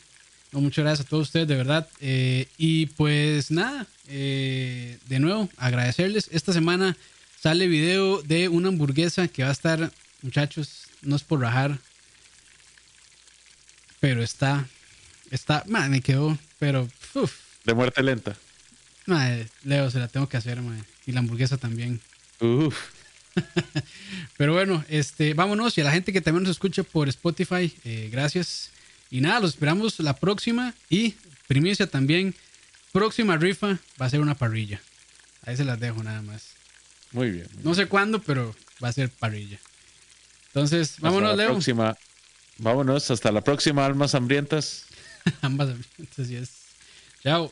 muchas 0.52 0.84
gracias 0.84 1.06
a 1.06 1.10
todos 1.10 1.28
ustedes, 1.28 1.48
de 1.48 1.56
verdad. 1.56 1.88
Eh, 2.02 2.48
y 2.58 2.88
pues 2.88 3.52
nada, 3.52 3.88
eh, 4.08 4.98
de 5.08 5.20
nuevo, 5.20 5.50
agradecerles. 5.58 6.30
Esta 6.32 6.54
semana 6.54 6.98
sale 7.40 7.68
video 7.68 8.22
de 8.22 8.50
una 8.50 8.70
hamburguesa 8.70 9.28
que 9.28 9.44
va 9.44 9.50
a 9.50 9.54
estar, 9.54 9.91
muchachos, 10.22 10.88
no 11.02 11.16
es 11.16 11.24
por 11.24 11.40
rajar, 11.40 11.80
pero 14.00 14.24
está, 14.24 14.68
está, 15.32 15.64
man, 15.68 15.91
me 15.91 16.02
quedó, 16.02 16.38
pero, 16.58 16.90
De 17.66 17.74
muerte 17.74 18.04
lenta. 18.04 18.36
Leo, 19.64 19.91
se 19.91 19.99
la 19.99 20.07
tengo 20.07 20.27
que 20.30 20.38
hacer, 20.38 20.60
Y 21.06 21.11
la 21.11 21.19
hamburguesa 21.19 21.57
también. 21.57 22.02
Pero 24.38 24.53
bueno, 24.53 24.84
este, 24.90 25.34
vámonos. 25.34 25.77
Y 25.77 25.81
a 25.81 25.84
la 25.86 25.91
gente 25.91 26.14
que 26.14 26.22
también 26.22 26.44
nos 26.44 26.52
escucha 26.52 26.84
por 26.84 27.10
Spotify, 27.10 27.73
eh, 27.84 28.10
gracias. 28.11 28.72
Y 29.11 29.22
nada, 29.22 29.40
los 29.40 29.52
esperamos 29.52 29.99
la 29.99 30.15
próxima. 30.15 30.73
Y 30.90 31.15
primicia 31.48 31.88
también. 31.88 32.36
Próxima 32.91 33.38
rifa 33.38 33.77
va 34.02 34.06
a 34.06 34.10
ser 34.10 34.19
una 34.19 34.36
parrilla. 34.36 34.81
Ahí 35.45 35.56
se 35.57 35.65
las 35.65 35.80
dejo 35.80 36.03
nada 36.03 36.22
más. 36.22 36.53
Muy 37.11 37.31
bien. 37.31 37.48
no 37.64 37.73
sé 37.73 37.88
cuándo, 37.88 38.19
pero 38.19 38.56
va 38.84 38.90
a 38.90 38.94
ser 38.94 39.10
parrilla. 39.10 39.60
Entonces, 40.48 40.95
vámonos, 40.99 41.36
Leo. 41.38 41.49
Próxima. 41.52 41.98
Vámonos, 42.57 43.10
hasta 43.10 43.31
la 43.31 43.41
próxima, 43.41 43.86
almas 43.86 44.15
hambrientas. 44.15 44.86
Ambas 45.41 45.69
hambrientas, 45.69 46.27
yes. 46.27 46.49
Chao. 47.23 47.52